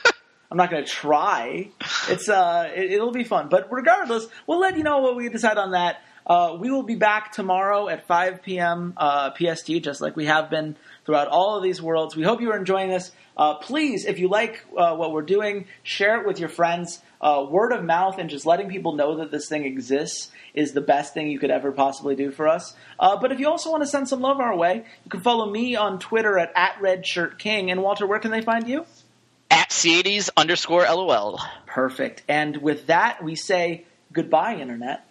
I'm 0.48 0.56
not 0.56 0.70
going 0.70 0.84
to 0.84 0.90
try. 0.90 1.70
It's 2.08 2.28
uh, 2.28 2.70
it, 2.74 2.92
it'll 2.92 3.12
be 3.12 3.24
fun. 3.24 3.48
But 3.48 3.70
regardless, 3.72 4.26
we'll 4.46 4.60
let 4.60 4.76
you 4.76 4.84
know 4.84 4.98
what 4.98 5.16
we 5.16 5.28
decide 5.28 5.58
on 5.58 5.72
that. 5.72 6.00
Uh, 6.26 6.56
we 6.58 6.70
will 6.70 6.82
be 6.82 6.96
back 6.96 7.30
tomorrow 7.30 7.88
at 7.88 8.06
5 8.08 8.42
p.m. 8.42 8.94
Uh, 8.96 9.30
PST, 9.30 9.70
just 9.80 10.00
like 10.00 10.16
we 10.16 10.26
have 10.26 10.50
been 10.50 10.76
throughout 11.04 11.28
all 11.28 11.56
of 11.56 11.62
these 11.62 11.80
worlds. 11.80 12.16
We 12.16 12.24
hope 12.24 12.40
you 12.40 12.50
are 12.50 12.58
enjoying 12.58 12.88
this. 12.88 13.12
Uh, 13.36 13.54
please, 13.54 14.04
if 14.04 14.18
you 14.18 14.28
like 14.28 14.64
uh, 14.76 14.96
what 14.96 15.12
we're 15.12 15.22
doing, 15.22 15.66
share 15.84 16.20
it 16.20 16.26
with 16.26 16.40
your 16.40 16.48
friends. 16.48 17.00
Uh, 17.20 17.46
word 17.48 17.72
of 17.72 17.84
mouth 17.84 18.18
and 18.18 18.28
just 18.28 18.44
letting 18.44 18.68
people 18.68 18.94
know 18.94 19.16
that 19.16 19.30
this 19.30 19.48
thing 19.48 19.64
exists 19.64 20.30
is 20.56 20.72
the 20.72 20.80
best 20.80 21.14
thing 21.14 21.30
you 21.30 21.38
could 21.38 21.50
ever 21.50 21.70
possibly 21.70 22.16
do 22.16 22.32
for 22.32 22.48
us. 22.48 22.74
Uh, 22.98 23.16
but 23.20 23.30
if 23.30 23.38
you 23.38 23.48
also 23.48 23.70
want 23.70 23.82
to 23.82 23.86
send 23.86 24.08
some 24.08 24.20
love 24.20 24.40
our 24.40 24.56
way, 24.56 24.84
you 25.04 25.10
can 25.10 25.20
follow 25.20 25.48
me 25.48 25.76
on 25.76 26.00
Twitter 26.00 26.38
at, 26.38 26.50
at 26.56 26.76
RedShirtKing. 26.80 27.70
And 27.70 27.82
Walter, 27.82 28.06
where 28.06 28.18
can 28.18 28.30
they 28.30 28.40
find 28.40 28.66
you? 28.66 28.86
At 29.50 29.70
Ceades 29.70 30.30
underscore 30.36 30.82
LOL. 30.82 31.38
Perfect. 31.66 32.22
And 32.26 32.56
with 32.56 32.86
that, 32.86 33.22
we 33.22 33.36
say 33.36 33.84
goodbye, 34.12 34.56
Internet. 34.56 35.05